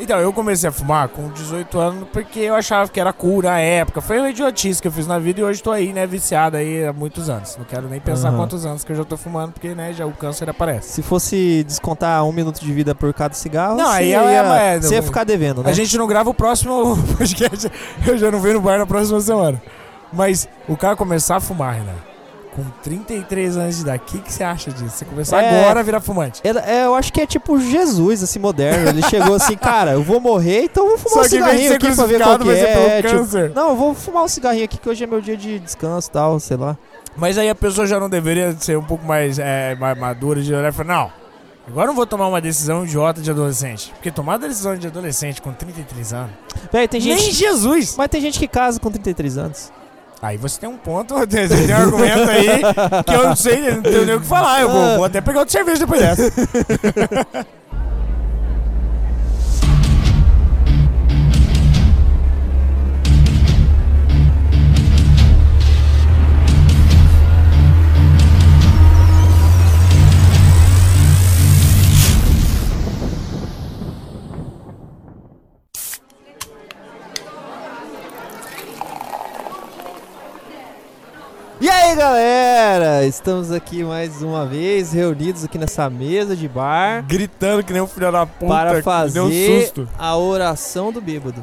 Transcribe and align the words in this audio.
Então, 0.00 0.18
eu 0.20 0.32
comecei 0.32 0.68
a 0.68 0.72
fumar 0.72 1.08
com 1.08 1.28
18 1.30 1.78
anos 1.78 2.08
porque 2.12 2.38
eu 2.40 2.54
achava 2.54 2.88
que 2.88 3.00
era 3.00 3.12
cool 3.12 3.42
na 3.42 3.58
época. 3.58 4.00
Foi 4.00 4.18
uma 4.18 4.30
idiotice 4.30 4.80
que 4.80 4.86
eu 4.88 4.92
fiz 4.92 5.06
na 5.06 5.18
vida 5.18 5.40
e 5.40 5.44
hoje 5.44 5.62
tô 5.62 5.70
aí, 5.72 5.92
né, 5.92 6.06
viciado 6.06 6.56
aí 6.56 6.84
há 6.86 6.92
muitos 6.92 7.28
anos. 7.28 7.56
Não 7.56 7.64
quero 7.64 7.88
nem 7.88 8.00
pensar 8.00 8.28
Aham. 8.28 8.36
quantos 8.38 8.64
anos 8.64 8.84
que 8.84 8.92
eu 8.92 8.96
já 8.96 9.04
tô 9.04 9.16
fumando, 9.16 9.52
porque, 9.52 9.74
né, 9.74 9.92
já 9.92 10.06
o 10.06 10.12
câncer 10.12 10.48
aparece. 10.48 10.88
Se 10.92 11.02
fosse 11.02 11.64
descontar 11.64 12.24
um 12.24 12.32
minuto 12.32 12.60
de 12.60 12.72
vida 12.72 12.94
por 12.94 13.12
cada 13.12 13.34
cigarro, 13.34 13.76
Não, 13.76 13.86
você, 13.86 13.92
aí 13.98 14.08
ia, 14.10 14.20
é- 14.22 14.76
é- 14.76 14.80
você 14.80 14.94
ia 14.94 15.02
ficar 15.02 15.24
devendo, 15.24 15.62
né? 15.62 15.70
A 15.70 15.74
gente 15.74 15.96
não 15.98 16.06
grava 16.06 16.30
o 16.30 16.34
próximo 16.34 16.96
podcast, 17.18 17.70
eu 18.06 18.16
já 18.16 18.30
não 18.30 18.40
venho 18.40 18.54
no 18.54 18.60
bar 18.60 18.78
na 18.78 18.86
próxima 18.86 19.20
semana. 19.20 19.60
Mas 20.12 20.48
o 20.68 20.76
cara 20.76 20.96
começar 20.96 21.36
a 21.36 21.40
fumar, 21.40 21.74
Renan, 21.74 21.92
com 22.58 22.64
33 22.82 23.56
anos 23.56 23.76
de 23.76 23.82
idade, 23.82 24.02
o 24.02 24.06
que, 24.06 24.18
que 24.18 24.32
você 24.32 24.42
acha 24.42 24.70
disso? 24.72 24.90
Você 24.90 25.04
começar 25.04 25.40
É. 25.42 25.60
agora 25.60 25.80
a 25.80 25.82
virar 25.82 26.00
fumante. 26.00 26.40
É, 26.42 26.80
é, 26.80 26.84
eu 26.86 26.94
acho 26.94 27.12
que 27.12 27.20
é 27.20 27.26
tipo 27.26 27.58
Jesus, 27.60 28.22
assim, 28.22 28.40
moderno. 28.40 28.88
Ele 28.88 29.02
chegou 29.02 29.36
assim, 29.36 29.54
cara, 29.56 29.92
eu 29.92 30.02
vou 30.02 30.20
morrer, 30.20 30.64
então 30.64 30.84
eu 30.84 30.90
vou 30.90 30.98
fumar 30.98 31.14
Só 31.14 31.20
um 31.20 31.28
cigarrinho 31.28 31.74
aqui 31.74 31.94
pra 31.94 32.06
ver 32.06 32.20
qual 32.20 32.38
que 32.38 32.50
é. 32.50 33.02
tipo, 33.02 33.54
não, 33.54 33.70
eu 33.70 33.76
vou 33.76 33.94
fumar 33.94 34.24
um 34.24 34.28
cigarrinho 34.28 34.64
aqui 34.64 34.76
que 34.76 34.88
hoje 34.88 35.04
é 35.04 35.06
meu 35.06 35.20
dia 35.20 35.36
de 35.36 35.58
descanso 35.60 36.08
e 36.08 36.12
tal, 36.12 36.40
sei 36.40 36.56
lá. 36.56 36.76
Mas 37.16 37.38
aí 37.38 37.48
a 37.48 37.54
pessoa 37.54 37.86
já 37.86 38.00
não 38.00 38.08
deveria 38.10 38.56
ser 38.58 38.76
um 38.76 38.82
pouco 38.84 39.04
mais, 39.06 39.38
é, 39.38 39.74
mais 39.76 39.96
madura 39.98 40.40
de 40.42 40.52
olhar 40.52 40.68
e 40.68 40.72
falar, 40.72 40.88
não, 40.94 41.12
agora 41.66 41.84
eu 41.84 41.88
não 41.88 41.94
vou 41.94 42.06
tomar 42.06 42.26
uma 42.28 42.40
decisão 42.40 42.84
idiota 42.84 43.20
de 43.20 43.30
adolescente. 43.30 43.92
Porque 43.94 44.10
tomar 44.10 44.36
decisão 44.38 44.76
de 44.76 44.86
adolescente 44.86 45.40
com 45.40 45.52
33 45.52 46.12
anos, 46.12 46.30
Véi, 46.72 46.88
tem 46.88 47.00
gente. 47.00 47.22
nem 47.22 47.32
Jesus! 47.32 47.94
Mas 47.96 48.08
tem 48.08 48.20
gente 48.20 48.38
que 48.38 48.48
casa 48.48 48.80
com 48.80 48.90
33 48.90 49.38
anos. 49.38 49.72
Aí 50.20 50.36
você 50.36 50.60
tem 50.60 50.68
um 50.68 50.76
ponto, 50.76 51.14
você 51.18 51.26
tem 51.48 51.74
um 51.74 51.78
argumento 51.78 52.30
aí 52.30 53.04
que 53.04 53.14
eu 53.14 53.28
não 53.28 53.36
sei, 53.36 53.70
não 53.70 53.82
tenho 53.82 54.06
nem 54.06 54.14
o 54.16 54.20
que 54.20 54.26
falar. 54.26 54.62
Eu 54.62 54.70
vou, 54.70 54.96
vou 54.96 55.04
até 55.04 55.20
pegar 55.20 55.40
outro 55.40 55.52
cerveja 55.52 55.80
depois 55.80 56.00
dessa. 56.00 56.32
galera? 82.12 83.04
Estamos 83.04 83.52
aqui 83.52 83.84
mais 83.84 84.22
uma 84.22 84.46
vez, 84.46 84.94
reunidos 84.94 85.44
aqui 85.44 85.58
nessa 85.58 85.90
mesa 85.90 86.34
de 86.34 86.48
bar 86.48 87.04
Gritando 87.06 87.62
que 87.62 87.70
nem 87.70 87.82
um 87.82 87.86
filho 87.86 88.10
da 88.10 88.24
puta, 88.24 88.46
para 88.50 88.78
um 88.78 88.82
fazer 88.82 89.20
susto. 89.20 89.86
a 89.98 90.16
oração 90.16 90.90
do 90.90 91.02
bêbado. 91.02 91.42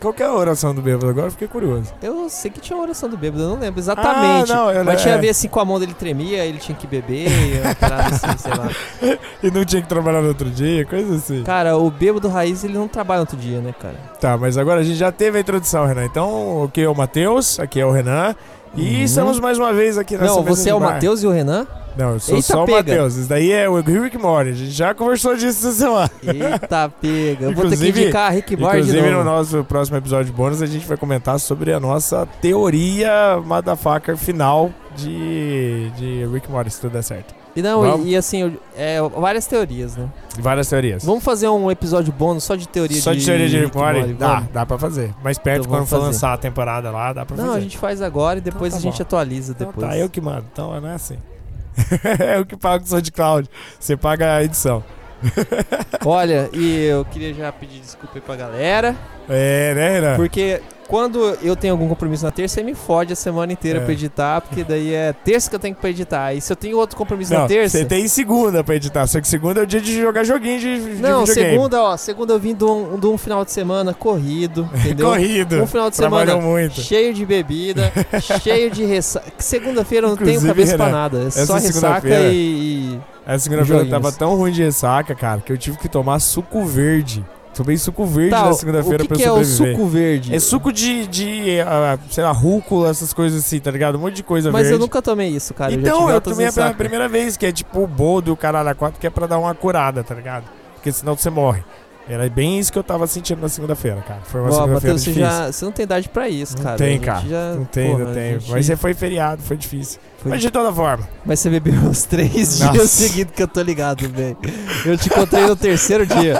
Qual 0.00 0.14
que 0.14 0.22
é 0.22 0.26
a 0.26 0.32
oração 0.32 0.72
do 0.72 0.80
bêbado? 0.80 1.08
Agora 1.08 1.30
fiquei 1.32 1.48
curioso. 1.48 1.92
Eu 2.00 2.28
sei 2.28 2.48
que 2.50 2.60
tinha 2.60 2.76
uma 2.76 2.84
oração 2.84 3.08
do 3.08 3.16
bêbado, 3.16 3.42
eu 3.42 3.48
não 3.48 3.58
lembro 3.58 3.80
exatamente. 3.80 4.52
Ah, 4.52 4.54
não, 4.54 4.70
eu- 4.70 4.84
mas 4.84 5.02
tinha 5.02 5.14
é. 5.14 5.16
a 5.18 5.20
ver 5.20 5.30
assim 5.30 5.48
com 5.48 5.58
a 5.58 5.64
mão 5.64 5.80
dele 5.80 5.94
tremia, 5.94 6.44
ele 6.44 6.58
tinha 6.58 6.76
que 6.78 6.86
beber, 6.86 7.26
e 7.28 7.58
assim, 7.82 8.38
sei 8.38 8.52
lá. 8.52 9.18
E 9.42 9.50
não 9.50 9.64
tinha 9.64 9.82
que 9.82 9.88
trabalhar 9.88 10.20
no 10.22 10.28
outro 10.28 10.48
dia, 10.48 10.84
coisa 10.84 11.16
assim. 11.16 11.42
Cara, 11.42 11.76
o 11.76 11.90
bêbado 11.90 12.28
raiz 12.28 12.62
ele 12.62 12.74
não 12.74 12.86
trabalha 12.86 13.20
outro 13.20 13.36
dia, 13.36 13.60
né, 13.60 13.74
cara? 13.80 13.96
Tá, 14.20 14.36
mas 14.38 14.56
agora 14.58 14.80
a 14.80 14.84
gente 14.84 14.96
já 14.96 15.10
teve 15.10 15.38
a 15.38 15.40
introdução, 15.40 15.84
Renan. 15.86 16.04
Então, 16.04 16.62
aqui 16.64 16.82
é 16.82 16.88
o 16.88 16.94
Matheus, 16.94 17.58
aqui 17.58 17.80
é 17.80 17.86
o 17.86 17.90
Renan. 17.90 18.36
E 18.76 18.96
Uhum. 18.96 19.02
estamos 19.04 19.38
mais 19.40 19.58
uma 19.58 19.72
vez 19.72 19.96
aqui 19.98 20.16
nessa 20.16 20.34
não, 20.34 20.42
você 20.42 20.70
é 20.70 20.74
o. 20.74 20.80
Matheus 20.80 21.22
e 21.22 21.26
o 21.26 21.30
Renan? 21.30 21.66
Não, 21.96 22.14
eu 22.14 22.18
sou 22.20 22.34
Eita, 22.34 22.46
só 22.54 22.64
o. 22.64 22.70
Matheus. 22.70 23.14
Isso 23.14 23.28
daí 23.28 23.52
é 23.52 23.68
o 23.68 23.80
Rick 23.80 24.18
Morty. 24.18 24.50
A 24.50 24.52
gente 24.54 24.70
já 24.72 24.92
conversou 24.92 25.36
disso 25.36 25.68
essa 25.68 25.72
semana. 25.78 26.10
Eita, 26.22 26.88
pega. 27.00 27.44
Eu 27.46 27.52
vou 27.52 27.64
ter 27.64 27.70
que 27.70 27.74
Inclusive- 27.76 28.00
indicar 28.02 28.32
Rick 28.32 28.56
Morty 28.56 28.78
Inclusive, 28.78 29.10
no 29.10 29.22
nosso 29.22 29.62
próximo 29.62 29.96
episódio 29.96 30.32
bônus, 30.32 30.60
a 30.60 30.66
gente 30.66 30.84
vai 30.88 30.96
comentar 30.96 31.38
sobre 31.38 31.72
a 31.72 31.78
nossa 31.78 32.26
teoria 32.42 33.40
motherfucker 33.44 34.16
final 34.16 34.70
de, 34.96 35.90
de 35.96 36.26
Rick 36.32 36.50
Morty, 36.50 36.70
se 36.72 36.80
tudo 36.80 36.92
der 36.94 37.02
certo. 37.02 37.32
E 37.56 37.62
não, 37.62 38.04
e, 38.04 38.10
e 38.10 38.16
assim, 38.16 38.56
é, 38.76 38.98
várias 39.16 39.46
teorias, 39.46 39.96
né? 39.96 40.08
Várias 40.38 40.68
teorias. 40.68 41.04
Vamos 41.04 41.22
fazer 41.22 41.48
um 41.48 41.70
episódio 41.70 42.12
bônus 42.12 42.42
só 42.42 42.56
de 42.56 42.66
teoria 42.66 43.00
Só 43.00 43.12
de 43.12 43.24
teoria 43.24 43.48
de 43.48 43.58
Rick 43.60 43.76
Morty? 43.76 44.12
Dá, 44.14 44.34
vamos? 44.34 44.50
dá 44.52 44.66
pra 44.66 44.76
fazer. 44.78 45.14
Mais 45.22 45.38
perto, 45.38 45.60
Então 45.60 45.70
quando 45.70 45.86
for 45.86 45.96
fazer. 45.96 46.06
lançar 46.06 46.32
a 46.32 46.36
temporada 46.36 46.90
lá, 46.90 47.12
dá 47.12 47.24
pra 47.24 47.36
Não, 47.36 47.46
fazer. 47.46 47.58
a 47.58 47.60
gente 47.60 47.78
faz 47.78 48.02
agora 48.02 48.38
e 48.38 48.42
depois 48.42 48.72
Então 48.74 48.78
a 48.78 48.82
tá 48.82 48.90
gente 48.90 48.98
bom. 48.98 49.02
atualiza 49.06 49.52
Então 49.52 49.68
depois. 49.68 49.86
tá, 49.88 49.96
eu 49.96 50.10
que 50.10 50.20
mando. 50.20 50.44
Então 50.52 50.80
não 50.80 50.88
é 50.88 50.94
assim. 50.94 51.16
é 52.26 52.38
eu 52.38 52.44
que 52.44 52.56
pago 52.56 52.82
o 52.84 52.86
SoundCloud. 52.88 53.48
Você 53.78 53.96
paga 53.96 54.34
a 54.36 54.42
edição. 54.44 54.82
Olha, 56.04 56.50
e 56.52 56.84
eu 56.86 57.04
queria 57.04 57.32
já 57.32 57.50
pedir 57.52 57.80
desculpa 57.80 58.12
aí 58.16 58.20
pra 58.20 58.36
galera, 58.36 58.94
É, 59.28 59.74
né, 59.74 59.90
Renan? 60.00 60.16
porque 60.16 60.60
quando 60.88 61.18
eu 61.42 61.56
tenho 61.56 61.72
algum 61.74 61.88
compromisso 61.88 62.24
na 62.24 62.30
terça, 62.30 62.60
aí 62.60 62.64
me 62.66 62.74
fode 62.74 63.12
a 63.12 63.16
semana 63.16 63.52
inteira 63.52 63.80
É. 63.80 63.82
pra 63.84 63.92
editar, 63.92 64.40
porque 64.40 64.62
daí 64.64 64.92
é 64.92 65.12
terça 65.12 65.48
que 65.48 65.56
eu 65.56 65.60
tenho 65.60 65.74
que 65.74 65.80
pra 65.80 65.90
editar. 65.90 66.34
E 66.34 66.40
se 66.40 66.52
eu 66.52 66.56
tenho 66.56 66.76
outro 66.78 66.96
compromisso 66.96 67.32
Não, 67.32 67.40
na 67.42 67.46
terça. 67.48 67.78
Você 67.78 67.84
tem 67.84 68.06
segunda 68.08 68.62
pra 68.62 68.76
editar, 68.76 69.06
só 69.06 69.20
que 69.20 69.26
segunda 69.28 69.60
é 69.60 69.62
o 69.62 69.66
dia 69.66 69.80
de 69.80 70.00
jogar 70.00 70.24
joguinho 70.24 70.60
de, 70.60 70.96
de 70.96 71.02
Não, 71.02 71.24
segunda, 71.26 71.82
ó, 71.82 71.96
segunda 71.96 72.32
eu 72.32 72.38
vim 72.38 72.54
de 72.54 72.64
um, 72.64 72.98
de 72.98 73.06
um 73.06 73.16
final 73.18 73.44
de 73.44 73.52
semana 73.52 73.92
corrido, 73.94 74.68
entendeu? 74.74 75.08
Corrido. 75.08 75.62
Um 75.62 75.66
final 75.66 75.90
de 75.90 75.96
semana 75.96 76.36
muito. 76.36 76.80
cheio 76.80 77.12
de 77.14 77.24
bebida, 77.26 77.92
cheio 78.42 78.70
de 78.70 78.84
ressaca. 78.84 79.32
Segunda-feira 79.38 80.06
eu 80.06 80.10
não 80.10 80.16
tenho 80.16 80.30
Inclusive, 80.30 80.48
cabeça 80.52 80.76
pra 80.76 80.86
Renan, 80.86 80.96
nada. 80.98 81.18
É 81.24 81.26
essa 81.26 81.46
só 81.46 81.54
ressaca 81.54 82.08
e, 82.08 82.34
e- 82.94 83.00
A 83.26 83.38
segunda-feira 83.38 83.84
tava 83.86 84.12
tão 84.12 84.34
ruim 84.36 84.52
de 84.52 84.62
ressaca, 84.62 85.14
cara, 85.14 85.40
que 85.40 85.52
eu 85.52 85.58
tive 85.58 85.76
que 85.78 85.88
tomar 85.88 86.18
suco 86.20 86.64
verde. 86.64 87.24
Tomei 87.54 87.76
suco 87.78 88.04
verde 88.04 88.30
Tá, 88.30 88.42
na 88.42 88.50
o 88.50 88.54
segunda-feira 88.54 88.98
que, 89.04 89.08
pra 89.08 89.16
que 89.16 89.22
eu 89.22 89.36
é 89.36 89.40
o 89.40 89.44
sobreviver. 89.44 89.76
suco 89.76 89.86
verde? 89.88 90.34
É 90.34 90.38
suco 90.40 90.72
de, 90.72 91.06
de 91.06 91.60
ah, 91.60 91.98
sei 92.10 92.24
lá, 92.24 92.32
rúcula, 92.32 92.90
essas 92.90 93.12
coisas 93.12 93.44
assim, 93.44 93.60
tá 93.60 93.70
ligado? 93.70 93.96
Um 93.96 94.00
monte 94.00 94.14
de 94.16 94.22
coisa 94.24 94.50
Mas 94.50 94.62
verde. 94.62 94.74
eu 94.74 94.78
nunca 94.80 95.00
tomei 95.00 95.28
isso, 95.28 95.54
cara. 95.54 95.72
então, 95.72 96.08
eu 96.08 96.16
altas 96.16 96.32
tomei 96.36 96.48
a 96.48 96.74
primeira 96.74 97.08
vez, 97.08 97.36
que 97.36 97.46
é 97.46 97.52
tipo 97.52 97.80
o 97.82 97.86
boldo 97.86 98.32
o 98.32 98.36
caralho 98.36 98.68
a 98.68 98.74
quatro, 98.74 98.98
que 99.00 99.06
é 99.06 99.10
pra 99.10 99.26
dar 99.26 99.38
uma 99.38 99.54
curada, 99.54 100.02
tá 100.02 100.14
ligado? 100.14 100.44
Porque 100.74 100.90
senão 100.92 101.16
você 101.16 101.30
morre. 101.30 101.62
Era 102.08 102.28
bem 102.28 102.58
isso 102.58 102.70
que 102.70 102.78
eu 102.78 102.84
tava 102.84 103.06
sentindo 103.06 103.40
na 103.40 103.48
segunda-feira, 103.48 104.02
cara. 104.06 104.20
Foi 104.24 104.40
uma 104.42 104.52
segunda-feira 104.52 104.98
difícil. 104.98 105.20
já, 105.22 105.50
você 105.50 105.64
não 105.64 105.72
tem 105.72 105.84
idade 105.84 106.08
pra 106.10 106.28
isso, 106.28 106.54
Não 106.56 106.62
cara. 106.62 106.76
tem, 106.76 106.86
A 106.86 106.90
gente 106.92 107.04
cara. 107.04 107.26
já- 107.26 107.54
Não 107.54 107.64
tem, 107.64 107.90
porra, 107.92 108.04
não 108.04 108.12
tem. 108.14 108.32
gente- 108.40 108.50
Mas 108.50 108.66
você 108.66 108.76
foi 108.76 108.92
feriado, 108.94 109.42
foi 109.42 109.56
difícil. 109.56 109.98
Foi- 110.18 110.30
Mas 110.32 110.40
de 110.42 110.50
toda 110.50 110.70
forma. 110.72 111.08
Mas 111.24 111.40
você 111.40 111.48
bebeu 111.48 111.72
os 111.88 112.02
três 112.04 112.60
Nossa. 112.60 112.72
dias 112.72 112.90
seguidos 112.90 113.34
que 113.34 113.42
eu 113.42 113.48
tô 113.48 113.62
ligado, 113.62 114.06
velho. 114.08 114.36
Eu 114.84 114.98
te 114.98 115.08
encontrei 115.08 115.46
no 115.46 115.56
terceiro 115.56 116.04
dia. 116.06 116.38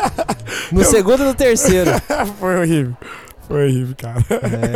No 0.71 0.83
Eu- 0.83 0.85
segundo 0.85 1.23
e 1.23 1.27
no 1.27 1.35
terceiro. 1.35 1.91
foi 2.39 2.61
horrível. 2.61 2.95
Foi 3.49 3.65
horrível, 3.67 3.95
cara. 3.97 4.23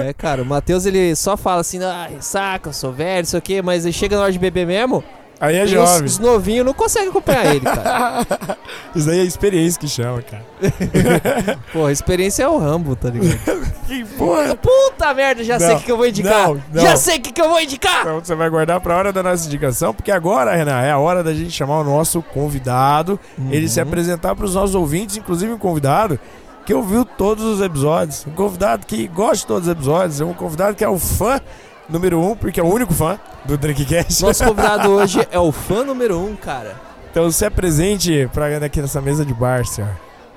É, 0.09 0.13
cara, 0.13 0.43
o 0.43 0.47
Matheus 0.47 0.85
ele 0.87 1.15
só 1.17 1.37
fala 1.37 1.61
assim, 1.63 1.83
ah, 1.83 2.07
ressaca, 2.11 2.69
eu 2.71 2.73
sou 2.75 2.93
velho, 2.93 3.19
não 3.21 3.25
sei 3.27 3.39
o 3.39 3.43
quê, 3.43 3.63
mas 3.63 3.85
ele 3.85 3.93
chega 3.95 4.17
na 4.17 4.23
hora 4.23 4.33
de 4.33 4.39
beber 4.39 4.67
mesmo, 4.67 5.03
Aí 5.41 5.55
é 5.57 5.61
e 5.61 5.65
os, 5.65 5.71
jovem. 5.71 6.05
os 6.05 6.19
novinhos 6.19 6.67
não 6.67 6.75
conseguem 6.75 7.09
acompanhar 7.11 7.47
ele, 7.55 7.61
cara. 7.61 8.27
Isso 8.95 9.07
daí 9.07 9.21
é 9.21 9.23
experiência 9.23 9.79
que 9.81 9.87
chama, 9.89 10.21
cara. 10.23 10.45
Pô, 11.73 11.87
a 11.87 11.93
experiência 11.93 12.43
é 12.43 12.49
o 12.49 12.59
Rambo, 12.59 12.97
tá 12.97 13.09
ligado? 13.11 13.39
Que 13.89 14.05
porra. 14.05 14.55
Puta 14.55 15.15
merda, 15.15 15.43
já 15.43 15.59
sei 15.59 15.69
Não, 15.69 15.77
o 15.77 15.81
que, 15.81 15.91
eu 15.93 15.97
vou 15.97 16.07
indicar. 16.07 16.49
não, 16.49 16.63
não. 16.75 16.83
Já 16.83 16.95
sei 16.97 17.17
o 17.17 17.21
que, 17.23 17.41
eu 17.41 17.49
vou 17.49 17.59
indicar. 17.61 18.03
Então 18.03 18.21
você 18.23 18.35
vai 18.35 18.51
guardar 18.51 18.79
pra 18.81 18.95
hora 18.97 19.13
da 19.15 19.23
nossa 19.23 19.47
indicação, 19.47 19.95
porque 19.95 20.11
agora, 20.11 20.55
Renan, 20.55 20.79
é 20.83 20.91
a 20.91 20.99
hora 20.99 21.23
da 21.25 21.33
gente 21.33 21.51
chamar 21.53 21.81
o 21.81 21.85
nosso 21.85 22.21
convidado, 22.21 23.19
ele 23.51 23.67
se 23.69 23.81
Uhum. 23.81 23.87
apresentar 23.89 24.35
pros 24.35 24.55
nossos 24.55 24.75
ouvintes, 24.75 25.17
inclusive 25.17 25.51
um 25.53 25.59
convidado 25.59 26.19
que 26.67 26.75
ouviu 26.75 27.03
todos 27.03 27.43
os 27.45 27.63
episódios. 27.63 28.27
Um 28.27 28.33
convidado 28.33 28.85
que 28.87 29.07
gosta 29.09 29.37
de 29.37 29.47
todos 29.47 29.69
os 29.69 29.73
episódios. 29.73 30.21
Um 30.21 30.35
convidado 30.35 30.77
que 30.77 30.85
é 30.85 30.89
o 30.89 30.99
fã 30.99 31.41
número 31.89 32.21
um, 32.21 32.35
porque 32.37 32.61
é 32.61 32.63
o 32.63 32.67
único 32.73 32.93
fã 32.93 33.19
do 33.45 33.57
Drinkcast. 33.57 34.23
Nosso 34.23 34.45
convidado 34.45 34.91
hoje 34.93 35.27
é 35.31 35.39
o 35.39 35.51
fã 35.53 35.85
número 35.85 36.19
um, 36.19 36.37
cara. 36.37 36.77
Então 37.11 37.31
se 37.31 37.45
apresente 37.45 38.29
pra 38.33 38.57
aqui 38.59 38.81
nessa 38.81 39.01
mesa 39.01 39.25
de 39.25 39.33
bar, 39.35 39.65
senhor. 39.67 39.91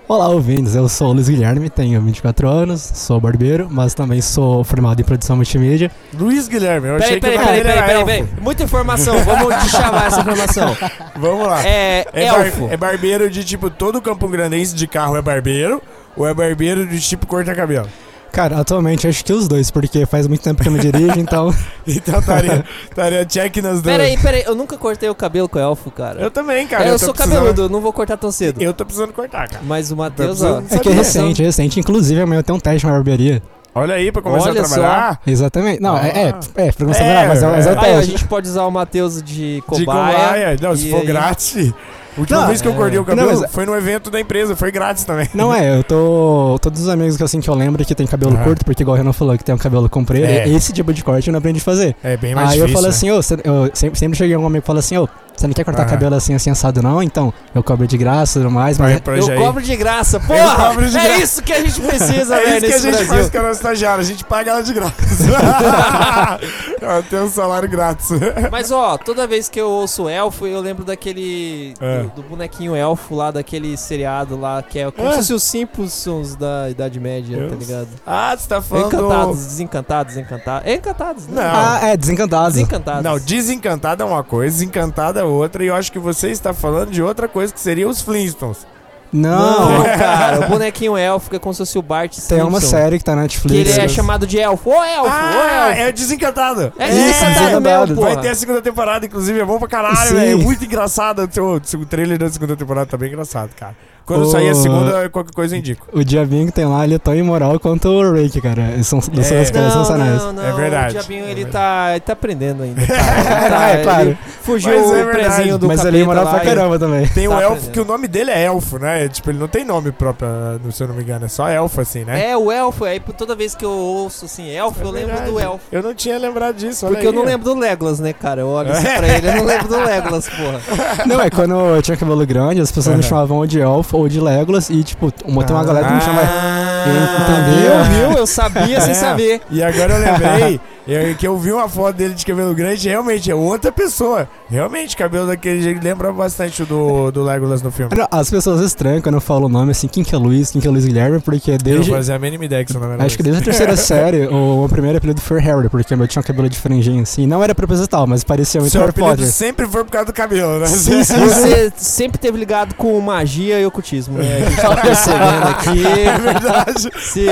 Olá, 0.07 0.27
ouvintes. 0.27 0.75
Eu 0.75 0.89
sou 0.89 1.09
o 1.09 1.13
Luiz 1.13 1.29
Guilherme, 1.29 1.69
tenho 1.69 2.01
24 2.01 2.49
anos, 2.49 2.81
sou 2.81 3.17
barbeiro, 3.19 3.69
mas 3.71 3.93
também 3.93 4.19
sou 4.19 4.61
formado 4.61 4.99
em 4.99 5.05
produção 5.05 5.37
multimídia. 5.37 5.89
Luiz 6.13 6.49
Guilherme, 6.49 6.87
eu 6.89 6.95
achei 6.97 7.17
Peraí, 7.19 7.37
que 7.37 7.43
peraí, 7.45 7.61
peraí, 7.61 7.75
peraí, 7.77 7.95
era 7.95 8.05
peraí. 8.05 8.27
Muita 8.41 8.63
informação, 8.63 9.17
vamos 9.19 9.55
deschavar 9.63 10.07
essa 10.07 10.19
informação. 10.19 10.75
Vamos 11.15 11.45
lá. 11.47 11.65
É, 11.65 12.05
É, 12.13 12.31
bar- 12.31 12.45
elfo. 12.47 12.67
é 12.71 12.75
barbeiro 12.75 13.29
de 13.29 13.43
tipo 13.45 13.69
todo 13.69 14.01
Campo 14.01 14.27
Grandense 14.27 14.73
de 14.75 14.87
carro 14.87 15.15
é 15.15 15.21
barbeiro 15.21 15.81
ou 16.17 16.27
é 16.27 16.33
barbeiro 16.33 16.85
de 16.87 16.99
tipo 16.99 17.25
corta 17.27 17.53
cabelo? 17.55 17.87
Cara, 18.31 18.59
atualmente 18.59 19.07
acho 19.07 19.25
que 19.25 19.33
os 19.33 19.47
dois, 19.47 19.69
porque 19.69 20.05
faz 20.05 20.25
muito 20.27 20.41
tempo 20.41 20.61
que 20.61 20.67
eu 20.67 20.71
não 20.71 20.79
dirijo, 20.79 21.13
então. 21.19 21.53
Então 21.85 22.19
estaria, 22.19 22.63
estaria 22.89 23.25
check 23.25 23.57
nas 23.57 23.81
duas. 23.81 23.95
Peraí, 23.97 24.17
peraí, 24.17 24.43
eu 24.45 24.55
nunca 24.55 24.77
cortei 24.77 25.09
o 25.09 25.15
cabelo 25.15 25.49
com 25.49 25.59
elfo, 25.59 25.91
cara. 25.91 26.21
Eu 26.21 26.31
também, 26.31 26.65
cara. 26.67 26.85
É, 26.85 26.89
eu 26.89 26.93
tô 26.93 27.05
sou 27.05 27.13
precisando- 27.13 27.35
cabeludo, 27.37 27.61
eu 27.63 27.69
não 27.69 27.81
vou 27.81 27.91
cortar 27.91 28.15
tão 28.17 28.31
cedo. 28.31 28.61
Eu 28.61 28.73
tô 28.73 28.85
precisando 28.85 29.11
cortar, 29.11 29.49
cara. 29.49 29.63
Mas 29.65 29.91
o 29.91 29.97
Matheus, 29.97 30.41
ó. 30.41 30.61
É 30.69 30.79
que 30.79 30.89
é 30.89 30.93
recente, 30.93 31.41
é 31.41 31.45
recente. 31.45 31.79
Inclusive, 31.79 32.21
amanhã 32.21 32.39
eu 32.39 32.43
tenho 32.43 32.57
um 32.57 32.59
teste 32.61 32.85
na 32.87 32.93
barbearia. 32.93 33.41
Olha 33.73 33.95
aí, 33.95 34.11
pra 34.11 34.21
começar 34.21 34.49
Olha 34.49 34.61
a 34.61 34.65
só. 34.65 34.73
trabalhar. 34.75 35.21
Exatamente. 35.25 35.81
Não, 35.81 35.95
Ah. 35.95 36.05
é, 36.07 36.09
é, 36.09 36.67
é, 36.67 36.71
pra 36.71 36.85
começar 36.85 37.03
a 37.03 37.05
É, 37.05 37.09
trabalhar, 37.09 37.27
mas 37.29 37.43
é, 37.43 37.47
mas 37.47 37.67
é 37.67 37.69
o 37.71 37.73
é. 37.75 37.79
Aí, 37.85 37.95
a 37.95 38.01
gente 38.01 38.25
pode 38.25 38.49
usar 38.49 38.65
o 38.65 38.71
Matheus 38.71 39.21
de 39.23 39.63
cobaia. 39.65 39.79
De 39.79 39.85
cobaia. 39.85 40.57
Não, 40.61 40.75
se 40.75 40.89
for 40.89 40.99
aí- 40.99 41.05
grátis. 41.05 41.73
A 42.17 42.19
última 42.19 42.41
Não, 42.41 42.47
vez 42.47 42.61
que 42.61 42.67
eu 42.67 42.73
é. 42.73 42.75
cortei 42.75 42.99
o 42.99 43.05
cabelo 43.05 43.31
Não, 43.31 43.39
mas- 43.39 43.51
foi 43.53 43.65
no 43.65 43.73
evento 43.73 44.11
da 44.11 44.19
empresa, 44.19 44.53
foi 44.53 44.69
grátis 44.69 45.05
também. 45.05 45.29
Não 45.33 45.53
é, 45.55 45.77
eu 45.77 45.81
tô. 45.85 46.59
Todos 46.61 46.81
os 46.81 46.89
amigos 46.89 47.15
que 47.15 47.23
assim 47.23 47.39
que 47.39 47.49
eu 47.49 47.55
lembro 47.55 47.85
que 47.85 47.95
tem 47.95 48.05
cabelo 48.05 48.33
Aham. 48.35 48.43
curto, 48.43 48.65
porque 48.65 48.83
igual 48.83 48.95
o 48.95 48.97
Renan 48.97 49.13
falou 49.13 49.37
que 49.37 49.43
tem 49.45 49.55
um 49.55 49.57
cabelo 49.57 49.89
comprido, 49.89 50.25
É. 50.25 50.45
esse 50.49 50.73
tipo 50.73 50.93
de 50.93 51.01
corte 51.05 51.29
eu 51.29 51.31
não 51.31 51.37
aprendi 51.37 51.59
a 51.59 51.63
fazer. 51.63 51.95
É 52.03 52.17
bem 52.17 52.35
mais 52.35 52.49
Aí 52.49 52.55
difícil. 52.55 52.67
eu 52.67 52.73
falo 52.73 52.83
né? 52.83 52.89
assim, 52.89 53.11
ô, 53.11 53.15
você- 53.23 53.37
eu 53.45 53.71
sempre, 53.73 53.97
sempre 53.97 54.17
cheguei 54.17 54.35
a 54.35 54.39
um 54.39 54.45
amigo 54.45 54.61
e 54.61 54.67
falo 54.67 54.79
assim, 54.79 54.97
ô, 54.97 55.07
você 55.35 55.47
não 55.47 55.53
quer 55.53 55.63
cortar 55.63 55.81
Aham. 55.83 55.89
cabelo 55.91 56.15
assim, 56.15 56.33
assim, 56.35 56.49
assado 56.51 56.81
não? 56.83 57.01
Então, 57.01 57.33
eu 57.55 57.63
cobro 57.63 57.87
de 57.87 57.97
graça 57.97 58.37
e 58.39 58.41
tudo 58.43 58.51
mais, 58.51 58.77
mas. 58.77 58.99
Pra 58.99 59.17
Eu 59.17 59.35
cobro 59.35 59.61
de 59.61 59.75
graça, 59.75 60.19
porra! 60.19 60.67
cobro 60.69 60.89
de 60.89 60.97
é 60.97 61.17
isso 61.19 61.41
que 61.41 61.51
a 61.53 61.61
gente 61.63 61.81
precisa, 61.81 62.35
É 62.41 62.59
velho, 62.59 62.65
isso 62.65 62.67
que 62.67 62.73
a 62.73 62.77
gente 62.77 62.91
Brasil. 62.91 63.07
faz 63.07 63.29
com 63.29 63.37
a 63.37 63.41
nossa 63.41 63.53
estagiária, 63.53 64.01
a 64.01 64.05
gente 64.05 64.23
paga 64.25 64.51
ela 64.51 64.61
de 64.63 64.73
graça. 64.73 64.93
Ela 66.81 67.03
tem 67.03 67.19
um 67.19 67.29
salário 67.29 67.69
grátis. 67.69 68.09
Mas 68.51 68.71
ó, 68.71 68.97
toda 68.97 69.27
vez 69.27 69.47
que 69.47 69.59
eu 69.59 69.69
ouço 69.69 70.09
elfo, 70.09 70.47
eu 70.47 70.59
lembro 70.59 70.83
daquele. 70.83 71.73
É. 71.79 72.03
Do, 72.03 72.09
do 72.09 72.23
bonequinho 72.23 72.75
elfo 72.75 73.15
lá, 73.15 73.31
daquele 73.31 73.77
seriado 73.77 74.39
lá, 74.39 74.61
que 74.63 74.79
é 74.79 74.89
como 74.91 75.07
É. 75.07 75.11
se 75.11 75.17
fosse 75.17 75.33
os 75.33 75.43
Simpsons 75.43 76.35
da 76.35 76.69
Idade 76.69 76.99
Média, 76.99 77.37
tá 77.37 77.43
Eu- 77.43 77.57
ligado? 77.57 77.87
Ah, 78.05 78.35
você 78.37 78.47
tá 78.47 78.61
falando... 78.61 78.87
Encantados, 78.87 79.37
desencantados, 79.45 80.17
encantados. 80.17 80.67
É 80.67 80.73
encantados, 80.75 81.27
né? 81.27 81.41
Não. 81.41 81.51
Ah, 81.53 81.79
é, 81.83 81.97
desencantado. 81.97 82.53
Desencantados. 82.53 83.03
Não, 83.03 83.19
desencantada 83.19 84.03
é 84.03 84.07
uma 84.07 84.23
coisa, 84.23 84.55
desencantada 84.57 85.20
é 85.21 85.23
outra, 85.23 85.63
e 85.63 85.67
eu 85.67 85.75
acho 85.75 85.91
que 85.91 85.99
você 85.99 86.29
está 86.29 86.53
falando 86.53 86.91
de 86.91 87.01
outra 87.01 87.27
coisa 87.27 87.53
que 87.53 87.59
seria 87.59 87.87
os 87.87 88.01
Flintstones. 88.01 88.65
Não, 89.13 89.79
Não, 89.79 89.83
cara, 89.99 90.45
o 90.45 90.47
bonequinho 90.49 90.95
elfo 90.95 91.29
que 91.29 91.35
é 91.35 91.39
como 91.39 91.53
se 91.53 91.57
fosse 91.57 91.77
o 91.77 91.81
Bart 91.81 92.17
tem 92.29 92.41
uma 92.41 92.61
Simpson, 92.61 92.77
série 92.77 92.97
que 92.97 93.03
tá 93.03 93.11
na 93.13 93.23
Que 93.27 93.35
Netflix. 93.35 93.69
ele 93.71 93.81
é 93.81 93.87
chamado 93.89 94.25
de 94.25 94.39
elfo. 94.39 94.69
Ô 94.69 94.81
elfo, 94.81 95.09
ah, 95.11 95.33
ô 95.35 95.69
elfo. 95.69 95.81
é 95.81 95.91
desencantado. 95.91 96.73
É 96.79 96.87
Isso, 96.87 96.95
desencantado 96.95 97.39
Desencantado. 97.39 97.87
mesmo, 97.89 98.01
Vai 98.01 98.11
porra. 98.11 98.21
ter 98.21 98.29
a 98.29 98.35
segunda 98.35 98.61
temporada, 98.61 99.05
inclusive, 99.05 99.37
é 99.39 99.43
bom 99.43 99.59
pra 99.59 99.67
caralho, 99.67 100.15
velho. 100.15 100.31
É 100.31 100.35
muito 100.41 100.63
engraçado. 100.63 101.23
O, 101.27 101.61
seu- 101.61 101.81
o 101.81 101.85
trailer 101.85 102.17
da 102.17 102.29
segunda 102.29 102.55
temporada 102.55 102.85
tá 102.85 102.95
bem 102.97 103.09
engraçado, 103.09 103.49
cara. 103.53 103.75
Quando 104.05 104.23
O- 104.23 104.25
sair 104.31 104.49
a 104.49 104.55
segunda, 104.55 105.09
qualquer 105.09 105.33
coisa 105.33 105.55
eu 105.55 105.59
indico. 105.59 105.87
O 105.93 106.03
diabinho 106.03 106.47
que 106.47 106.51
tem 106.51 106.65
lá, 106.65 106.83
ele 106.83 106.95
é 106.95 106.99
tão 106.99 107.15
imoral 107.15 107.59
quanto 107.59 107.87
o 107.89 108.11
Rake, 108.13 108.41
cara. 108.41 108.71
Eles 108.73 108.87
são, 108.87 108.99
eles 109.13 109.27
são 109.27 109.37
É. 109.37 109.41
os 109.41 109.49
caras 109.51 109.73
Não, 109.75 109.83
sensacionais. 109.85 110.21
não, 110.21 110.33
não, 110.33 110.43
É 110.45 110.51
verdade. 110.53 110.89
O 110.89 110.99
diabinho, 110.99 111.25
É 111.25 111.31
ele, 111.31 111.43
verdade. 111.43 111.51
tá, 111.51 111.91
ele 111.91 111.99
tá 112.01 112.13
aprendendo 112.13 112.63
ainda. 112.63 112.81
Cara. 112.85 113.01
Ele 113.41 113.49
tá- 113.49 113.69
é, 113.69 113.83
claro. 113.83 114.17
Fugiu 114.41 114.71
Mas 114.71 114.91
é 114.91 115.03
o 115.03 115.09
prezinho 115.09 115.57
do 115.57 115.67
Mas 115.67 115.85
ele 115.85 115.99
é 115.99 116.01
imoral 116.01 116.27
pra 116.27 116.39
caramba 116.39 116.79
também. 116.79 117.07
Tem 117.07 117.27
o 117.27 117.31
Tá 117.31 117.35
elfo, 117.41 117.45
aprendendo. 117.53 117.71
que 117.73 117.79
o 117.79 117.85
nome 117.85 118.07
dele 118.07 118.31
é 118.31 118.43
elfo, 118.45 118.79
né? 118.79 119.07
Tipo, 119.07 119.29
ele 119.29 119.37
não 119.39 119.47
tem 119.47 119.63
nome 119.63 119.91
próprio, 119.91 120.27
no- 120.63 120.71
se 120.71 120.81
eu 120.83 120.87
não 120.87 120.95
me 120.95 121.03
engano. 121.03 121.25
É 121.25 121.29
só 121.29 121.47
elfo, 121.47 121.79
assim, 121.79 122.03
né? 122.03 122.31
É, 122.31 122.35
o 122.37 122.51
elfo. 122.51 122.83
Aí 122.85 122.99
toda 122.99 123.35
vez 123.35 123.53
que 123.55 123.63
eu 123.63 123.69
ouço 123.71 124.25
assim, 124.25 124.49
elfo, 124.49 124.81
É 124.81 124.85
eu 124.85 124.91
lembro 124.91 125.21
do 125.25 125.39
elfo. 125.39 125.59
Eu 125.71 125.83
não 125.83 125.93
tinha 125.93 126.17
lembrado 126.17 126.55
disso, 126.55 126.87
Porque 126.87 127.05
eu 127.05 127.09
aí, 127.11 127.15
não 127.15 127.21
ó. 127.21 127.25
lembro 127.25 127.53
do 127.53 127.59
Legolas, 127.59 127.99
né, 127.99 128.13
cara? 128.13 128.41
Eu 128.41 128.47
olho 128.47 128.71
assim 128.71 128.87
É. 128.87 128.95
pra 128.97 129.07
ele, 129.07 129.27
eu 129.27 129.35
não 129.35 129.45
lembro 129.45 129.67
do 129.67 129.77
Legolas, 129.77 130.27
porra. 130.29 130.61
Não, 131.05 131.21
é 131.21 131.29
quando 131.29 131.53
eu 131.53 131.81
tinha 131.81 131.95
cabelo 131.95 132.25
grande, 132.25 132.61
as 132.61 132.71
pessoas 132.71 132.95
me 132.97 133.03
chamavam 133.03 133.45
de 133.45 133.59
Elfo 133.59 133.90
ou 133.97 134.07
de 134.09 134.19
Legolas. 134.19 134.69
E, 134.69 134.83
tipo, 134.83 135.11
uma- 135.25 135.43
tem 135.43 135.55
uma 135.55 135.63
galera 135.65 135.87
que 135.87 135.93
me 135.93 136.01
chama. 136.01 136.21
Ah, 136.23 137.21
Entendeu? 137.21 138.09
Viu? 138.09 138.17
Eu 138.19 138.27
sabia 138.27 138.81
sem 138.81 138.91
É. 138.91 138.95
saber. 138.95 139.41
E 139.49 139.61
agora 139.63 139.93
eu 139.93 139.99
lembrei 139.99 140.59
eu- 140.87 141.15
que 141.15 141.27
eu 141.27 141.37
vi 141.37 141.51
uma 141.51 141.69
foto 141.69 141.95
dele 141.95 142.13
de 142.13 142.25
cabelo 142.25 142.53
grande, 142.55 142.89
realmente 142.89 143.29
é 143.29 143.35
outra 143.35 143.71
pessoa. 143.71 144.27
Realmente, 144.49 144.97
cabelo 144.97 145.27
daquele 145.27 145.61
jeito 145.61 145.83
lembra 145.83 146.11
bastante 146.11 146.63
do, 146.63 147.11
do 147.11 147.23
Legolas 147.23 147.61
no 147.61 147.71
filme. 147.71 147.91
As 148.09 148.29
pessoas 148.29 148.61
estranham 148.61 148.99
quando 149.01 149.15
eu 149.15 149.21
falo 149.21 149.45
o 149.45 149.49
nome 149.49 149.71
assim, 149.71 149.87
quem 149.87 150.03
que 150.03 150.13
é 150.13 150.17
Luiz, 150.17 150.49
quem 150.51 150.59
que 150.59 150.67
é 150.67 150.71
Luiz 150.71 150.85
Guilherme, 150.85 151.19
porque 151.19 151.51
Eu 151.51 151.57
desde. 151.59 151.91
fazia 151.91 152.15
a 152.15 152.19
mínima 152.19 152.45
ideia 152.45 152.65
que 152.65 152.71
seu 152.71 152.81
nome 152.81 152.93
era 152.95 153.05
Acho 153.05 153.15
que 153.15 153.23
desde 153.23 153.41
a 153.41 153.45
terceira 153.45 153.75
série, 153.77 154.25
o, 154.27 154.65
o 154.65 154.69
primeiro 154.69 154.97
apelido 154.97 155.21
foi 155.21 155.39
Harry, 155.39 155.69
porque 155.69 155.93
eu 155.93 156.07
tinha 156.07 156.19
um 156.19 156.23
cabelo 156.23 156.49
de 156.49 156.57
franjinha 156.57 157.03
assim. 157.03 157.27
Não 157.27 157.43
era 157.43 157.53
proposital, 157.53 158.07
mas 158.07 158.23
parecia 158.23 158.59
muito 158.59 158.71
Seu 158.71 158.81
Harry 158.81 158.93
Potter. 158.93 159.27
sempre 159.27 159.67
foi 159.67 159.83
por 159.83 159.91
causa 159.91 160.07
do 160.07 160.13
cabelo, 160.13 160.59
né? 160.59 160.65
Sim, 160.65 161.03
sim. 161.03 161.15
Você 161.19 161.71
sempre 161.77 162.17
teve 162.19 162.37
ligado 162.37 162.73
com 162.75 162.99
magia 162.99 163.59
e 163.59 163.65
ocultismo, 163.81 164.17
né? 164.17 164.43
A 164.45 164.49
gente 164.49 164.61
tá 164.61 164.75
percebendo 164.77 165.47
aqui. 165.49 165.85
É 165.87 166.17
verdade. 166.17 166.89
Se... 167.01 167.25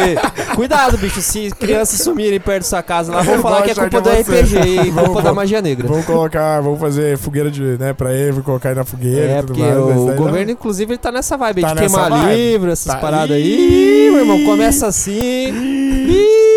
Cuidado, 0.55 0.97
bicho, 0.97 1.21
se 1.21 1.51
crianças 1.51 2.01
sumirem 2.01 2.39
perto 2.39 2.63
da 2.63 2.69
sua 2.69 2.83
casa 2.83 3.13
lá, 3.13 3.21
vão 3.21 3.39
falar 3.39 3.61
que 3.61 3.71
é 3.71 3.75
culpa 3.75 4.01
do 4.01 4.09
é. 4.09 4.21
RPG 4.21 4.57
e 4.57 4.89
Vamos- 4.91 5.05
culpa 5.09 5.21
da 5.21 5.33
magia 5.33 5.61
negra. 5.61 5.87
Vamos 5.87 6.05
colocar, 6.05 6.59
vamos 6.61 6.79
fazer 6.79 7.17
fogueira 7.17 7.49
de, 7.51 7.61
né, 7.77 7.93
pra 7.93 8.13
ele, 8.13 8.31
vou 8.33 8.43
colocar 8.43 8.69
ele 8.69 8.79
na 8.79 8.85
fogueira 8.85 9.31
É, 9.31 9.39
e 9.39 9.43
tudo 9.43 9.59
mais. 9.59 9.73
mas 9.75 9.83
o 9.83 9.87
daí 9.87 10.05
não- 10.05 10.15
governo, 10.15 10.51
inclusive, 10.51 10.91
ele 10.91 10.97
tá 10.97 11.11
nessa 11.11 11.37
vibe 11.37 11.59
aí 11.59 11.63
Tá 11.69 11.73
de 11.73 11.79
queimar 11.87 12.09
vibe. 12.09 12.35
livro, 12.35 12.71
essas 12.71 12.93
Tá. 12.93 12.99
paradas 12.99 13.35
aí. 13.37 14.07
Ih, 14.07 14.11
meu 14.11 14.19
irmão, 14.21 14.43
começa 14.43 14.87
assim. 14.87 15.11
Ih. 15.19 16.49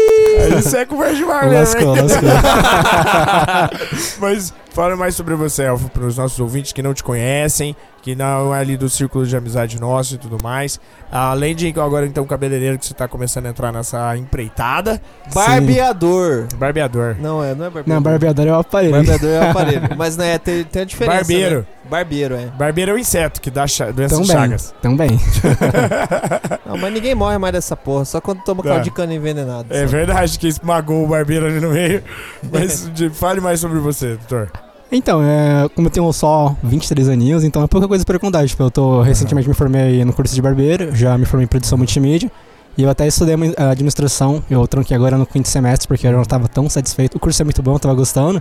Isso 0.59 0.77
é 0.77 0.85
conversa 0.85 1.15
de 1.17 1.25
mar, 1.25 1.47
né? 1.47 1.61
Lascou, 1.61 1.95
lascou. 1.95 2.29
Mas 4.21 4.53
fala 4.71 4.97
mais 4.97 5.15
sobre 5.15 5.35
você, 5.35 5.63
Elfo, 5.65 5.89
para 5.91 6.05
os 6.05 6.17
nossos 6.17 6.39
ouvintes 6.41 6.73
que 6.73 6.83
não 6.83 6.93
te 6.95 7.03
conhecem, 7.03 7.77
que 8.03 8.17
não 8.17 8.53
é 8.55 8.59
ali 8.59 8.77
do 8.77 8.91
círculo 8.91 9.25
de 9.25 9.37
amizade 9.37 9.81
nosso 9.81 10.17
e 10.17 10.19
tudo 10.19 10.37
mais. 10.43 10.79
Além 11.11 11.55
de 11.55 11.69
agora, 11.79 12.05
então, 12.05 12.27
cabeleireiro 12.27 12.77
que 12.79 12.85
você 12.85 12.93
tá 12.95 13.07
começando 13.07 13.47
a 13.47 13.51
entrar 13.51 13.73
nessa 13.73 14.17
empreitada. 14.17 15.01
Barbeador. 15.33 16.49
Barbeador. 16.57 17.17
Não, 17.21 17.43
é, 17.45 17.55
não 17.55 17.67
é 17.67 17.71
barbeador. 17.71 17.95
Não, 17.95 18.03
barbeador 18.03 18.47
é 18.47 18.53
o 18.53 18.55
aparelho. 18.59 18.93
Barbeador 18.93 19.31
é 19.31 19.39
o 19.41 19.51
aparelho. 19.51 19.83
Mas 19.97 20.17
né, 20.17 20.37
tem, 20.39 20.65
tem 20.65 20.83
a 20.83 20.85
diferença. 20.85 21.19
Barbeiro. 21.19 21.59
né? 21.61 21.65
Barbeiro, 21.89 22.35
é. 22.35 22.47
Barbeiro 22.47 22.91
é 22.91 22.95
o 22.95 22.99
inseto 22.99 23.41
que 23.41 23.51
dá 23.51 23.67
cha- 23.67 23.91
doença 23.91 24.17
de 24.21 24.27
Também. 24.27 24.37
chagas. 24.43 24.75
Também. 24.83 25.21
Não, 26.67 26.77
mas 26.79 26.93
ninguém 26.93 27.15
morre 27.15 27.39
mais 27.39 27.53
dessa 27.53 27.77
porra, 27.77 28.05
só 28.05 28.21
quando 28.21 28.43
toma 28.45 28.63
caldo 28.63 28.83
de 28.83 28.91
cana 28.91 29.13
envenenado. 29.15 29.67
É 29.71 29.83
só. 29.87 29.93
verdade 29.93 30.39
que 30.39 30.47
esmagou 30.49 31.05
o 31.05 31.09
barbeiro 31.09 31.47
ali 31.47 31.61
no 31.61 31.71
meio. 31.71 32.03
Mas 32.51 32.91
de- 32.93 33.11
fale 33.11 33.41
mais 33.41 33.61
sobre 33.61 33.79
você, 33.79 34.17
doutor. 34.17 34.51
Então, 34.95 35.23
é, 35.23 35.71
como 35.75 35.87
eu 35.87 35.91
tenho 35.91 36.13
só 36.13 36.55
23 36.63 37.09
aninhos, 37.09 37.45
então 37.45 37.63
é 37.63 37.67
pouca 37.67 37.89
coisa 37.89 38.05
pra 38.05 38.19
contar. 38.19 38.47
Tipo, 38.47 38.65
eu 38.65 38.71
tô 38.71 39.01
recentemente 39.01 39.49
me 39.49 39.55
formei 39.55 40.05
no 40.05 40.13
curso 40.13 40.35
de 40.35 40.43
barbeiro, 40.43 40.95
já 40.95 41.17
me 41.17 41.25
formei 41.25 41.45
em 41.45 41.49
produção 41.49 41.79
multimídia. 41.79 42.31
E 42.77 42.83
eu 42.83 42.91
até 42.91 43.07
estudei 43.07 43.35
administração, 43.57 44.45
eu 44.51 44.67
tranquei 44.67 44.95
agora 44.95 45.17
no 45.17 45.25
quinto 45.25 45.49
semestre, 45.49 45.89
porque 45.89 46.07
eu 46.07 46.13
não 46.13 46.25
tava 46.25 46.47
tão 46.47 46.69
satisfeito. 46.69 47.17
O 47.17 47.21
curso 47.21 47.41
é 47.41 47.45
muito 47.45 47.63
bom, 47.63 47.75
eu 47.75 47.79
tava 47.79 47.95
gostando. 47.95 48.41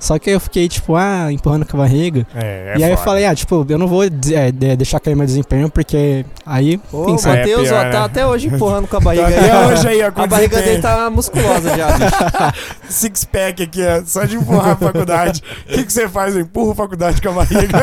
Só 0.00 0.18
que 0.18 0.30
eu 0.30 0.40
fiquei, 0.40 0.66
tipo, 0.66 0.96
ah, 0.96 1.30
empurrando 1.30 1.64
com 1.66 1.76
a 1.76 1.80
barriga. 1.80 2.26
É, 2.34 2.74
e 2.78 2.82
aí 2.82 2.90
eu 2.90 2.96
falei, 2.96 3.26
ah, 3.26 3.34
tipo, 3.34 3.64
eu 3.68 3.76
não 3.78 3.86
vou 3.86 4.02
é, 4.02 4.08
de- 4.10 4.74
deixar 4.76 4.98
cair 4.98 5.14
meu 5.14 5.26
desempenho, 5.26 5.68
porque 5.70 6.24
aí, 6.44 6.80
Ô, 6.90 7.12
o 7.12 7.18
sabe. 7.18 7.38
Matheus, 7.40 7.68
É 7.68 7.72
ó, 7.74 7.80
pior, 7.80 7.90
tá 7.92 7.98
né? 8.00 8.04
até 8.06 8.26
hoje 8.26 8.48
empurrando 8.48 8.88
com 8.88 8.96
a 8.96 8.98
Tá 9.00 9.04
barriga. 9.04 9.26
até 9.28 9.38
aí, 9.38 9.50
ó. 9.50 9.68
hoje 9.68 9.88
aí, 9.88 10.02
ó, 10.02 10.10
com 10.10 10.22
A 10.22 10.26
barriga 10.26 10.56
desempenho. 10.56 10.82
dele 10.82 10.96
tá 10.96 11.10
musculosa 11.10 11.76
já, 11.76 11.86
bicho. 11.92 12.60
Six 12.88 13.24
pack 13.24 13.62
aqui, 13.62 13.82
ó, 13.86 14.02
só 14.06 14.24
de 14.24 14.36
empurrar 14.36 14.70
a 14.72 14.76
faculdade. 14.76 15.42
O 15.70 15.72
que, 15.74 15.84
que 15.84 15.92
você 15.92 16.08
faz? 16.08 16.34
Eu 16.34 16.40
empurro 16.40 16.72
a 16.72 16.74
faculdade 16.74 17.20
com 17.22 17.28
a 17.28 17.32
barriga. 17.32 17.78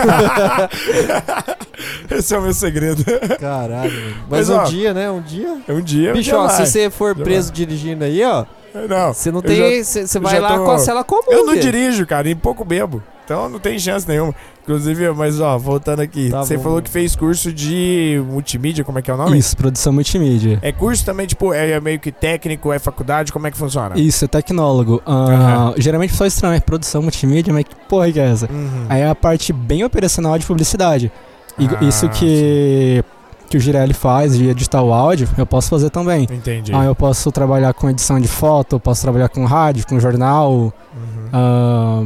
Esse 2.09 2.33
é 2.33 2.37
o 2.39 2.41
meu 2.41 2.53
segredo. 2.53 3.03
Caralho, 3.39 3.91
mano. 3.91 4.15
Mas, 4.29 4.50
Mas, 4.50 4.50
um 4.50 4.55
ó, 4.57 4.63
dia, 4.63 4.93
né? 4.93 5.09
Um 5.09 5.21
dia. 5.21 5.57
Um 5.69 5.81
dia. 5.81 6.09
um 6.12 6.13
Bicho, 6.13 6.29
dia 6.31 6.39
ó, 6.39 6.50
se 6.50 6.65
você 6.65 6.89
for 6.89 7.15
Já 7.17 7.24
preso 7.24 7.51
dirigindo 7.51 8.03
aí, 8.03 8.24
ó, 8.24 8.45
Não, 8.88 9.13
você 9.13 9.31
não 9.31 9.41
tem. 9.41 9.84
Você 9.84 10.19
vai 10.19 10.39
lá 10.39 10.57
tô- 10.57 10.65
com 10.65 10.72
a 10.72 10.77
cela 10.79 11.03
comum. 11.03 11.22
Eu 11.29 11.46
não 11.46 11.53
filho. 11.53 11.62
dirijo, 11.63 12.05
cara, 12.05 12.29
e 12.29 12.36
pouco 12.36 12.63
bebo. 12.65 13.01
Então 13.25 13.50
não 13.50 13.60
tem 13.60 13.77
chance 13.77 14.07
nenhuma. 14.07 14.34
Inclusive, 14.63 15.12
mas 15.12 15.39
ó, 15.41 15.57
voltando 15.57 16.00
aqui. 16.01 16.29
Tá 16.29 16.43
você 16.46 16.55
bom. 16.55 16.63
falou 16.63 16.81
que 16.81 16.89
fez 16.89 17.13
curso 17.15 17.51
de 17.51 18.22
multimídia, 18.29 18.86
como 18.86 19.00
é 19.00 19.01
que 19.01 19.12
é 19.12 19.13
o 19.13 19.17
nome? 19.17 19.38
Isso, 19.38 19.55
produção 19.57 19.91
multimídia. 19.91 20.60
É 20.62 20.72
curso 20.72 21.03
também, 21.05 21.27
tipo, 21.27 21.53
é 21.53 21.77
meio 21.81 22.00
que 22.00 22.10
técnico, 22.12 22.72
é 22.72 22.79
faculdade, 22.79 23.34
como 23.34 23.46
é 23.48 23.51
que 23.51 23.57
funciona? 23.57 23.98
Isso, 24.00 24.24
é 24.24 24.27
tecnólogo. 24.29 25.01
Ah, 25.05 25.12
Aham. 25.12 25.74
Geralmente 25.77 26.13
só 26.15 26.25
estranho, 26.25 26.55
é 26.55 26.60
produção 26.62 27.01
multimídia, 27.01 27.53
mas 27.53 27.65
que 27.65 27.75
porra 27.89 28.10
que 28.12 28.19
é 28.19 28.29
essa? 28.31 28.50
Uhum. 28.51 28.86
Aí 28.88 29.01
é 29.01 29.10
a 29.10 29.15
parte 29.15 29.51
bem 29.51 29.84
operacional 29.84 30.38
de 30.39 30.46
publicidade. 30.46 31.12
E 31.60 31.65
Ah, 31.65 31.84
isso 31.84 32.07
que, 32.10 33.03
que 33.50 33.58
o 33.58 33.60
Girelli 33.60 33.94
faz 33.94 34.38
de 34.38 34.50
editar 34.50 34.82
o 34.82 34.92
áudio, 34.94 35.27
eu 35.38 35.46
posso 35.46 35.70
fazer 35.70 35.89
também. 35.89 36.24
Entendi. 36.32 36.74
Ah, 36.75 36.86
eu 36.86 36.94
posso 36.96 37.32
trabalhar 37.32 37.74
com 37.74 37.89
edição 37.89 38.20
de 38.20 38.27
foto, 38.27 38.75
eu 38.75 38.80
posso 38.80 39.01
trabalhar 39.01 39.30
com 39.30 39.46
rádio, 39.46 39.86
com 39.88 40.00
jornal. 40.00 40.51
Uhum. 40.51 41.30
ah, 41.34 42.04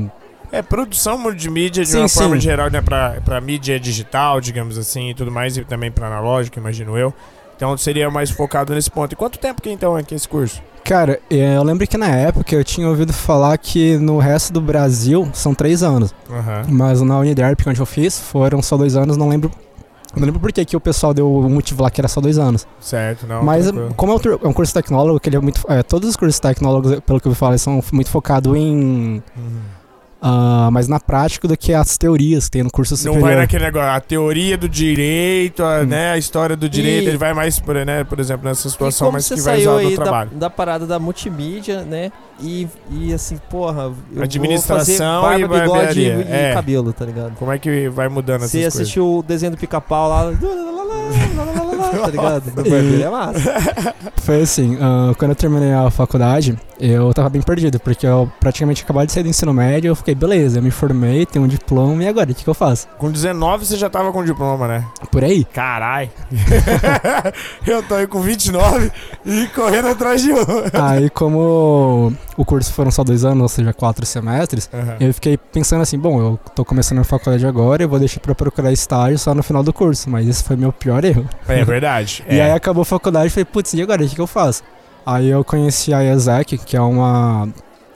É 0.51 0.61
produção 0.61 1.17
multimídia 1.17 1.83
de 1.83 1.89
Sim, 1.89 1.99
uma 1.99 2.09
forma 2.09 2.35
sim. 2.35 2.41
geral, 2.41 2.69
né? 2.69 2.81
Pra, 2.81 3.17
pra 3.23 3.39
mídia 3.41 3.79
digital, 3.79 4.39
digamos 4.41 4.77
assim, 4.77 5.09
e 5.09 5.13
tudo 5.13 5.31
mais, 5.31 5.57
e 5.57 5.63
também 5.63 5.91
pra 5.91 6.07
analógica, 6.07 6.59
imagino 6.59 6.97
eu. 6.97 7.13
Então 7.55 7.77
seria 7.77 8.09
mais 8.09 8.29
focado 8.31 8.73
nesse 8.73 8.89
ponto. 8.89 9.13
E 9.13 9.15
quanto 9.15 9.37
tempo 9.37 9.61
que 9.61 9.69
então 9.69 9.97
é 9.97 10.03
que 10.03 10.13
é 10.13 10.17
esse 10.17 10.27
curso? 10.27 10.61
cara, 10.83 11.19
é, 11.29 11.55
eu 11.55 11.63
lembro 11.63 11.85
que 11.87 11.95
na 11.95 12.07
época 12.07 12.55
eu 12.55 12.63
tinha 12.63 12.87
ouvido 12.89 13.13
falar 13.13 13.55
que 13.59 13.97
no 13.97 14.17
resto 14.17 14.51
do 14.51 14.59
Brasil 14.59 15.29
são 15.31 15.53
três 15.53 15.83
anos. 15.83 16.13
Aham. 16.29 16.63
Mas 16.69 16.99
na 17.01 17.19
Uniderp, 17.19 17.61
onde 17.67 17.79
eu 17.79 17.85
fiz, 17.85 18.19
foram 18.19 18.61
só 18.63 18.75
dois 18.75 18.95
anos, 18.95 19.15
não 19.15 19.29
lembro. 19.29 19.51
Não 20.15 20.25
lembro 20.25 20.39
por 20.39 20.51
que 20.51 20.63
que 20.65 20.75
o 20.75 20.79
pessoal 20.79 21.13
deu 21.13 21.31
o 21.31 21.49
motivo 21.49 21.83
lá 21.83 21.89
que 21.89 22.01
era 22.01 22.07
só 22.07 22.19
dois 22.19 22.37
anos. 22.37 22.67
Certo, 22.79 23.25
não. 23.25 23.43
Mas 23.43 23.65
tranquilo. 23.65 23.93
como 23.95 24.11
é 24.11 24.15
um, 24.15 24.19
é 24.43 24.47
um 24.47 24.53
curso 24.53 24.73
tecnólogo, 24.73 25.19
que 25.19 25.29
ele 25.29 25.37
é 25.37 25.39
muito. 25.39 25.61
é, 25.69 25.81
todos 25.83 26.09
os 26.09 26.15
cursos 26.15 26.39
tecnólogos, 26.39 26.99
pelo 27.01 27.19
que 27.19 27.27
eu 27.27 27.35
eles 27.49 27.61
são 27.61 27.81
muito 27.91 28.09
focados 28.09 28.55
em 28.55 29.21
Uhum. 29.35 29.80
Ah, 30.21 30.69
mais 30.71 30.87
na 30.87 30.99
prática 30.99 31.47
do 31.47 31.57
que 31.57 31.73
as 31.73 31.97
teorias 31.97 32.45
que 32.45 32.51
tem 32.51 32.63
no 32.63 32.69
curso 32.71 32.93
Não 32.93 32.97
superior. 32.97 33.21
vai 33.21 33.35
naquele 33.35 33.65
negócio, 33.65 33.89
a 33.89 33.99
teoria 33.99 34.57
do 34.57 34.69
direito, 34.69 35.63
a, 35.63 35.79
Hum. 35.81 35.85
né, 35.85 36.11
a 36.11 36.17
história 36.17 36.55
do 36.55 36.69
direito, 36.69 37.05
E- 37.05 37.07
ele 37.07 37.17
vai 37.17 37.33
mais, 37.33 37.59
por, 37.59 37.75
né, 37.85 38.03
por 38.03 38.19
exemplo, 38.19 38.47
nessa 38.47 38.67
E 38.67 38.71
situação, 38.71 39.11
mas 39.11 39.25
você 39.25 39.35
que 39.35 39.41
vai 39.41 39.59
usar 39.61 39.71
no 39.71 39.77
aí 39.77 39.95
da, 39.95 40.03
trabalho. 40.03 40.29
da 40.33 40.49
parada 40.49 40.85
da 40.85 40.99
multimídia, 40.99 41.81
né? 41.83 42.11
E, 42.39 42.67
e 42.89 43.13
assim, 43.13 43.37
porra, 43.49 43.91
eu 44.15 44.23
Administração 44.23 45.21
vou 45.21 45.29
fazer 45.31 45.47
barba, 45.47 45.57
e 45.57 45.61
bigode 45.61 45.99
e, 45.99 46.03
e 46.05 46.31
é. 46.31 46.53
cabelo, 46.53 46.91
tá 46.93 47.05
ligado? 47.05 47.33
Como 47.35 47.51
é 47.51 47.57
que 47.59 47.89
vai 47.89 48.07
mudando 48.09 48.37
essas 48.41 48.51
Você 48.51 48.57
coisas? 48.61 48.81
assistiu 48.81 49.17
o 49.17 49.23
desenho 49.23 49.51
do 49.51 49.57
pica-pau 49.57 50.09
lá, 50.09 50.31
tá 51.89 52.07
ligado? 52.07 52.51
Do 52.51 52.69
barbeiro 52.69 53.03
é 53.03 53.09
massa. 53.09 53.53
Foi 54.17 54.41
assim, 54.41 54.77
ah, 54.79 55.13
quando 55.17 55.31
eu 55.31 55.35
terminei 55.35 55.73
a 55.73 55.89
faculdade, 55.89 56.57
eu 56.79 57.13
tava 57.13 57.29
bem 57.29 57.41
perdido, 57.41 57.79
porque 57.79 58.05
eu 58.07 58.31
praticamente 58.39 58.83
acabei 58.83 59.05
de 59.05 59.11
sair 59.11 59.23
do 59.23 59.29
ensino 59.29 59.53
médio, 59.53 59.89
eu 59.89 59.95
fiquei, 59.95 60.15
beleza, 60.15 60.59
eu 60.59 60.63
me 60.63 60.71
formei, 60.71 61.25
tenho 61.25 61.45
um 61.45 61.47
diploma, 61.47 62.03
e 62.03 62.07
agora, 62.07 62.31
o 62.31 62.35
que, 62.35 62.43
que 62.43 62.49
eu 62.49 62.53
faço? 62.53 62.87
Com 62.97 63.11
19 63.11 63.65
você 63.65 63.77
já 63.77 63.89
tava 63.89 64.11
com 64.11 64.23
diploma, 64.23 64.67
né? 64.67 64.85
Por 65.11 65.23
aí? 65.23 65.43
Carai. 65.45 66.09
eu 67.65 67.83
tô 67.83 67.95
aí 67.95 68.07
com 68.07 68.21
29 68.21 68.91
e 69.25 69.47
correndo 69.47 69.89
atrás 69.89 70.21
de 70.21 70.31
um. 70.31 70.37
Aí, 70.73 71.09
como 71.09 72.11
o 72.35 72.45
curso 72.45 72.73
foram 72.73 72.89
só 72.89 73.03
dois 73.03 73.23
anos, 73.23 73.41
ou 73.41 73.49
seja, 73.49 73.73
quatro 73.73 74.05
semestres, 74.05 74.69
Aham. 74.73 74.97
eu 74.99 75.13
fiquei 75.13 75.37
pensando 75.37 75.81
assim, 75.81 75.97
bom, 75.97 76.19
eu 76.19 76.39
tô 76.55 76.65
começando 76.65 76.99
a 76.99 77.03
faculdade 77.03 77.45
agora, 77.45 77.83
eu 77.83 77.89
vou 77.89 77.99
deixar 77.99 78.19
pra 78.19 78.33
procurar 78.33 78.71
estágio 78.71 79.19
só 79.19 79.35
no 79.35 79.43
final 79.43 79.61
do 79.61 79.71
curso, 79.71 80.09
mas 80.09 80.27
esse 80.27 80.43
foi 80.43 80.55
meu 80.55 80.71
pior 80.71 81.03
erro. 81.05 81.27
É 81.47 81.63
verdade. 81.71 82.23
E 82.29 82.37
é. 82.39 82.43
aí 82.45 82.51
acabou 82.51 82.81
a 82.81 82.85
faculdade 82.85 83.27
e 83.27 83.29
falei, 83.29 83.45
putz, 83.45 83.73
e 83.73 83.81
agora, 83.81 84.03
o 84.03 84.07
que, 84.07 84.15
que 84.15 84.21
eu 84.21 84.27
faço? 84.27 84.63
Aí 85.05 85.29
eu 85.29 85.43
conheci 85.43 85.93
a 85.93 86.03
ESEC, 86.03 86.57
que 86.59 86.77
é 86.77 86.81
uma... 86.81 87.47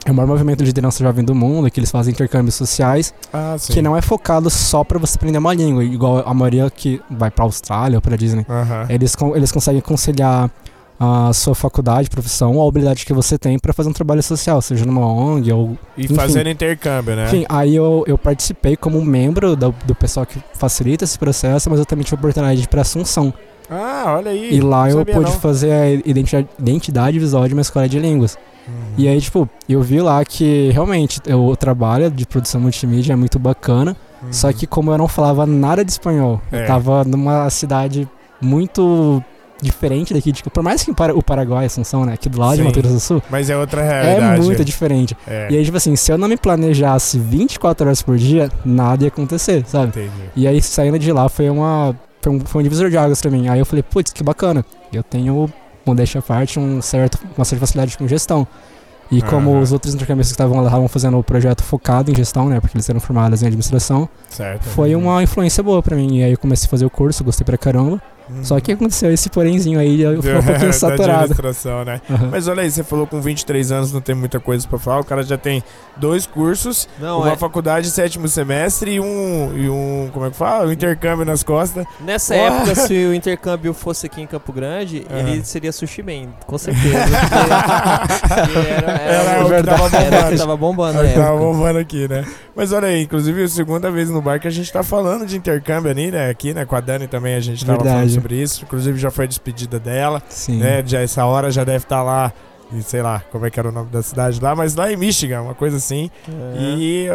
É 0.04 0.10
o 0.12 0.14
maior 0.14 0.28
movimento 0.28 0.58
de 0.58 0.66
liderança 0.66 1.02
jovem 1.02 1.24
do 1.24 1.34
mundo, 1.34 1.68
que 1.68 1.80
eles 1.80 1.90
fazem 1.90 2.12
intercâmbios 2.12 2.54
sociais, 2.54 3.12
Ah, 3.32 3.56
sim. 3.58 3.72
que 3.72 3.82
não 3.82 3.96
é 3.96 4.00
focado 4.00 4.48
só 4.48 4.84
pra 4.84 5.00
você 5.00 5.16
aprender 5.16 5.38
uma 5.38 5.52
língua, 5.52 5.82
igual 5.82 6.22
a 6.24 6.32
maioria 6.32 6.70
que 6.70 7.02
vai 7.10 7.28
pra 7.28 7.44
Austrália 7.44 7.98
ou 7.98 8.00
pra 8.02 8.16
Disney. 8.16 8.46
Aham. 8.48 8.86
Eles, 8.88 9.16
con- 9.16 9.34
eles 9.34 9.50
conseguem 9.50 9.80
conciliar 9.80 10.48
a 10.98 11.32
sua 11.32 11.54
faculdade, 11.54 12.08
profissão, 12.08 12.54
ou 12.56 12.64
a 12.64 12.68
habilidade 12.68 13.04
que 13.04 13.12
você 13.12 13.36
tem 13.38 13.58
pra 13.58 13.72
fazer 13.72 13.88
um 13.88 13.92
trabalho 13.92 14.22
social, 14.22 14.62
seja 14.62 14.84
numa 14.86 15.06
ONG 15.06 15.52
ou 15.52 15.76
E 15.96 16.04
Enfim. 16.04 16.14
fazendo 16.14 16.48
intercâmbio, 16.48 17.14
né? 17.14 17.26
enfim, 17.26 17.44
aí 17.48 17.76
eu, 17.76 18.02
eu 18.06 18.16
participei 18.16 18.76
como 18.76 19.04
membro 19.04 19.54
do, 19.54 19.74
do 19.84 19.94
pessoal 19.94 20.24
que 20.24 20.38
facilita 20.54 21.04
esse 21.04 21.18
processo, 21.18 21.68
mas 21.68 21.78
eu 21.78 21.84
também 21.84 22.02
tive 22.04 22.16
a 22.16 22.18
oportunidade 22.18 22.58
de 22.60 22.64
ir 22.64 22.68
pra 22.68 22.80
Assunção. 22.80 23.32
Ah, 23.68 24.14
olha 24.16 24.30
aí. 24.30 24.54
E 24.54 24.60
lá 24.60 24.88
eu 24.88 25.04
pude 25.04 25.18
não. 25.30 25.32
fazer 25.32 25.72
a 25.72 25.90
identidade, 25.90 26.48
identidade 26.58 27.18
visual 27.18 27.46
de 27.48 27.52
uma 27.52 27.62
escola 27.62 27.88
de 27.88 27.98
línguas. 27.98 28.38
Uhum. 28.68 28.74
E 28.96 29.08
aí, 29.08 29.20
tipo, 29.20 29.48
eu 29.68 29.82
vi 29.82 30.00
lá 30.00 30.24
que 30.24 30.70
realmente 30.72 31.20
o 31.32 31.56
trabalho 31.56 32.10
de 32.10 32.24
produção 32.26 32.60
multimídia 32.60 33.12
é 33.12 33.16
muito 33.16 33.38
bacana, 33.38 33.96
Uhum. 34.22 34.32
só 34.32 34.50
que 34.52 34.66
como 34.66 34.90
eu 34.92 34.96
não 34.98 35.06
falava 35.08 35.44
nada 35.44 35.84
de 35.84 35.90
espanhol, 35.90 36.40
É. 36.50 36.62
eu 36.62 36.66
tava 36.66 37.04
numa 37.04 37.50
cidade 37.50 38.08
muito 38.40 39.22
diferente 39.60 40.12
daqui, 40.14 40.32
tipo, 40.32 40.50
por 40.50 40.62
mais 40.62 40.82
que 40.82 40.90
o 40.90 40.94
Para- 40.94 41.14
Paraguai, 41.22 41.66
Assunção, 41.66 42.04
né, 42.04 42.12
aqui 42.14 42.28
do 42.28 42.38
lado 42.38 42.52
Sim. 42.52 42.58
de 42.58 42.62
Mato 42.64 42.78
Grosso 42.80 42.94
do 42.94 43.00
Sul, 43.00 43.22
Mas 43.30 43.48
é 43.50 43.56
outra 43.56 43.82
é 43.82 44.02
realidade. 44.16 44.42
muito 44.42 44.64
diferente. 44.64 45.16
É. 45.26 45.48
E 45.50 45.56
aí, 45.56 45.64
tipo 45.64 45.76
assim, 45.76 45.96
se 45.96 46.12
eu 46.12 46.18
não 46.18 46.28
me 46.28 46.36
planejasse 46.36 47.18
24 47.18 47.86
horas 47.86 48.02
por 48.02 48.16
dia, 48.16 48.50
nada 48.64 49.04
ia 49.04 49.08
acontecer, 49.08 49.64
sabe? 49.66 49.88
Entendi. 49.88 50.10
E 50.36 50.46
aí, 50.46 50.60
saindo 50.60 50.98
de 50.98 51.10
lá, 51.12 51.28
foi 51.28 51.48
uma. 51.50 51.94
Foi 52.22 52.32
um, 52.32 52.40
foi 52.40 52.60
um 52.60 52.62
divisor 52.64 52.90
de 52.90 52.98
águas 52.98 53.20
pra 53.22 53.30
mim. 53.30 53.48
Aí 53.48 53.58
eu 53.58 53.64
falei, 53.66 53.82
putz, 53.82 54.12
que 54.12 54.22
bacana. 54.22 54.64
Eu 54.92 55.02
tenho, 55.02 55.48
modéstia 55.84 56.18
à 56.18 56.22
parte, 56.22 56.58
um 56.58 56.82
certo, 56.82 57.18
uma 57.38 57.44
certa 57.44 57.60
facilidade 57.64 57.96
com 57.96 58.06
gestão. 58.08 58.46
E 59.08 59.22
como 59.22 59.52
Aham. 59.52 59.60
os 59.60 59.70
outros 59.72 59.94
intercâmbios 59.94 60.26
que 60.26 60.32
estavam 60.34 60.58
lá 60.58 60.64
estavam 60.66 60.88
fazendo 60.88 61.16
o 61.16 61.22
projeto 61.22 61.62
focado 61.62 62.10
em 62.10 62.14
gestão, 62.16 62.48
né? 62.48 62.58
Porque 62.60 62.76
eles 62.76 62.90
eram 62.90 62.98
formados 62.98 63.40
em 63.40 63.46
administração, 63.46 64.08
Certo. 64.28 64.64
foi 64.64 64.96
uma 64.96 65.22
influência 65.22 65.62
boa 65.62 65.80
pra 65.80 65.94
mim. 65.94 66.18
E 66.18 66.24
aí 66.24 66.32
eu 66.32 66.38
comecei 66.38 66.66
a 66.66 66.68
fazer 66.70 66.84
o 66.84 66.90
curso, 66.90 67.22
gostei 67.22 67.44
pra 67.44 67.56
caramba. 67.56 68.02
Uhum. 68.28 68.44
Só 68.44 68.58
que 68.60 68.72
aconteceu 68.72 69.12
esse 69.12 69.28
porémzinho 69.30 69.78
aí, 69.78 70.02
eu 70.02 70.16
fiquei 70.22 70.36
um 70.38 70.42
pouquinho 70.44 70.72
saturado. 70.72 71.34
né? 71.84 72.00
Aham. 72.10 72.28
Mas 72.30 72.48
olha 72.48 72.62
aí, 72.62 72.70
você 72.70 72.82
falou 72.82 73.06
com 73.06 73.20
23 73.20 73.70
anos 73.72 73.92
não 73.92 74.00
tem 74.00 74.14
muita 74.14 74.40
coisa 74.40 74.66
pra 74.66 74.78
falar. 74.78 75.00
O 75.00 75.04
cara 75.04 75.22
já 75.22 75.38
tem 75.38 75.62
dois 75.96 76.26
cursos, 76.26 76.88
Não, 77.00 77.18
uma 77.20 77.32
é. 77.32 77.36
faculdade 77.36 77.90
sétimo 77.90 78.26
semestre 78.28 78.92
e 78.94 79.00
um, 79.00 79.56
e 79.56 79.68
um. 79.70 80.10
Como 80.12 80.26
é 80.26 80.30
que 80.30 80.36
fala? 80.36 80.66
Um 80.68 80.72
intercâmbio 80.72 81.24
nas 81.24 81.42
costas. 81.42 81.86
Nessa 82.00 82.34
Ué. 82.34 82.40
época, 82.46 82.74
se 82.74 82.94
o 83.06 83.14
intercâmbio 83.14 83.72
fosse 83.72 84.06
aqui 84.06 84.20
em 84.20 84.26
Campo 84.26 84.52
Grande, 84.52 85.06
Aham. 85.10 85.18
ele 85.20 85.44
seria 85.44 85.72
Sushi 85.72 86.02
Man, 86.02 86.30
com 86.46 86.58
certeza. 86.58 86.96
era, 86.98 88.92
era, 88.92 89.30
Era 89.30 89.40
o 89.40 89.44
que 89.44 89.50
verdade. 89.50 89.78
tava 89.80 89.96
era 89.96 90.06
que 90.06 90.10
bombando. 90.16 90.36
tava 90.38 90.56
bombando 90.56 91.00
Aí 91.00 91.14
tava 91.14 91.38
bombando 91.38 91.78
aqui, 91.78 92.08
né? 92.08 92.24
Mas 92.54 92.72
olha 92.72 92.88
aí, 92.88 93.02
inclusive 93.02 93.42
a 93.42 93.48
segunda 93.48 93.90
vez 93.90 94.08
no 94.10 94.20
bar 94.22 94.40
que 94.40 94.48
a 94.48 94.50
gente 94.50 94.72
tá 94.72 94.82
falando 94.82 95.26
de 95.26 95.36
intercâmbio 95.36 95.90
ali, 95.90 96.10
né? 96.10 96.30
Aqui, 96.30 96.54
né? 96.54 96.64
Com 96.64 96.74
a 96.76 96.80
Dani 96.80 97.06
também 97.06 97.34
a 97.34 97.40
gente 97.40 97.64
tava 97.64 97.78
falando 97.78 97.94
Verdade. 97.96 98.15
Sobre 98.20 98.42
isso. 98.42 98.64
Inclusive 98.64 98.98
já 98.98 99.10
foi 99.10 99.24
a 99.24 99.28
despedida 99.28 99.78
dela, 99.78 100.22
Sim. 100.28 100.58
né? 100.58 100.82
Já 100.86 101.00
essa 101.00 101.24
hora 101.24 101.50
já 101.50 101.64
deve 101.64 101.84
estar 101.84 102.02
lá. 102.02 102.32
E 102.72 102.82
sei 102.82 103.00
lá 103.00 103.22
como 103.30 103.46
é 103.46 103.50
que 103.50 103.60
era 103.60 103.68
o 103.68 103.72
nome 103.72 103.88
da 103.90 104.02
cidade 104.02 104.40
lá, 104.42 104.54
mas 104.56 104.74
lá 104.74 104.90
em 104.90 104.96
Michigan, 104.96 105.42
uma 105.42 105.54
coisa 105.54 105.76
assim. 105.76 106.10
É. 106.28 106.58
E, 106.58 107.08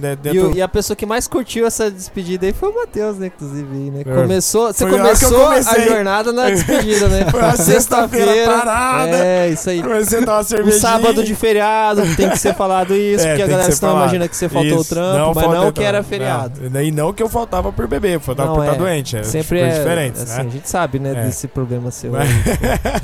né, 0.00 0.12
E, 0.12 0.16
dentro. 0.16 0.50
o- 0.50 0.54
e 0.56 0.62
a 0.62 0.68
pessoa 0.68 0.96
que 0.96 1.04
mais 1.04 1.28
curtiu 1.28 1.66
essa 1.66 1.90
despedida 1.90 2.46
aí 2.46 2.54
foi 2.54 2.70
o 2.70 2.74
Matheus, 2.74 3.18
né? 3.18 3.26
Inclusive, 3.26 3.90
né? 3.90 4.00
É. 4.00 4.04
Começou, 4.22 4.72
você 4.72 4.88
Foi 4.88 4.98
a 4.98 5.02
começou 5.02 5.46
a 5.48 5.60
jornada 5.80 6.32
na 6.32 6.48
despedida, 6.50 7.08
né? 7.08 7.26
Foi 7.30 7.38
uma 7.40 7.54
sexta-feira 7.56 8.32
parada. 8.46 9.16
É, 9.16 9.50
isso 9.50 9.68
aí. 9.68 9.82
Comecei 9.82 10.18
a 10.18 10.22
tomar 10.22 10.32
uma 10.36 10.40
Um 10.40 10.44
cervejinha. 10.44 10.80
sábado 10.80 11.22
de 11.22 11.34
feriado, 11.34 12.02
tem 12.16 12.30
que 12.30 12.38
ser 12.38 12.54
falado 12.54 12.94
isso, 12.94 13.24
É, 13.26 13.28
porque 13.30 13.42
a 13.42 13.46
galera 13.46 13.72
senão 13.72 13.92
falado. 13.92 14.02
imagina 14.04 14.26
que 14.28 14.36
você 14.36 14.48
faltou 14.48 14.78
o 14.78 14.80
Isso, 14.80 14.94
trampo, 14.94 15.34
mas 15.34 15.44
faltei 15.44 15.60
não 15.64 15.72
que 15.72 15.82
era 15.82 16.02
feriado. 16.02 16.60
Não, 16.70 16.80
E 16.82 16.90
não 16.90 17.12
que 17.12 17.22
eu 17.22 17.28
faltava 17.28 17.70
por 17.70 17.86
beber, 17.86 18.18
faltava 18.20 18.48
Não, 18.48 18.56
por 18.56 18.62
estar 18.64 18.74
é. 18.74 18.78
doente. 18.78 19.16
É, 19.18 19.22
Sempre 19.22 19.60
é 19.60 19.68
diferentes, 19.78 20.22
assim, 20.22 20.42
né? 20.42 20.48
a 20.48 20.50
gente 20.50 20.68
sabe, 20.70 20.98
né, 20.98 21.10
É. 21.14 21.24
desse 21.26 21.46
problema 21.46 21.90
seu. 21.90 22.10
Mas- 22.12 22.26
aí. 22.30 22.34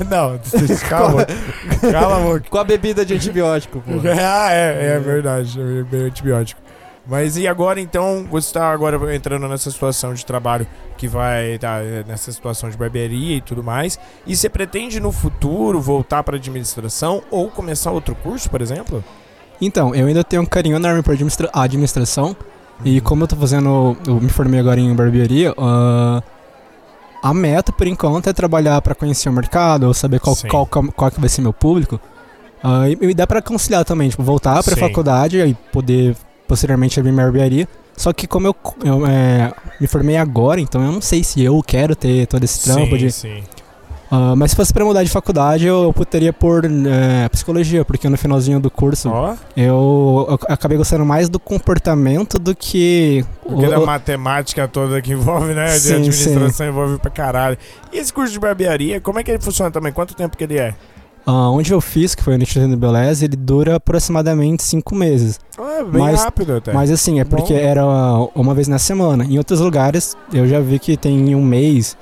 não, 0.09 0.39
calma. 0.89 1.27
Cala 1.91 2.17
a 2.17 2.19
boca. 2.23 2.43
Com 2.49 2.57
a 2.57 2.63
bebida 2.63 3.05
de 3.05 3.13
antibiótico, 3.13 3.81
pô. 3.81 3.91
Ah, 4.19 4.51
é, 4.51 4.95
é 4.95 4.99
verdade, 4.99 5.59
é 5.59 5.97
antibiótico. 5.97 6.61
Mas 7.05 7.35
e 7.35 7.47
agora 7.47 7.79
então, 7.81 8.27
você 8.29 8.47
está 8.47 8.71
agora 8.71 9.13
entrando 9.15 9.47
nessa 9.47 9.71
situação 9.71 10.13
de 10.13 10.23
trabalho 10.23 10.67
que 10.97 11.07
vai 11.07 11.53
estar 11.55 11.81
nessa 12.07 12.31
situação 12.31 12.69
de 12.69 12.77
barbearia 12.77 13.37
e 13.37 13.41
tudo 13.41 13.63
mais, 13.63 13.99
e 14.25 14.35
você 14.35 14.47
pretende 14.47 14.99
no 14.99 15.11
futuro 15.11 15.81
voltar 15.81 16.21
para 16.21 16.35
administração 16.37 17.23
ou 17.31 17.49
começar 17.49 17.91
outro 17.91 18.13
curso, 18.15 18.49
por 18.51 18.61
exemplo? 18.61 19.03
Então, 19.59 19.95
eu 19.95 20.05
ainda 20.07 20.23
tenho 20.23 20.43
um 20.43 20.45
carinho 20.45 20.75
enorme 20.75 21.01
por 21.01 21.13
administra 21.13 21.49
administração. 21.53 22.35
E 22.85 22.95
Uhum. 22.97 23.03
como 23.03 23.23
eu 23.23 23.27
tô 23.27 23.35
fazendo, 23.35 23.95
eu 24.07 24.19
me 24.19 24.29
formei 24.29 24.59
agora 24.59 24.79
em 24.79 24.95
barbearia, 24.95 25.53
ah, 25.57 26.21
a 27.21 27.33
meta 27.33 27.71
por 27.71 27.85
enquanto 27.87 28.27
é 28.27 28.33
trabalhar 28.33 28.81
para 28.81 28.95
conhecer 28.95 29.29
o 29.29 29.33
mercado, 29.33 29.83
ou 29.87 29.93
saber 29.93 30.19
qual, 30.19 30.35
Sim. 30.35 30.47
qual, 30.47 30.65
que- 30.65 30.91
qual 30.91 31.11
que 31.11 31.19
vai 31.19 31.29
ser 31.29 31.41
meu 31.41 31.53
público. 31.53 31.99
Ah, 32.63 32.89
e, 32.89 32.97
e 33.01 33.13
dá 33.13 33.25
para 33.27 33.41
conciliar 33.41 33.83
também, 33.85 34.09
tipo, 34.09 34.23
voltar 34.23 34.63
para 34.63 34.75
faculdade 34.75 35.37
e 35.39 35.53
poder 35.71 36.15
posteriormente 36.47 36.99
abrir 36.99 37.11
minha 37.11 37.23
barbearia. 37.25 37.67
Só 37.97 38.11
que 38.13 38.25
como 38.25 38.47
eu, 38.47 38.55
eu, 38.83 39.05
é, 39.05 39.53
me 39.79 39.85
formei 39.87 40.17
agora, 40.17 40.59
então 40.59 40.83
eu 40.83 40.91
não 40.91 41.01
sei 41.01 41.23
se 41.23 41.43
eu 41.43 41.61
quero 41.61 41.95
ter 41.95 42.25
todo 42.27 42.43
esse 42.43 42.63
trampo 42.63 42.91
sim, 42.91 42.97
de 42.97 43.11
sim. 43.11 43.43
Ah, 44.11 44.35
mas 44.35 44.51
se 44.51 44.57
fosse 44.57 44.73
pra 44.73 44.83
mudar 44.83 45.03
de 45.03 45.09
faculdade, 45.09 45.65
eu 45.65 45.87
optaria 45.87 46.33
por 46.33 46.65
é, 46.65 47.29
psicologia, 47.29 47.85
porque 47.85 48.09
no 48.09 48.17
finalzinho 48.17 48.59
do 48.59 48.69
curso 48.69 49.09
Ó, 49.09 49.33
eu, 49.55 50.25
eu 50.29 50.39
acabei 50.49 50.77
gostando 50.77 51.05
mais 51.05 51.29
do 51.29 51.39
comportamento 51.39 52.37
do 52.37 52.53
que. 52.53 53.23
porque 53.41 53.65
o- 53.65 53.69
da 53.69 53.79
matemática 53.79 54.67
toda 54.67 55.01
que 55.01 55.13
envolve, 55.13 55.53
né? 55.53 55.65
De 55.73 55.79
Sim, 55.79 55.93
administração 55.95 56.67
envolve 56.67 56.97
pra 56.99 57.09
caralho. 57.09 57.57
E 57.93 57.97
esse 57.97 58.11
curso 58.11 58.33
de 58.33 58.39
barbearia, 58.39 58.99
como 58.99 59.17
é 59.19 59.23
que 59.23 59.31
ele 59.31 59.39
funciona 59.41 59.71
também? 59.71 59.91
Quanto 59.93 60.13
tempo 60.13 60.35
que 60.35 60.43
ele 60.43 60.57
é? 60.57 60.75
ah, 61.25 61.49
onde 61.51 61.71
eu 61.71 61.79
fiz, 61.79 62.15
que 62.15 62.23
foi 62.23 62.35
no 62.35 62.41
Instituto 62.43 62.69
de 62.71 62.75
Beleza, 62.75 63.23
ele 63.25 63.35
dura 63.37 63.75
aproximadamente 63.75 64.63
cinco 64.63 64.95
meses. 64.95 65.39
Ah, 65.57 65.83
bem 65.83 66.01
Mas- 66.01 66.23
rápido 66.23 66.55
até. 66.57 66.73
Mas 66.73 66.89
assim, 66.91 67.19
é 67.19 67.23
Bom. 67.23 67.37
porque 67.37 67.53
era 67.53 67.85
uma 68.35 68.53
vez 68.55 68.67
na 68.67 68.79
semana. 68.79 69.23
Em 69.23 69.37
outros 69.37 69.59
lugares, 69.59 70.17
eu 70.33 70.47
já 70.47 70.59
vi 70.59 70.79
que 70.79 70.97
tem 70.97 71.29
em 71.29 71.35
um 71.35 71.43
mês, 71.45 71.95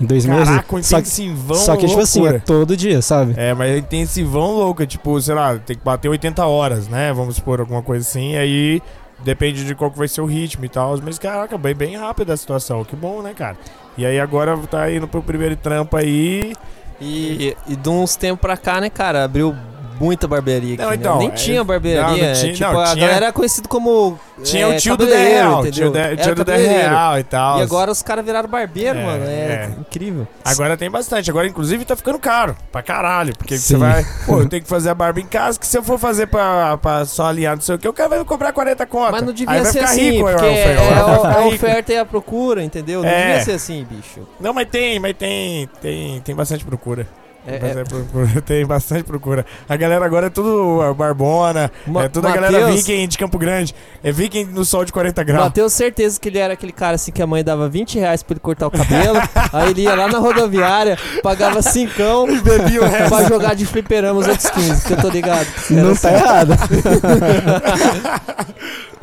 em 0.00 0.04
dois 0.06 0.26
Caraca, 0.26 0.66
um 0.72 0.76
meses. 0.76 0.88
Só 0.88 0.96
que, 0.96 1.02
intensivão 1.02 1.56
só 1.56 1.76
que 1.76 1.86
tipo 1.86 2.00
assim, 2.00 2.26
é 2.26 2.38
todo 2.38 2.76
dia, 2.76 3.00
sabe? 3.00 3.34
É, 3.36 3.54
mas 3.54 3.70
é 3.70 3.78
intensivão 3.78 4.52
louca, 4.52 4.86
tipo, 4.86 5.20
sei 5.20 5.34
lá, 5.34 5.56
tem 5.58 5.76
que 5.76 5.84
bater 5.84 6.08
80 6.08 6.44
horas, 6.44 6.88
né? 6.88 7.12
Vamos 7.12 7.36
supor, 7.36 7.60
alguma 7.60 7.82
coisa 7.82 8.06
assim, 8.06 8.32
e 8.32 8.36
aí 8.36 8.82
depende 9.22 9.64
de 9.64 9.74
qual 9.74 9.90
que 9.90 9.98
vai 9.98 10.08
ser 10.08 10.20
o 10.20 10.26
ritmo 10.26 10.64
e 10.64 10.68
tal. 10.68 10.98
Mas, 11.02 11.18
caraca, 11.18 11.56
bem, 11.56 11.74
bem 11.74 11.96
rápida 11.96 12.32
a 12.34 12.36
situação, 12.36 12.84
que 12.84 12.96
bom, 12.96 13.22
né, 13.22 13.32
cara? 13.34 13.56
E 13.96 14.04
aí 14.04 14.18
agora 14.18 14.56
tá 14.70 14.90
indo 14.90 15.06
pro 15.06 15.22
primeiro 15.22 15.56
trampo 15.56 15.96
aí. 15.96 16.54
E, 17.00 17.56
e 17.66 17.76
de 17.76 17.88
uns 17.88 18.16
tempos 18.16 18.40
pra 18.40 18.56
cá, 18.56 18.80
né, 18.80 18.88
cara, 18.88 19.24
abriu 19.24 19.54
muita 20.00 20.26
barbearia 20.28 20.74
aqui, 20.74 20.82
Não, 20.82 20.90
né? 20.90 20.96
então, 20.96 21.18
Nem 21.18 21.28
é- 21.28 21.32
tinha 21.32 21.58
não, 21.58 21.64
barbearia. 21.64 22.26
não 22.28 22.34
tinha- 22.34 22.52
tipo, 22.54 22.72
não, 22.72 22.80
a 22.80 22.84
tinha- 22.86 22.96
galera 23.06 23.24
era 23.26 23.32
conhecido 23.32 23.68
como. 23.68 24.18
Tinha 24.42 24.64
é, 24.64 24.66
o 24.68 24.76
tio 24.76 24.96
do 24.96 25.06
real, 25.06 25.60
entendeu? 25.64 25.92
tio, 26.16 26.34
do 26.34 26.44
cabeleireiro. 26.44 26.88
real 26.90 27.18
e 27.20 27.22
tal. 27.22 27.60
E 27.60 27.62
agora 27.62 27.90
os 27.92 28.02
caras 28.02 28.24
viraram 28.24 28.48
barbeiro, 28.48 28.98
É, 28.98 29.04
mano. 29.04 29.24
É, 29.24 29.28
é. 29.28 29.70
incrível. 29.78 30.26
Agora 30.44 30.76
tem 30.76 30.90
bastante. 30.90 31.30
Agora, 31.30 31.46
inclusive, 31.46 31.84
tá 31.84 31.94
ficando 31.94 32.18
caro. 32.18 32.56
Pra 32.72 32.82
caralho. 32.82 33.32
Porque 33.38 33.56
você 33.56 33.76
vai. 33.76 34.04
Pô, 34.26 34.40
eu 34.40 34.48
tenho 34.48 34.62
que 34.62 34.68
fazer 34.68 34.90
a 34.90 34.94
barba 34.94 35.20
em 35.20 35.26
casa. 35.26 35.58
Que 35.58 35.66
se 35.66 35.78
eu 35.78 35.84
for 35.84 35.98
fazer 35.98 36.26
pra, 36.26 36.76
pra 36.78 37.04
só 37.04 37.26
alinhar, 37.28 37.54
não 37.54 37.62
sei 37.62 37.76
o 37.76 37.78
que, 37.78 37.86
o 37.88 37.92
cara 37.92 38.08
vai 38.08 38.18
me 38.18 38.24
cobrar 38.24 38.52
40 38.52 38.84
contas. 38.86 39.12
Mas 39.12 39.22
não 39.22 39.28
Aí 39.28 39.34
devia 39.34 39.54
vai 39.62 39.64
ser 39.66 39.72
ficar 39.78 39.84
assim, 39.92 40.10
rico, 40.10 40.28
porque 40.28 40.44
é, 40.46 40.76
a, 40.76 41.46
oferta 41.46 41.92
e 41.92 41.98
a 41.98 42.04
procura, 42.04 42.64
entendeu? 42.64 43.02
Não 43.02 43.08
É. 43.08 43.26
devia 43.26 43.44
ser 43.44 43.52
assim, 43.52 43.86
bicho. 43.88 44.26
Não, 44.40 44.52
mas 44.52 44.68
tem, 44.68 44.98
mas 44.98 45.14
tem, 45.16 45.68
tem, 45.80 46.20
tem 46.22 46.34
bastante 46.34 46.64
procura. 46.64 47.06
É, 47.46 47.58
Tem 47.58 47.70
é, 47.70 47.74
bastante 47.74 47.88
procura, 47.88 48.40
Tem 48.42 48.66
bastante 48.66 49.04
procura. 49.04 49.46
A 49.68 49.76
galera 49.76 50.04
agora 50.04 50.26
é 50.28 50.30
tudo 50.30 50.80
a 50.80 50.94
barbona, 50.94 51.70
Ma- 51.86 52.04
é 52.04 52.08
toda 52.08 52.28
a 52.28 52.32
galera 52.32 52.60
Mateus- 52.60 52.86
viking 52.86 53.06
de 53.06 53.18
Campo 53.18 53.38
Grande. 53.38 53.74
É 54.02 54.10
viking 54.10 54.46
no 54.46 54.64
sol 54.64 54.84
de 54.84 54.92
40 54.92 55.22
graus. 55.24 55.44
Bateu 55.44 55.68
certeza 55.68 56.18
que 56.18 56.28
ele 56.28 56.38
era 56.38 56.54
aquele 56.54 56.72
cara 56.72 56.94
assim 56.94 57.12
que 57.12 57.22
a 57.22 57.26
mãe 57.26 57.44
dava 57.44 57.68
20 57.68 57.98
reais 57.98 58.22
pra 58.22 58.32
ele 58.32 58.40
cortar 58.40 58.66
o 58.66 58.70
cabelo. 58.70 59.18
aí 59.52 59.70
ele 59.70 59.82
ia 59.82 59.94
lá 59.94 60.08
na 60.08 60.18
rodoviária, 60.18 60.96
pagava 61.22 61.60
cincão 61.60 62.26
Bebia 62.42 62.82
o 62.82 62.86
resto. 62.88 63.14
pra 63.14 63.24
jogar 63.28 63.54
de 63.54 63.66
fliperama 63.66 64.20
os 64.20 64.26
outros 64.26 64.48
15, 64.50 64.86
que 64.86 64.92
eu 64.94 65.00
tô 65.02 65.08
ligado. 65.10 65.46
Não 65.70 65.90
assim. 65.90 66.02
tá 66.02 66.12
errado. 66.14 66.54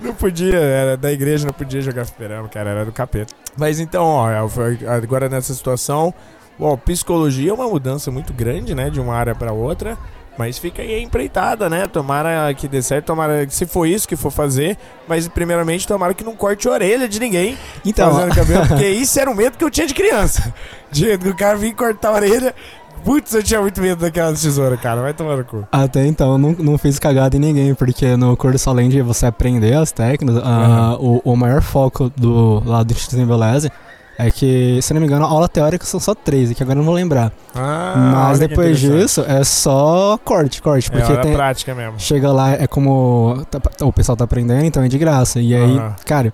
Não 0.02 0.16
podia, 0.16 0.56
era 0.58 0.98
da 0.98 1.12
igreja, 1.12 1.46
não 1.46 1.54
podia 1.54 1.80
jogar 1.80 2.06
fliperama, 2.06 2.50
cara, 2.50 2.72
era 2.72 2.86
do 2.86 2.92
capeta. 2.92 3.36
Mas 3.56 3.80
então, 3.80 4.04
ó, 4.04 4.50
foi- 4.50 4.80
agora 4.88 5.30
nessa 5.30 5.54
situação, 5.54 6.12
ó, 6.60 6.76
psicologia 6.78 7.52
é 7.52 7.54
uma 7.54 7.68
mudança 7.68 8.12
muito 8.12 8.34
grande, 8.34 8.74
né, 8.76 8.90
de 8.90 9.00
uma 9.00 9.16
área 9.16 9.36
pra 9.36 9.52
outra. 9.52 9.98
Mas 10.38 10.58
fica 10.58 10.82
aí 10.82 10.96
a 10.96 11.00
empreitada, 11.00 11.70
né? 11.70 11.88
Tomara 11.88 12.54
que 12.54 12.68
dê 12.68 12.82
certo, 12.82 13.08
tomara 13.08 13.46
que 13.46 13.54
se 13.54 13.66
for 13.66 13.86
isso 13.86 14.08
que 14.08 14.16
for 14.16 14.32
fazer. 14.32 14.78
Mas 15.08 15.28
primeiramente, 15.28 15.86
tomara 15.86 16.14
que 16.14 16.24
não 16.24 16.36
corte 16.36 16.68
a 16.68 16.72
orelha 16.72 17.08
de 17.08 17.20
ninguém 17.20 17.58
Então, 17.86 18.14
fazendo 18.14 18.34
cabelo, 18.34 18.68
porque 18.68 18.88
isso 18.90 19.20
era 19.20 19.30
o 19.30 19.36
medo 19.36 19.58
que 19.58 19.64
eu 19.64 19.70
tinha 19.70 19.86
de 19.86 19.94
criança. 19.94 20.54
De, 20.90 21.18
do 21.18 21.36
cara 21.36 21.58
vir 21.58 21.76
cortar 21.76 22.10
a 22.10 22.14
orelha. 22.14 22.56
Putz, 23.04 23.34
eu 23.34 23.44
tinha 23.44 23.60
muito 23.60 23.82
medo 23.82 24.02
daquela 24.02 24.32
tesoura, 24.32 24.78
cara. 24.78 25.02
Vai 25.02 25.14
tomar 25.14 25.36
no 25.36 25.44
cu. 25.44 25.68
até 25.72 26.06
então 26.06 26.32
eu 26.34 26.38
não, 26.38 26.52
não 26.54 26.78
fiz 26.78 26.98
cagada 26.98 27.36
em 27.36 27.40
ninguém, 27.40 27.74
porque 27.74 28.16
no 28.16 28.38
curso, 28.38 28.70
além 28.70 28.90
de 28.90 29.02
você 29.02 29.26
aprender 29.26 29.74
as 29.74 29.92
técnicas, 29.92 30.42
ah, 30.44 30.96
o, 31.00 31.20
o 31.24 31.36
maior 31.36 31.62
foco 31.62 32.12
do 32.16 32.64
lado 32.66 32.88
do 32.88 32.94
Instituto 32.94 33.22
Embeleze 33.22 33.72
é 34.28 34.32
que, 34.32 34.80
se 34.82 34.94
não 34.94 35.02
me 35.02 35.08
engano, 35.08 35.26
a 35.26 35.28
aula 35.30 35.48
teórica 35.50 35.86
são 35.86 36.00
só 36.00 36.14
três, 36.16 36.52
que 36.54 36.62
agora 36.64 36.76
eu 36.76 36.80
não 36.80 36.86
vou 36.86 36.94
lembrar. 36.94 37.32
Ah, 37.56 38.28
Mas 38.30 38.40
depois 38.40 38.80
disso 38.80 39.24
é 39.28 39.44
só 39.44 40.18
corte, 40.24 40.62
corte, 40.62 40.90
É 40.90 40.92
porque 40.98 41.12
hora 41.12 41.22
tem, 41.22 41.34
prática 41.34 41.74
mesmo. 41.76 42.00
chega 42.00 42.32
lá, 42.32 42.52
é 42.54 42.68
como 42.68 43.46
tá- 43.50 43.60
o 43.86 43.92
pessoal 43.94 44.16
tá 44.16 44.24
aprendendo, 44.24 44.64
então 44.66 44.84
é 44.84 44.88
de 44.88 44.98
graça. 44.98 45.40
E 45.40 45.54
aí, 45.56 45.82
cara, 46.06 46.32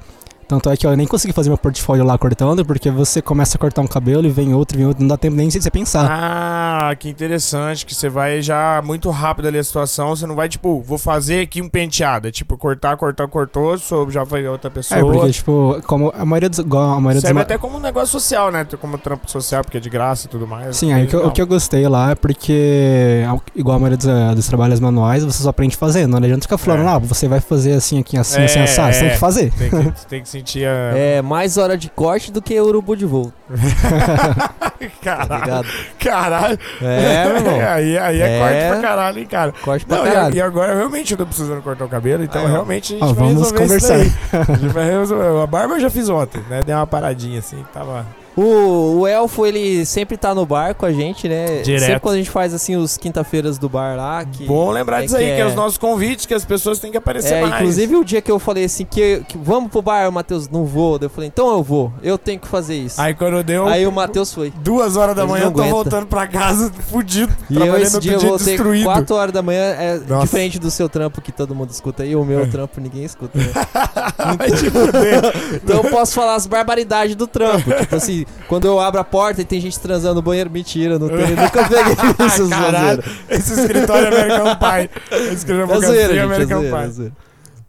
tanto 0.47 0.69
é 0.69 0.77
que 0.77 0.85
eu 0.87 0.95
nem 0.95 1.05
consegui 1.07 1.33
fazer 1.33 1.49
meu 1.49 1.57
portfólio 1.57 2.03
lá 2.05 2.17
cortando, 2.17 2.65
porque 2.65 2.89
você 2.89 3.21
começa 3.21 3.57
a 3.57 3.59
cortar 3.59 3.81
um 3.81 3.87
cabelo 3.87 4.25
e 4.25 4.29
vem 4.29 4.53
outro, 4.53 4.77
vem 4.77 4.87
outro, 4.87 5.01
não 5.01 5.07
dá 5.09 5.17
tempo 5.17 5.35
nem 5.35 5.47
de 5.47 5.61
você 5.61 5.69
pensar. 5.71 6.07
Ah, 6.09 6.95
que 6.95 7.09
interessante, 7.09 7.85
que 7.85 7.93
você 7.93 8.09
vai 8.09 8.41
já 8.41 8.81
muito 8.85 9.09
rápido 9.09 9.47
ali 9.47 9.57
a 9.57 9.63
situação, 9.63 10.15
você 10.15 10.25
não 10.25 10.35
vai 10.35 10.47
tipo, 10.49 10.81
vou 10.81 10.97
fazer 10.97 11.41
aqui 11.41 11.61
um 11.61 11.69
penteado, 11.69 12.27
é 12.27 12.31
tipo 12.31 12.57
cortar, 12.57 12.95
cortar, 12.97 13.27
cortou, 13.27 13.77
sou, 13.77 14.09
já 14.09 14.25
foi 14.25 14.47
outra 14.47 14.69
pessoa. 14.71 14.99
é, 14.99 15.03
porque, 15.03 15.31
tipo, 15.31 15.81
como 15.85 16.11
a 16.15 16.25
maioria 16.25 16.49
dos. 16.49 16.59
A 16.59 16.63
maioria 16.65 17.13
dos 17.15 17.21
Serve 17.21 17.33
ma- 17.33 17.41
até 17.41 17.57
como 17.57 17.77
um 17.77 17.79
negócio 17.81 18.07
social, 18.07 18.51
né? 18.51 18.65
Como 18.79 18.97
trampo 18.97 19.29
social, 19.29 19.63
porque 19.63 19.77
é 19.77 19.79
de 19.79 19.89
graça 19.89 20.27
e 20.27 20.29
tudo 20.29 20.47
mais. 20.47 20.77
Sim, 20.77 20.93
aí 20.93 21.05
o 21.05 21.07
que, 21.07 21.15
eu- 21.15 21.27
o 21.27 21.31
que 21.31 21.41
eu 21.41 21.47
gostei 21.47 21.87
lá 21.87 22.11
é 22.11 22.15
porque, 22.15 23.23
igual 23.55 23.77
a 23.77 23.79
maioria 23.79 23.97
dos, 23.97 24.07
eh, 24.07 24.35
dos 24.35 24.47
trabalhos 24.47 24.79
manuais, 24.79 25.23
você 25.23 25.43
só 25.43 25.49
aprende 25.49 25.75
fazendo. 25.75 26.11
Não 26.11 26.17
adianta 26.17 26.41
ficar 26.43 26.57
falando, 26.57 26.83
É. 26.83 26.87
ah, 26.89 26.97
você 26.97 27.27
vai 27.27 27.39
fazer 27.39 27.73
assim, 27.73 27.99
aqui, 27.99 28.17
assim, 28.17 28.41
É, 28.41 28.45
assim, 28.45 28.59
assado. 28.59 28.93
Você 28.93 28.99
tem 29.01 29.09
é. 29.09 29.13
que 29.13 29.19
fazer. 29.19 29.51
Tem 29.51 29.69
que, 29.69 30.05
tem 30.07 30.23
que 30.23 30.29
sentir 30.37 30.67
a. 30.67 30.97
É 30.97 31.21
mais 31.21 31.57
hora 31.57 31.77
de 31.77 31.89
corte 31.89 32.31
do 32.31 32.41
que 32.41 32.59
urubu 32.59 32.95
de 32.95 33.05
voo, 33.05 33.31
tá 33.49 34.73
Caralho, 35.01 35.41
ligado? 35.43 35.67
caralho. 35.99 36.59
É, 36.81 37.25
meu 37.25 37.35
irmão. 37.37 37.59
aí, 37.69 37.97
aí 37.97 38.21
é, 38.21 38.37
É. 38.37 38.39
corte 38.39 38.67
pra 38.81 38.89
caralho, 38.89 39.19
hein, 39.19 39.25
cara. 39.25 39.53
Corte 39.63 39.85
pra 39.85 39.97
Não, 39.97 40.03
caralho. 40.05 40.35
e 40.35 40.41
agora 40.41 40.75
realmente 40.75 41.11
eu 41.11 41.17
tô 41.17 41.25
precisando 41.25 41.61
cortar 41.61 41.85
o 41.85 41.89
cabelo, 41.89 42.23
então 42.23 42.45
Aí, 42.45 42.51
realmente 42.51 42.93
a 42.95 42.99
gente 42.99 43.03
Ó, 43.09 43.13
vai 43.13 43.15
vamos 43.33 43.51
resolver 43.51 43.75
isso 43.75 43.87
conversar. 43.87 43.97
daí. 43.97 44.41
A 44.49 44.53
gente 44.59 44.73
vai 44.73 44.89
resolver. 44.89 45.43
A 45.43 45.47
barba 45.47 45.75
eu 45.75 45.79
já 45.79 45.89
fiz 45.89 46.09
ontem, 46.09 46.41
né? 46.49 46.61
Deu 46.65 46.75
uma 46.77 46.87
paradinha 46.87 47.39
assim, 47.39 47.63
tava. 47.73 48.05
O, 48.37 48.99
o 48.99 49.07
Elfo, 49.07 49.45
ele 49.47 49.83
sempre 49.83 50.15
tá 50.15 50.33
no 50.35 50.45
bar 50.45 50.75
com 50.75 50.85
a 50.85 50.91
gente, 50.91 51.27
né? 51.27 51.61
Direto. 51.63 51.81
Sempre 51.85 51.99
quando 52.01 52.13
a 52.15 52.17
gente 52.19 52.29
faz, 52.29 52.53
assim, 52.53 52.75
os 52.75 52.95
quinta-feiras 52.95 53.57
do 53.57 53.67
bar 53.67 53.97
lá. 53.97 54.23
Que, 54.23 54.45
Bom 54.45 54.69
lembrar 54.69 54.99
é 55.01 55.05
disso 55.05 55.17
aí, 55.17 55.25
que 55.25 55.31
que 55.35 55.41
é 55.41 55.43
é- 55.43 55.47
os 55.47 55.55
nossos 55.55 55.77
convites, 55.77 56.25
que 56.27 56.33
as 56.35 56.45
pessoas 56.45 56.77
têm 56.77 56.91
que 56.91 56.97
aparecer 56.97 57.33
É, 57.33 57.41
mais. 57.41 57.55
inclusive 57.55 57.95
o 57.95 58.03
dia 58.05 58.21
que 58.21 58.31
eu 58.31 58.37
falei 58.37 58.65
assim, 58.65 58.85
que, 58.85 59.23
que 59.27 59.37
vamos 59.37 59.71
pro 59.71 59.81
bar, 59.81 60.07
o 60.07 60.11
Matheus, 60.11 60.47
não 60.49 60.65
vou. 60.65 60.99
Eu 61.01 61.09
falei, 61.09 61.27
então 61.29 61.49
eu 61.51 61.63
vou, 61.63 61.91
eu 62.03 62.15
tenho 62.17 62.39
que 62.39 62.47
fazer 62.47 62.75
isso. 62.75 63.01
Aí 63.01 63.13
quando 63.15 63.41
deu 63.43 63.65
Aí 63.67 63.87
o 63.87 63.91
Matheus 63.91 64.31
foi. 64.33 64.53
duas 64.61 64.95
horas 64.95 65.15
da 65.15 65.23
Ele 65.23 65.31
manhã, 65.31 65.45
eu 65.45 65.51
tô 65.51 65.59
aguenta. 65.61 65.73
voltando 65.75 66.05
pra 66.05 66.27
casa, 66.27 66.71
fudido, 66.91 67.33
E 67.49 67.57
eu 67.57 67.75
esse 67.77 67.99
dia 67.99 68.13
eu 68.13 68.19
dia 68.19 68.29
voltei 68.29 68.45
destruído. 68.53 68.83
4 68.85 69.15
horas 69.15 69.33
da 69.33 69.41
manhã, 69.41 69.61
é 69.63 69.99
Nossa. 70.07 70.25
diferente 70.25 70.59
do 70.59 70.69
seu 70.69 70.87
trampo 70.87 71.21
que 71.21 71.31
todo 71.31 71.55
mundo 71.55 71.71
escuta 71.71 72.03
aí, 72.03 72.15
o 72.15 72.23
meu 72.23 72.41
É. 72.41 72.45
trampo 72.45 72.79
ninguém 72.79 73.03
escuta. 73.03 73.35
Né? 73.37 73.45
Fuder. 74.71 75.21
Então 75.55 75.77
eu 75.77 75.83
posso 75.89 76.13
falar 76.13 76.35
as 76.35 76.45
barbaridades 76.45 77.15
do 77.15 77.25
trampo. 77.27 77.71
tipo 77.71 77.95
assim, 77.95 78.25
quando 78.47 78.65
eu 78.65 78.79
abro 78.79 78.99
a 78.99 79.03
porta 79.03 79.41
e 79.41 79.45
tem 79.45 79.59
gente 79.59 79.79
transando 79.79 80.15
no 80.15 80.21
banheiro, 80.21 80.49
mentira, 80.49 80.97
não 80.97 81.07
tem, 81.09 81.17
nunca 81.35 81.67
peguei 81.67 82.27
isso, 82.27 82.49
Caralho, 82.49 83.03
esse 83.29 83.53
escritório 83.53 84.07
é 84.07 84.21
American 84.21 84.55
Pie. 84.55 84.89
Esse 85.17 85.33
escritório 85.35 85.71
É 85.73 85.85
zoeira, 85.87 86.07
gente, 86.09 86.17
é 86.17 86.21
American 86.21 86.59
zoeira, 86.61 86.77
é 86.77 86.81
Pie. 86.85 86.91
zoeira. 86.93 87.13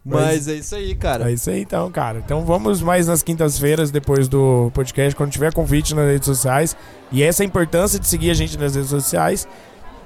Mas- 0.04 0.24
Mas 0.24 0.48
é 0.48 0.54
isso 0.54 0.74
aí, 0.74 0.94
cara. 0.94 1.28
É 1.30 1.34
isso 1.34 1.50
aí 1.50 1.60
então, 1.60 1.90
cara. 1.90 2.22
Então 2.24 2.42
vamos 2.44 2.80
mais 2.80 3.06
nas 3.08 3.22
quintas-feiras, 3.22 3.90
depois 3.90 4.26
do 4.26 4.70
podcast, 4.72 5.14
quando 5.14 5.30
tiver 5.30 5.52
convite 5.52 5.94
nas 5.94 6.06
redes 6.06 6.24
sociais. 6.24 6.74
E 7.12 7.22
essa 7.22 7.42
é 7.42 7.44
a 7.44 7.46
importância 7.46 7.98
de 7.98 8.08
seguir 8.08 8.30
a 8.30 8.34
gente 8.34 8.56
nas 8.56 8.74
redes 8.74 8.88
sociais. 8.88 9.46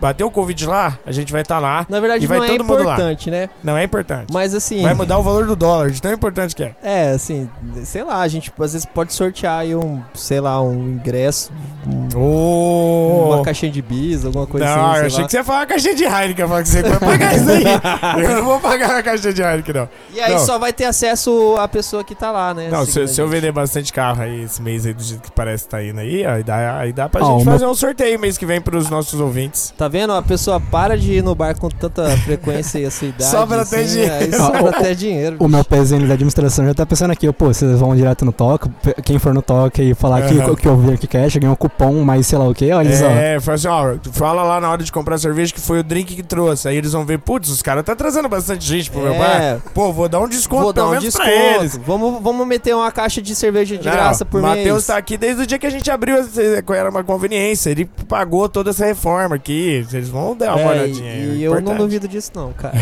Bateu 0.03 0.27
o 0.27 0.31
convite 0.33 0.67
lá, 0.67 0.99
a 1.07 1.13
gente 1.13 1.31
vai 1.33 1.43
estar 1.43 1.61
lá. 1.61 1.87
Na 1.89 2.01
verdade 2.01 2.25
E 2.25 2.27
vai 2.27 2.39
não 2.39 2.45
é 2.45 2.49
todo 2.57 2.73
lá. 2.73 2.83
importante, 2.95 3.31
né? 3.31 3.49
Não 3.63 3.77
é 3.77 3.85
importante. 3.85 4.27
Mas 4.33 4.53
assim, 4.53 4.83
Vai 4.83 4.95
mudar 4.95 5.17
o 5.17 5.23
valor 5.23 5.47
do 5.47 5.55
dólar, 5.55 5.91
de 5.93 6.03
tão 6.03 6.13
importante 6.13 6.57
que 6.57 6.65
é. 6.65 6.75
é, 6.83 7.11
assim, 7.13 7.49
sei 7.85 8.03
lá, 8.03 8.21
a 8.21 8.27
gente 8.27 8.53
às 8.61 8.73
vezes 8.73 8.85
pode 8.85 9.13
sortear 9.15 9.61
aí 9.61 9.77
um, 9.77 10.03
sei 10.13 10.41
lá, 10.41 10.61
um 10.61 10.75
ingresso, 10.95 11.53
um- 11.87 12.09
Ô! 12.19 13.35
uma 13.35 13.43
caixinha 13.45 13.71
de 13.71 13.81
bis, 13.81 14.25
alguma 14.25 14.47
coisa 14.47 14.67
não, 14.67 14.73
assim, 14.73 14.89
eu 14.91 14.95
sei 14.97 15.07
achei 15.07 15.19
lá. 15.21 15.25
que 15.27 15.31
você 15.31 15.37
ia 15.39 15.45
falar 15.45 15.59
uma 15.61 15.67
caixinha 15.67 15.95
de 15.95 16.05
Heineken, 16.05 16.49
falar 16.49 16.63
que 16.63 16.69
você 16.69 16.83
vai 16.83 16.99
pagar 16.99 17.37
isso 17.37 17.51
aí. 17.51 17.65
eu 18.25 18.37
não 18.37 18.45
vou 18.45 18.61
pagar 18.61 18.97
a 18.99 19.03
caixinha 19.03 19.33
de 19.33 19.41
Heineken, 19.43 19.75
não. 19.75 19.89
E 20.13 20.21
aí 20.21 20.33
Não. 20.33 20.39
só 20.41 20.59
vai 20.59 20.73
ter 20.73 20.85
acesso 20.85 21.55
a 21.59 21.69
pessoa 21.69 22.03
que 22.03 22.15
tá 22.15 22.31
lá, 22.33 22.53
né? 22.53 22.69
Não, 22.71 22.85
se, 22.85 22.93
seguindo 22.93 23.09
se 23.09 23.21
eu 23.21 23.29
vender 23.29 23.53
bastante 23.53 23.93
carro 23.93 24.23
aí 24.23 24.43
esse 24.43 24.61
mês 24.61 24.85
aí, 24.85 24.93
do 24.95 25.03
jeito 25.03 25.23
que 25.23 25.31
parece 25.31 25.65
que 25.65 25.71
tá 25.71 25.83
indo 25.83 26.01
aí, 26.01 26.25
aí 26.27 26.43
dá, 26.43 26.79
aí 26.79 26.93
dá 26.93 27.09
pra 27.09 27.21
Ah, 27.23 27.25
gente 27.25 27.43
o 27.43 27.45
fazer 27.45 27.67
um 27.67 27.75
sorteio 27.75 28.19
mês 28.19 28.37
que 28.37 28.45
vem 28.47 28.61
pros 28.61 28.91
nossos 28.91 29.21
ouvintes. 29.21 29.73
Tá 29.77 29.89
vendo? 29.93 30.13
A 30.15 30.23
pessoa 30.23 30.59
para 30.59 30.97
de 30.97 31.13
ir 31.13 31.23
no 31.23 31.35
bar 31.35 31.55
com 31.59 31.69
tanta 31.69 32.09
frequência 32.19 32.79
e 32.79 32.87
a 32.87 32.91
sua 32.91 33.09
idade. 33.09 33.31
Sobra 33.31 33.63
até 33.63 33.81
assim, 33.81 33.93
dinheiro. 34.01 34.15
Aí 34.15 34.33
sobra 34.33 34.71
até 34.71 34.95
dinheiro. 34.95 35.37
O 35.39 35.47
meu 35.49 35.63
pezinho 35.65 36.07
da 36.09 36.15
administração 36.15 36.65
já 36.65 36.73
tá 36.75 36.87
pensando 36.87 37.11
aqui, 37.11 37.31
pô, 37.33 37.47
vocês 37.53 37.79
vão 37.79 37.95
direto 37.95 38.25
no 38.25 38.33
toque, 38.33 38.71
quem 39.05 39.19
for 39.19 39.35
no 39.35 39.43
toque 39.43 39.83
e 39.83 39.95
falar 39.95 40.23
que, 40.23 40.39
Aham. 40.39 40.55
que 40.55 40.67
eu 40.67 40.77
vi 40.79 40.95
aqui 40.95 41.07
cash, 41.07 41.37
ganha 41.37 41.53
um 41.53 41.57
cupom, 41.57 42.03
mais 42.03 42.27
sei 42.27 42.39
lá 42.39 42.49
o 42.49 42.55
que, 42.55 42.73
olha 42.73 42.97
só. 42.97 43.07
É, 43.07 43.39
fala 43.39 43.55
assim, 43.55 43.69
ó, 43.69 43.95
fala 44.13 44.43
lá 44.43 44.61
na 44.61 44.71
hora 44.71 44.83
de 44.83 44.91
comprar 44.91 45.19
cerveja 45.19 45.53
que 45.53 45.61
foi 45.61 45.81
o 45.81 45.83
drink 45.85 46.15
que 46.15 46.23
trouxe. 46.23 46.67
Aí 46.69 46.77
eles 46.77 46.93
vão 46.93 47.05
ver, 47.05 47.19
putz, 47.19 47.51
os 47.51 47.61
caras 47.61 47.85
tá 47.85 47.95
trazendo 47.95 48.29
bastante 48.29 48.65
gente 48.65 48.91
pro 48.91 49.03
meu 49.03 49.15
bar. 49.19 49.41
É, 49.43 49.59
Pô, 49.75 49.93
vou 49.93 50.09
dar 50.09 50.21
um 50.21 50.29
desconto 50.29 50.63
vou 50.63 50.73
dar 50.73 50.87
um 50.89 50.99
desconto. 50.99 51.25
pra 51.29 51.33
eles. 51.57 51.79
Vamos, 51.87 52.23
vamos 52.23 52.47
meter 52.47 52.75
uma 52.75 52.91
caixa 52.91 53.21
de 53.21 53.35
cerveja 53.35 53.77
de 53.77 53.85
Não, 53.85 53.93
graça 53.93 54.25
por 54.25 54.41
o 54.41 54.43
Matheus 54.43 54.65
mês. 54.77 54.87
tá 54.87 54.97
aqui 54.97 55.17
desde 55.17 55.43
o 55.43 55.47
dia 55.47 55.59
que 55.59 55.67
a 55.67 55.71
gente 55.71 55.91
abriu, 55.91 56.17
essa- 56.17 56.41
era 56.75 56.89
uma 56.91 57.05
conveniência. 57.05 57.71
Ele 57.71 57.85
pagou 58.09 58.49
toda 58.49 58.71
essa 58.71 58.87
reforma 58.87 59.35
aqui. 59.37 59.82
Vocês 59.85 60.09
vão 60.09 60.37
dar 60.37 60.55
uma 60.57 60.61
É, 60.61 60.69
olhadinha. 60.83 61.15
e, 61.15 61.31
é 61.33 61.35
e 61.37 61.43
eu 61.43 61.61
não 61.61 61.77
duvido 61.77 62.07
disso 62.09 62.31
não, 62.35 62.53
cara. 62.53 62.75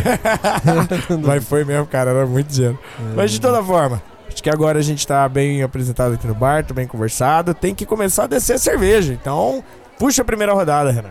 Mas 1.26 1.44
foi 1.44 1.64
mesmo, 1.64 1.86
cara, 1.86 2.10
era 2.10 2.26
muito 2.26 2.48
dinheiro. 2.48 2.78
Mas 3.14 3.30
de 3.30 3.40
toda 3.40 3.62
forma, 3.62 4.02
acho 4.28 4.42
que 4.42 4.50
agora 4.50 4.78
a 4.78 4.82
gente 4.82 5.06
tá 5.06 5.28
bem 5.28 5.62
apresentado 5.62 6.14
aqui 6.14 6.26
no 6.26 6.34
bar, 6.34 6.64
tá 6.64 6.72
bem 6.74 6.86
conversado. 6.86 7.52
Tem 7.54 7.74
que 7.74 7.84
começar 7.86 8.24
a 8.24 8.26
descer 8.26 8.54
a 8.54 8.58
cerveja. 8.58 9.12
Então, 9.12 9.62
puxa 9.98 10.22
a 10.22 10.24
primeira 10.24 10.52
rodada, 10.52 10.90
Renan. 10.90 11.10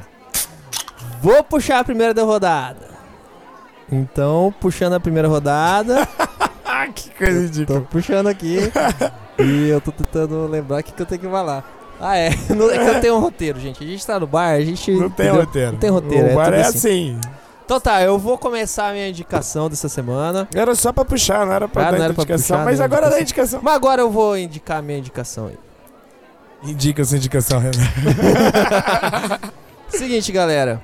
Vou 1.22 1.44
puxar 1.44 1.80
a 1.80 1.84
primeira 1.84 2.14
da 2.14 2.24
rodada. 2.24 2.88
Então, 3.92 4.54
puxando 4.60 4.94
a 4.94 5.00
primeira 5.00 5.28
rodada, 5.28 6.08
que 6.96 7.10
coisa 7.12 7.34
tô 7.40 7.42
ridícula. 7.46 7.82
puxando 7.82 8.28
aqui. 8.28 8.58
e 9.40 9.70
eu 9.70 9.82
tô 9.82 9.92
tentando 9.92 10.48
lembrar 10.48 10.80
o 10.80 10.84
que, 10.84 10.92
que 10.94 11.02
eu 11.02 11.06
tenho 11.06 11.22
que 11.22 11.28
falar. 11.28 11.79
Ah, 12.00 12.16
é. 12.18 12.30
Não, 12.56 12.70
é 12.70 12.78
que 12.78 12.96
eu 12.96 13.02
tenho 13.02 13.16
um 13.16 13.20
roteiro, 13.20 13.60
gente. 13.60 13.84
A 13.84 13.88
gente 13.88 14.06
tá 14.06 14.20
no 14.20 14.28
bar, 14.28 14.52
a 14.52 14.62
gente. 14.62 14.92
Não 14.92 15.10
tem 15.10 15.28
entendeu? 15.28 15.46
roteiro. 15.46 15.72
Não 15.74 15.80
tem 15.80 15.90
roteiro, 15.90 16.28
O 16.28 16.30
é 16.30 16.36
bar 16.36 16.54
é 16.54 16.62
assim. 16.62 17.18
assim. 17.18 17.20
Então 17.66 17.80
tá, 17.80 18.02
eu 18.02 18.18
vou 18.18 18.36
começar 18.38 18.90
a 18.90 18.94
minha 18.94 19.08
indicação 19.10 19.70
dessa 19.70 19.88
semana. 19.88 20.48
Era 20.56 20.74
só 20.74 20.92
pra 20.92 21.06
puxar, 21.06 21.46
não 21.46 21.54
era 21.54 21.68
pra 21.68 21.84
Ah, 21.88 21.92
dar 21.92 21.98
não 21.98 22.06
era 22.06 22.14
pra 22.16 22.24
indicação. 22.24 22.58
puxar, 22.58 22.66
mas 22.66 22.82
agora 22.82 23.10
dá 23.10 23.22
indicação. 23.22 23.60
indicação. 23.60 23.62
Mas 23.64 23.76
agora 23.76 24.02
eu 24.02 24.10
vou 24.10 24.36
indicar 24.38 24.80
a 24.80 24.82
minha 24.82 24.98
indicação 24.98 25.48
aí. 25.48 25.58
Indica 26.64 27.06
sua 27.06 27.18
indicação, 27.18 27.60
Renan. 27.60 27.72
Seguinte, 29.90 30.32
galera. 30.32 30.82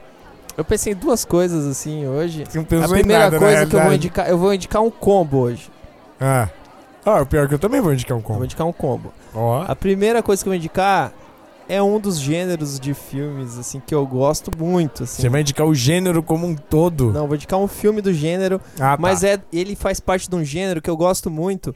Eu 0.57 0.63
pensei 0.63 0.93
em 0.93 0.95
duas 0.95 1.25
coisas 1.25 1.65
assim 1.65 2.07
hoje. 2.07 2.45
Você 2.47 2.57
não 2.57 2.63
A 2.63 2.67
pensou 2.67 2.89
primeira 2.89 3.23
nada, 3.25 3.39
na 3.39 3.45
coisa 3.45 3.65
que 3.65 3.75
eu 3.75 3.81
vou 3.83 3.93
indicar, 3.93 4.29
eu 4.29 4.37
vou 4.37 4.53
indicar 4.53 4.81
um 4.81 4.91
combo 4.91 5.39
hoje. 5.39 5.69
Ah. 6.19 6.47
Ah, 7.05 7.21
o 7.21 7.25
pior 7.25 7.45
é 7.45 7.47
que 7.47 7.53
eu 7.55 7.59
também 7.59 7.81
vou 7.81 7.93
indicar 7.93 8.15
um 8.15 8.19
Eu 8.19 8.23
vou 8.23 8.31
combo. 8.33 8.45
indicar 8.45 8.67
um 8.67 8.73
combo. 8.73 9.13
Ó. 9.35 9.63
A 9.67 9.75
primeira 9.75 10.23
coisa 10.23 10.41
que 10.43 10.47
eu 10.47 10.51
vou 10.51 10.57
indicar 10.57 11.11
é 11.67 11.81
um 11.81 11.99
dos 11.99 12.19
gêneros 12.19 12.79
de 12.79 12.93
filmes 12.93 13.57
assim 13.57 13.81
que 13.85 13.93
eu 13.93 14.05
gosto 14.05 14.51
muito, 14.57 15.03
assim. 15.03 15.21
Você 15.23 15.29
vai 15.29 15.41
indicar 15.41 15.65
o 15.67 15.73
gênero 15.75 16.21
como 16.23 16.45
um 16.47 16.55
todo. 16.55 17.11
Não, 17.11 17.27
vou 17.27 17.35
indicar 17.35 17.59
um 17.59 17.67
filme 17.67 18.01
do 18.01 18.13
gênero, 18.13 18.61
Ah, 18.75 18.95
tá. 18.95 18.97
mas 18.99 19.23
é 19.23 19.39
ele 19.51 19.75
faz 19.75 19.99
parte 19.99 20.29
de 20.29 20.35
um 20.35 20.43
gênero 20.43 20.81
que 20.81 20.89
eu 20.89 20.95
gosto 20.97 21.29
muito. 21.29 21.75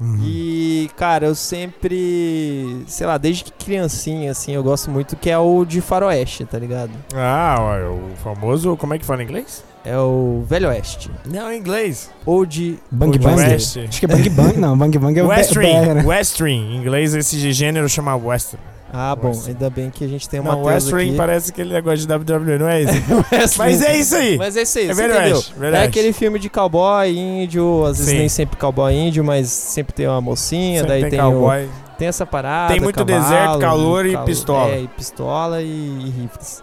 Uhum. 0.00 0.18
E, 0.24 0.90
cara, 0.96 1.26
eu 1.26 1.34
sempre, 1.36 2.82
sei 2.88 3.06
lá, 3.06 3.16
desde 3.16 3.44
que 3.44 3.52
criancinha, 3.52 4.32
assim, 4.32 4.52
eu 4.52 4.62
gosto 4.62 4.90
muito, 4.90 5.14
que 5.14 5.30
é 5.30 5.38
o 5.38 5.64
de 5.64 5.80
faroeste, 5.80 6.44
tá 6.44 6.58
ligado? 6.58 6.90
Ah, 7.14 7.56
ó, 7.60 7.92
o 7.94 8.16
famoso. 8.22 8.76
Como 8.76 8.92
é 8.94 8.98
que 8.98 9.04
fala 9.04 9.22
em 9.22 9.24
inglês? 9.26 9.64
É 9.84 9.98
o 9.98 10.42
Velho 10.48 10.68
Oeste. 10.70 11.10
Não, 11.26 11.52
em 11.52 11.58
inglês. 11.58 12.10
Ou 12.24 12.46
de... 12.46 12.78
Bang 12.90 13.18
O 13.18 13.20
Bang? 13.20 13.36
West. 13.42 13.76
Acho 13.86 14.00
que 14.00 14.06
é 14.06 14.08
Bang 14.08 14.30
Bang, 14.30 14.58
não. 14.58 14.76
Bang 14.78 14.98
Bang 14.98 15.18
é 15.18 15.22
o 15.22 15.26
Western. 15.28 15.66
BR, 15.66 15.94
né? 15.94 16.02
Western. 16.04 16.52
Em 16.54 16.76
inglês, 16.76 17.14
esse 17.14 17.52
gênero 17.52 17.86
chama 17.88 18.16
Western. 18.16 18.62
Ah, 18.96 19.14
bom, 19.14 19.28
Western. 19.28 19.52
ainda 19.52 19.68
bem 19.70 19.90
que 19.90 20.04
a 20.04 20.08
gente 20.08 20.28
tem 20.28 20.38
uma 20.40 20.52
Não, 20.52 20.62
Western 20.62 21.16
parece 21.16 21.50
aquele 21.50 21.72
negócio 21.74 22.06
de 22.06 22.12
WWE, 22.14 22.58
não 22.58 22.68
é 22.68 22.80
esse? 23.42 23.58
Mas 23.58 23.82
é 23.82 23.98
isso 23.98 24.14
aí. 24.14 24.38
Mas 24.38 24.56
é 24.56 24.62
isso 24.62 24.78
aí, 24.78 24.84
É 24.88 24.94
você 24.94 25.02
Velho 25.02 25.14
entendeu? 25.14 25.36
Oeste, 25.36 25.54
Velho 25.58 25.76
É 25.76 25.82
aquele 25.82 26.12
filme 26.12 26.38
de 26.38 26.48
cowboy, 26.48 27.10
índio, 27.10 27.84
às 27.84 27.98
vezes 27.98 28.12
Sim. 28.12 28.18
nem 28.20 28.28
sempre 28.28 28.56
cowboy 28.56 28.94
índio, 28.94 29.24
mas 29.24 29.48
sempre 29.48 29.92
tem 29.92 30.06
uma 30.06 30.20
mocinha, 30.20 30.78
Sempre 30.80 30.88
daí 30.92 31.00
tem 31.02 31.10
tem, 31.10 31.20
o- 31.20 31.24
cowboy. 31.24 31.68
tem 31.98 32.06
essa 32.08 32.24
parada. 32.24 32.72
Tem 32.72 32.80
muito 32.80 33.04
cavalo, 33.04 33.20
deserto, 33.24 33.58
calor 33.58 34.06
e 34.06 34.12
cal- 34.12 34.24
pistola. 34.24 34.70
É, 34.70 34.80
e 34.82 34.88
pistola 34.88 35.60
e, 35.60 35.66
e 35.66 36.10
rifles. 36.22 36.62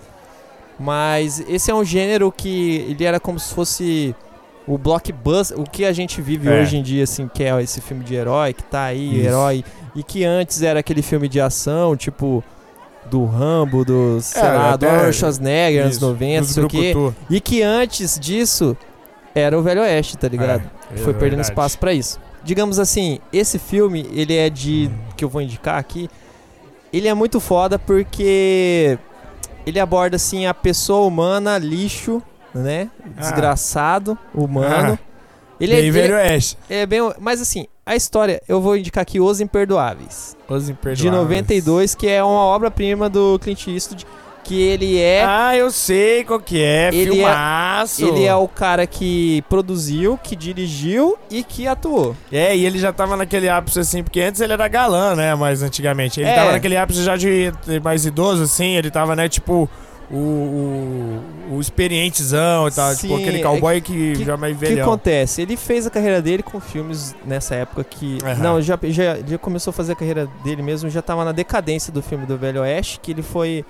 Mas 0.81 1.39
esse 1.47 1.69
é 1.69 1.75
um 1.75 1.83
gênero 1.83 2.31
que 2.31 2.85
ele 2.89 3.03
era 3.03 3.19
como 3.19 3.39
se 3.39 3.53
fosse 3.53 4.15
o 4.67 4.77
blockbuster, 4.77 5.59
o 5.59 5.63
que 5.63 5.85
a 5.85 5.91
gente 5.91 6.21
vive 6.21 6.47
É. 6.49 6.61
hoje 6.61 6.77
em 6.77 6.83
dia, 6.83 7.03
assim, 7.03 7.29
que 7.31 7.43
é 7.43 7.61
esse 7.61 7.81
filme 7.81 8.03
de 8.03 8.15
herói, 8.15 8.53
que 8.53 8.63
tá 8.63 8.83
aí, 8.85 9.17
Isso. 9.19 9.27
herói, 9.27 9.63
e 9.95 10.03
que 10.03 10.23
antes 10.23 10.61
era 10.61 10.79
aquele 10.79 11.01
filme 11.01 11.27
de 11.27 11.39
ação, 11.39 11.95
tipo 11.95 12.43
do 13.09 13.25
Rambo, 13.25 13.83
do, 13.83 14.19
sei 14.21 14.41
É, 14.41 14.45
lá, 14.53 14.75
do 14.75 14.87
Arnold 14.87 15.13
Schwarzenegger, 15.15 15.81
anos 15.83 15.95
Isso, 15.97 16.05
90, 16.05 16.33
não 16.35 16.41
dos 16.41 16.53
sei 16.53 16.63
o 16.63 16.67
quê. 16.67 16.93
E 17.29 17.41
que 17.41 17.61
antes 17.63 18.19
disso 18.19 18.77
era 19.33 19.57
o 19.57 19.61
Velho 19.63 19.81
Oeste, 19.81 20.17
tá 20.17 20.27
ligado? 20.27 20.61
É, 20.93 20.97
Foi 20.97 21.09
é 21.11 21.13
perdendo 21.13 21.19
verdade. 21.37 21.47
espaço 21.49 21.79
pra 21.79 21.93
isso. 21.93 22.19
Digamos 22.43 22.77
assim, 22.79 23.19
esse 23.33 23.57
filme, 23.59 24.07
ele 24.13 24.35
é 24.35 24.49
de. 24.49 24.89
que 25.17 25.23
eu 25.25 25.29
vou 25.29 25.41
indicar 25.41 25.77
aqui. 25.79 26.07
Ele 26.93 27.07
é 27.07 27.13
muito 27.13 27.39
foda 27.39 27.77
porque 27.79 28.97
ele 29.65 29.79
aborda 29.79 30.15
assim 30.15 30.45
a 30.45 30.53
pessoa 30.53 31.05
humana, 31.05 31.57
lixo, 31.57 32.21
né? 32.53 32.89
Ah. 33.03 33.19
Desgraçado, 33.19 34.17
humano. 34.33 34.97
Ele, 35.59 35.73
E 35.73 35.75
é, 35.75 35.77
aí, 35.77 35.83
ele 35.83 35.91
Velho 35.91 36.15
Oeste. 36.15 36.57
é 36.69 36.85
bem. 36.85 37.01
Mas 37.19 37.39
assim, 37.41 37.67
a 37.85 37.95
história, 37.95 38.41
eu 38.47 38.59
vou 38.59 38.75
indicar 38.75 39.03
aqui 39.03 39.19
Os 39.19 39.39
Imperdoáveis. 39.39 40.35
Os 40.49 40.69
Imperdoáveis. 40.69 40.99
De 40.99 41.09
92, 41.11 41.93
que 41.95 42.07
é 42.07 42.23
uma 42.23 42.41
obra-prima 42.41 43.09
do 43.09 43.37
Clint 43.39 43.67
Eastwood. 43.67 44.05
Que 44.43 44.59
ele 44.61 44.99
é. 44.99 45.23
Ah, 45.25 45.55
eu 45.55 45.71
sei 45.71 46.23
qual 46.23 46.39
que 46.39 46.61
é. 46.61 46.89
Ele 46.93 47.11
é- 47.11 47.13
filmaço. 47.13 48.05
Ele 48.05 48.25
é 48.25 48.35
o 48.35 48.47
cara 48.47 48.85
que 48.87 49.43
produziu, 49.47 50.17
que 50.17 50.35
dirigiu 50.35 51.17
e 51.29 51.43
que 51.43 51.67
atuou. 51.67 52.15
É, 52.31 52.55
e 52.55 52.65
ele 52.65 52.79
já 52.79 52.91
tava 52.91 53.15
naquele 53.15 53.47
ápice 53.47 53.79
assim, 53.79 54.03
porque 54.03 54.19
antes 54.19 54.41
ele 54.41 54.53
era 54.53 54.67
galã, 54.67 55.15
né? 55.15 55.35
Mas 55.35 55.61
antigamente. 55.61 56.19
Ele 56.19 56.29
É. 56.29 56.35
tava 56.35 56.51
naquele 56.53 56.75
ápice 56.75 57.03
já 57.03 57.15
de 57.15 57.53
mais 57.83 58.05
idoso, 58.05 58.43
assim. 58.43 58.75
Ele 58.75 58.89
tava, 58.91 59.15
né, 59.15 59.29
tipo. 59.29 59.69
O, 60.13 60.17
o, 61.49 61.55
o 61.55 61.61
experientezão 61.61 62.67
e 62.67 62.71
tal, 62.71 62.91
Sim, 62.93 63.07
tipo 63.07 63.15
aquele 63.15 63.39
é 63.39 63.43
cowboy 63.43 63.79
que, 63.79 64.11
que- 64.17 64.25
já 64.25 64.35
mais 64.35 64.57
O 64.57 64.59
que 64.59 64.77
acontece? 64.81 65.41
Ele 65.41 65.55
fez 65.55 65.87
a 65.87 65.89
carreira 65.89 66.21
dele 66.21 66.43
com 66.43 66.59
filmes 66.59 67.15
nessa 67.25 67.55
época 67.55 67.81
que. 67.85 68.17
Aham. 68.21 68.35
Não, 68.43 68.61
já, 68.61 68.77
já, 68.89 69.17
já 69.25 69.37
começou 69.37 69.71
a 69.71 69.73
fazer 69.73 69.93
a 69.93 69.95
carreira 69.95 70.27
dele 70.43 70.61
mesmo, 70.61 70.89
já 70.89 71.01
tava 71.01 71.23
na 71.23 71.31
decadência 71.31 71.93
do 71.93 72.01
filme 72.01 72.25
do 72.25 72.37
Velho 72.37 72.59
Oeste, 72.61 72.99
que 73.01 73.11
ele 73.11 73.21
foi. 73.21 73.63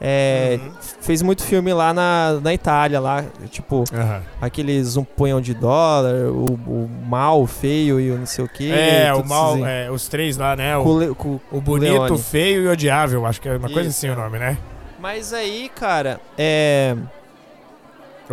É, 0.00 0.58
Uhum. 0.60 0.70
Fez 1.00 1.22
muito 1.22 1.42
filme 1.42 1.72
lá 1.72 1.92
na, 1.92 2.38
na 2.42 2.52
Itália, 2.54 3.00
lá, 3.00 3.24
tipo, 3.50 3.84
Aham. 3.92 4.22
aqueles 4.40 4.96
um 4.96 5.04
punhão 5.04 5.40
de 5.40 5.54
dólar, 5.54 6.14
o, 6.30 6.44
o 6.54 6.90
mal, 7.06 7.42
o 7.42 7.46
feio 7.46 8.00
e 8.00 8.10
o 8.10 8.18
não 8.18 8.26
sei 8.26 8.44
o 8.44 8.48
que. 8.48 8.70
É, 8.72 9.12
o 9.14 9.24
mal, 9.24 9.64
é, 9.66 9.90
os 9.90 10.08
três 10.08 10.36
lá, 10.36 10.56
né? 10.56 10.76
O, 10.76 11.40
o 11.52 11.60
bonito, 11.60 11.92
Leone. 11.92 12.18
feio 12.18 12.62
e 12.64 12.68
odiável. 12.68 13.24
Acho 13.26 13.40
que 13.40 13.48
é 13.48 13.56
uma 13.56 13.68
coisa 13.70 13.88
Isso, 13.88 14.06
assim 14.06 14.10
o 14.10 14.16
nome, 14.16 14.38
né? 14.38 14.56
Mas 14.98 15.32
aí, 15.32 15.70
cara, 15.74 16.20
é. 16.38 16.96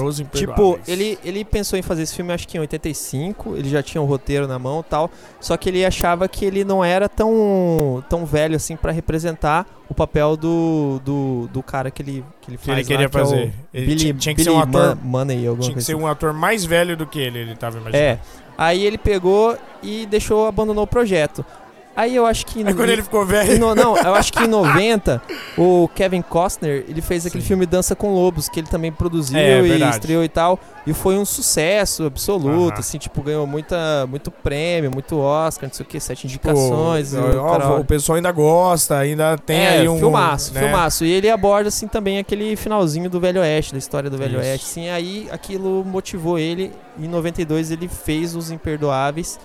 Os 0.02 0.24
Tipo, 0.34 0.80
ele, 0.88 1.20
ele 1.24 1.44
pensou 1.44 1.78
em 1.78 1.82
fazer 1.82 2.04
esse 2.04 2.16
filme 2.16 2.32
acho 2.32 2.48
que 2.48 2.58
em 2.58 2.62
85, 2.62 3.56
ele 3.58 3.70
já 3.70 3.84
tinha 3.84 4.02
um 4.02 4.06
roteiro 4.06 4.48
na 4.48 4.58
mão 4.58 4.80
e 4.80 4.84
tal, 4.90 5.12
só 5.40 5.58
que 5.58 5.68
ele 5.70 5.84
achava 5.84 6.28
que 6.30 6.46
ele 6.46 6.64
não 6.64 6.84
era 6.84 7.10
tão, 7.10 8.02
tão 8.10 8.26
velho 8.26 8.56
assim 8.56 8.76
pra 8.78 8.92
representar 8.92 9.66
o 9.90 9.94
papel 9.94 10.38
do, 10.38 11.02
do, 11.04 11.50
do 11.52 11.62
cara 11.62 11.92
que 11.92 12.02
ele, 12.02 12.24
que 12.40 12.52
ele 12.52 12.58
que 12.58 12.66
faz 12.66 12.78
ele 12.78 12.88
queria 12.88 13.04
lá, 13.06 13.10
que 13.10 13.18
é 13.18 13.22
o 13.22 13.26
fazer. 13.26 13.54
Ele 13.74 13.86
Billy, 13.86 14.00
tinha, 14.00 14.14
que 14.14 14.44
Billy 14.44 14.44
ser 14.44 14.50
um 14.52 14.60
ator. 14.60 14.72
Man- 14.72 14.98
Money, 15.04 15.46
alguma 15.48 15.64
Tinha 15.66 15.76
que 15.76 15.84
ser 15.84 15.92
assim. 15.94 16.02
um 16.02 16.08
ator 16.08 16.32
mais 16.34 16.64
velho 16.64 16.96
do 16.96 17.06
que 17.06 17.20
ele, 17.20 17.40
ele 17.40 17.56
tava 17.56 17.78
imaginando. 17.78 17.98
É, 18.02 18.18
aí 18.58 18.86
ele 18.86 18.98
pegou 18.98 19.58
e 19.84 20.06
deixou, 20.06 20.48
abandonou 20.48 20.86
o 20.86 20.88
projeto. 20.88 21.46
Aí 21.94 22.16
eu 22.16 22.26
acho 22.26 22.46
que... 22.46 22.66
Aí 22.66 22.74
quando 22.74 22.90
ele 22.90 23.04
ficou 23.04 23.26
velho. 23.26 23.60
no- 23.60 23.76
não, 23.76 23.98
eu 23.98 24.16
acho 24.16 24.32
que 24.32 24.42
em 24.44 24.48
90, 24.48 25.22
o 25.58 25.90
Kevin 25.94 26.22
Costner, 26.22 26.86
ele 26.88 27.02
fez 27.02 27.26
aquele 27.26 27.42
Sim. 27.42 27.50
filme 27.50 27.66
Dança 27.66 27.96
com 27.96 28.14
Lobos, 28.14 28.48
que 28.48 28.62
ele 28.62 28.68
também 28.68 28.92
produziu 28.94 29.38
É, 29.38 29.60
e 29.60 29.68
verdade. 29.70 29.96
estreou 29.96 30.24
e 30.24 30.30
tal. 30.30 30.58
E 30.88 30.94
foi 30.94 31.18
um 31.18 31.26
sucesso 31.26 32.06
absoluto, 32.06 32.72
Aham. 32.72 32.80
assim, 32.80 32.98
tipo, 32.98 33.22
ganhou 33.22 33.46
muita, 33.46 34.08
muito 34.10 34.32
prêmio, 34.32 34.90
muito 34.90 35.18
Oscar, 35.20 35.68
não 35.70 35.74
sei 35.76 35.86
o 35.86 35.88
que, 35.90 36.00
sete 36.00 36.28
Tipo, 36.28 36.50
indicações. 36.50 37.14
e 37.14 37.18
o 37.18 37.44
ó, 37.44 37.52
caralho. 37.52 37.80
o 37.82 37.86
pessoal 37.86 38.16
ainda 38.16 38.32
gosta, 38.32 38.98
ainda 38.98 39.38
tem 39.38 39.58
é, 39.60 39.70
aí 39.80 39.90
um. 39.90 40.00
filmaço, 40.00 40.54
né? 40.54 40.62
filmaço. 40.62 41.04
E 41.06 41.12
ele 41.12 41.30
aborda, 41.30 41.68
assim, 41.68 41.88
também 41.90 42.18
aquele 42.20 42.56
finalzinho 42.56 43.10
do 43.10 43.20
Velho 43.20 43.42
Oeste, 43.42 43.74
da 43.74 43.78
história 43.80 44.10
do 44.10 44.18
Velho 44.18 44.40
Isso. 44.40 44.50
Oeste. 44.50 44.66
Assim, 44.66 44.90
aí 44.90 45.28
aquilo 45.30 45.84
motivou 45.86 46.40
ele. 46.40 46.72
Em 46.98 47.08
92 47.08 47.70
ele 47.70 47.88
fez 47.88 48.34
Os 48.36 48.50
Imperdoáveis, 48.50 49.38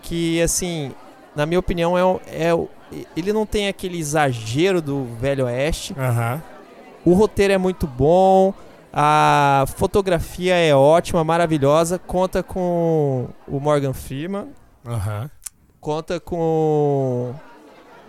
que, 0.00 0.40
assim, 0.40 0.92
na 1.34 1.46
minha 1.46 1.58
opinião, 1.58 1.96
é, 1.96 2.04
o- 2.04 2.20
é 2.30 3.04
ele 3.16 3.32
não 3.32 3.46
tem 3.46 3.68
aquele 3.68 3.98
exagero 3.98 4.82
do 4.82 5.04
Velho 5.20 5.46
Oeste. 5.46 5.94
Aham. 5.98 6.42
O 7.04 7.14
roteiro 7.14 7.52
é 7.52 7.58
muito 7.58 7.86
bom, 7.86 8.54
a 8.92 9.64
fotografia 9.76 10.54
é 10.54 10.74
ótima, 10.74 11.24
maravilhosa. 11.24 11.98
Conta 11.98 12.42
com 12.42 13.28
o 13.48 13.58
Morgan 13.58 13.92
Freeman, 13.92 14.48
Aham. 14.86 15.28
conta 15.80 16.20
com 16.20 17.34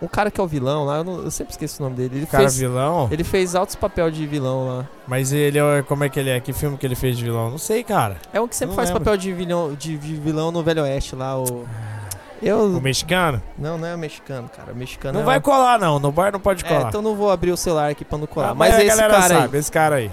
um 0.02 0.06
cara 0.06 0.30
que 0.30 0.38
é 0.40 0.44
o 0.44 0.46
vilão 0.46 0.84
lá, 0.84 0.98
eu, 0.98 1.04
não- 1.04 1.22
eu 1.24 1.30
sempre 1.30 1.52
esqueço 1.52 1.82
o 1.82 1.84
nome 1.86 1.96
dele. 1.96 2.18
Ele 2.18 2.26
Cara 2.26 2.42
fez, 2.44 2.58
vilão. 2.58 3.08
ele 3.10 3.24
fez 3.24 3.54
altos 3.54 3.74
papel 3.74 4.10
de 4.10 4.26
vilão 4.26 4.68
lá. 4.68 4.88
Mas 5.08 5.32
ele 5.32 5.58
é. 5.58 5.82
Como 5.82 6.04
é 6.04 6.08
que 6.10 6.20
ele 6.20 6.30
é? 6.30 6.38
Que 6.40 6.52
filme 6.52 6.76
que 6.76 6.84
ele 6.86 6.94
fez 6.94 7.16
de 7.16 7.24
vilão? 7.24 7.50
Não 7.50 7.58
sei, 7.58 7.82
cara. 7.82 8.16
É 8.32 8.40
um 8.40 8.46
que 8.46 8.54
sempre 8.54 8.76
faz 8.76 8.90
lembro. 8.90 9.02
papel 9.02 9.16
de 9.16 9.32
vilão, 9.32 9.74
de 9.74 9.96
vi- 9.96 10.16
vilão 10.16 10.52
no 10.52 10.62
Velho 10.62 10.82
Oeste 10.82 11.16
lá, 11.16 11.36
o. 11.38 11.64
Eu. 12.42 12.64
O 12.76 12.80
mexicano? 12.80 13.42
Não, 13.58 13.78
não 13.78 13.86
é 13.88 13.94
o 13.94 13.98
mexicano, 13.98 14.48
cara. 14.54 14.72
O 14.72 14.76
mexicano 14.76 15.14
Não 15.14 15.22
é 15.22 15.24
vai 15.24 15.38
o- 15.38 15.42
colar, 15.42 15.78
não. 15.78 15.98
No 15.98 16.12
bar 16.12 16.32
não 16.32 16.40
pode 16.40 16.64
É, 16.64 16.68
colar. 16.68 16.88
então 16.88 17.00
não 17.00 17.14
vou 17.14 17.30
abrir 17.30 17.50
o 17.52 17.56
celular 17.56 17.90
aqui 17.90 18.04
pra 18.04 18.18
não 18.18 18.26
colar. 18.26 18.50
Ah, 18.50 18.54
mas 18.54 18.74
a 18.74 18.78
esse 18.84 18.88
galera 18.96 19.12
cara 19.20 19.34
aí. 19.34 19.40
sabe, 19.42 19.58
esse 19.58 19.72
cara 19.72 19.94
aí. 19.96 20.10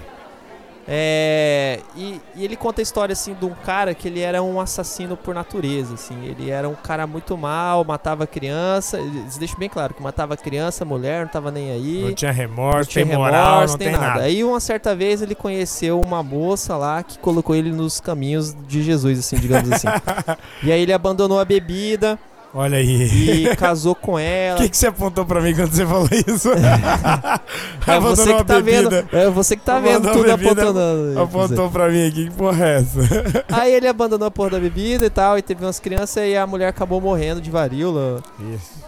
É, 0.94 1.80
e, 1.96 2.20
e 2.36 2.44
ele 2.44 2.54
conta 2.54 2.80
a 2.80 2.84
história 2.84 3.14
assim 3.14 3.32
de 3.32 3.46
um 3.46 3.54
cara 3.54 3.94
que 3.94 4.06
ele 4.06 4.20
era 4.20 4.42
um 4.42 4.60
assassino 4.60 5.16
por 5.16 5.34
natureza, 5.34 5.94
assim. 5.94 6.22
Ele 6.22 6.50
era 6.50 6.68
um 6.68 6.74
cara 6.74 7.06
muito 7.06 7.34
mal, 7.34 7.82
matava 7.82 8.26
criança. 8.26 8.98
Eles 8.98 9.38
deixam 9.38 9.58
bem 9.58 9.70
claro 9.70 9.94
que 9.94 10.02
matava 10.02 10.36
criança, 10.36 10.84
mulher, 10.84 11.24
não 11.24 11.32
tava 11.32 11.50
nem 11.50 11.70
aí. 11.70 12.02
Não 12.04 12.12
tinha 12.12 12.30
remorso, 12.30 12.76
não 12.76 12.84
tinha 12.84 13.06
tem 13.06 13.16
moral, 13.16 13.52
remorso, 13.52 13.72
não 13.72 13.78
tem 13.78 13.92
nada. 13.92 14.20
Aí 14.20 14.44
uma 14.44 14.60
certa 14.60 14.94
vez 14.94 15.22
ele 15.22 15.34
conheceu 15.34 15.98
uma 15.98 16.22
moça 16.22 16.76
lá 16.76 17.02
que 17.02 17.18
colocou 17.18 17.56
ele 17.56 17.72
nos 17.72 17.98
caminhos 17.98 18.54
de 18.68 18.82
Jesus, 18.82 19.18
assim, 19.18 19.36
digamos 19.36 19.72
assim. 19.72 19.88
e 20.62 20.70
aí 20.70 20.82
ele 20.82 20.92
abandonou 20.92 21.40
a 21.40 21.44
bebida 21.46 22.18
Olha 22.54 22.76
aí. 22.76 23.46
e 23.46 23.56
casou 23.56 23.94
com 23.94 24.12
O 24.12 24.18
ela. 24.18 24.58
que, 24.58 24.68
que 24.68 24.76
você 24.76 24.88
apontou 24.88 25.24
pra 25.24 25.40
mim 25.40 25.54
quando 25.54 25.72
você 25.72 25.86
falou 25.86 26.08
isso? 26.26 26.50
É 26.52 26.60
você 27.80 27.90
Abandonou 27.92 28.36
que 28.38 28.44
tá 28.44 28.60
vendo, 28.60 29.04
é 29.10 29.30
você 29.30 29.56
que 29.56 29.62
tá 29.64 29.78
vendo 29.80 30.08
Abandonou 30.08 30.18
tudo 30.22 30.32
a 30.32 30.36
bebida, 30.36 30.62
apontando. 30.62 31.20
Apontou 31.20 31.70
pra 31.70 31.88
mim 31.88 32.06
aqui, 32.08 32.24
que 32.28 32.30
porra 32.34 32.64
é 32.66 32.76
essa? 32.78 32.98
Aí 33.50 33.72
ele 33.74 33.88
abandonou 33.88 34.28
a 34.28 34.30
porra 34.30 34.50
da 34.50 34.58
bebida 34.60 35.06
e 35.06 35.10
tal, 35.10 35.38
e 35.38 35.42
teve 35.42 35.64
umas 35.64 35.80
crianças 35.80 36.24
e 36.28 36.36
a 36.36 36.46
mulher 36.46 36.68
acabou 36.68 37.00
morrendo 37.00 37.40
de 37.40 37.50
varíola. 37.50 38.22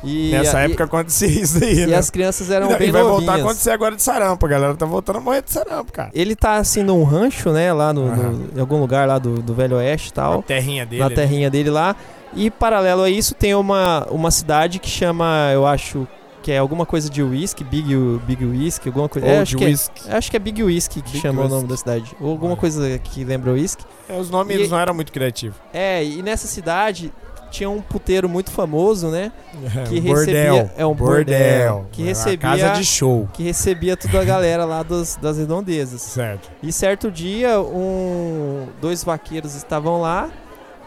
E 0.03 0.31
Nessa 0.33 0.59
a- 0.59 0.61
época 0.64 0.85
acontecia 0.85 1.29
isso 1.29 1.62
aí, 1.64 1.72
e, 1.79 1.87
né? 1.87 1.92
e 1.92 1.94
as 1.94 2.11
crianças 2.11 2.50
eram 2.50 2.70
e 2.70 2.77
bem 2.77 2.90
vai 2.92 3.03
voltar 3.03 3.33
a 3.33 3.37
acontecer 3.37 3.70
agora 3.70 3.96
de 3.96 4.03
sarampo, 4.03 4.44
a 4.44 4.48
galera 4.48 4.74
tá 4.74 4.85
voltando 4.85 5.16
a 5.16 5.20
morrer 5.20 5.42
de 5.42 5.50
sarampo, 5.50 5.90
cara. 5.90 6.11
Ele 6.12 6.37
tá 6.37 6.57
assim 6.57 6.83
num 6.83 7.03
rancho, 7.03 7.50
né, 7.50 7.72
lá 7.72 7.92
no, 7.94 8.07
no- 8.07 8.12
Aham. 8.12 8.40
em 8.57 8.61
algum 8.61 8.79
lugar 8.79 9.09
lá 9.09 9.18
do, 9.18 9.40
do 9.40 9.55
Velho 9.55 9.77
Oeste 9.77 10.11
e 10.11 10.12
tal, 10.12 10.42
terrinha 10.42 10.85
dele. 10.85 11.03
na 11.03 11.09
terrinha 11.09 11.50
dele 11.50 11.70
lá. 11.70 11.96
E 12.37 12.51
paralelo 12.51 13.03
a 13.03 13.11
isso 13.11 13.35
tem 13.35 13.55
uma, 13.55 14.07
uma 14.11 14.31
cidade 14.31 14.79
que 14.79 14.88
chama, 14.88 15.51
eu 15.53 15.66
acho, 15.66 16.07
que 16.42 16.51
é 16.53 16.59
alguma 16.59 16.85
coisa 16.85 17.09
de 17.09 17.23
whisky, 17.23 17.64
Big, 17.64 17.94
Big 18.27 18.44
Whisky, 18.44 18.88
alguma 18.88 19.09
coisa. 19.09 19.27
É, 19.27 19.37
de 19.37 19.42
acho, 19.42 19.57
que 19.57 19.64
whisky. 19.64 20.03
é, 20.09 20.16
acho 20.16 20.31
que 20.31 20.37
é 20.37 20.40
Big 20.40 20.62
Whisky 20.62 21.01
que 21.03 21.12
Big 21.12 21.20
chama 21.23 21.40
o 21.42 21.49
nome 21.49 21.55
Whisky. 21.55 21.68
da 21.68 21.77
cidade. 21.77 22.16
Ou 22.20 22.31
alguma 22.31 22.53
Olha. 22.53 22.61
coisa 22.61 22.99
que 22.99 23.25
lembra 23.25 23.53
whisky. 23.53 23.85
É, 24.09 24.18
os 24.18 24.29
nomes 24.31 24.57
E- 24.61 24.68
não 24.68 24.79
eram 24.79 24.94
muito 24.94 25.12
criativos. 25.12 25.57
É, 25.73 26.05
e 26.05 26.23
nessa 26.23 26.47
cidade 26.47 27.12
tinha 27.51 27.70
um 27.70 27.81
puteiro 27.81 28.29
muito 28.29 28.51
famoso, 28.51 29.09
né? 29.09 29.31
Que 29.88 30.01
um 30.01 30.03
recebia- 30.03 30.51
bordel. 30.51 30.70
é 30.77 30.85
um 30.85 30.92
bordel, 30.94 31.87
que 31.92 32.03
É 32.03 32.05
uma 32.05 32.09
recebia- 32.09 32.38
casa 32.38 32.68
de 32.81 32.85
show. 32.85 33.29
Que 33.33 33.42
recebia 33.44 33.97
toda 33.97 34.20
a 34.20 34.25
galera 34.25 34.64
lá 34.64 34.83
dos, 34.83 35.14
das 35.16 35.38
redondezas. 35.38 36.03
Certo. 36.03 36.51
E 36.62 36.73
certo 36.73 37.11
dia, 37.12 37.61
um, 37.61 38.66
dois 38.81 39.05
vaqueiros 39.05 39.55
estavam 39.55 40.01
lá. 40.01 40.29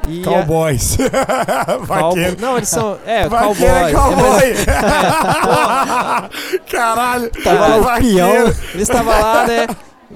E 0.08 0.22
Cowboys. 0.22 0.98
Cowboy- 1.66 1.86
Vaqueiro. 1.86 2.38
Não, 2.42 2.58
eles 2.58 2.70
são. 2.70 2.98
É, 3.06 3.28
Vaqueiro 3.28 3.56
cowboys. 3.58 3.88
é 3.88 3.94
cowboy. 3.94 4.44
É, 6.58 6.60
Caralho. 6.72 7.30
Tava 7.44 7.68
lá 7.68 7.78
o 7.78 8.00
peão. 8.02 8.30
Eles 8.36 8.58
estavam 8.90 9.14
lá, 9.20 9.46
né? 9.48 9.68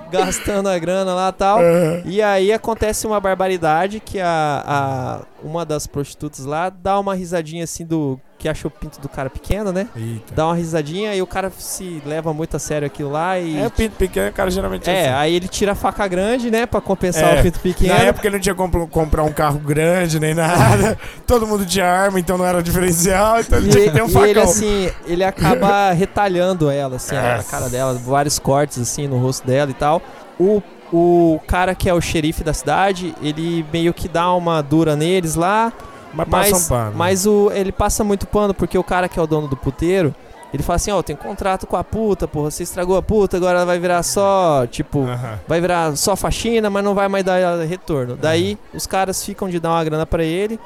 Gastando 0.10 0.70
a 0.70 0.80
grana 0.80 1.14
lá 1.14 1.30
e 1.30 1.34
tal. 1.34 1.60
É. 1.62 2.02
E 2.06 2.22
aí 2.22 2.54
acontece 2.54 3.06
uma 3.06 3.20
barbaridade 3.20 4.00
que 4.00 4.20
a, 4.20 4.64
a 4.66 5.20
uma 5.44 5.66
das 5.66 5.86
prostitutas 5.88 6.46
lá 6.46 6.70
dá 6.70 6.98
uma 7.00 7.14
risadinha 7.14 7.64
assim 7.66 7.86
do 7.86 8.20
que 8.42 8.50
achou 8.50 8.70
o 8.70 8.72
pinto 8.72 9.00
do 9.00 9.08
cara 9.08 9.30
pequeno, 9.30 9.72
né? 9.72 9.88
Eita. 9.96 10.34
Dá 10.34 10.48
uma 10.48 10.56
risadinha 10.56 11.14
e 11.14 11.22
o 11.22 11.28
cara 11.28 11.52
se 11.56 12.02
leva 12.06 12.34
muito 12.34 12.58
a 12.58 12.60
sério 12.60 12.88
aquilo 12.88 13.12
lá 13.12 13.38
e 13.38 13.60
É, 13.60 13.70
pinto 13.70 13.96
pequeno, 13.96 14.30
o 14.30 14.34
cara 14.34 14.50
geralmente 14.50 14.90
é, 14.90 15.02
assim. 15.10 15.14
aí 15.20 15.36
ele 15.36 15.48
tira 15.48 15.74
a 15.74 15.76
faca 15.76 16.08
grande, 16.08 16.50
né, 16.50 16.66
Pra 16.66 16.82
compensar 16.82 17.38
É, 17.38 17.40
o 17.40 17.44
pinto 17.44 17.60
pequeno. 17.60 17.94
Na 17.94 18.00
época 18.00 18.28
ele 18.28 18.38
não 18.38 18.42
tinha 18.42 18.56
como 18.56 18.88
comprar 18.88 19.24
um 19.24 19.32
carro 19.32 19.60
grande 19.60 20.20
nem 20.20 20.34
nada. 20.34 20.98
Todo 21.28 21.46
mundo 21.46 21.66
tinha 21.66 21.86
arma, 21.86 22.20
então 22.20 22.38
não 22.38 22.46
era 22.46 22.64
diferencial. 22.64 23.40
Então 23.42 23.60
ele 23.60 23.70
tinha 23.70 23.84
que 23.86 23.92
ter 23.92 24.02
um 24.02 24.08
e 24.08 24.12
facão. 24.12 24.28
ele 24.28 24.40
assim, 24.40 24.90
ele 25.06 25.24
acaba 25.24 25.92
retalhando 25.94 26.70
ela, 26.70 26.96
assim, 26.96 27.16
a 27.16 27.38
Nossa. 27.38 27.52
cara 27.52 27.70
dela, 27.70 27.94
vários 27.94 28.40
cortes 28.40 28.80
assim 28.80 29.08
no 29.08 29.18
rosto 29.20 29.46
dela 29.46 29.70
e 29.70 29.74
tal. 29.76 30.02
O, 30.40 30.64
o 30.92 31.40
cara 31.48 31.76
que 31.76 31.88
é 31.88 31.94
o 31.94 32.02
xerife 32.02 32.44
da 32.44 32.54
cidade, 32.54 33.14
ele 33.22 33.64
meio 33.72 33.94
que 33.94 34.08
dá 34.08 34.34
uma 34.34 34.62
dura 34.64 34.96
neles 34.96 35.36
lá, 35.36 35.72
mas 36.14 36.28
passa 36.30 36.52
mas, 36.52 36.66
um 36.66 36.70
pano. 36.70 36.92
mas 36.96 37.26
o, 37.26 37.52
ele 37.54 37.72
passa 37.72 38.04
muito 38.04 38.28
pano 38.28 38.54
porque 38.54 38.78
o 38.78 38.84
cara 38.84 39.08
que 39.10 39.20
é 39.20 39.22
o 39.22 39.28
dono 39.28 39.48
do 39.48 39.56
puteiro, 39.58 40.14
ele 40.54 40.62
fala 40.64 40.76
assim, 40.76 40.92
ó, 40.92 41.02
tem 41.02 41.16
contrato 41.16 41.66
com 41.66 41.78
a 41.78 41.84
puta, 41.84 42.28
porra, 42.28 42.52
você 42.52 42.64
estragou 42.64 42.98
a 42.98 43.02
puta, 43.02 43.38
agora 43.38 43.58
ela 43.60 43.66
vai 43.66 43.80
virar 43.80 44.04
só, 44.04 44.68
tipo, 44.68 45.04
Aham. 45.06 45.40
vai 45.48 45.62
virar 45.62 45.96
só 45.96 46.16
faxina, 46.16 46.70
mas 46.70 46.84
não 46.84 46.94
vai 46.94 47.08
mais 47.08 47.24
dar 47.24 47.60
retorno. 47.66 48.18
Daí 48.18 48.58
os 48.74 48.86
caras 48.86 49.24
ficam 49.24 49.50
de 49.50 49.60
dar 49.60 49.70
uma 49.70 49.84
grana 49.84 50.06
pra 50.06 50.24
ele, 50.26 50.60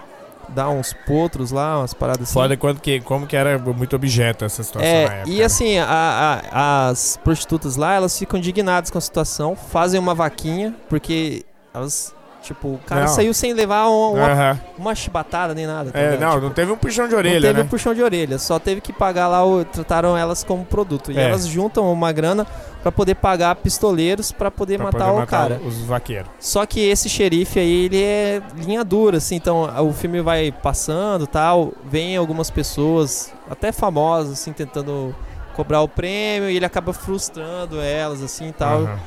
dá 0.50 0.70
uns 0.70 0.92
potros 1.06 1.52
lá, 1.52 1.78
umas 1.80 1.94
paradas 1.94 2.24
assim. 2.24 2.34
Foda 2.34 2.58
quanto 2.58 2.82
que, 2.82 3.00
como 3.02 3.28
que 3.28 3.36
era 3.36 3.60
muito 3.60 3.96
objeto 3.96 4.44
essa 4.46 4.64
situação 4.64 4.90
É, 4.92 5.04
época. 5.04 5.30
e 5.30 5.38
né? 5.40 5.44
assim, 5.46 5.78
a- 5.78 6.42
a- 6.52 6.88
as 6.90 7.18
prostitutas 7.24 7.76
lá, 7.76 7.94
elas 7.94 8.18
ficam 8.18 8.40
indignadas 8.40 8.90
com 8.90 8.98
a 8.98 9.02
situação, 9.02 9.56
fazem 9.56 10.00
uma 10.00 10.16
vaquinha, 10.16 10.74
porque 10.90 11.44
elas, 11.74 12.14
tipo, 12.46 12.68
o 12.70 12.80
cara 12.86 13.02
Não. 13.02 13.08
saiu 13.10 13.34
sem 13.34 13.54
levar 13.54 13.88
uma, 13.88 14.10
uma, 14.10 14.32
Aham. 14.32 14.60
uma 14.78 14.96
chibatada 14.96 15.54
nem 15.54 15.66
nada. 15.68 15.92
tá 15.92 16.00
É, 16.00 16.18
não, 16.18 16.30
Tipo, 16.32 16.42
não 16.42 16.50
teve 16.52 16.72
um 16.72 16.78
puxão 16.78 17.06
de 17.06 17.12
não 17.12 17.18
orelha, 17.20 17.42
teve 17.42 17.60
né? 17.60 17.64
um 17.66 17.68
puxão 17.68 17.94
de 17.94 18.02
orelha, 18.04 18.38
só 18.40 18.58
teve 18.60 18.82
que 18.82 18.94
pagar 18.94 19.28
lá, 19.28 19.46
o, 19.46 19.66
trataram 19.66 20.16
elas 20.18 20.44
como 20.44 20.64
produto. 20.66 21.12
E 21.12 21.18
É. 21.18 21.24
elas 21.30 21.48
juntam 21.48 21.92
uma 21.92 22.12
grana 22.12 22.46
pra 22.82 22.92
poder 22.92 23.16
pagar 23.16 23.56
pistoleiros 23.56 24.32
pra 24.32 24.52
poder 24.52 24.78
Pra 24.78 24.86
matar 24.86 25.10
poder 25.12 25.24
o 25.24 25.28
cara. 25.28 25.60
os 25.66 25.80
vaqueiros. 25.82 26.30
Só 26.40 26.66
que 26.66 26.80
esse 26.80 27.10
xerife 27.10 27.60
aí, 27.60 27.86
ele 27.86 28.02
é 28.04 28.42
linha 28.58 28.84
dura, 28.84 29.18
assim, 29.18 29.36
então 29.36 29.64
o 29.88 29.92
filme 29.92 30.22
vai 30.22 30.52
passando 30.52 31.26
tal, 31.28 31.74
vem 31.86 32.16
algumas 32.16 32.50
pessoas, 32.52 33.34
até 33.50 33.72
famosas, 33.72 34.34
assim, 34.34 34.54
tentando 34.54 35.16
cobrar 35.56 35.82
o 35.82 35.88
prêmio, 35.88 36.50
e 36.50 36.56
ele 36.58 36.66
acaba 36.66 36.92
frustrando 36.94 37.80
elas, 37.82 38.22
assim, 38.22 38.52
tal. 38.52 38.82
Aham. 38.84 39.00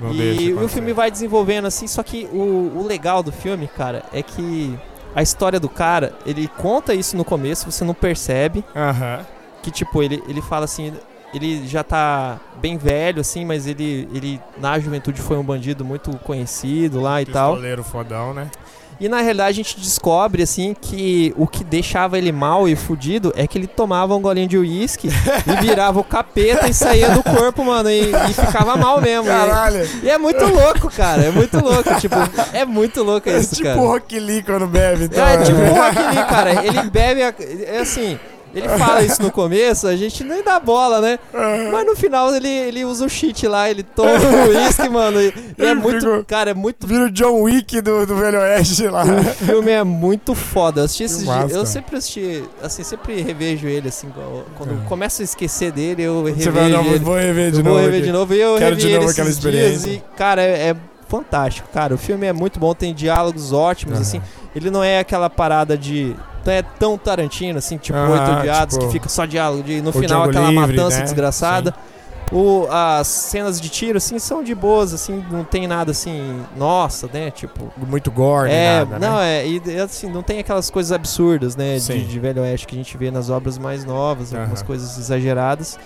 Não 0.00 0.12
e 0.12 0.54
o 0.54 0.68
filme 0.68 0.92
vai 0.92 1.10
desenvolvendo, 1.10 1.66
assim, 1.66 1.86
só 1.86 2.02
que 2.02 2.26
o, 2.32 2.78
o 2.78 2.86
legal 2.86 3.22
do 3.22 3.30
filme, 3.30 3.68
cara, 3.68 4.02
é 4.12 4.22
que 4.22 4.78
a 5.14 5.22
história 5.22 5.60
do 5.60 5.68
cara, 5.68 6.12
ele 6.24 6.48
conta 6.48 6.94
isso 6.94 7.16
no 7.16 7.24
começo, 7.24 7.70
você 7.70 7.84
não 7.84 7.94
percebe, 7.94 8.64
Aham. 8.74 9.26
que 9.62 9.70
tipo, 9.70 10.02
ele, 10.02 10.22
ele 10.28 10.40
fala 10.40 10.64
assim, 10.64 10.92
ele 11.34 11.66
já 11.66 11.82
tá 11.82 12.40
bem 12.60 12.76
velho, 12.76 13.20
assim, 13.20 13.44
mas 13.44 13.66
ele, 13.66 14.08
ele 14.14 14.40
na 14.58 14.78
juventude 14.78 15.20
foi 15.20 15.36
um 15.36 15.44
bandido 15.44 15.84
muito 15.84 16.16
conhecido 16.18 17.00
lá 17.00 17.20
e 17.22 17.26
tal. 17.26 17.52
Pistoleiro 17.52 17.84
fodão, 17.84 18.34
né? 18.34 18.50
E 19.00 19.08
na 19.08 19.22
realidade 19.22 19.50
a 19.50 19.54
gente 19.54 19.80
descobre, 19.80 20.42
assim, 20.42 20.76
que 20.78 21.32
o 21.36 21.46
que 21.46 21.64
deixava 21.64 22.18
ele 22.18 22.30
mal 22.30 22.68
e 22.68 22.76
fudido 22.76 23.32
é 23.34 23.46
que 23.46 23.56
ele 23.56 23.66
tomava 23.66 24.14
um 24.14 24.20
golinho 24.20 24.46
de 24.46 24.58
uísque 24.58 25.08
e 25.08 25.60
virava 25.62 25.98
o 25.98 26.04
capeta 26.04 26.68
e 26.68 26.74
saía 26.74 27.10
do 27.10 27.22
corpo, 27.22 27.64
mano, 27.64 27.88
e, 27.90 28.10
e 28.12 28.34
ficava 28.34 28.76
mal 28.76 29.00
mesmo. 29.00 29.24
E, 29.24 29.28
Caralho. 29.28 29.88
e 30.02 30.10
é 30.10 30.18
muito 30.18 30.44
louco, 30.44 30.90
cara, 30.90 31.22
é 31.24 31.30
muito 31.30 31.58
louco, 31.58 31.98
tipo, 31.98 32.14
é 32.52 32.64
muito 32.66 33.02
louco 33.02 33.28
É 33.30 33.38
isso, 33.38 33.56
tipo 33.56 33.68
cara. 33.68 33.80
o 33.80 33.86
Rock 33.86 34.18
Lee 34.20 34.42
quando 34.42 34.66
bebe, 34.66 35.04
então. 35.04 35.26
É 35.26 35.38
tipo 35.38 35.58
o 35.58 35.74
Rock 35.74 35.98
Lee, 35.98 36.26
cara. 36.26 36.66
Ele 36.66 36.82
bebe. 36.90 37.20
É 37.64 37.78
assim. 37.78 38.18
Ele 38.54 38.68
fala 38.68 39.02
isso 39.02 39.22
no 39.22 39.30
começo, 39.30 39.86
a 39.86 39.94
gente 39.94 40.24
nem 40.24 40.42
dá 40.42 40.58
bola, 40.58 41.00
né? 41.00 41.18
Mas 41.72 41.86
no 41.86 41.94
final 41.94 42.34
ele, 42.34 42.48
ele 42.48 42.84
usa 42.84 43.04
o 43.04 43.08
cheat 43.08 43.46
lá, 43.46 43.70
ele 43.70 43.82
toma 43.82 44.10
o 44.10 44.48
uísque, 44.48 44.88
mano. 44.90 45.20
E, 45.20 45.32
e 45.58 45.64
é 45.64 45.74
muito. 45.74 46.24
Cara, 46.26 46.50
é 46.50 46.54
muito. 46.54 46.86
Vira 46.86 47.04
o 47.04 47.10
John 47.10 47.42
Wick 47.42 47.80
do, 47.80 48.04
do 48.06 48.16
Velho 48.16 48.38
Oeste 48.40 48.88
lá. 48.88 49.04
O 49.04 49.24
filme 49.46 49.70
é 49.70 49.84
muito 49.84 50.34
foda. 50.34 50.80
Eu, 50.80 50.84
assisti 50.86 51.04
esses 51.04 51.22
dias- 51.24 51.52
eu 51.52 51.64
sempre 51.64 51.96
assisti, 51.96 52.42
assim, 52.62 52.82
sempre 52.82 53.20
revejo 53.22 53.68
ele, 53.68 53.88
assim, 53.88 54.08
quando- 54.56 54.72
É. 54.84 54.88
começo 54.88 55.22
a 55.22 55.24
esquecer 55.24 55.70
dele, 55.72 56.02
eu 56.02 56.24
revejo 56.24 56.42
Você 56.44 56.50
vai, 56.50 56.68
não, 56.70 56.84
ele. 56.84 56.98
vou 56.98 57.14
rever 57.16 57.50
de 57.52 57.58
Eu 57.58 57.64
novo. 57.64 57.76
vou 57.76 57.84
rever 57.84 58.02
de 58.02 58.12
novo 58.12 58.34
e 58.34 58.40
eu 58.40 58.56
Quero 58.56 58.76
de 58.76 58.86
novo 58.88 58.96
ele 59.04 59.10
aquela 59.10 59.28
esses 59.28 59.40
dias 59.40 59.54
experiência. 59.54 59.90
e, 59.90 60.02
cara, 60.16 60.42
é, 60.42 60.70
é 60.70 60.76
fantástico, 61.08 61.68
cara. 61.72 61.94
O 61.94 61.98
filme 61.98 62.26
é 62.26 62.32
muito 62.32 62.58
bom, 62.60 62.74
tem 62.74 62.94
diálogos 62.94 63.52
ótimos, 63.52 64.00
assim. 64.00 64.20
Ele 64.54 64.70
não 64.70 64.82
é 64.82 64.98
aquela 64.98 65.30
parada 65.30 65.76
de. 65.76 66.14
Não 66.44 66.52
é 66.52 66.62
tão 66.62 66.96
Tarantino, 66.96 67.58
assim, 67.58 67.76
tipo 67.76 67.98
Aham, 67.98 68.12
Oito 68.12 68.40
Odiados, 68.40 68.74
tipo, 68.74 68.86
que 68.86 68.92
fica 68.92 69.08
só 69.08 69.26
diálogo. 69.26 69.62
De, 69.62 69.80
no 69.82 69.92
final, 69.92 70.24
aquela 70.24 70.50
Livre, 70.50 70.76
matança 70.76 70.98
né? 70.98 71.02
desgraçada. 71.04 71.74
O, 72.32 72.68
as 72.70 73.08
cenas 73.08 73.60
de 73.60 73.68
tiro, 73.68 73.98
assim, 73.98 74.18
são 74.20 74.42
de 74.42 74.54
boas, 74.54 74.94
assim, 74.94 75.24
não 75.32 75.42
tem 75.42 75.66
nada 75.66 75.90
assim, 75.90 76.40
nossa, 76.56 77.08
né? 77.12 77.30
Tipo. 77.30 77.72
Muito 77.76 78.08
gore, 78.10 78.50
É, 78.50 78.84
nada, 78.84 78.98
não, 79.00 79.16
né? 79.16 79.40
é, 79.44 79.48
e 79.48 79.80
assim, 79.80 80.08
não 80.08 80.22
tem 80.22 80.38
aquelas 80.38 80.70
coisas 80.70 80.92
absurdas, 80.92 81.56
né, 81.56 81.76
de, 81.78 82.04
de 82.04 82.20
Velho 82.20 82.42
Oeste 82.42 82.68
que 82.68 82.76
a 82.76 82.78
gente 82.78 82.96
vê 82.96 83.10
nas 83.10 83.30
obras 83.30 83.58
mais 83.58 83.84
novas, 83.84 84.32
algumas 84.32 84.62
coisas 84.62 84.96
exageradas. 84.96 85.76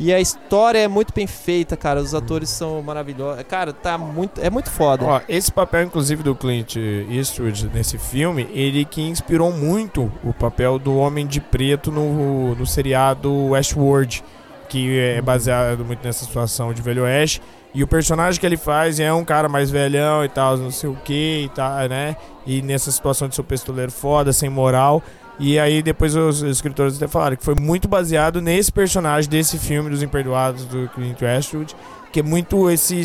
E 0.00 0.14
a 0.14 0.18
história 0.18 0.78
é 0.78 0.88
muito 0.88 1.12
bem 1.12 1.26
feita, 1.26 1.76
cara, 1.76 2.00
os 2.00 2.14
atores 2.14 2.48
são 2.48 2.80
maravilhosos. 2.80 3.44
Cara, 3.44 3.70
tá 3.70 3.98
muito, 3.98 4.40
é 4.40 4.48
muito 4.48 4.70
foda. 4.70 5.04
Ó, 5.04 5.20
esse 5.28 5.52
papel, 5.52 5.82
inclusive, 5.82 6.22
do 6.22 6.34
Clint 6.34 6.76
Eastwood 7.10 7.70
nesse 7.74 7.98
filme, 7.98 8.48
ele 8.54 8.86
que 8.86 9.02
inspirou 9.02 9.52
muito 9.52 10.10
o 10.24 10.32
papel 10.32 10.78
do 10.78 10.96
Homem 10.96 11.26
de 11.26 11.38
Preto 11.38 11.92
no, 11.92 12.54
no 12.54 12.64
seriado 12.64 13.50
Westworld, 13.50 14.24
que 14.70 14.98
é 14.98 15.20
baseado 15.20 15.84
muito 15.84 16.02
nessa 16.02 16.24
situação 16.24 16.72
de 16.72 16.80
Velho 16.80 17.02
Oeste. 17.02 17.42
E 17.74 17.84
o 17.84 17.86
personagem 17.86 18.40
que 18.40 18.46
ele 18.46 18.56
faz 18.56 18.98
é 18.98 19.12
um 19.12 19.24
cara 19.24 19.50
mais 19.50 19.70
velhão 19.70 20.24
e 20.24 20.30
tal, 20.30 20.56
não 20.56 20.70
sei 20.70 20.88
o 20.88 20.96
que 20.96 21.42
e 21.44 21.48
tal, 21.50 21.88
né? 21.88 22.16
E 22.46 22.62
nessa 22.62 22.90
situação 22.90 23.28
de 23.28 23.34
ser 23.34 23.42
um 23.42 23.44
pistoleiro 23.44 23.92
foda, 23.92 24.32
sem 24.32 24.48
moral. 24.48 25.02
E 25.42 25.58
aí 25.58 25.82
depois 25.82 26.14
os 26.14 26.42
escritores 26.42 26.96
até 26.96 27.08
falaram 27.08 27.34
que 27.34 27.42
foi 27.44 27.54
muito 27.58 27.88
baseado 27.88 28.42
nesse 28.42 28.70
personagem 28.70 29.28
desse 29.28 29.58
filme 29.58 29.88
dos 29.88 30.02
Imperdoados 30.02 30.66
do 30.66 30.86
Clint 30.94 31.22
Eastwood, 31.22 31.74
que 32.12 32.20
é 32.20 32.22
muito 32.22 32.68
esse 32.70 33.00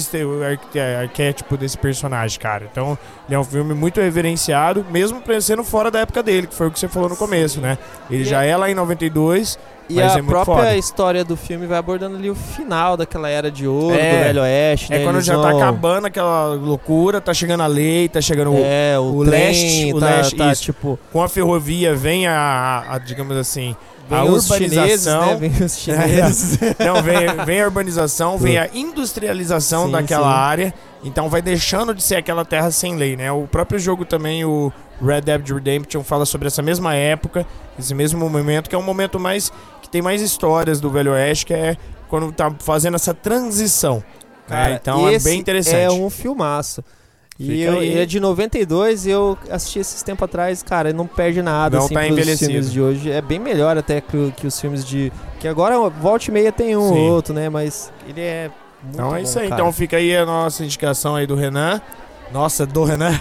arquete- 0.45 0.79
arquétipo 0.79 1.55
desse 1.55 1.77
personagem, 1.77 2.37
cara. 2.37 2.67
Então, 2.69 2.97
ele 3.25 3.35
é 3.35 3.39
um 3.39 3.43
filme 3.43 3.73
muito 3.73 4.01
reverenciado, 4.01 4.85
mesmo 4.91 5.23
sendo 5.41 5.63
fora 5.63 5.89
da 5.89 5.99
época 5.99 6.21
dele, 6.21 6.47
que 6.47 6.55
foi 6.55 6.67
o 6.67 6.71
que 6.71 6.79
você 6.79 6.89
falou 6.89 7.07
no 7.07 7.15
começo, 7.15 7.61
né? 7.61 7.77
Ele 8.09 8.25
já 8.25 8.43
é 8.43 8.57
lá 8.57 8.69
em 8.69 8.75
92, 8.75 9.57
e 9.89 9.95
mas 9.95 10.15
a 10.15 10.19
é 10.19 10.21
própria 10.23 10.55
foda. 10.55 10.77
história 10.77 11.23
do 11.23 11.37
filme 11.37 11.65
vai 11.67 11.77
abordando 11.77 12.15
ali 12.17 12.29
o 12.29 12.35
final 12.35 12.97
daquela 12.97 13.29
era 13.29 13.51
de 13.51 13.67
ouro 13.67 13.95
É. 13.95 14.11
do 14.11 14.23
Velho 14.23 14.41
Oeste, 14.41 14.93
é 14.93 14.97
né? 14.97 15.03
quando 15.03 15.15
Eles 15.17 15.25
já 15.25 15.35
tá 15.35 15.49
vão- 15.51 15.57
acabando 15.57 16.05
aquela 16.07 16.53
loucura, 16.53 17.21
tá 17.21 17.33
chegando 17.33 17.61
a 17.61 17.67
lei, 17.67 18.09
tá 18.09 18.19
chegando 18.21 18.51
o- 18.51 18.57
É, 18.63 18.97
o, 18.99 19.17
o 19.17 19.25
trem 19.25 19.39
leste- 19.41 19.93
o 19.93 19.99
tá, 19.99 20.05
leste, 20.07 20.35
tá, 20.35 20.55
tipo, 20.55 20.99
com 21.11 21.21
a 21.21 21.29
ferrovia 21.29 21.93
vem 21.95 22.27
a, 22.27 22.33
a- 22.89 22.95
a, 22.95 22.97
digamos 22.99 23.37
assim, 23.37 23.75
vem 24.09 24.19
a 24.19 24.23
os 24.23 24.47
chineses, 24.47 25.05
urbanização. 25.07 25.25
né? 25.27 25.35
Vem 25.35 25.65
os 25.65 25.77
chineses. 25.79 26.59
Não, 26.79 27.01
vem, 27.03 27.45
vem 27.45 27.61
a 27.61 27.65
urbanização, 27.65 28.37
vem 28.39 28.57
a 28.57 28.67
industrialização 28.73 29.85
Sim, 29.85 29.91
daquela 29.91 30.27
sim. 30.31 30.39
área. 30.39 30.73
Então 31.03 31.29
vai 31.29 31.41
deixando 31.41 31.93
de 31.93 32.01
ser 32.01 32.15
aquela 32.15 32.43
terra 32.43 32.71
sem 32.71 32.95
lei, 32.95 33.15
né? 33.15 33.31
O 33.31 33.43
próprio 33.47 33.77
jogo 33.79 34.03
também, 34.05 34.43
o 34.43 34.73
Red 34.99 35.21
Dead 35.21 35.47
Redemption, 35.49 36.03
fala 36.03 36.25
sobre 36.25 36.47
essa 36.47 36.63
mesma 36.63 36.95
época, 36.95 37.45
esse 37.77 37.93
mesmo 37.93 38.27
momento, 38.27 38.67
que 38.69 38.75
é 38.75 38.77
um 38.79 38.81
momento 38.83 39.19
mais. 39.19 39.51
Que 39.85 39.91
tem 39.91 40.01
mais 40.01 40.21
histórias 40.21 40.79
do 40.81 40.89
Velho 40.89 41.11
Oeste, 41.13 41.45
que 41.45 41.53
é 41.53 41.77
quando 42.09 42.31
tá 42.31 42.53
fazendo 42.59 42.95
essa 42.95 43.13
transição. 43.13 43.95
né? 43.97 44.03
Cara, 44.47 44.73
Então 44.75 45.07
é 45.07 45.17
bem 45.19 45.39
interessante. 45.39 45.77
É 45.77 45.91
um 45.91 46.09
filmaço. 46.09 46.83
E 47.37 47.61
eu, 47.61 47.83
ele 47.83 47.99
é 47.99 48.05
de 48.05 48.17
92 48.17 49.05
e 49.05 49.09
eu 49.09 49.37
assisti 49.49 49.79
esses 49.79 50.01
tempos 50.01 50.23
atrás, 50.23 50.63
cara, 50.63 50.93
não 50.93 51.05
perde 51.05 51.41
nada, 51.41 51.77
Não 51.77 51.85
assim, 51.85 51.93
tá 51.93 52.07
envelhecido. 52.07 52.49
filmes 52.51 52.71
de 52.71 52.79
hoje. 52.81 53.11
É 53.11 53.21
bem 53.21 53.39
melhor 53.39 53.77
até 53.77 53.99
que, 53.99 54.31
que 54.37 54.47
os 54.47 54.57
filmes 54.57 54.85
de... 54.85 55.11
Que 55.41 55.47
agora, 55.47 55.77
volta 55.89 56.29
e 56.29 56.31
meia 56.31 56.49
tem 56.51 56.77
um 56.77 56.93
ou 56.93 57.11
outro, 57.11 57.33
né? 57.33 57.49
Mas 57.49 57.91
ele 58.07 58.21
é 58.21 58.49
muito 58.81 58.93
Então 58.95 59.07
é 59.07 59.17
bom, 59.17 59.17
isso 59.17 59.37
aí. 59.37 59.49
cara. 59.49 59.61
Então 59.61 59.73
fica 59.73 59.97
aí 59.97 60.15
a 60.15 60.25
nossa 60.25 60.63
indicação 60.63 61.13
aí 61.13 61.27
do 61.27 61.35
Renan. 61.35 61.81
Nossa, 62.31 62.65
do 62.65 62.83
Renan. 62.83 63.11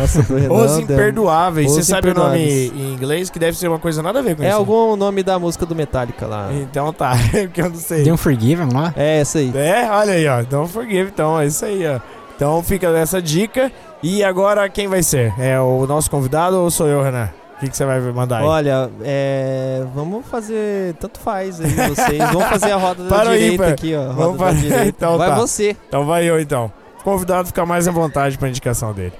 Nossa, 0.00 0.22
do 0.22 0.34
Renan, 0.38 0.52
Os 0.54 0.78
Imperdoáveis. 0.78 1.70
Os 1.70 1.76
Você 1.76 1.82
sabe 1.84 2.10
o 2.10 2.14
nome 2.14 2.38
em 2.38 2.92
inglês 2.94 3.30
que 3.30 3.38
deve 3.38 3.56
ser 3.56 3.68
uma 3.68 3.78
coisa 3.78 4.02
nada 4.02 4.18
a 4.18 4.22
ver 4.22 4.34
com 4.36 4.42
É 4.42 4.48
isso. 4.48 4.56
algum 4.56 4.96
nome 4.96 5.22
da 5.22 5.38
música 5.38 5.64
do 5.64 5.74
Metallica 5.74 6.26
lá. 6.26 6.48
Então 6.52 6.92
tá, 6.92 7.12
porque 7.30 7.60
eu 7.60 7.68
não 7.70 7.76
sei. 7.76 8.04
The 8.04 8.12
Unforgiven 8.12 8.68
lá. 8.72 8.92
É, 8.96 9.20
essa 9.20 9.38
aí. 9.38 9.52
É, 9.54 9.88
olha 9.90 10.12
aí, 10.14 10.26
ó. 10.26 10.42
Don't 10.42 10.72
forgive, 10.72 11.10
então, 11.12 11.38
é 11.40 11.46
isso 11.46 11.64
aí, 11.64 11.86
ó. 11.86 12.00
Então 12.34 12.62
fica 12.62 12.88
essa 12.88 13.20
dica. 13.22 13.70
E 14.02 14.22
agora 14.24 14.68
quem 14.68 14.86
vai 14.88 15.02
ser? 15.02 15.32
É 15.38 15.60
o 15.60 15.86
nosso 15.86 16.10
convidado 16.10 16.56
ou 16.56 16.70
sou 16.70 16.86
eu, 16.88 17.02
Renan? 17.02 17.28
O 17.56 17.60
que, 17.60 17.68
que 17.70 17.76
você 17.76 17.84
vai 17.84 18.00
mandar 18.00 18.38
aí? 18.38 18.44
Olha, 18.44 18.88
é, 19.02 19.84
vamos 19.92 20.24
fazer. 20.26 20.94
Tanto 21.00 21.18
faz 21.18 21.60
aí 21.60 21.68
vocês. 21.70 22.18
Vamos 22.32 22.44
fazer 22.44 22.70
a 22.70 22.76
roda 22.76 23.02
da 23.02 23.08
Para 23.16 23.30
aí, 23.30 23.38
direita 23.40 23.62
pai. 23.64 23.72
aqui, 23.72 23.94
ó. 23.96 24.00
Roda 24.02 24.14
Vamos 24.14 24.38
da 24.38 24.44
para- 24.44 24.54
direita. 24.54 24.86
Então 24.88 25.18
Vai 25.18 25.28
tá. 25.28 25.34
você. 25.34 25.76
Então 25.88 26.06
vai 26.06 26.24
eu 26.24 26.40
então. 26.40 26.70
Convidado 27.12 27.46
fica 27.48 27.64
mais 27.64 27.88
à 27.88 27.90
vontade 27.90 28.36
pra 28.36 28.48
indicação 28.48 28.92
dele. 28.92 29.12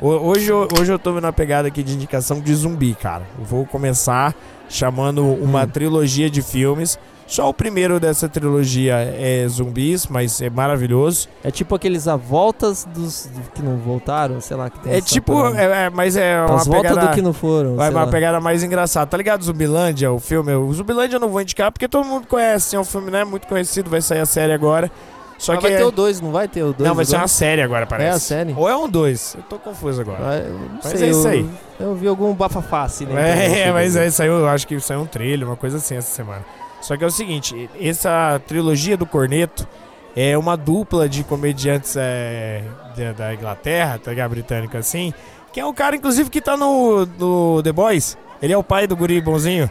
É. 0.00 0.04
Ho- 0.04 0.26
Hoje, 0.28 0.48
eu- 0.50 0.68
hoje 0.78 0.92
eu 0.92 0.98
tô 0.98 1.18
na 1.20 1.32
pegada 1.32 1.68
aqui 1.68 1.82
de 1.82 1.94
indicação 1.94 2.40
de 2.40 2.54
zumbi, 2.54 2.94
cara. 2.94 3.22
Eu 3.38 3.44
vou 3.44 3.64
começar 3.64 4.34
chamando 4.68 5.24
uma 5.24 5.62
Hum. 5.62 5.68
trilogia 5.68 6.28
de 6.28 6.42
filmes. 6.42 6.98
Só 7.26 7.48
o 7.48 7.54
primeiro 7.54 7.98
dessa 7.98 8.28
trilogia 8.28 8.94
é 8.96 9.46
zumbis, 9.48 10.06
mas 10.06 10.42
é 10.42 10.50
maravilhoso. 10.50 11.28
É 11.42 11.50
tipo 11.50 11.74
aqueles 11.74 12.06
a 12.06 12.14
voltas 12.16 12.86
dos 12.94 13.30
que 13.54 13.62
não 13.62 13.78
voltaram, 13.78 14.38
sei 14.38 14.54
lá 14.54 14.68
que 14.68 14.78
tem. 14.80 14.92
É 14.92 15.00
tipo, 15.00 15.32
é, 15.56 15.86
é- 15.86 15.90
mas 15.90 16.14
é 16.16 16.38
uma 16.44 16.56
As 16.56 16.66
voltas 16.66 16.90
pegada... 16.90 17.06
do 17.08 17.14
que 17.14 17.22
não 17.22 17.32
foram. 17.32 17.76
Vai 17.76 17.88
uma 17.88 18.04
lá. 18.04 18.10
pegada 18.10 18.38
mais 18.40 18.62
engraçada. 18.62 19.06
Tá 19.06 19.16
ligado 19.16 19.42
Zumbilândia, 19.44 20.12
o 20.12 20.18
filme? 20.20 20.52
O 20.54 20.70
Zumbilândia 20.74 21.16
eu 21.16 21.20
não 21.20 21.30
vou 21.30 21.40
indicar 21.40 21.72
porque 21.72 21.88
todo 21.88 22.04
mundo 22.04 22.26
conhece. 22.26 22.76
É 22.76 22.78
um 22.80 22.84
filme 22.84 23.10
né, 23.10 23.24
muito 23.24 23.46
conhecido, 23.46 23.88
vai 23.88 24.02
sair 24.02 24.20
a 24.20 24.26
série 24.26 24.52
agora. 24.52 24.90
Só 25.42 25.54
Mas 25.54 25.60
que 25.60 25.66
vai 25.70 25.74
é- 25.74 25.78
ter 25.78 25.84
o 25.84 25.90
2, 25.90 26.20
não 26.20 26.30
vai 26.30 26.46
ter 26.46 26.62
o 26.62 26.72
2? 26.72 26.88
Não, 26.88 26.94
vai 26.94 27.04
ser 27.04 27.16
uma 27.16 27.26
série 27.26 27.62
agora, 27.62 27.84
parece. 27.84 28.08
É 28.08 28.12
a 28.14 28.18
série? 28.20 28.54
Ou 28.56 28.68
é 28.68 28.76
um 28.76 28.88
dois. 28.88 29.34
Eu 29.36 29.42
tô 29.42 29.58
confuso 29.58 30.00
agora. 30.00 30.36
Eu 30.36 30.52
não 30.54 30.68
Mas 30.84 30.84
sei, 30.92 31.08
é 31.08 31.10
isso 31.10 31.26
eu- 31.26 31.30
aí. 31.32 31.50
Eu 31.80 31.94
vi 31.96 32.06
algum 32.06 32.32
bafafá 32.32 32.84
assim, 32.84 33.06
né? 33.06 33.62
É, 33.66 33.72
mas 33.74 33.96
aí 33.96 34.08
saiu, 34.12 34.34
eu 34.34 34.48
acho 34.48 34.68
que 34.68 34.78
saiu 34.78 35.00
um 35.00 35.04
trailer, 35.06 35.44
uma 35.48 35.56
coisa 35.56 35.78
assim 35.78 35.96
essa 35.96 36.14
semana. 36.14 36.44
Só 36.80 36.96
que 36.96 37.02
é 37.02 37.06
o 37.08 37.10
seguinte, 37.10 37.68
essa 37.80 38.40
trilogia 38.46 38.96
do 38.96 39.04
Corneto 39.04 39.66
é 40.14 40.38
uma 40.38 40.56
dupla 40.56 41.08
de 41.08 41.24
comediantes 41.24 41.96
é, 41.98 42.62
da, 42.96 43.12
da 43.12 43.34
Inglaterra, 43.34 43.98
tá 43.98 44.12
ligado? 44.12 44.30
Britânica 44.30 44.78
assim, 44.78 45.12
que 45.52 45.58
é 45.58 45.66
um 45.66 45.74
cara, 45.74 45.96
inclusive, 45.96 46.30
que 46.30 46.40
tá 46.40 46.56
no, 46.56 47.04
no 47.18 47.62
The 47.64 47.72
Boys. 47.72 48.16
Ele 48.40 48.52
é 48.52 48.56
o 48.56 48.62
pai 48.62 48.86
do 48.86 48.94
guri 48.96 49.20
bonzinho. 49.20 49.68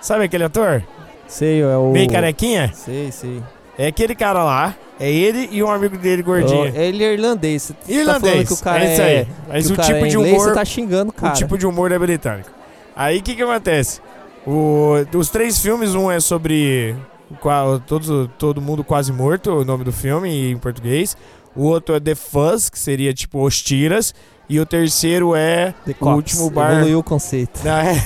Sabe 0.00 0.26
aquele 0.26 0.44
ator? 0.44 0.84
Sei, 1.26 1.60
é 1.60 1.76
o. 1.76 1.90
Bem 1.90 2.08
carequinha? 2.08 2.70
Sei, 2.72 3.10
sei. 3.10 3.42
É 3.78 3.86
aquele 3.88 4.14
cara 4.14 4.42
lá. 4.42 4.74
É 4.98 5.10
ele 5.12 5.48
e 5.52 5.62
um 5.62 5.70
amigo 5.70 5.96
dele 5.98 6.22
gordinho. 6.22 6.62
Ó, 6.62 6.66
Ele 6.66 7.04
é 7.04 7.12
irlandês. 7.12 7.68
Tá 7.68 7.74
Irlandês. 7.92 8.48
que 8.48 8.54
o 8.54 8.56
cara 8.58 8.82
é 8.84 8.92
isso 8.94 9.02
aí. 9.02 9.26
Mas 9.46 9.70
o 9.70 9.74
o 9.74 9.76
tipo 9.76 10.04
é 10.06 10.08
de 10.08 10.16
humor 10.16 10.54
tá 10.54 10.64
xingando 10.64 11.10
o 11.10 11.12
cara. 11.12 11.34
O 11.34 11.36
tipo 11.36 11.58
de 11.58 11.66
humor 11.66 11.92
é 11.92 11.98
britânico. 11.98 12.48
Aí 12.96 13.18
o 13.18 13.22
que 13.22 13.34
que 13.36 13.42
acontece? 13.42 14.00
O, 14.46 14.94
os 15.14 15.28
três 15.28 15.58
filmes, 15.58 15.94
um 15.94 16.10
é 16.10 16.18
sobre 16.18 16.96
todos, 17.86 18.30
todo 18.38 18.62
mundo 18.62 18.82
quase 18.82 19.12
morto, 19.12 19.50
o 19.50 19.64
nome 19.66 19.84
do 19.84 19.92
filme 19.92 20.52
em 20.52 20.56
português. 20.56 21.14
O 21.54 21.64
outro 21.64 21.94
é 21.94 22.00
The 22.00 22.14
Fuzz, 22.14 22.70
que 22.70 22.78
seria 22.78 23.12
tipo 23.12 23.42
Os 23.44 23.60
Tiras. 23.60 24.14
E 24.48 24.60
o 24.60 24.64
terceiro 24.64 25.34
é. 25.34 25.74
The 25.84 25.90
o 25.90 25.94
Cops. 25.96 26.14
último 26.16 26.50
bar- 26.50 26.72
Evoluiu 26.74 27.00
o 27.00 27.02
conceito. 27.02 27.60
Não, 27.64 27.76
é- 27.76 28.02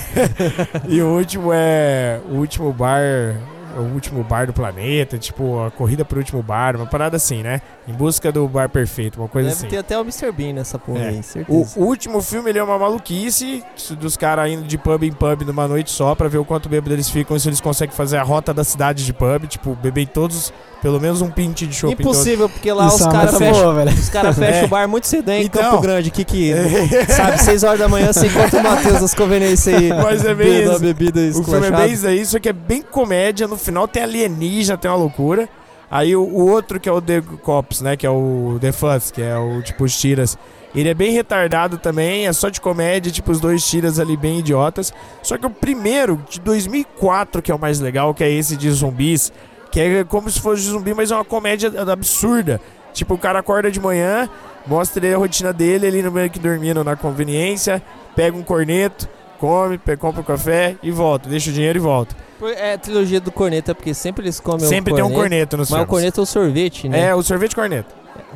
e 0.89 1.01
o 1.01 1.07
último 1.07 1.51
é. 1.53 2.19
O 2.29 2.35
último 2.37 2.73
bar. 2.73 3.35
O 3.77 3.93
último 3.93 4.23
bar 4.23 4.47
do 4.47 4.53
planeta, 4.53 5.17
tipo, 5.17 5.63
a 5.63 5.71
corrida 5.71 6.03
pro 6.03 6.19
último 6.19 6.41
bar, 6.43 6.75
uma 6.75 6.85
parada 6.85 7.17
assim, 7.17 7.41
né? 7.41 7.61
Em 7.87 7.93
busca 7.93 8.31
do 8.31 8.47
bar 8.47 8.69
perfeito, 8.69 9.19
uma 9.19 9.27
coisa 9.27 9.49
Deve 9.49 9.59
assim. 9.59 9.67
ter 9.67 9.77
até 9.77 9.97
o 9.97 10.01
Mr. 10.01 10.31
Bean 10.31 10.53
nessa 10.53 10.77
porra 10.77 10.99
É. 10.99 11.07
aí, 11.09 11.19
O, 11.19 11.23
certeza. 11.23 11.79
o 11.79 11.83
último 11.83 12.21
filme 12.21 12.51
ele 12.51 12.59
é 12.59 12.63
uma 12.63 12.77
maluquice 12.77 13.63
dos 13.99 14.15
caras 14.15 14.51
indo 14.51 14.63
de 14.67 14.77
pub 14.77 15.01
em 15.03 15.11
pub 15.11 15.41
numa 15.47 15.67
noite 15.67 15.89
só 15.89 16.13
pra 16.13 16.27
ver 16.27 16.37
o 16.37 16.45
quanto 16.45 16.69
bêbado 16.69 16.93
eles 16.93 17.09
ficam 17.09 17.35
e 17.35 17.39
se 17.39 17.49
eles 17.49 17.59
conseguem 17.59 17.93
fazer 17.95 18.17
a 18.17 18.23
rota 18.23 18.53
da 18.53 18.63
cidade 18.63 19.03
de 19.03 19.11
pub, 19.11 19.47
tipo, 19.47 19.75
beber 19.75 20.05
todos, 20.07 20.53
pelo 20.79 20.99
menos 20.99 21.23
um 21.23 21.31
pinte 21.31 21.65
de 21.65 21.73
chopp 21.75 21.95
todos. 21.95 22.17
Impossível, 22.19 22.47
porque 22.47 22.71
lá 22.71 22.85
Isso 22.85 22.97
os 22.97 23.01
é 23.07 23.11
caras 23.11 23.37
fecham 23.37 23.61
boa, 23.63 23.73
velho. 23.73 23.91
os 23.91 24.09
cara 24.09 24.31
fecham 24.31 24.61
É. 24.61 24.65
o 24.65 24.67
bar 24.67 24.87
muito 24.87 25.07
cedo 25.07 25.29
em 25.31 25.45
Então. 25.45 25.61
Campo 25.63 25.81
Grande. 25.81 26.11
Que 26.11 26.23
que... 26.23 26.53
Sabe, 27.09 27.39
6 27.39 27.63
horas 27.63 27.79
da 27.79 27.87
manhã 27.87 28.13
você 28.13 28.27
encontra 28.27 28.59
o 28.59 28.63
Matheus 28.63 29.01
das 29.01 29.15
conveniências 29.15 29.75
aí. 29.75 29.89
Mas 29.89 30.23
é 30.23 30.35
bem 30.35 30.61
isso. 30.63 30.71
a 30.75 30.79
bebida 30.79 31.19
O 31.19 31.43
filme 31.43 31.65
é 31.67 31.71
bem 31.71 31.93
isso 31.93 32.05
aí, 32.05 32.23
só 32.27 32.39
que 32.39 32.47
é 32.47 32.53
bem 32.53 32.83
comédia, 32.83 33.47
no 33.47 33.57
final 33.57 33.87
tem 33.87 34.03
alienígena, 34.03 34.77
tem 34.77 34.89
uma 34.89 34.97
loucura. 34.97 35.49
Aí 35.91 36.15
o, 36.15 36.23
o 36.23 36.49
outro 36.49 36.79
que 36.79 36.87
é 36.87 36.91
o 36.91 37.01
The 37.01 37.21
Cops, 37.43 37.81
né, 37.81 37.97
que 37.97 38.07
é 38.07 38.09
o 38.09 38.57
The 38.61 38.71
Fuzz, 38.71 39.11
que 39.11 39.21
é 39.21 39.37
o 39.37 39.61
tipo 39.61 39.83
os 39.83 39.99
tiras. 39.99 40.37
Ele 40.73 40.87
é 40.87 40.93
bem 40.93 41.11
retardado 41.11 41.77
também, 41.77 42.27
é 42.27 42.31
só 42.31 42.47
de 42.47 42.61
comédia, 42.61 43.11
tipo 43.11 43.29
os 43.29 43.41
dois 43.41 43.67
tiras 43.67 43.99
ali 43.99 44.15
bem 44.15 44.39
idiotas. 44.39 44.93
Só 45.21 45.37
que 45.37 45.45
o 45.45 45.49
primeiro, 45.49 46.23
de 46.29 46.39
2004, 46.39 47.41
que 47.41 47.51
é 47.51 47.55
o 47.55 47.59
mais 47.59 47.81
legal, 47.81 48.13
que 48.13 48.23
é 48.23 48.31
esse 48.31 48.55
de 48.55 48.71
zumbis, 48.71 49.33
que 49.69 49.81
é 49.81 50.03
como 50.05 50.29
se 50.29 50.39
fosse 50.39 50.63
zumbi, 50.63 50.93
mas 50.93 51.11
é 51.11 51.15
uma 51.15 51.25
comédia 51.25 51.69
absurda. 51.91 52.61
Tipo, 52.93 53.15
o 53.15 53.17
cara 53.17 53.39
acorda 53.39 53.69
de 53.69 53.81
manhã, 53.81 54.29
mostra 54.65 55.05
ele 55.05 55.13
a 55.13 55.17
rotina 55.17 55.51
dele, 55.51 55.87
ali 55.87 56.01
no 56.01 56.11
meio 56.11 56.29
que 56.29 56.39
dormindo 56.39 56.83
na 56.85 56.95
conveniência, 56.95 57.81
pega 58.15 58.37
um 58.37 58.43
corneto, 58.43 59.09
come, 59.41 59.79
compra 59.97 60.21
um 60.21 60.23
café 60.23 60.75
e 60.83 60.91
volta, 60.91 61.27
deixa 61.27 61.49
o 61.49 61.53
dinheiro 61.53 61.79
e 61.79 61.81
volta. 61.81 62.15
É 62.57 62.73
a 62.73 62.77
trilogia 62.77 63.19
do 63.19 63.31
corneta, 63.31 63.73
porque 63.75 63.93
sempre 63.93 64.23
eles 64.23 64.39
comem 64.39 64.65
Sempre 64.67 64.93
o 64.93 64.95
tem 64.95 65.03
corneto. 65.03 65.19
um 65.19 65.21
corneto 65.23 65.57
nos 65.57 65.69
Mas 65.71 65.81
o 65.81 65.85
corneto 65.85 66.21
é 66.21 66.23
o 66.23 66.25
sorvete, 66.25 66.87
né? 66.87 67.07
É, 67.09 67.15
o 67.15 67.21
sorvete 67.23 67.55
corneto. 67.55 67.93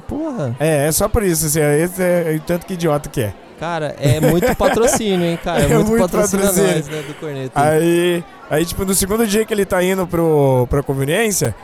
Porra, 0.07 0.55
É, 0.59 0.87
é 0.87 0.91
só 0.91 1.07
por 1.07 1.23
isso, 1.23 1.45
assim, 1.45 1.59
é- 1.59 1.79
esse 1.79 2.01
é 2.01 2.35
o 2.35 2.39
tanto 2.41 2.65
que 2.65 2.73
idiota 2.73 3.09
que 3.09 3.21
é. 3.21 3.33
cara, 3.59 3.95
é 3.99 4.19
muito 4.19 4.53
patrocínio, 4.57 5.25
hein, 5.25 5.39
cara? 5.43 5.61
É, 5.61 5.65
É 5.65 5.67
muito, 5.75 5.89
muito 5.89 6.01
patrocínio, 6.01 6.45
patrocínio. 6.45 6.75
nós, 6.77 6.87
né, 6.87 7.01
do 7.07 7.13
corneto. 7.15 7.51
Aí, 7.55 8.23
aí, 8.49 8.65
tipo, 8.65 8.83
no 8.85 8.93
segundo 8.93 9.25
dia 9.25 9.45
que 9.45 9.53
ele 9.53 9.65
tá 9.65 9.81
indo 9.83 10.05
pro, 10.05 10.67
pra 10.69 10.83
conveniência, 10.83 11.55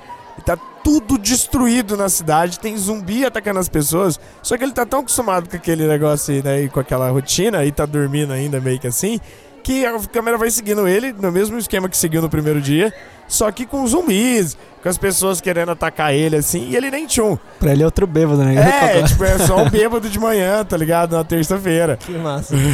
tá 0.42 0.58
tudo 0.84 1.18
destruído 1.18 1.96
na 1.96 2.10
cidade, 2.10 2.60
tem 2.60 2.76
zumbi 2.76 3.26
atacando 3.26 3.60
as 3.60 3.70
pessoas, 3.70 4.20
só 4.42 4.58
que 4.58 4.64
ele 4.64 4.72
tá 4.72 4.86
tão 4.86 5.00
acostumado 5.00 5.50
com 5.50 5.56
aquele 5.56 5.88
negócio 5.88 6.34
aí, 6.34 6.44
né, 6.44 6.68
com 6.68 6.80
aquela 6.80 7.10
rotina, 7.10 7.64
e 7.64 7.72
tá 7.72 7.86
dormindo 7.86 8.34
ainda 8.34 8.60
meio 8.60 8.80
que 8.80 8.88
assim, 8.88 9.20
que 9.62 9.86
a 9.86 9.98
câmera 10.00 10.38
vai 10.38 10.50
seguindo 10.50 10.88
ele, 10.88 11.14
no 11.14 11.32
mesmo 11.32 11.58
esquema 11.58 11.88
que 11.88 11.98
seguiu 11.98 12.22
no 12.22 12.30
primeiro 12.30 12.60
dia, 12.60 12.94
só 13.28 13.50
que 13.50 13.66
com 13.66 13.88
zumbis, 13.88 14.58
com 14.84 14.90
as 14.90 14.98
pessoas 14.98 15.40
querendo 15.40 15.72
atacar 15.72 16.14
ele, 16.14 16.36
assim, 16.36 16.70
e 16.70 16.76
ele 16.76 16.92
nem 16.92 17.06
tchum. 17.06 17.38
Pra 17.60 17.72
ele 17.72 17.82
é 17.82 17.86
outro 17.86 18.06
bêbado, 18.06 18.44
né? 18.44 18.56
É, 18.56 19.04
tipo, 19.08 19.24
é 19.24 19.38
só 19.38 19.64
um 19.64 19.70
bêbado 19.72 20.10
de 20.10 20.20
manhã, 20.20 20.66
tá 20.66 20.76
ligado? 20.76 21.16
Na 21.16 21.24
terça-feira. 21.24 21.96
Que 21.98 22.12
massa. 22.12 22.56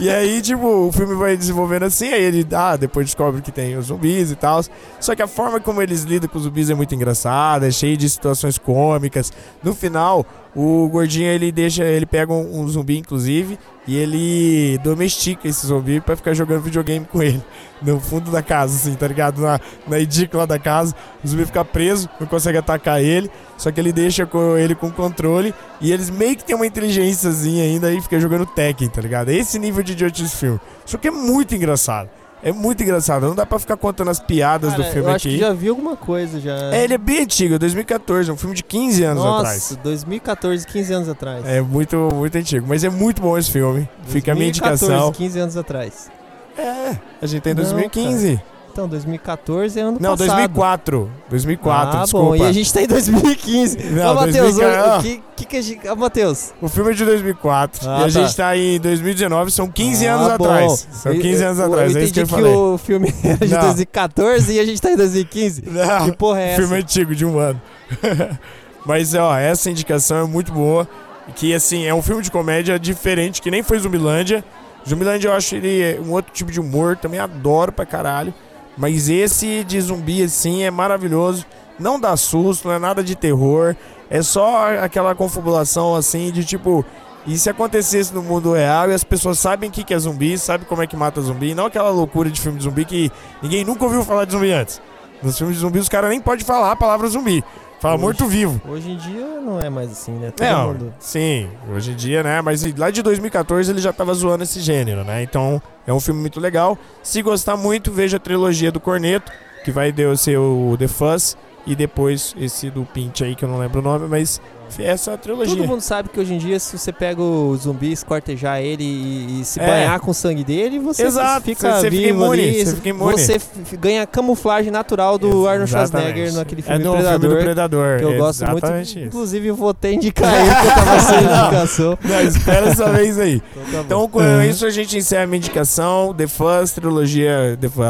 E 0.00 0.08
aí, 0.08 0.40
tipo, 0.40 0.88
o 0.88 0.92
filme 0.92 1.14
vai 1.14 1.36
desenvolvendo 1.36 1.82
assim, 1.84 2.08
aí 2.08 2.22
ele, 2.22 2.46
ah, 2.52 2.74
depois 2.74 3.04
descobre 3.04 3.42
que 3.42 3.52
tem 3.52 3.76
os 3.76 3.86
zumbis 3.86 4.30
e 4.30 4.34
tal. 4.34 4.62
Só 4.98 5.14
que 5.14 5.20
a 5.20 5.26
forma 5.26 5.60
como 5.60 5.82
eles 5.82 6.02
lidam 6.04 6.28
com 6.28 6.38
os 6.38 6.44
zumbis 6.44 6.70
é 6.70 6.74
muito 6.74 6.94
engraçada, 6.94 7.68
é 7.68 7.70
cheio 7.70 7.96
de 7.98 8.08
situações 8.08 8.56
cômicas. 8.56 9.30
No 9.62 9.74
final, 9.74 10.24
o 10.56 10.88
gordinho, 10.88 11.28
ele 11.28 11.52
deixa, 11.52 11.84
ele 11.84 12.06
pega 12.06 12.32
um, 12.32 12.60
um 12.60 12.68
zumbi, 12.68 12.98
inclusive, 12.98 13.58
e 13.90 13.96
ele 13.96 14.78
domestica 14.84 15.48
esse 15.48 15.66
zumbi 15.66 16.00
pra 16.00 16.14
ficar 16.14 16.32
jogando 16.32 16.62
videogame 16.62 17.04
com 17.04 17.20
ele. 17.20 17.42
No 17.82 17.98
fundo 17.98 18.30
da 18.30 18.42
casa, 18.42 18.76
assim, 18.76 18.94
tá 18.94 19.08
ligado? 19.08 19.40
Na, 19.40 19.58
na 19.88 19.98
edícula 19.98 20.46
da 20.46 20.58
casa, 20.58 20.94
o 21.24 21.26
zumbi 21.26 21.46
fica 21.46 21.64
preso, 21.64 22.10
não 22.20 22.26
consegue 22.26 22.58
atacar 22.58 23.02
ele, 23.02 23.30
só 23.56 23.72
que 23.72 23.80
ele 23.80 23.90
deixa 23.90 24.26
com 24.26 24.54
ele 24.58 24.74
com 24.74 24.90
controle 24.90 25.54
e 25.80 25.90
eles 25.90 26.10
meio 26.10 26.36
que 26.36 26.44
tem 26.44 26.54
uma 26.54 26.66
inteligênciazinha 26.66 27.64
ainda 27.64 27.90
e 27.90 27.98
fica 28.02 28.20
jogando 28.20 28.44
Tekken, 28.44 28.90
tá 28.90 29.00
ligado? 29.00 29.30
Esse 29.30 29.58
nível 29.58 29.82
de 29.82 29.92
idiotice 29.92 30.36
filme. 30.36 30.60
Só 30.84 30.98
que 30.98 31.08
é 31.08 31.10
muito 31.10 31.54
engraçado. 31.54 32.10
É 32.42 32.52
muito 32.52 32.82
engraçado. 32.82 33.26
Não 33.26 33.34
dá 33.34 33.44
pra 33.44 33.58
ficar 33.58 33.76
contando 33.76 34.08
as 34.10 34.18
piadas 34.18 34.70
Cara, 34.70 34.82
do 34.82 34.90
filme 34.92 35.08
eu 35.08 35.14
acho 35.14 35.28
aqui. 35.28 35.36
que 35.36 35.40
já 35.42 35.52
vi 35.52 35.68
alguma 35.68 35.96
coisa 35.96 36.40
já. 36.40 36.56
É, 36.74 36.84
ele 36.84 36.94
é 36.94 36.98
bem 36.98 37.20
antigo, 37.22 37.54
é 37.54 37.58
2014, 37.58 38.30
é 38.30 38.32
um 38.32 38.36
filme 38.36 38.56
de 38.56 38.64
15 38.64 39.02
anos 39.04 39.22
Nossa, 39.24 39.40
atrás. 39.40 39.78
2014, 39.82 40.66
15 40.66 40.92
anos 40.92 41.08
atrás. 41.08 41.44
É 41.46 41.60
muito, 41.60 41.96
muito 42.14 42.36
antigo. 42.38 42.66
Mas 42.68 42.82
é 42.82 42.88
muito 42.88 43.20
bom 43.20 43.36
esse 43.36 43.50
filme. 43.50 43.88
Fica 44.06 44.32
a 44.32 44.34
minha 44.34 44.46
2014, 44.46 44.84
indicação. 44.84 45.12
15 45.12 45.38
anos 45.38 45.56
atrás. 45.56 46.10
É, 46.56 46.96
a 47.20 47.26
gente 47.26 47.42
tem 47.42 47.54
Não, 47.54 47.62
2015. 47.62 48.40
Então, 48.72 48.88
2014 48.88 49.78
é 49.78 49.82
ano 49.82 49.98
Não, 50.00 50.16
passado. 50.16 50.28
2004. 50.28 51.10
2004, 51.28 51.98
ah, 51.98 52.02
desculpa. 52.02 52.26
bom, 52.26 52.36
e 52.36 52.42
a 52.42 52.52
gente 52.52 52.72
tá 52.72 52.82
em 52.82 52.86
2015. 52.86 53.78
Não, 53.90 54.12
Ô, 54.12 54.14
Matheus, 54.14 54.54
2000, 54.56 54.68
o 54.68 54.88
ó. 54.88 54.98
que, 55.02 55.22
que 55.36 55.44
que 55.44 55.56
a 55.56 55.62
gente... 55.62 55.88
Ô, 55.88 55.96
Matheus. 55.96 56.52
O 56.62 56.68
filme 56.68 56.90
é 56.90 56.94
de 56.94 57.04
2004 57.04 57.88
Ah, 57.88 57.92
e 57.92 57.96
a 57.96 58.00
tá. 58.02 58.08
gente 58.08 58.36
tá 58.36 58.56
em 58.56 58.78
2019, 58.80 59.50
são 59.50 59.68
15 59.68 60.06
Ah, 60.06 60.14
anos 60.14 60.28
bom. 60.38 60.44
atrás. 60.44 60.88
São 60.92 61.12
Eu- 61.12 61.20
15 61.20 61.44
anos 61.44 61.58
eu, 61.58 61.64
atrás, 61.66 61.94
eu 61.94 62.00
é 62.00 62.04
isso 62.04 62.14
que 62.14 62.20
eu 62.20 62.24
que, 62.26 62.30
falei. 62.30 62.52
o 62.54 62.78
filme 62.78 63.14
era 63.24 63.46
de 63.46 63.52
Não. 63.54 63.60
2014 63.60 64.52
e 64.52 64.60
a 64.60 64.64
gente 64.64 64.80
tá 64.80 64.90
em 64.92 64.96
2015. 64.96 65.62
Não, 65.66 66.04
Que 66.10 66.16
porra 66.16 66.40
é 66.40 66.48
essa? 66.50 66.62
filme 66.62 66.76
antigo 66.76 67.14
de 67.14 67.24
um 67.26 67.38
ano. 67.38 67.60
Mas, 68.86 69.14
ó, 69.14 69.36
essa 69.36 69.70
indicação 69.70 70.18
é 70.18 70.24
muito 70.24 70.52
boa. 70.52 70.88
Que, 71.36 71.54
assim, 71.54 71.84
é 71.86 71.94
um 71.94 72.02
filme 72.02 72.22
de 72.22 72.30
comédia 72.30 72.78
diferente, 72.78 73.40
que 73.42 73.50
nem 73.50 73.62
foi 73.62 73.78
Zumbilândia. 73.78 74.42
Zumbilândia 74.88 75.28
eu 75.28 75.32
acho 75.34 75.54
ele 75.54 76.00
um 76.00 76.12
outro 76.12 76.32
tipo 76.32 76.50
de 76.50 76.58
humor, 76.58 76.96
também 76.96 77.20
adoro 77.20 77.70
pra 77.70 77.84
caralho. 77.84 78.32
Mas 78.80 79.10
esse 79.10 79.62
de 79.62 79.78
zumbi, 79.78 80.22
assim, 80.22 80.62
é 80.62 80.70
maravilhoso. 80.70 81.44
Não 81.78 82.00
dá 82.00 82.16
susto, 82.16 82.66
não 82.66 82.74
é 82.74 82.78
nada 82.78 83.04
de 83.04 83.14
terror. 83.14 83.76
É 84.08 84.22
só 84.22 84.74
aquela 84.82 85.14
confabulação, 85.14 85.94
assim, 85.94 86.32
de 86.32 86.42
tipo... 86.44 86.82
E 87.26 87.38
se 87.38 87.50
acontecesse 87.50 88.14
no 88.14 88.22
mundo 88.22 88.54
real 88.54 88.90
e 88.90 88.94
as 88.94 89.04
pessoas 89.04 89.38
sabem 89.38 89.68
o 89.68 89.72
que 89.72 89.84
que 89.84 89.92
é 89.92 89.98
zumbi, 89.98 90.38
sabem 90.38 90.66
como 90.66 90.80
é 90.80 90.86
que 90.86 90.96
mata 90.96 91.20
zumbi, 91.20 91.54
não 91.54 91.66
aquela 91.66 91.90
loucura 91.90 92.30
de 92.30 92.40
filme 92.40 92.56
de 92.56 92.64
zumbi 92.64 92.86
que 92.86 93.12
ninguém 93.42 93.62
nunca 93.62 93.84
ouviu 93.84 94.02
falar 94.02 94.24
de 94.24 94.32
zumbi 94.32 94.50
antes. 94.50 94.80
Nos 95.22 95.36
filmes 95.36 95.56
de 95.56 95.60
zumbi 95.60 95.78
os 95.78 95.88
caras 95.90 96.08
nem 96.08 96.18
podem 96.18 96.46
falar 96.46 96.72
a 96.72 96.76
palavra 96.76 97.06
zumbi. 97.08 97.44
Fala 97.80 97.94
Hoje- 97.94 98.02
morto-vivo. 98.04 98.60
Hoje 98.68 98.90
em 98.90 98.96
dia 98.98 99.40
não 99.40 99.58
é 99.58 99.70
mais 99.70 99.90
assim, 99.90 100.12
né? 100.12 100.30
Todo 100.30 100.46
Não, 100.46 100.68
mundo. 100.68 100.94
sim, 101.00 101.48
hoje 101.74 101.92
em 101.92 101.96
dia, 101.96 102.22
né? 102.22 102.40
Mas 102.42 102.62
lá 102.76 102.90
de 102.90 103.02
2014 103.02 103.70
ele 103.72 103.80
já 103.80 103.90
tava 103.92 104.12
zoando 104.12 104.44
esse 104.44 104.60
gênero, 104.60 105.02
né? 105.02 105.22
Então 105.22 105.60
é 105.86 105.92
um 105.92 105.98
filme 105.98 106.20
muito 106.20 106.38
legal. 106.38 106.76
Se 107.02 107.22
gostar 107.22 107.56
muito, 107.56 107.90
veja 107.90 108.18
a 108.18 108.20
trilogia 108.20 108.70
do 108.70 108.78
Corneto, 108.78 109.32
que 109.64 109.70
vai 109.72 109.90
ter 109.92 110.06
o 110.06 110.16
seu 110.16 110.76
The 110.78 110.88
Fuzz, 110.88 111.38
e 111.66 111.74
depois 111.74 112.34
esse 112.38 112.68
do 112.70 112.84
Pinch 112.84 113.24
aí, 113.24 113.34
que 113.34 113.44
eu 113.44 113.48
não 113.48 113.58
lembro 113.58 113.80
o 113.80 113.82
nome, 113.82 114.06
mas 114.08 114.40
essa 114.78 115.10
é 115.10 115.14
a 115.14 115.16
trilogia. 115.18 115.56
Todo 115.56 115.66
mundo 115.66 115.80
sabe 115.80 116.08
que 116.08 116.18
hoje 116.20 116.34
em 116.34 116.38
dia, 116.38 116.58
se 116.58 116.78
você 116.78 116.92
pega 116.92 117.20
o 117.22 117.56
zumbi, 117.56 117.92
escortejar 117.92 118.60
ele 118.60 118.84
e, 118.84 119.40
e 119.40 119.44
se 119.44 119.60
É. 119.60 119.66
banhar 119.66 120.00
com 120.00 120.10
o 120.10 120.14
sangue 120.14 120.44
dele, 120.44 120.78
você 120.78 121.04
Exato, 121.04 121.44
fica 121.46 121.60
você- 121.72 121.80
você 121.80 121.90
fica 121.90 122.02
vivo 122.02 122.24
imune, 122.24 122.42
ali. 122.42 122.64
você 122.66 122.74
fica 122.76 122.88
imune. 122.88 123.12
Você 123.18 123.40
ganha 123.76 124.06
camuflagem 124.06 124.70
natural 124.70 125.18
do 125.18 125.46
Arnold 125.48 125.70
Schwarzenegger 125.70 126.32
naquele 126.34 126.60
é 126.60 126.64
filme 126.64 126.84
no 126.84 126.92
Predador. 126.92 127.20
filme 127.20 127.36
do 127.36 127.42
Predador. 127.44 127.98
que 127.98 128.04
eu 128.04 128.16
gosto 128.16 128.46
muito. 128.46 128.66
Isso. 128.80 128.98
Inclusive, 128.98 129.50
vou 129.50 129.70
até 129.70 129.92
indicar 129.92 130.32
ele, 130.34 130.54
porque 130.54 130.66
eu 130.68 130.74
tava 130.74 131.00
sem 131.00 131.18
indicação. 131.24 131.98
Não, 132.04 132.20
espera 132.22 132.66
essa 132.68 132.92
vez 132.92 133.18
aí. 133.18 133.42
Então, 133.70 133.72
tá. 133.72 133.80
Então, 133.86 134.08
com 134.08 134.18
Uhum. 134.20 134.42
isso, 134.42 134.66
a 134.66 134.70
gente 134.70 134.96
encerra 134.96 135.24
a 135.24 135.26
minha 135.26 135.38
indicação. 135.38 136.14
The 136.14 136.26
Fuzz, 136.26 136.72
trilogia 136.72 137.56
The, 137.60 137.68
Fu- 137.68 137.82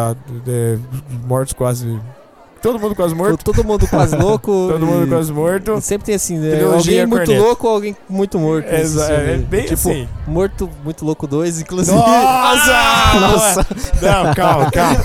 The 0.45 0.79
Mortos 1.27 1.53
Quase. 1.55 1.99
Todo 2.63 2.79
mundo 2.79 2.95
quase 2.95 3.15
morto. 3.15 3.43
Todo 3.45 3.65
mundo 3.65 3.87
quase 3.89 4.15
louco. 4.21 4.69
Todo 4.71 4.85
mundo 4.87 5.09
quase 5.09 5.33
morto. 5.33 5.75
e 5.79 5.81
Sempre 5.81 6.07
tem 6.07 6.15
assim, 6.15 6.39
né? 6.39 6.57
Trilogia 6.57 7.03
alguém 7.03 7.07
muito 7.07 7.27
Corneto. 7.27 7.43
louco 7.47 7.67
ou 7.67 7.75
alguém 7.75 7.97
muito 8.09 8.39
morto. 8.39 8.67
nesse 8.71 8.83
Exa- 8.97 9.07
filme. 9.07 9.33
é 9.33 9.37
bem 9.39 9.61
tipo, 9.63 9.75
assim. 9.75 10.09
Morto 10.27 10.71
Muito 10.85 11.05
Louco 11.05 11.27
2, 11.27 11.61
inclusive. 11.63 11.97
Nossa! 11.97 13.15
Nossa. 13.21 13.67
Não, 14.03 14.35
calma, 14.35 14.71
calma. 14.71 14.97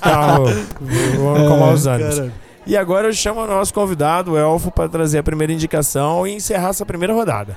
Calma. 0.00 0.50
Vamos 0.80 1.42
acalmar 1.44 1.72
os 1.74 1.86
anos. 1.86 2.16
Cara, 2.18 2.32
E 2.66 2.76
agora 2.76 3.08
eu 3.08 3.12
chamo 3.12 3.40
o 3.42 3.46
nosso 3.46 3.72
convidado, 3.72 4.32
o 4.32 4.36
Elfo, 4.38 4.70
para 4.70 4.88
trazer 4.88 5.18
a 5.18 5.22
primeira 5.22 5.52
indicação 5.52 6.26
e 6.26 6.34
encerrar 6.34 6.70
essa 6.70 6.84
primeira 6.84 7.14
rodada. 7.14 7.56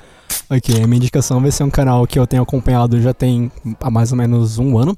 Ok, 0.49 0.75
a 0.81 0.87
minha 0.87 0.97
indicação 0.97 1.41
vai 1.41 1.51
ser 1.51 1.63
um 1.63 1.69
canal 1.69 2.05
que 2.07 2.17
eu 2.19 2.25
tenho 2.27 2.43
acompanhado 2.43 3.01
já 3.01 3.13
tem 3.13 3.51
há 3.81 3.89
mais 3.89 4.11
ou 4.11 4.17
menos 4.17 4.57
um 4.59 4.77
ano. 4.77 4.95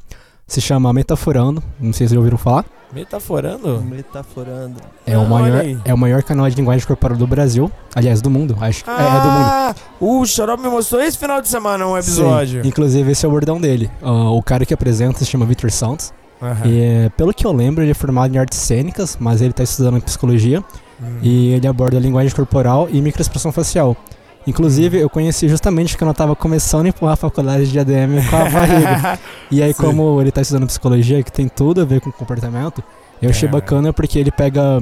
Se 0.49 0.59
chama 0.59 0.91
Metaforando, 0.91 1.61
não 1.79 1.93
sei 1.93 2.07
se 2.07 2.13
já 2.15 2.19
ouviram 2.19 2.37
falar. 2.37 2.65
Metaforando? 2.91 3.81
Metaforando. 3.83 4.81
É, 5.05 5.13
Ah, 5.13 5.19
o 5.19 5.29
maior, 5.29 5.63
é 5.85 5.93
o 5.93 5.97
maior 5.97 6.23
canal 6.23 6.49
de 6.49 6.55
linguagem 6.55 6.85
corporal 6.87 7.15
do 7.15 7.27
Brasil. 7.27 7.71
Aliás, 7.95 8.19
do 8.19 8.31
mundo. 8.31 8.57
Acho 8.59 8.83
que 8.83 8.89
é, 8.89 8.93
é 8.93 8.97
do 8.97 9.27
mundo. 9.27 9.45
Ah, 9.45 9.75
o 9.99 10.25
Xarope 10.25 10.63
me 10.63 10.69
mostrou 10.69 10.99
esse 11.01 11.17
final 11.17 11.39
de 11.39 11.47
semana 11.47 11.85
um 11.87 11.95
episódio. 11.95 12.63
Sim, 12.63 12.67
inclusive, 12.67 13.11
esse 13.11 13.23
é 13.23 13.29
o 13.29 13.31
bordão 13.31 13.61
dele. 13.61 13.91
Ah, 14.01 14.31
o 14.31 14.41
cara 14.41 14.65
que 14.65 14.73
apresenta 14.73 15.19
se 15.19 15.25
chama 15.27 15.45
Victor 15.45 15.69
Santos. 15.69 16.11
Aham. 16.41 16.65
E, 16.65 16.81
é, 16.81 17.09
pelo 17.15 17.31
que 17.31 17.45
eu 17.45 17.51
lembro, 17.51 17.83
ele 17.83 17.91
é 17.91 17.93
formado 17.93 18.33
em 18.33 18.39
artes 18.39 18.57
cênicas, 18.57 19.17
mas 19.19 19.41
ele 19.41 19.51
está 19.51 19.61
estudando 19.61 19.97
em 19.97 20.01
psicologia. 20.01 20.63
Hum. 21.01 21.19
E 21.21 21.53
ele 21.53 21.67
aborda 21.67 21.99
linguagem 21.99 22.33
corporal 22.35 22.87
e 22.91 22.99
microexpressão 23.01 23.51
facial. 23.51 23.95
Inclusive, 24.47 24.97
eu 24.99 25.09
conheci 25.09 25.47
justamente 25.47 25.97
quando 25.97 26.09
eu 26.09 26.13
estava 26.13 26.35
começando 26.35 26.85
a 26.85 26.89
empurrar 26.89 27.13
a 27.13 27.17
faculdade 27.17 27.69
de 27.71 27.77
ADM 27.79 28.21
com 28.29 28.35
a 28.35 28.49
barriga. 28.49 29.19
E 29.51 29.61
aí, 29.63 29.73
Sim. 29.73 29.83
como 29.83 30.21
ele 30.21 30.31
tá 30.31 30.41
estudando 30.41 30.67
psicologia, 30.67 31.21
que 31.23 31.31
tem 31.31 31.47
tudo 31.47 31.81
a 31.81 31.85
ver 31.85 31.99
com 32.01 32.11
comportamento, 32.11 32.83
eu 33.21 33.29
achei 33.29 33.47
É. 33.49 33.51
bacana 33.51 33.91
porque 33.91 34.17
ele 34.19 34.31
pega 34.31 34.81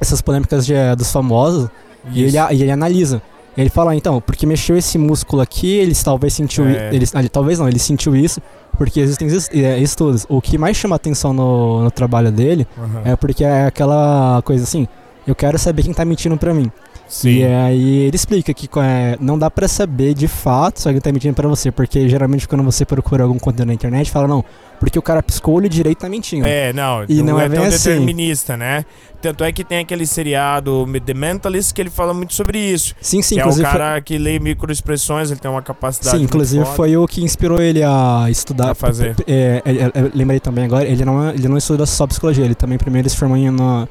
essas 0.00 0.20
polêmicas 0.22 0.64
de, 0.64 0.74
eh, 0.74 0.94
dos 0.94 1.10
famosos 1.10 1.68
e 2.12 2.22
ele, 2.22 2.36
e 2.52 2.62
ele 2.62 2.70
analisa. 2.70 3.20
Ele 3.56 3.68
fala, 3.70 3.92
ah, 3.92 3.96
então, 3.96 4.20
porque 4.20 4.44
mexeu 4.46 4.76
esse 4.76 4.96
músculo 4.98 5.40
aqui, 5.42 5.76
ele 5.76 5.94
talvez 5.94 6.34
sentiu. 6.34 6.66
É. 6.66 6.94
Ele, 6.94 7.04
ah, 7.14 7.22
talvez 7.30 7.58
não, 7.58 7.68
ele 7.68 7.78
sentiu 7.78 8.14
isso, 8.14 8.40
porque 8.78 9.00
existem 9.00 9.28
eh, 9.52 9.78
estudos. 9.80 10.26
O 10.28 10.40
que 10.40 10.56
mais 10.58 10.76
chama 10.76 10.94
atenção 10.96 11.32
no, 11.32 11.82
no 11.84 11.90
trabalho 11.90 12.30
dele 12.30 12.66
Aham. 12.78 13.02
é 13.04 13.16
porque 13.16 13.44
é 13.44 13.66
aquela 13.66 14.40
coisa 14.44 14.62
assim. 14.64 14.86
Eu 15.26 15.34
quero 15.34 15.58
saber 15.58 15.82
quem 15.82 15.92
tá 15.94 16.04
mentindo 16.04 16.36
pra 16.36 16.54
mim. 16.54 16.70
Sim. 17.08 17.30
E 17.38 17.44
aí 17.44 17.98
ele 18.04 18.16
explica 18.16 18.52
que 18.52 18.68
é, 18.80 19.16
não 19.20 19.38
dá 19.38 19.48
pra 19.50 19.68
saber 19.68 20.12
de 20.14 20.26
fato 20.26 20.80
se 20.80 20.88
alguém 20.88 21.00
tá 21.00 21.12
mentindo 21.12 21.34
pra 21.34 21.46
você, 21.48 21.70
porque 21.70 22.08
geralmente 22.08 22.48
quando 22.48 22.64
você 22.64 22.84
procura 22.84 23.22
algum 23.24 23.38
conteúdo 23.38 23.68
na 23.68 23.74
internet, 23.74 24.10
fala 24.10 24.26
não, 24.26 24.44
porque 24.80 24.98
o 24.98 25.02
cara 25.02 25.22
piscou 25.22 25.54
o 25.54 25.56
olho 25.58 25.68
direito 25.68 25.98
e 25.98 26.00
tá 26.00 26.08
mentindo. 26.08 26.46
É, 26.46 26.72
não, 26.72 27.04
E 27.08 27.22
não 27.22 27.38
é 27.40 27.48
tão 27.48 27.58
bem 27.58 27.66
assim. 27.68 27.90
determinista, 27.90 28.56
né? 28.56 28.84
Tanto 29.22 29.44
é 29.44 29.52
que 29.52 29.64
tem 29.64 29.78
aquele 29.78 30.04
seriado 30.06 30.86
The 31.04 31.14
Mentalist 31.14 31.72
que 31.72 31.80
ele 31.80 31.90
fala 31.90 32.12
muito 32.12 32.34
sobre 32.34 32.58
isso. 32.58 32.94
Sim, 33.00 33.22
sim, 33.22 33.36
que 33.36 33.40
é 33.40 33.44
o 33.44 33.46
inclusive. 33.46 33.68
foi- 33.68 33.78
cara 33.78 34.00
que 34.00 34.18
lê 34.18 34.38
microexpressões, 34.38 35.30
ele 35.30 35.40
tem 35.40 35.50
uma 35.50 35.62
capacidade 35.62 36.18
Sim, 36.18 36.24
inclusive 36.24 36.64
foda. 36.64 36.76
foi 36.76 36.96
o 36.96 37.06
que 37.06 37.22
inspirou 37.24 37.60
ele 37.60 37.82
a 37.82 38.26
estudar. 38.28 38.72
A 38.72 38.74
fazer. 38.74 39.14
É, 39.26 39.62
é, 39.64 39.70
é, 39.70 39.92
eu 40.02 40.10
lembrei 40.14 40.38
também 40.40 40.64
agora, 40.64 40.84
ele 40.84 41.04
não, 41.04 41.28
é- 41.28 41.34
ele 41.34 41.48
não 41.48 41.56
estuda 41.56 41.86
só 41.86 42.06
psicologia, 42.06 42.44
ele 42.44 42.54
também 42.54 42.76
primeiro 42.78 43.08
se 43.08 43.16
formou 43.16 43.36
em- 43.38 43.46
em- 43.46 43.88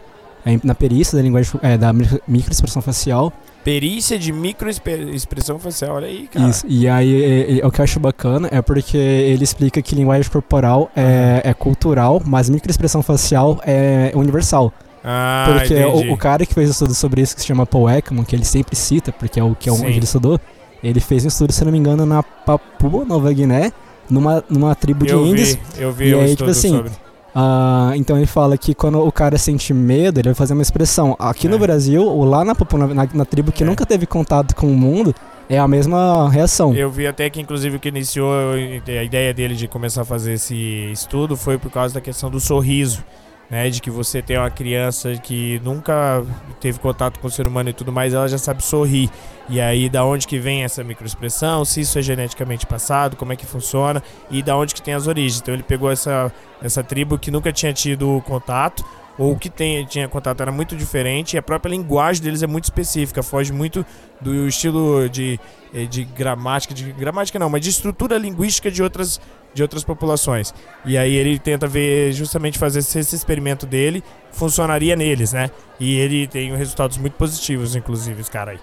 na 0.64 0.76
perícia 0.76 1.18
da 1.18 1.24
linguagem 1.24 1.52
é, 1.62 1.78
da 1.78 1.92
micro- 1.92 2.22
microexpressão 2.28 2.82
facial. 2.82 3.34
Perícia 3.64 4.20
de 4.20 4.32
microexpressão 4.32 5.58
facial, 5.58 5.96
olha 5.96 6.08
aí, 6.08 6.28
cara. 6.32 6.48
Isso. 6.50 6.66
E 6.70 6.88
aí 6.88 7.24
é- 7.24 7.60
é- 7.60 7.66
o 7.66 7.72
que 7.72 7.82
eu 7.82 7.84
acho 7.84 8.00
bacana 8.00 8.48
é 8.52 8.62
porque 8.62 8.98
ele 8.98 9.44
explica 9.44 9.82
que 9.82 9.96
linguagem 9.96 10.30
corporal 10.32 10.92
é, 10.96 11.42
é 11.44 11.54
cultural, 11.54 12.22
mas 12.26 12.50
microexpressão 12.50 13.02
facial 13.02 13.60
é 13.66 14.12
universal. 14.14 14.72
Ah, 15.04 15.46
Porque 15.60 15.76
o, 15.84 16.14
o 16.14 16.18
cara 16.18 16.46
que 16.48 16.54
fez 16.54 16.68
um 16.70 16.72
estudo 16.72 16.96
sobre 16.96 17.22
isso, 17.22 17.36
que 17.36 17.42
se 17.42 17.48
chama 17.48 17.64
Paul 17.66 17.88
Ekman, 17.90 18.24
que 18.24 18.36
ele 18.36 18.44
sempre 18.46 18.76
cita, 18.76 19.12
porque 19.12 19.40
é 19.40 19.44
o 19.44 19.54
que 19.56 19.70
é 19.70 19.72
onde 19.72 19.86
ele 19.86 20.04
estudou, 20.04 20.40
ele 20.84 21.00
fez 21.00 21.24
um 21.26 21.28
estudo, 21.28 21.52
se 21.54 21.64
não 21.64 21.72
me 21.72 21.78
engano, 21.78 22.06
na 22.08 22.24
Papua 22.24 23.06
Nova 23.06 23.32
Guiné, 23.32 23.72
numa, 24.10 24.44
numa 24.50 24.74
tribo 24.74 25.06
de 25.06 25.12
eu 25.12 25.24
índios. 25.26 25.50
vi, 25.54 25.60
eu 25.78 25.92
vi 25.92 26.10
E 26.10 26.16
um 26.16 26.22
aí, 26.22 26.36
tipo 26.36 26.50
assim, 26.50 26.70
sobre. 26.70 26.92
Ah, 27.38 27.92
então 27.96 28.16
ele 28.16 28.26
fala 28.26 28.58
que 28.58 28.74
quando 28.74 28.98
o 29.06 29.12
cara 29.12 29.38
sente 29.38 29.74
medo, 29.74 30.20
ele 30.22 30.30
vai 30.30 30.36
fazer 30.36 30.54
uma 30.54 30.62
expressão. 30.62 31.16
Aqui 31.20 31.48
É. 31.48 31.50
no 31.50 31.60
Brasil, 31.60 32.02
ou 32.06 32.24
lá 32.24 32.46
na, 32.46 32.54
na, 32.94 33.08
na 33.14 33.26
tribo 33.26 33.52
que 33.52 33.62
É. 33.62 33.66
nunca 33.66 33.86
teve 33.86 34.06
contato 34.06 34.56
com 34.56 34.68
o 34.68 34.76
mundo, 34.76 35.14
é 35.50 35.60
a 35.60 35.68
mesma 35.68 36.30
reação. 36.30 36.74
Eu 36.74 36.90
vi 36.90 37.06
até 37.06 37.30
que, 37.30 37.42
inclusive, 37.42 37.76
o 37.76 37.80
que 37.80 37.90
iniciou 37.90 38.32
a 38.54 39.04
ideia 39.04 39.34
dele 39.34 39.54
de 39.54 39.68
começar 39.68 40.04
a 40.04 40.06
fazer 40.06 40.34
esse 40.34 40.56
estudo 40.94 41.36
foi 41.36 41.58
por 41.58 41.70
causa 41.70 41.94
da 41.96 42.02
questão 42.02 42.30
do 42.30 42.40
sorriso. 42.40 43.04
Né, 43.48 43.70
de 43.70 43.80
que 43.80 43.92
você 43.92 44.24
tem 44.24 44.40
uma 44.40 44.50
criança 44.50 45.14
que 45.18 45.62
nunca 45.64 46.26
teve 46.60 46.80
contato 46.80 47.20
com 47.20 47.28
o 47.28 47.32
ser 47.32 47.48
humano 47.48 47.70
e 47.70 47.74
tudo 47.74 47.92
mais, 47.92 48.12
ela 48.12 48.28
já 48.28 48.40
sabe 48.40 48.64
sorrir. 48.64 49.08
E 49.48 49.62
aí, 49.62 49.88
da 49.88 50.04
onde 50.04 50.26
que 50.26 50.40
vem 50.40 50.64
essa 50.64 50.84
microexpressão, 50.84 51.64
se 51.64 51.82
isso 51.82 52.00
é 52.00 52.02
geneticamente 52.02 52.66
passado, 52.66 53.16
como 53.16 53.34
é 53.34 53.36
que 53.36 53.46
funciona 53.46 54.02
e 54.32 54.42
da 54.42 54.58
onde 54.58 54.74
que 54.74 54.82
tem 54.82 54.96
as 54.96 55.06
origens. 55.06 55.40
Então 55.40 55.54
ele 55.54 55.62
pegou 55.62 55.92
essa, 55.92 56.32
essa 56.60 56.84
tribo 56.84 57.20
que 57.20 57.30
nunca 57.30 57.54
tinha 57.54 57.72
tido 57.72 58.20
contato, 58.26 58.84
ou 59.18 59.32
o 59.32 59.40
que 59.40 59.50
tem, 59.50 59.86
tinha 59.86 60.08
contato 60.08 60.42
era 60.42 60.52
muito 60.52 60.76
diferente, 60.76 61.36
e 61.36 61.38
a 61.38 61.42
própria 61.42 61.72
linguagem 61.72 62.22
deles 62.22 62.44
é 62.44 62.48
muito 62.48 62.66
específica, 62.66 63.24
foge 63.24 63.54
muito 63.54 63.86
do 64.20 64.48
estilo 64.48 65.10
de, 65.10 65.40
eh, 65.74 65.86
de 65.86 66.04
gramática, 66.04 66.74
de 66.74 66.92
gramática 66.92 67.40
não, 67.40 67.50
mas 67.50 67.62
de 67.62 67.70
estrutura 67.70 68.18
linguística 68.18 68.70
de 68.70 68.84
outras, 68.84 69.22
de 69.54 69.62
outras 69.62 69.84
populações. 69.84 70.54
E 70.86 70.98
aí 70.98 71.16
ele 71.16 71.40
tenta 71.40 71.68
ver, 71.68 72.12
justamente 72.12 72.60
fazer 72.60 72.82
se 72.82 73.00
esse 73.00 73.16
experimento 73.16 73.66
dele 73.66 74.04
funcionaria 74.32 74.96
neles, 74.96 75.32
né? 75.32 75.50
E 75.80 75.96
ele 75.96 76.28
tem 76.28 76.56
resultados 76.56 76.98
muito 76.98 77.14
positivos, 77.14 77.76
inclusive, 77.76 78.20
esse 78.20 78.32
cara 78.32 78.52
aí. 78.52 78.60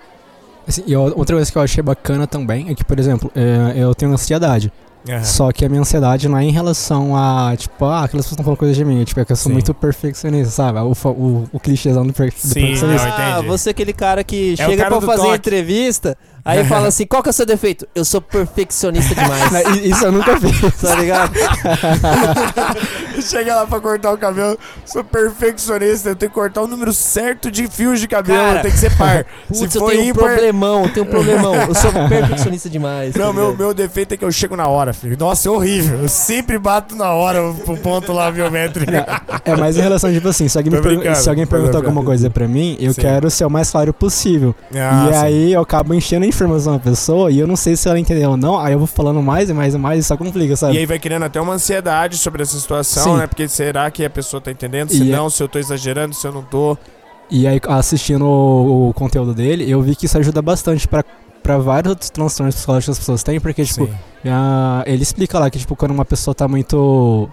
Assim, 0.67 0.85
e 0.87 0.95
outra 0.95 1.37
coisa 1.37 1.51
que 1.51 1.59
eu 1.59 1.63
achei 1.63 1.83
bacana 1.83 2.27
também 2.27 2.69
é 2.71 2.75
que, 2.75 2.85
por 2.85 2.99
exemplo, 2.99 3.33
é, 3.35 3.83
eu 3.83 3.95
tenho 3.95 4.13
ansiedade. 4.13 4.73
Aham. 5.09 5.25
Só 5.25 5.51
que 5.51 5.65
a 5.65 5.69
minha 5.69 5.81
ansiedade 5.81 6.29
não 6.29 6.39
é 6.39 6.45
em 6.45 6.53
relação 6.53 7.17
a, 7.17 7.55
tipo, 7.57 7.85
ah, 7.87 8.05
aquelas 8.05 8.25
pessoas 8.25 8.33
estão 8.33 8.45
falando 8.45 8.59
coisa 8.59 8.73
de 8.75 8.85
mim. 8.85 9.03
Tipo, 9.05 9.21
é 9.21 9.25
que 9.25 9.33
eu 9.33 9.37
sou 9.37 9.51
Sim. 9.51 9.55
muito 9.55 9.75
perfeccionista, 9.75 10.51
sabe? 10.53 10.79
O, 10.79 10.93
o, 11.11 11.49
o 11.53 11.59
clichêzão 11.61 12.07
do, 12.07 12.13
per, 12.13 12.31
do 12.31 12.37
Sim, 12.39 12.55
perfeccionista. 12.55 13.09
não, 13.09 13.15
Ah, 13.39 13.41
você 13.43 13.71
é 13.71 13.73
aquele 13.73 13.93
cara 13.93 14.23
que 14.23 14.53
É 14.53 14.57
chega 14.57 14.77
cara 14.77 14.91
pra 14.91 14.99
do 15.01 15.07
fazer 15.07 15.23
toque. 15.23 15.37
entrevista, 15.39 16.17
aí 16.45 16.64
fala 16.68 16.88
assim, 16.88 17.07
qual 17.07 17.22
que 17.22 17.28
é 17.28 17.30
o 17.30 17.32
seu 17.32 17.47
defeito? 17.47 17.86
Eu 17.95 18.05
sou 18.05 18.20
perfeccionista 18.20 19.14
demais. 19.14 19.51
Não, 19.53 19.72
Isso 19.76 20.05
eu 20.05 20.12
nunca 20.12 20.38
fiz. 20.40 20.61
tá 20.80 20.95
ligado? 20.97 21.32
Chega 23.20 23.55
lá 23.55 23.66
pra 23.66 23.80
cortar 23.80 24.12
o 24.12 24.18
cabelo, 24.18 24.59
sou 24.84 25.05
perfeccionista, 25.05 26.09
eu 26.11 26.16
tenho 26.16 26.30
que 26.30 26.34
cortar 26.34 26.62
o 26.62 26.66
número 26.66 26.93
certo 26.93 27.51
de 27.51 27.68
fios 27.68 28.01
de 28.01 28.09
cabelo, 28.09 28.38
Cara, 28.38 28.61
tem 28.62 28.70
que 28.70 28.78
ser 28.78 28.97
par. 28.97 29.24
Putz, 29.47 29.59
Se 29.59 29.64
eu 29.64 29.70
for 29.82 29.90
tenho 29.90 30.03
um 30.03 30.07
ímpar- 30.07 30.24
problemão, 30.24 30.82
eu 30.84 30.88
tenho 30.93 31.07
um 31.07 31.09
problemão. 31.09 31.55
Eu 31.55 31.74
sou 31.74 31.93
perfeccionista 32.09 32.68
demais. 32.68 33.14
Não, 33.14 33.26
tá 33.28 33.32
meu, 33.32 33.45
ligado? 33.51 33.59
meu 33.59 33.74
defeito 33.74 34.14
é 34.14 34.16
que 34.16 34.24
eu 34.24 34.32
chego 34.32 34.57
na 34.57 34.66
hora, 34.66 34.93
filho. 34.93 35.16
Nossa, 35.18 35.49
é 35.49 35.51
horrível. 35.53 36.01
Eu 36.03 36.09
sempre 36.09 36.59
bato 36.59 36.97
na 36.97 37.11
hora 37.12 37.53
pro 37.64 37.76
ponto 37.76 38.12
lá 38.12 38.30
biométrico. 38.30 38.90
É 39.45 39.57
mais 39.57 39.76
em 39.76 39.80
relação, 39.80 40.12
tipo 40.12 40.28
assim, 40.28 40.49
se 40.49 40.57
alguém, 40.59 40.70
Tô 40.72 40.76
me 40.78 40.82
pergun- 40.82 41.01
brincando, 41.01 41.22
se 41.22 41.28
alguém 41.28 41.45
tô 41.45 41.51
perguntar 41.51 41.72
brincando. 41.72 41.88
alguma 41.88 42.05
coisa 42.05 42.30
pra 42.30 42.49
mim, 42.49 42.76
eu 42.80 42.93
Sim. 42.93 43.01
quero 43.03 43.30
ser 43.30 43.45
o 43.45 43.51
mais 43.51 43.70
claro 43.70 43.93
possível. 43.93 44.55
Ah, 44.74 45.09
e 45.11 45.12
sim. 45.14 45.18
aí 45.20 45.53
eu 45.53 45.61
acabo 45.61 45.95
enchendo 45.95 46.24
informação 46.35 46.72
na 46.74 46.78
pessoa 46.78 47.30
e 47.30 47.39
eu 47.39 47.47
não 47.47 47.57
sei 47.57 47.76
se 47.76 47.89
ela 47.89 47.99
entendeu 47.99 48.30
ou 48.30 48.37
não, 48.37 48.59
aí 48.59 48.72
eu 48.72 48.78
vou 48.78 48.87
falando 48.87 49.22
mais 49.22 49.49
e 49.51 49.53
mais 49.53 49.74
e 49.74 49.78
mais 49.78 50.01
e 50.01 50.03
só 50.03 50.16
complica, 50.16 50.57
sabe? 50.57 50.74
E 50.74 50.78
aí 50.78 50.87
vai 50.87 50.99
criando 50.99 51.24
até 51.24 51.41
uma 51.41 51.53
ansiedade 51.55 52.16
sobre 52.18 52.43
essa 52.43 52.59
situação, 52.59 53.05
Sim. 53.14 53.16
né? 53.18 53.26
Porque 53.26 53.47
será 53.49 53.91
que 53.91 54.05
a 54.05 54.11
pessoa 54.11 54.41
tá 54.41 54.51
entendendo? 54.51 54.91
Se 54.91 55.03
E 55.03 55.12
é- 55.12 55.16
não, 55.16 55.28
se 55.30 55.43
eu 55.43 55.49
tô 55.49 55.59
exagerando, 55.59 56.14
se 56.14 56.26
eu 56.26 56.33
não 56.33 56.43
tô. 56.43 56.76
E 57.30 57.47
aí, 57.47 57.61
assistindo 57.68 58.24
o, 58.26 58.89
o 58.91 58.93
conteúdo 58.95 59.33
dele, 59.33 59.70
eu 59.70 59.80
vi 59.80 59.95
que 59.97 60.07
isso 60.07 60.18
ajuda 60.18 60.43
bastante 60.43 60.87
pra, 60.87 61.03
pra 61.43 61.57
vários 61.59 61.91
outros 61.91 62.11
transtornos 62.11 62.55
psicológicos 62.57 62.85
que 62.87 62.91
as 62.93 62.99
pessoas 62.99 63.22
têm, 63.22 63.41
porque, 63.41 63.64
tipo, 63.64 63.89
ah, 64.26 64.83
ele 64.87 65.03
explica 65.03 65.39
lá 65.39 65.49
que, 65.51 65.59
tipo, 65.59 65.74
quando 65.74 65.93
uma 65.93 66.05
pessoa 66.05 66.35
tá 66.35 66.47
muito. 66.47 67.28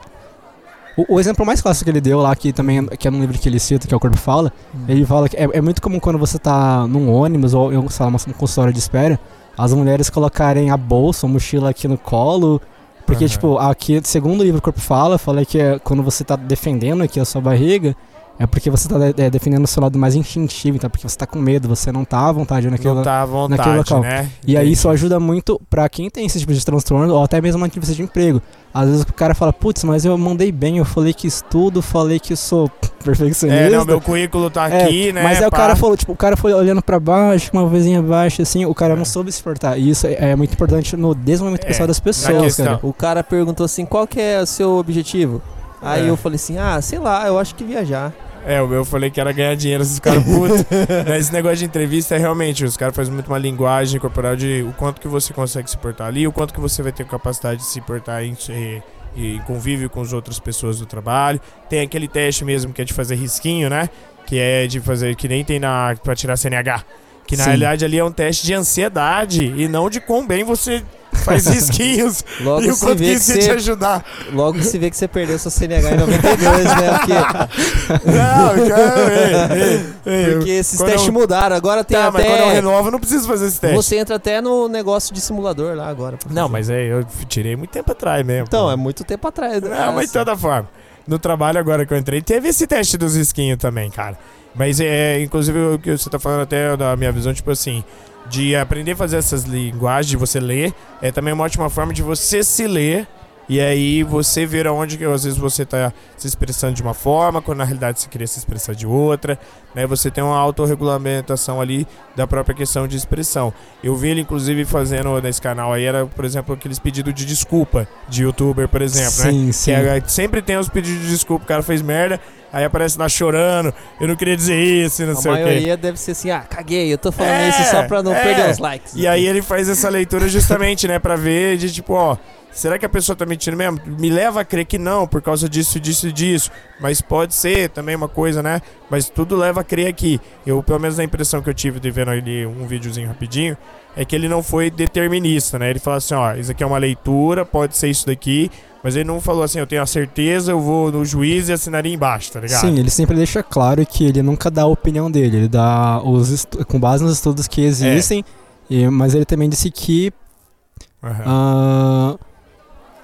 O, 1.07 1.15
o 1.15 1.19
exemplo 1.19 1.45
mais 1.45 1.61
clássico 1.61 1.85
que 1.85 1.91
ele 1.91 2.01
deu 2.01 2.19
lá, 2.19 2.35
que 2.35 2.51
também 2.51 2.85
que 2.85 3.07
é 3.07 3.11
num 3.11 3.19
livro 3.21 3.37
que 3.37 3.47
ele 3.47 3.59
cita, 3.59 3.87
que 3.87 3.93
é 3.93 3.97
o 3.97 3.99
Corpo 3.99 4.17
Fala, 4.17 4.51
ele 4.87 5.05
fala 5.05 5.29
que 5.29 5.37
é, 5.37 5.47
é 5.53 5.61
muito 5.61 5.81
comum 5.81 5.99
quando 5.99 6.17
você 6.19 6.37
tá 6.39 6.85
num 6.87 7.11
ônibus 7.11 7.53
ou 7.53 7.71
em 7.71 7.77
um, 7.77 7.87
sei 7.89 8.03
lá, 8.03 8.09
uma, 8.09 8.19
uma 8.25 8.33
consultório 8.35 8.73
de 8.73 8.79
espera, 8.79 9.19
as 9.57 9.73
mulheres 9.73 10.09
colocarem 10.09 10.71
a 10.71 10.77
bolsa, 10.77 11.25
a 11.25 11.29
mochila 11.29 11.69
aqui 11.69 11.87
no 11.87 11.97
colo. 11.97 12.61
Porque, 13.05 13.23
Aham. 13.25 13.29
tipo, 13.31 13.57
aqui, 13.57 13.99
segundo 14.03 14.41
o 14.41 14.43
livro 14.43 14.61
Corpo 14.61 14.79
Fala, 14.79 15.17
fala 15.17 15.43
que 15.43 15.59
é 15.59 15.79
quando 15.79 16.03
você 16.03 16.23
tá 16.23 16.35
defendendo 16.35 17.01
aqui 17.01 17.19
a 17.19 17.25
sua 17.25 17.41
barriga, 17.41 17.95
é 18.37 18.45
porque 18.45 18.69
você 18.69 18.87
tá 18.87 18.97
de- 19.11 19.21
é, 19.21 19.29
defendendo 19.31 19.63
o 19.63 19.67
seu 19.67 19.81
lado 19.81 19.97
mais 19.97 20.13
instintivo, 20.15 20.77
então 20.77 20.89
porque 20.89 21.09
você 21.09 21.17
tá 21.17 21.25
com 21.25 21.39
medo, 21.39 21.67
você 21.67 21.91
não 21.91 22.05
tá 22.05 22.27
à 22.27 22.31
vontade 22.31 22.69
naquilo. 22.69 22.95
não 22.95 23.03
tá 23.03 23.23
à 23.23 23.25
vontade, 23.25 23.57
naquele 23.57 23.77
local. 23.77 24.01
né? 24.01 24.29
E 24.45 24.55
aí 24.55 24.71
isso 24.71 24.87
Entendi. 24.87 24.93
ajuda 25.01 25.19
muito 25.19 25.59
pra 25.69 25.89
quem 25.89 26.07
tem 26.09 26.25
esse 26.27 26.39
tipo 26.39 26.53
de 26.53 26.63
transtorno, 26.63 27.13
ou 27.15 27.23
até 27.23 27.41
mesmo 27.41 27.59
uma 27.59 27.67
entrevista 27.67 27.95
de 27.95 28.03
emprego. 28.03 28.39
Às 28.73 28.87
vezes 28.87 29.01
o 29.03 29.13
cara 29.13 29.33
fala, 29.33 29.51
putz, 29.51 29.83
mas 29.83 30.05
eu 30.05 30.15
mandei 30.17 30.51
bem, 30.51 30.77
eu 30.77 30.85
falei 30.85 31.13
que 31.13 31.25
estudo, 31.27 31.81
falei 31.81 32.19
que 32.19 32.35
sou 32.35 32.69
perfeccionista. 33.03 33.63
É, 33.63 33.69
não, 33.69 33.83
meu 33.83 33.99
currículo 33.99 34.49
tá 34.49 34.69
É, 34.69 34.83
aqui, 34.83 35.11
né? 35.11 35.23
Mas 35.23 35.39
aí 35.41 35.47
o 35.47 35.49
pá. 35.49 35.57
cara 35.57 35.75
falou, 35.75 35.97
tipo, 35.97 36.11
o 36.11 36.15
cara 36.15 36.37
foi 36.37 36.53
olhando 36.53 36.81
pra 36.81 36.99
baixo, 36.99 37.49
uma 37.51 37.65
vozinha 37.65 38.01
baixa, 38.01 38.43
assim, 38.43 38.65
o 38.65 38.75
cara 38.75 38.93
É. 38.93 38.95
não 38.95 39.05
soube 39.05 39.31
se 39.31 39.41
portar. 39.41 39.77
E 39.79 39.89
isso 39.89 40.05
é, 40.05 40.31
é 40.31 40.35
muito 40.35 40.53
importante 40.53 40.95
no 40.95 41.15
desenvolvimento 41.15 41.63
É, 41.63 41.67
pessoal 41.67 41.87
das 41.87 41.99
pessoas, 41.99 42.57
cara. 42.57 42.79
O 42.83 42.93
cara 42.93 43.23
perguntou 43.23 43.65
assim, 43.65 43.85
qual 43.85 44.05
que 44.05 44.19
é 44.21 44.39
o 44.41 44.45
seu 44.45 44.77
objetivo? 44.77 45.41
Aí 45.81 46.05
É. 46.05 46.09
eu 46.09 46.15
falei 46.17 46.35
assim, 46.35 46.57
ah, 46.57 46.79
sei 46.81 46.99
lá, 46.99 47.25
eu 47.27 47.39
acho 47.39 47.55
que 47.55 47.63
viajar. 47.63 48.13
É, 48.49 48.59
o 48.63 48.67
meu 48.67 48.79
eu 48.79 48.85
falei 48.85 49.11
que 49.11 49.21
era 49.21 49.31
ganhar 49.31 49.55
dinheiro, 49.55 49.83
esses 49.83 49.99
caras 49.99 50.23
putos. 50.23 50.65
Mas 51.07 51.25
Esse 51.29 51.31
negócio 51.31 51.57
de 51.57 51.65
entrevista 51.65 52.15
é 52.15 52.17
realmente, 52.17 52.65
os 52.65 52.75
caras 52.75 52.95
fazem 52.95 53.13
muito 53.13 53.27
uma 53.27 53.37
linguagem 53.37 53.99
corporal 53.99 54.35
de 54.35 54.65
o 54.67 54.73
quanto 54.73 54.99
que 54.99 55.07
você 55.07 55.31
consegue 55.31 55.69
se 55.69 55.77
portar 55.77 56.07
ali, 56.07 56.25
o 56.27 56.31
quanto 56.31 56.51
que 56.51 56.59
você 56.59 56.81
vai 56.81 56.91
ter 56.91 57.05
capacidade 57.05 57.59
de 57.59 57.67
se 57.67 57.79
portar 57.79 58.23
em, 58.23 58.35
em, 58.49 58.83
em 59.15 59.39
convívio 59.41 59.87
com 59.87 60.01
as 60.01 60.13
outras 60.13 60.39
pessoas 60.39 60.79
do 60.79 60.87
trabalho. 60.87 61.39
Tem 61.69 61.81
aquele 61.81 62.07
teste 62.07 62.43
mesmo 62.43 62.73
que 62.73 62.81
é 62.81 62.85
de 62.85 62.91
fazer 62.91 63.13
risquinho, 63.13 63.69
né? 63.69 63.87
Que 64.25 64.39
é 64.39 64.65
de 64.65 64.79
fazer, 64.79 65.15
que 65.15 65.27
nem 65.27 65.45
tem 65.45 65.59
na, 65.59 65.95
pra 66.03 66.15
tirar 66.15 66.35
CNH. 66.35 66.83
Que 67.27 67.37
na 67.37 67.43
Sim. 67.43 67.49
realidade 67.51 67.85
ali 67.85 67.99
é 67.99 68.03
um 68.03 68.11
teste 68.11 68.47
de 68.47 68.55
ansiedade 68.55 69.45
e 69.45 69.67
não 69.67 69.91
de 69.91 70.01
quão 70.01 70.25
bem 70.25 70.43
você 70.43 70.83
faz 71.13 71.45
risquinhos 71.47 72.23
Logo 72.41 72.61
e 72.63 72.71
o 72.71 72.77
quanto 72.77 72.97
que 72.97 73.05
isso 73.11 73.33
ia 73.33 73.39
te 73.39 73.51
ajudar. 73.51 74.05
logo 74.31 74.61
se 74.63 74.77
vê 74.77 74.89
que 74.89 74.97
você 74.97 75.07
perdeu 75.07 75.37
seu 75.39 75.51
CNH 75.51 75.91
em 75.91 75.97
92, 75.97 76.63
né? 76.63 76.97
Porque, 76.99 78.09
Não, 78.09 78.67
cara, 78.69 79.57
ei, 79.57 79.85
ei, 80.05 80.25
ei, 80.25 80.33
porque 80.35 80.49
esses 80.51 80.79
testes 80.79 81.07
eu- 81.07 81.13
mudaram. 81.13 81.55
Agora 81.55 81.83
tem 81.83 81.97
Tá, 81.97 82.11
mas 82.11 82.23
quando 82.25 82.37
eu 82.37 82.45
até. 82.45 82.53
renovo, 82.53 82.87
eu 82.87 82.91
não 82.91 82.99
preciso 82.99 83.27
fazer 83.27 83.47
esse 83.47 83.59
teste. 83.59 83.75
Você 83.75 83.97
entra 83.97 84.15
até 84.15 84.41
no 84.41 84.67
negócio 84.67 85.13
de 85.13 85.21
simulador 85.21 85.75
lá 85.75 85.87
agora. 85.87 86.17
Não, 86.29 86.43
fazer. 86.43 86.51
mas 86.51 86.69
é, 86.69 86.83
eu 86.85 87.05
tirei 87.27 87.55
muito 87.55 87.71
tempo 87.71 87.91
atrás 87.91 88.25
mesmo. 88.25 88.45
Então, 88.47 88.65
pô. 88.65 88.71
é 88.71 88.75
muito 88.75 89.03
tempo 89.03 89.27
atrás. 89.27 89.61
né? 89.61 89.69
Não, 89.85 89.93
mas 89.93 90.07
de 90.07 90.13
toda 90.13 90.35
forma. 90.37 90.69
No 91.07 91.17
trabalho 91.17 91.57
agora 91.59 91.85
que 91.85 91.93
eu 91.93 91.97
entrei, 91.97 92.21
teve 92.21 92.49
esse 92.49 92.67
teste 92.67 92.95
dos 92.97 93.15
risquinhos 93.15 93.57
também, 93.57 93.89
cara. 93.89 94.17
Mas 94.53 94.79
é, 94.79 95.19
inclusive, 95.21 95.57
o 95.59 95.79
que 95.79 95.91
você 95.97 96.09
tá 96.09 96.19
falando 96.19 96.41
até 96.41 96.75
da 96.77 96.95
minha 96.95 97.11
visão, 97.11 97.33
tipo 97.33 97.49
assim, 97.51 97.83
de 98.29 98.55
aprender 98.55 98.91
a 98.91 98.95
fazer 98.95 99.17
essas 99.17 99.43
linguagens, 99.43 100.09
de 100.09 100.17
você 100.17 100.39
ler, 100.39 100.73
é 101.01 101.11
também 101.11 101.33
uma 101.33 101.43
ótima 101.43 101.69
forma 101.69 101.93
de 101.93 102.01
você 102.03 102.43
se 102.43 102.67
ler. 102.67 103.07
E 103.51 103.59
aí 103.59 104.03
você 104.03 104.45
ver 104.45 104.67
aonde 104.67 104.95
que 104.95 105.03
às 105.03 105.23
vezes 105.23 105.39
você 105.39 105.65
tá 105.65 105.91
se 106.15 106.27
expressando 106.27 106.75
de 106.75 106.83
uma 106.83 106.93
forma, 106.93 107.41
quando 107.41 107.57
na 107.57 107.63
realidade 107.63 107.99
você 107.99 108.07
queria 108.07 108.27
se 108.27 108.37
expressar 108.37 108.75
de 108.75 108.85
outra, 108.85 109.39
né? 109.73 109.87
Você 109.87 110.11
tem 110.11 110.23
uma 110.23 110.37
autorregulamentação 110.37 111.59
ali 111.59 111.87
da 112.15 112.27
própria 112.27 112.55
questão 112.55 112.87
de 112.87 112.95
expressão. 112.95 113.51
Eu 113.83 113.95
vi 113.95 114.09
ele 114.09 114.21
inclusive 114.21 114.65
fazendo 114.65 115.19
nesse 115.19 115.41
canal 115.41 115.73
aí 115.73 115.83
era, 115.83 116.05
por 116.05 116.25
exemplo, 116.25 116.53
aqueles 116.53 116.77
pedidos 116.77 117.11
de 117.15 117.25
desculpa 117.25 117.87
de 118.07 118.21
youtuber, 118.21 118.67
por 118.67 118.83
exemplo, 118.83 119.23
né? 119.23 119.31
sim, 119.31 119.51
sim. 119.51 119.71
É- 119.71 119.99
sempre 120.05 120.43
tem 120.43 120.55
os 120.55 120.69
pedidos 120.69 121.01
de 121.01 121.09
desculpa, 121.09 121.43
o 121.43 121.47
cara 121.47 121.63
fez 121.63 121.81
merda, 121.81 122.19
aí 122.51 122.63
aparece 122.65 122.97
lá 122.97 123.07
chorando, 123.09 123.73
eu 123.99 124.07
não 124.07 124.15
queria 124.15 124.35
dizer 124.35 124.55
isso, 124.61 125.03
não 125.05 125.13
A 125.13 125.15
sei 125.15 125.31
o 125.31 125.35
quê. 125.35 125.43
maioria 125.43 125.77
deve 125.77 125.99
ser 125.99 126.11
assim, 126.11 126.31
ah, 126.31 126.41
caguei, 126.41 126.91
eu 126.91 126.97
tô 126.97 127.11
falando 127.11 127.31
É, 127.33 127.49
isso 127.49 127.63
só 127.71 127.83
pra 127.83 128.01
não 128.03 128.13
é. 128.13 128.21
perder 128.23 128.49
os 128.51 128.57
likes. 128.57 128.93
E 128.95 129.07
aí 129.07 129.25
ele 129.25 129.41
faz 129.41 129.67
essa 129.69 129.89
leitura 129.89 130.27
justamente, 130.27 130.87
né, 130.87 130.99
pra 130.99 131.15
ver 131.15 131.57
de 131.57 131.71
tipo, 131.71 131.93
ó, 131.93 132.17
será 132.51 132.77
que 132.79 132.85
a 132.85 132.89
pessoa 132.89 133.15
tá 133.15 133.25
mentindo 133.25 133.55
mesmo? 133.55 133.79
Me 133.85 134.09
leva 134.09 134.41
a 134.41 134.45
crer 134.45 134.65
que 134.65 134.77
não, 134.77 135.07
por 135.07 135.21
causa 135.21 135.47
disso, 135.47 135.79
disso 135.79 136.07
e 136.07 136.11
disso. 136.11 136.51
Mas 136.79 136.99
pode 137.01 137.33
ser 137.35 137.69
também 137.69 137.95
uma 137.95 138.07
coisa, 138.07 138.41
né? 138.41 138.61
Mas 138.89 139.07
tudo 139.09 139.35
leva 139.35 139.61
a 139.61 139.63
crer 139.63 139.87
aqui. 139.87 140.19
Eu, 140.45 140.63
pelo 140.63 140.79
menos 140.79 140.97
a 140.99 141.03
impressão 141.03 141.41
que 141.41 141.49
eu 141.49 141.53
tive 141.53 141.79
de 141.79 141.91
vendo 141.91 142.09
ali 142.11 142.45
um 142.45 142.65
videozinho 142.65 143.07
rapidinho, 143.07 143.55
é 143.95 144.05
que 144.05 144.15
ele 144.15 144.27
não 144.29 144.41
foi 144.43 144.69
determinista, 144.69 145.57
né? 145.59 145.69
Ele 145.69 145.79
falou 145.79 145.97
assim, 145.97 146.13
ó, 146.13 146.33
isso 146.35 146.51
aqui 146.51 146.63
é 146.63 146.65
uma 146.65 146.77
leitura, 146.77 147.45
pode 147.45 147.75
ser 147.75 147.89
isso 147.89 148.05
daqui, 148.05 148.49
mas 148.83 148.95
ele 148.95 149.03
não 149.05 149.19
falou 149.19 149.43
assim, 149.43 149.59
eu 149.59 149.67
tenho 149.67 149.81
a 149.81 149.85
certeza, 149.85 150.51
eu 150.51 150.59
vou 150.59 150.91
no 150.91 151.03
juiz 151.03 151.49
e 151.49 151.53
assinaria 151.53 151.93
embaixo, 151.93 152.31
tá 152.31 152.39
ligado? 152.39 152.61
Sim, 152.61 152.77
ele 152.79 152.89
sempre 152.89 153.15
deixa 153.15 153.43
claro 153.43 153.85
que 153.85 154.05
ele 154.05 154.21
nunca 154.21 154.49
dá 154.49 154.61
a 154.63 154.67
opinião 154.67 155.11
dele, 155.11 155.37
ele 155.37 155.47
dá 155.47 156.01
os 156.03 156.45
com 156.67 156.79
base 156.79 157.03
nos 157.03 157.13
estudos 157.13 157.47
que 157.47 157.61
existem, 157.61 158.23
e- 158.69 158.87
mas 158.87 159.13
ele 159.15 159.25
também 159.25 159.49
disse 159.49 159.69
que 159.69 160.13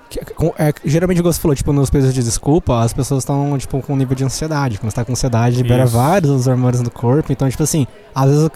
que- 0.09 0.19
com- 0.35 0.53
é, 0.57 0.71
geralmente, 0.85 1.21
como 1.21 1.33
você 1.33 1.39
falou, 1.41 1.55
tipo, 1.55 1.73
nos 1.73 1.89
pedidos 1.89 2.13
de 2.13 2.23
desculpa, 2.23 2.79
as 2.81 2.93
pessoas 2.93 3.23
estão, 3.23 3.57
tipo, 3.57 3.81
com 3.81 3.93
um 3.93 3.95
nível 3.97 4.15
de 4.15 4.23
ansiedade. 4.23 4.77
Quando 4.77 4.91
você 4.91 4.95
tá 4.95 5.03
com 5.05 5.11
ansiedade, 5.11 5.57
libera 5.57 5.83
Isso. 5.85 5.93
vários 5.93 6.47
hormônios 6.47 6.81
no 6.81 6.91
corpo. 6.91 7.31
Então, 7.31 7.49
tipo 7.49 7.63
assim, 7.63 7.87
às 8.13 8.29
vezes... 8.29 8.49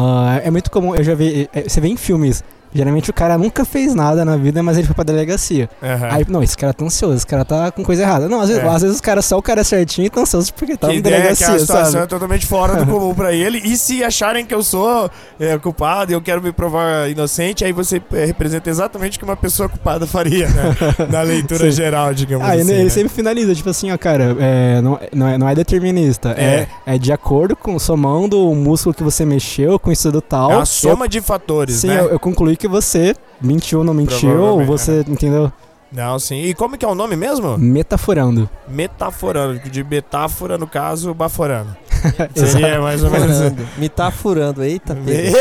ah, 0.00 0.40
é 0.42 0.50
muito 0.50 0.70
comum, 0.70 0.94
eu 0.94 1.02
já 1.04 1.14
vi... 1.14 1.48
é, 1.52 1.62
você 1.62 1.80
vê 1.80 1.88
em 1.88 1.96
filmes, 1.96 2.42
geralmente 2.72 3.10
o 3.10 3.12
cara 3.12 3.36
nunca 3.38 3.64
fez 3.64 3.94
nada 3.94 4.24
na 4.24 4.36
vida, 4.36 4.62
mas 4.62 4.76
ele 4.78 4.86
foi 4.86 4.94
pra 4.94 5.04
delegacia. 5.04 5.68
Aham. 5.82 6.08
Aí, 6.10 6.24
não, 6.28 6.42
esse 6.42 6.56
cara 6.56 6.72
tá 6.72 6.84
ansioso, 6.84 7.16
esse 7.16 7.26
cara 7.26 7.44
tá 7.44 7.70
com 7.70 7.82
coisa 7.82 8.02
errada. 8.02 8.28
Não, 8.28 8.40
às 8.40 8.48
vezes, 8.48 8.62
É. 8.62 8.68
às 8.68 8.82
vezes 8.82 8.96
os 8.96 9.00
caras, 9.00 9.24
só 9.24 9.38
o 9.38 9.42
cara 9.42 9.62
certinho 9.64 10.06
e 10.06 10.10
tão 10.10 10.22
ansioso 10.22 10.52
porque 10.54 10.76
tá 10.76 10.88
que 10.88 10.94
na 10.94 10.98
ideia 10.98 11.16
que 11.16 11.22
delegacia, 11.22 11.48
a 11.48 11.58
situação 11.58 11.92
sabe? 11.92 12.04
é 12.04 12.06
totalmente 12.06 12.46
fora 12.46 12.76
do 12.76 12.86
comum 12.90 13.14
pra 13.14 13.32
ele. 13.32 13.58
E 13.64 13.76
se 13.76 14.02
acharem 14.04 14.44
que 14.44 14.54
eu 14.54 14.62
sou 14.62 15.10
é, 15.38 15.58
culpado 15.58 16.12
e 16.12 16.14
eu 16.14 16.20
quero 16.22 16.42
me 16.42 16.52
provar 16.52 17.10
inocente, 17.10 17.64
aí 17.64 17.72
você 17.72 18.00
é, 18.12 18.24
representa 18.24 18.68
exatamente 18.70 19.16
o 19.16 19.18
que 19.20 19.24
uma 19.24 19.36
pessoa 19.36 19.68
culpada 19.68 20.06
faria, 20.06 20.48
né? 20.48 20.76
Na 21.10 21.22
leitura 21.22 21.64
Sim. 21.64 21.72
geral, 21.72 22.14
digamos 22.14 22.46
Ah, 22.46 22.50
assim. 22.52 22.60
ele, 22.60 22.72
ele 22.72 22.84
né? 22.84 22.88
sempre 22.90 23.08
finaliza, 23.08 23.54
tipo 23.54 23.68
assim, 23.70 23.90
ó, 23.90 23.98
cara, 23.98 24.36
é, 24.38 24.80
não, 24.80 24.98
não, 25.12 25.28
é, 25.28 25.38
não 25.38 25.48
é 25.48 25.54
determinista, 25.54 26.34
é. 26.36 26.66
É. 26.86 26.94
É, 26.94 26.98
de 26.98 27.12
acordo 27.12 27.54
com, 27.56 27.78
somando 27.78 28.48
o 28.50 28.54
músculo 28.54 28.94
que 28.94 29.02
você 29.02 29.24
mexeu 29.24 29.78
com 29.78 29.90
isso 29.92 30.10
do 30.10 30.20
tal. 30.20 30.50
É 30.50 30.54
uma 30.54 30.62
eu- 30.62 30.66
soma 30.66 31.08
de 31.08 31.20
fatores, 31.20 31.76
Sim, 31.76 31.88
né? 31.88 32.00
eu, 32.00 32.10
eu 32.10 32.18
concluí 32.20 32.56
que 32.60 32.68
você 32.68 33.16
mentiu, 33.40 33.82
não 33.82 33.94
mentiu, 33.94 34.40
ou 34.40 34.64
você, 34.64 35.00
entendeu? 35.08 35.50
Não, 35.90 36.18
sim. 36.20 36.42
E 36.44 36.54
como 36.54 36.78
que 36.78 36.84
é 36.84 36.88
o 36.88 36.94
nome 36.94 37.16
mesmo? 37.16 37.58
Metaforando. 37.58 38.48
Metaforando. 38.68 39.58
De 39.68 39.82
metáfora, 39.82 40.56
no 40.56 40.66
caso, 40.66 41.12
baforando. 41.12 41.76
Seria 42.34 42.80
mais 42.80 43.02
ou 43.02 43.10
menos... 43.10 43.36
Furando. 43.36 43.68
Me 43.76 43.88
tá 43.88 44.10
furando, 44.10 44.62
eita, 44.62 44.94
Pedro. 45.04 45.40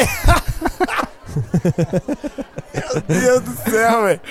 Meu 3.07 3.19
Deus 3.19 3.41
do 3.41 3.69
céu, 3.69 4.03
velho. 4.03 4.21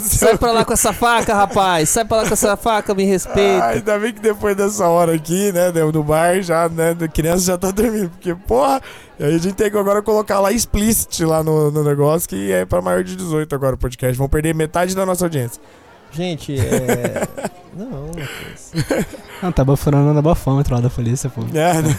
Sai 0.00 0.38
pra 0.38 0.52
lá 0.52 0.64
com 0.64 0.72
essa 0.72 0.92
faca, 0.92 1.34
rapaz. 1.34 1.88
Sai 1.88 2.04
pra 2.04 2.18
lá 2.18 2.26
com 2.26 2.32
essa 2.32 2.56
faca, 2.56 2.94
me 2.94 3.04
respeita. 3.04 3.64
Ah, 3.64 3.68
ainda 3.68 3.98
bem 3.98 4.12
que 4.12 4.20
depois 4.20 4.56
dessa 4.56 4.86
hora 4.86 5.14
aqui, 5.14 5.52
né, 5.52 5.70
do 5.70 5.92
do 5.92 6.02
bar, 6.02 6.40
já, 6.42 6.68
né, 6.68 6.96
a 7.00 7.08
criança 7.08 7.44
já 7.46 7.58
tá 7.58 7.70
dormindo. 7.70 8.10
Porque, 8.10 8.34
porra, 8.34 8.80
aí 9.18 9.34
a 9.34 9.38
gente 9.38 9.54
tem 9.54 9.70
que 9.70 9.76
agora 9.78 10.02
colocar 10.02 10.40
lá 10.40 10.52
explicit 10.52 11.24
lá 11.24 11.42
no, 11.42 11.70
no 11.70 11.84
negócio, 11.84 12.28
que 12.28 12.52
é 12.52 12.64
pra 12.64 12.80
maior 12.80 13.02
de 13.02 13.16
18 13.16 13.54
agora 13.54 13.74
o 13.74 13.78
podcast. 13.78 14.16
Vão 14.16 14.28
perder 14.28 14.54
metade 14.54 14.94
da 14.94 15.04
nossa 15.04 15.24
audiência. 15.24 15.60
Gente, 16.14 16.58
é. 16.58 17.26
Não, 17.76 18.06
Matheus. 18.06 19.04
Ah, 19.42 19.50
tá 19.50 19.64
bafurando 19.64 20.14
na 20.14 20.22
bafômetro 20.22 20.72
lá 20.76 20.80
da 20.80 20.88
polícia, 20.88 21.28
pô. 21.28 21.40
É, 21.52 21.82
né? 21.82 21.96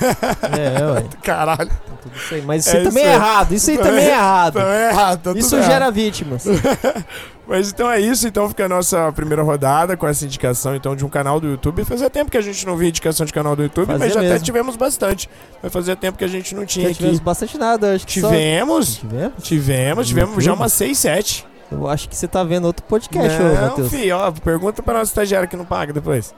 É, 0.79 0.85
ué. 0.93 1.03
caralho. 1.21 1.67
Tá 1.67 1.75
tudo 2.01 2.15
isso 2.15 2.33
aí. 2.33 2.41
Mas 2.41 2.65
É 2.65 2.69
isso 2.69 2.77
aí 2.77 2.83
também 2.85 3.03
isso 3.03 3.11
é 3.11 3.13
errado. 3.15 3.51
Isso 3.53 3.69
aí 3.71 3.77
Também- 3.77 3.91
também 3.91 4.05
é 4.07 4.11
errado. 4.13 4.57
Então 4.57 4.71
é 4.71 4.89
errado, 4.89 5.21
tá 5.21 5.31
Isso 5.37 5.49
tudo 5.49 5.59
errado. 5.59 5.71
gera 5.71 5.91
vítimas. 5.91 6.45
Mas 7.45 7.69
então 7.71 7.91
é 7.91 7.99
isso, 7.99 8.25
então 8.27 8.47
fica 8.49 8.65
a 8.65 8.69
nossa 8.69 9.11
primeira 9.11 9.43
rodada 9.43 9.95
com 9.97 10.07
essa 10.07 10.25
indicação 10.25 10.75
então 10.75 10.95
de 10.95 11.05
um 11.05 11.09
canal 11.09 11.39
do 11.41 11.47
YouTube. 11.47 11.83
Fazia 11.83 12.09
tempo 12.09 12.31
que 12.31 12.37
a 12.37 12.41
gente 12.41 12.65
não 12.65 12.75
via 12.77 12.87
indicação 12.89 13.25
de 13.25 13.33
canal 13.33 13.53
do 13.55 13.61
YouTube, 13.63 13.85
Fazia 13.87 13.99
mas 14.05 14.13
já 14.13 14.19
até 14.21 14.29
mesmo. 14.29 14.45
tivemos 14.45 14.75
bastante. 14.77 15.29
Mas 15.61 15.71
fazia 15.73 15.95
tempo 15.95 16.17
que 16.17 16.23
a 16.23 16.27
gente 16.29 16.55
não 16.55 16.65
tinha 16.65 16.85
Já 16.85 16.91
aqui. 16.91 16.97
tivemos 16.99 17.19
bastante 17.19 17.57
nada. 17.57 17.93
Acho 17.95 18.07
que 18.07 18.21
só- 18.21 18.29
Tivemos, 18.29 18.95
Tivemos? 18.95 19.43
tivemos, 19.43 20.07
tivemos 20.07 20.43
já 20.43 20.53
umas 20.53 20.71
6, 20.73 20.97
7. 20.97 21.45
Eu 21.71 21.89
acho 21.89 22.07
que 22.07 22.15
você 22.15 22.27
tá 22.27 22.43
vendo 22.43 22.65
outro 22.65 22.85
podcast, 22.85 23.41
ô 23.41 23.43
não, 23.45 23.61
Matheus. 23.69 23.89
filho, 23.89 24.15
ó, 24.17 24.31
pergunta 24.31 24.83
pra 24.83 24.93
nossa 24.95 25.11
estagiária 25.11 25.47
que 25.47 25.55
não 25.57 25.65
paga 25.65 25.91
depois. 25.91 26.33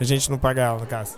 A 0.00 0.04
gente 0.04 0.30
não 0.30 0.38
paga 0.38 0.62
ela, 0.62 0.78
no 0.78 0.86
caso. 0.86 1.12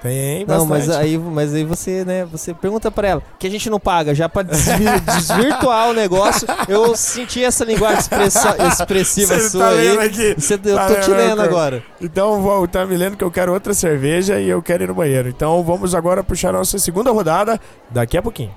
Tem 0.00 0.44
Não, 0.46 0.66
mas 0.66 0.86
bastante. 0.88 1.04
aí, 1.04 1.16
mas 1.16 1.54
aí 1.54 1.64
você, 1.64 2.04
né, 2.04 2.24
você 2.24 2.52
pergunta 2.52 2.90
pra 2.90 3.06
ela, 3.06 3.22
que 3.38 3.46
a 3.46 3.50
gente 3.50 3.70
não 3.70 3.78
paga, 3.78 4.12
já 4.12 4.28
pra 4.28 4.42
desvi- 4.42 4.82
desvirtuar 5.06 5.90
o 5.90 5.92
negócio, 5.92 6.44
eu 6.68 6.96
senti 6.96 7.44
essa 7.44 7.64
linguagem 7.64 8.00
expressa- 8.00 8.56
expressiva 8.66 9.38
Você 9.38 9.50
sua 9.50 9.60
tá 9.66 9.70
aí. 9.70 9.98
aqui? 9.98 10.34
Você, 10.36 10.54
eu 10.54 10.74
Tá 10.74 10.86
tô 10.88 10.94
te 11.02 11.10
lendo, 11.10 11.40
agora. 11.40 11.84
Então 12.00 12.42
vou, 12.42 12.66
tá 12.66 12.84
me 12.84 12.96
lendo 12.96 13.16
que 13.16 13.22
eu 13.22 13.30
quero 13.30 13.52
outra 13.52 13.72
cerveja 13.74 14.40
e 14.40 14.48
eu 14.48 14.60
quero 14.60 14.82
ir 14.82 14.88
no 14.88 14.94
banheiro. 14.94 15.28
Então 15.28 15.62
vamos 15.62 15.94
agora 15.94 16.24
puxar 16.24 16.48
a 16.48 16.54
nossa 16.54 16.80
segunda 16.80 17.12
rodada 17.12 17.60
daqui 17.88 18.16
a 18.18 18.22
pouquinho. 18.22 18.52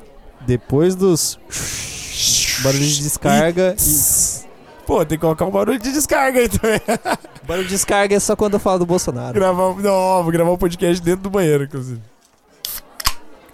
Depois 0.47 0.95
dos 0.95 1.37
barulhos 2.61 2.95
de 2.95 3.03
descarga 3.03 3.75
e... 3.79 4.45
Pô, 4.85 5.03
tem 5.03 5.17
que 5.17 5.21
colocar 5.21 5.45
um 5.45 5.51
barulho 5.51 5.79
de 5.79 5.91
descarga 5.91 6.39
aí 6.39 6.47
também. 6.47 6.79
Barulho 7.47 7.67
de 7.67 7.73
descarga 7.73 8.15
é 8.15 8.19
só 8.19 8.35
quando 8.35 8.53
eu 8.53 8.59
falo 8.59 8.79
do 8.79 8.85
Bolsonaro. 8.85 9.33
gravar, 9.33 9.75
não, 9.75 10.23
vou 10.23 10.31
gravar 10.31 10.51
um 10.51 10.57
podcast 10.57 11.03
dentro 11.03 11.21
do 11.21 11.29
banheiro, 11.29 11.63
inclusive. 11.63 12.01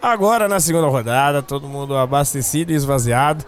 Agora 0.02 0.48
na 0.48 0.60
segunda 0.60 0.88
rodada, 0.88 1.42
todo 1.42 1.68
mundo 1.68 1.96
abastecido 1.96 2.72
e 2.72 2.76
esvaziado. 2.76 3.46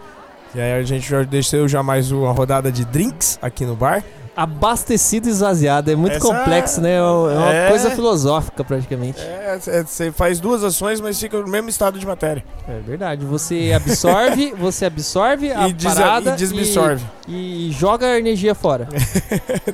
E 0.55 0.61
aí 0.61 0.73
a 0.73 0.83
gente 0.83 1.09
já 1.09 1.23
desceu 1.23 1.67
já 1.67 1.81
mais 1.81 2.11
uma 2.11 2.31
rodada 2.31 2.71
de 2.71 2.85
drinks 2.85 3.39
aqui 3.41 3.65
no 3.65 3.75
bar. 3.75 4.03
Abastecido 4.35 5.27
e 5.27 5.31
esvaziado, 5.31 5.91
é 5.91 5.95
muito 5.95 6.15
Essa- 6.15 6.25
complexo, 6.27 6.81
né? 6.81 6.95
É 6.95 7.01
uma 7.01 7.53
É. 7.53 7.69
coisa 7.69 7.91
filosófica 7.91 8.63
praticamente. 8.63 9.19
É, 9.21 9.59
você 9.85 10.11
faz 10.11 10.39
duas 10.39 10.63
ações, 10.63 10.99
mas 10.99 11.19
fica 11.19 11.39
no 11.39 11.47
mesmo 11.47 11.69
estado 11.69 11.99
de 11.99 12.05
matéria. 12.07 12.43
É 12.67 12.79
verdade. 12.79 13.25
Você 13.25 13.71
absorve, 13.75 14.53
você 14.57 14.85
absorve 14.85 15.51
a 15.51 15.67
E, 15.67 15.73
parada 15.75 16.31
e 16.31 16.35
desabsorve. 16.35 17.05
e, 17.27 17.69
e 17.69 17.71
joga 17.71 18.07
a 18.07 18.17
energia 18.17 18.55
fora. 18.55 18.87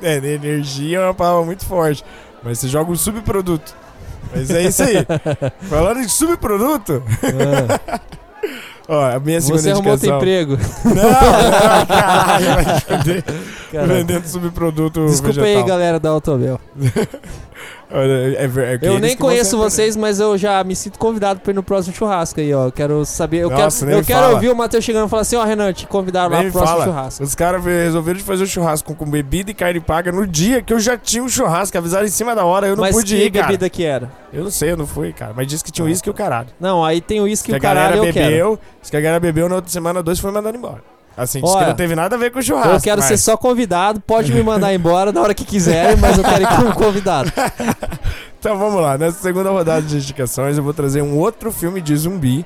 É, 0.02 0.18
energia 0.18 0.98
é 1.00 1.02
uma 1.06 1.14
palavra 1.14 1.46
muito 1.46 1.66
forte. 1.66 2.04
Mas 2.44 2.60
você 2.60 2.68
joga 2.68 2.92
um 2.92 2.96
subproduto. 2.96 3.74
Mas 4.34 4.50
é 4.50 4.62
isso 4.64 4.84
aí. 4.84 4.96
Falando 5.70 6.00
em 6.02 6.08
subproduto, 6.08 7.02
Ah, 7.24 8.00
ó, 8.90 9.16
a 9.16 9.20
minha 9.20 9.40
segunda 9.40 9.62
você 9.62 9.72
arrumou 9.72 9.94
indicação. 9.94 10.18
emprego. 10.18 10.58
Não, 10.84 10.94
não, 10.94 11.86
caralho, 11.86 12.46
vai 12.56 12.98
vender, 12.98 13.24
Caramba. 13.72 13.94
vendendo 13.94 14.26
subproduto 14.28 15.06
Desculpa 15.06 15.34
vegetal. 15.42 15.62
aí, 15.62 15.68
galera 15.68 16.00
da 16.00 16.10
Autobel. 16.10 16.60
É 17.92 18.44
é 18.74 18.78
que 18.78 18.86
Eu 18.86 19.00
nem 19.00 19.12
que 19.16 19.18
conheço 19.18 19.52
sempre- 19.52 19.64
vocês, 19.70 19.96
mas 19.96 20.20
eu 20.20 20.38
já 20.38 20.64
me 20.64 20.76
sinto 20.76 21.00
convidado 21.00 21.40
pra 21.40 21.52
ir 21.52 21.56
no 21.56 21.64
próximo 21.64 21.96
churrasco 21.96 22.40
aí, 22.40 22.54
ó. 22.54 22.66
Eu 22.68 22.72
quero 22.72 23.04
saber. 23.04 23.38
Eu 23.40 23.50
Nossa, 23.50 23.84
quero, 23.86 23.98
eu 24.00 24.06
quero 24.06 24.20
fala. 24.22 24.34
ouvir 24.36 24.50
o 24.50 24.56
Matheus 24.56 24.84
chegando 24.86 25.08
e 25.08 25.10
falar 25.10 25.24
assim: 25.24 25.36
ó, 25.38 25.44
Renan, 25.44 25.74
te 25.74 25.88
convidaram 25.88 26.30
lá 26.32 26.42
Nem 26.42 26.52
pro 26.52 26.60
próximo 26.60 26.80
fala. 26.82 26.92
churrasco. 26.92 27.24
Os 27.24 27.34
caras 27.34 27.66
resolveram 27.66 28.20
de 28.20 28.24
fazer 28.24 28.44
o 28.44 28.48
churrasco 28.48 28.94
com 28.94 29.10
bebida 29.10 29.50
e 29.50 29.54
carne 29.56 29.80
paga 29.80 30.12
no 30.12 30.28
dia 30.28 30.62
que 30.62 30.72
eu 30.72 30.80
já 30.80 30.96
tinha 30.98 31.24
um 31.24 31.30
churrasco. 31.30 31.76
Avisaram 31.78 32.06
em 32.06 32.10
cima 32.10 32.36
da 32.36 32.46
hora, 32.46 32.68
eu 32.68 32.76
não 32.76 32.84
mas 32.84 32.96
pude 32.96 33.16
que 33.16 33.24
ir, 33.24 33.32
cara. 33.32 33.48
bebida 33.48 33.70
que 33.70 33.84
era? 33.84 34.12
Eu 34.32 34.44
não 34.44 34.52
sei, 34.52 34.72
eu 34.72 34.78
não 34.78 34.86
fui, 34.86 35.12
cara. 35.12 35.34
Mas 35.36 35.48
disse 35.48 35.64
que 35.64 35.72
tinha 35.72 35.86
uísque 35.86 36.08
e 36.10 36.12
o 36.12 36.14
caralho. 36.14 36.50
Não, 36.60 36.86
aí 36.86 37.02
tem 37.02 37.20
o 37.20 37.24
uísque 37.24 37.48
Que 37.48 37.52
e 37.54 37.56
a 37.56 37.58
o 37.58 37.62
caralho 37.62 37.96
galera 37.96 38.10
eu 38.10 38.14
quero. 38.14 38.30
bebeu. 38.30 38.60
Que 38.88 38.98
a 38.98 39.02
galera 39.02 39.20
bebeu 39.20 39.50
na 39.50 39.56
outra 39.56 39.72
semana, 39.72 40.04
dois 40.04 40.20
foi 40.20 40.32
mandado 40.32 40.56
embora. 40.56 40.84
Assim, 41.22 41.42
disse 41.42 41.52
que 41.54 41.58
Olha, 41.60 41.68
não 41.70 41.76
teve 41.76 41.96
nada 41.96 42.16
a 42.16 42.20
ver 42.20 42.32
com 42.32 42.40
o 42.40 42.42
churrasco. 42.42 42.70
Eu 42.76 42.82
quero 42.82 43.02
mas- 43.02 43.08
ser 43.08 43.18
só 43.18 43.36
convidado, 43.36 44.00
pode 44.00 44.32
me 44.34 44.42
mandar 44.42 44.74
embora 44.74 45.12
na 45.12 45.22
hora 45.22 45.34
que 45.34 45.44
quiserem, 45.44 45.98
mas 45.98 46.18
eu 46.18 46.24
quero 46.24 46.44
ir 46.44 46.48
como 46.56 46.74
convidado. 46.74 47.32
Então 48.40 48.58
vamos 48.58 48.82
lá, 48.82 48.98
nessa 48.98 49.20
segunda 49.22 49.50
rodada 49.50 49.82
de 49.82 49.98
indicações 49.98 50.58
eu 50.58 50.64
vou 50.64 50.74
trazer 50.74 51.02
um 51.02 51.18
outro 51.18 51.52
filme 51.52 51.82
de 51.82 51.94
zumbi. 51.94 52.46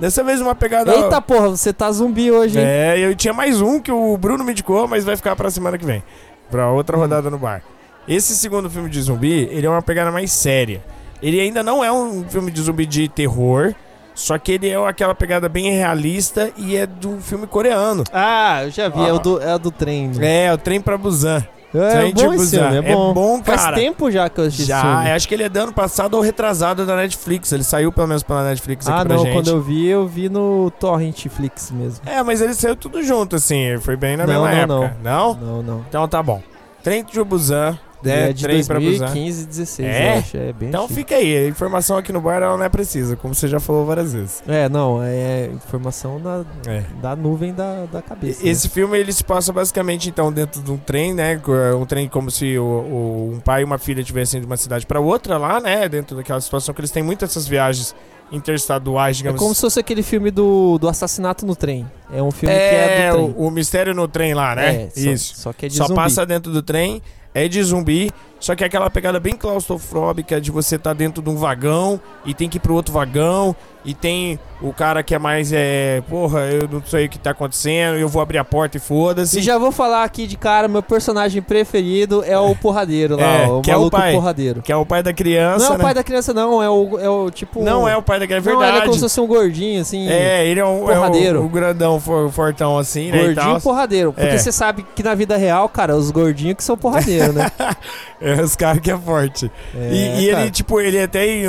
Dessa 0.00 0.24
vez 0.24 0.40
uma 0.40 0.54
pegada. 0.54 0.90
Eita 0.94 1.20
porra, 1.20 1.50
você 1.50 1.70
tá 1.70 1.92
zumbi 1.92 2.30
hoje, 2.30 2.58
hein? 2.58 2.64
É, 2.66 2.98
eu 2.98 3.14
tinha 3.14 3.34
mais 3.34 3.60
um 3.60 3.78
que 3.78 3.92
o 3.92 4.16
Bruno 4.16 4.42
me 4.42 4.52
indicou, 4.52 4.88
mas 4.88 5.04
vai 5.04 5.16
ficar 5.16 5.36
pra 5.36 5.50
semana 5.50 5.76
que 5.76 5.84
vem. 5.84 6.02
Pra 6.50 6.70
Hum. 6.70 6.76
outra 6.76 6.96
rodada 6.96 7.28
no 7.30 7.36
bar. 7.38 7.62
Esse 8.08 8.34
segundo 8.36 8.70
filme 8.70 8.88
de 8.88 9.00
zumbi, 9.02 9.46
ele 9.52 9.66
é 9.66 9.70
uma 9.70 9.82
pegada 9.82 10.10
mais 10.10 10.32
séria. 10.32 10.82
Ele 11.22 11.38
ainda 11.38 11.62
não 11.62 11.84
é 11.84 11.92
um 11.92 12.24
filme 12.26 12.50
de 12.50 12.62
zumbi 12.62 12.86
de 12.86 13.06
terror, 13.06 13.74
só 14.14 14.38
que 14.38 14.52
ele 14.52 14.68
é 14.68 14.76
aquela 14.88 15.14
pegada 15.14 15.48
bem 15.48 15.72
realista 15.72 16.50
e 16.56 16.76
é 16.76 16.86
do 16.86 17.18
filme 17.20 17.46
coreano. 17.46 18.04
Ah, 18.12 18.64
eu 18.64 18.70
já 18.70 18.88
vi, 18.88 19.00
é 19.04 19.12
o 19.12 19.18
do, 19.18 19.42
é 19.42 19.54
o 19.54 19.58
do 19.58 19.70
trem. 19.70 20.10
É, 20.20 20.52
o 20.52 20.58
Trem 20.58 20.80
pra 20.80 20.96
Busan. 20.96 21.44
É, 21.74 21.88
Trem 21.90 22.14
de 22.14 22.22
bom 22.24 22.34
esse 22.34 22.56
Busan. 22.56 22.70
filme, 22.70 22.88
é 22.88 22.94
bom. 22.94 23.42
cara. 23.42 23.58
Faz 23.58 23.74
tempo 23.74 24.08
já 24.08 24.28
que 24.30 24.40
eu 24.40 24.44
assisti 24.44 24.62
esse 24.62 24.68
Já, 24.70 25.14
acho 25.16 25.26
que 25.26 25.34
ele 25.34 25.42
é 25.42 25.48
do 25.48 25.56
ano 25.58 25.72
passado 25.72 26.14
ou 26.14 26.20
retrasado 26.20 26.86
da 26.86 26.94
Netflix. 26.94 27.50
Ele 27.50 27.64
saiu 27.64 27.90
pelo 27.90 28.06
menos 28.06 28.22
pela 28.22 28.44
Netflix 28.44 28.86
aqui 28.86 29.00
Ah, 29.00 29.04
pra 29.04 29.16
não, 29.16 29.24
gente. 29.24 29.32
quando 29.32 29.48
eu 29.48 29.60
vi, 29.60 29.88
eu 29.88 30.06
vi 30.06 30.28
no 30.28 30.70
Torrent 30.78 31.26
Flix 31.28 31.72
mesmo. 31.72 32.00
É, 32.06 32.22
mas 32.22 32.40
ele 32.40 32.54
saiu 32.54 32.76
tudo 32.76 33.02
junto, 33.02 33.34
assim. 33.34 33.76
Foi 33.80 33.96
bem 33.96 34.16
na 34.16 34.24
Não, 34.24 34.44
mesma 34.44 34.66
não, 34.66 34.84
época. 34.84 34.96
Não. 35.02 35.34
Não, 35.34 35.62
não. 35.64 35.84
Então 35.88 36.06
tá 36.06 36.22
bom. 36.22 36.40
Trem 36.84 37.02
de 37.04 37.20
Busan. 37.24 37.76
Né? 38.08 38.30
é 38.30 38.32
de 38.32 38.42
Trem 38.42 38.64
pra 38.64 38.78
Busan. 38.80 38.98
2015, 39.06 39.46
16, 39.46 39.88
É? 39.88 40.14
eu 40.14 40.18
acho. 40.18 40.36
É 40.36 40.54
Então 40.62 40.88
fica 40.88 41.14
aí. 41.16 41.36
A 41.46 41.48
informação 41.48 41.96
aqui 41.96 42.12
no 42.12 42.20
bar 42.20 42.42
ela 42.42 42.56
não 42.56 42.64
é 42.64 42.68
precisa, 42.68 43.16
como 43.16 43.34
você 43.34 43.48
já 43.48 43.58
falou 43.60 43.84
várias 43.86 44.12
vezes. 44.12 44.42
É, 44.46 44.68
não, 44.68 45.02
é 45.02 45.46
informação 45.54 46.20
da, 46.20 46.44
É. 46.66 46.82
da 47.00 47.14
nuvem 47.16 47.52
da, 47.54 47.86
da 47.86 48.00
cabeça. 48.02 48.46
Esse 48.46 48.68
filme 48.68 48.98
ele 48.98 49.12
se 49.12 49.24
passa 49.24 49.52
basicamente 49.52 50.08
então 50.08 50.32
dentro 50.32 50.60
de 50.62 50.70
um 50.70 50.76
trem, 50.76 51.12
né? 51.14 51.40
Um 51.80 51.86
trem 51.86 52.08
como 52.08 52.30
se 52.30 52.58
o, 52.58 52.64
o- 52.64 53.32
um 53.34 53.40
pai 53.40 53.62
e 53.62 53.64
uma 53.64 53.78
filha 53.78 54.00
estivessem 54.00 54.40
de 54.40 54.46
uma 54.46 54.56
cidade 54.56 54.86
para 54.86 55.00
outra 55.00 55.38
lá, 55.38 55.60
né? 55.60 55.88
Dentro 55.88 56.16
daquela 56.16 56.40
situação 56.40 56.74
que 56.74 56.80
eles 56.80 56.90
têm 56.90 57.02
muitas 57.02 57.30
essas 57.30 57.46
viagens 57.48 57.94
interestaduais, 58.32 59.16
né? 59.16 59.20
É 59.20 59.22
digamos. 59.22 59.40
como 59.40 59.54
se 59.54 59.60
fosse 59.60 59.80
aquele 59.80 60.02
filme 60.02 60.30
do, 60.30 60.78
do 60.78 60.88
assassinato 60.88 61.46
no 61.46 61.54
trem. 61.56 61.86
É 62.12 62.22
um 62.22 62.30
filme 62.30 62.54
que 62.54 62.60
é, 62.60 63.00
é 63.06 63.10
do 63.10 63.16
trem. 63.16 63.34
o, 63.36 63.46
o 63.46 63.50
mistério 63.50 63.94
no 63.94 64.06
trem 64.08 64.34
lá, 64.34 64.54
né? 64.54 64.84
É, 64.84 64.90
só- 64.90 65.10
Isso. 65.10 65.36
Só, 65.36 65.52
que 65.52 65.66
é 65.66 65.68
de 65.68 65.76
Só 65.76 65.84
zumbi. 65.86 65.96
passa 66.00 66.26
dentro 66.26 66.52
do 66.52 66.62
trem, 66.62 67.00
é 67.34 67.48
de 67.48 67.62
zumbi, 67.62 68.12
só 68.40 68.54
que 68.54 68.62
é 68.62 68.66
aquela 68.66 68.90
pegada 68.90 69.18
bem 69.18 69.34
claustrofóbica 69.36 70.40
de 70.40 70.50
você 70.50 70.76
estar 70.76 70.92
dentro 70.92 71.22
de 71.22 71.30
um 71.30 71.36
vagão 71.36 72.00
e 72.24 72.34
tem 72.34 72.48
que 72.48 72.56
ir 72.58 72.60
pro 72.60 72.74
outro 72.74 72.92
vagão 72.92 73.54
e 73.86 73.92
tem 73.92 74.38
o 74.62 74.72
cara 74.72 75.02
que 75.02 75.14
é 75.14 75.18
mais 75.18 75.52
é, 75.52 76.02
porra, 76.08 76.40
eu 76.46 76.66
não 76.66 76.82
sei 76.86 77.04
o 77.04 77.08
que 77.08 77.18
tá 77.18 77.30
acontecendo, 77.32 77.96
eu 77.98 78.08
vou 78.08 78.22
abrir 78.22 78.38
a 78.38 78.44
porta 78.44 78.78
e 78.78 78.80
foda-se. 78.80 79.38
E 79.38 79.42
já 79.42 79.58
vou 79.58 79.70
falar 79.70 80.04
aqui 80.04 80.26
de 80.26 80.38
cara, 80.38 80.66
meu 80.68 80.82
personagem 80.82 81.42
preferido 81.42 82.24
é 82.24 82.38
o 82.38 82.54
porradeiro 82.56 83.14
lá, 83.16 83.22
É, 83.42 83.46
o 83.46 83.60
que 83.60 83.70
é 83.70 83.76
o 83.76 83.90
pai. 83.90 84.12
porradeiro. 84.14 84.62
Que 84.62 84.72
é 84.72 84.76
o 84.76 84.86
pai 84.86 85.02
da 85.02 85.12
criança, 85.12 85.66
Não 85.66 85.72
é 85.72 85.74
o 85.74 85.78
né? 85.78 85.84
pai 85.84 85.94
da 85.94 86.02
criança, 86.02 86.32
não, 86.32 86.62
é 86.62 86.70
o, 86.70 86.98
é 86.98 87.08
o 87.10 87.30
tipo. 87.30 87.62
Não 87.62 87.86
é 87.86 87.94
o 87.94 88.02
pai 88.02 88.18
da 88.18 88.26
criança, 88.26 88.48
é 88.48 88.52
Não, 88.54 88.60
ele 88.60 88.68
é 88.68 88.72
verdade. 88.72 88.86
como 88.86 88.94
se 88.94 89.00
fosse 89.02 89.20
um 89.20 89.26
gordinho, 89.26 89.82
assim. 89.82 90.08
É, 90.08 90.46
ele 90.46 90.60
é, 90.60 90.64
um, 90.64 90.90
é 90.90 90.94
Porradeiro. 90.94 91.42
o, 91.42 91.44
o 91.44 91.48
grandão 91.50 92.00
for- 92.00 92.30
fortão 92.32 92.78
assim, 92.78 93.10
né? 93.10 93.18
e 93.18 93.20
Gordinho 93.34 93.52
tal. 93.52 93.60
porradeiro. 93.60 94.12
Porque 94.14 94.28
É. 94.34 94.38
você 94.38 94.50
sabe 94.50 94.86
que 94.94 95.02
na 95.02 95.14
vida 95.14 95.36
real, 95.36 95.68
cara, 95.68 95.94
os 95.94 96.10
gordinhos 96.10 96.56
que 96.56 96.64
são 96.64 96.76
porradeiro, 96.78 97.34
né? 97.34 97.50
É, 98.24 98.40
os 98.42 98.56
caras 98.56 98.80
que 98.80 98.90
é 98.90 98.96
forte. 98.98 99.50
É, 99.74 99.90
e 99.92 100.20
e 100.24 100.30
ele, 100.30 100.50
tipo, 100.50 100.80
ele 100.80 100.96
é 100.96 101.04
até, 101.04 101.26
é 101.42 101.46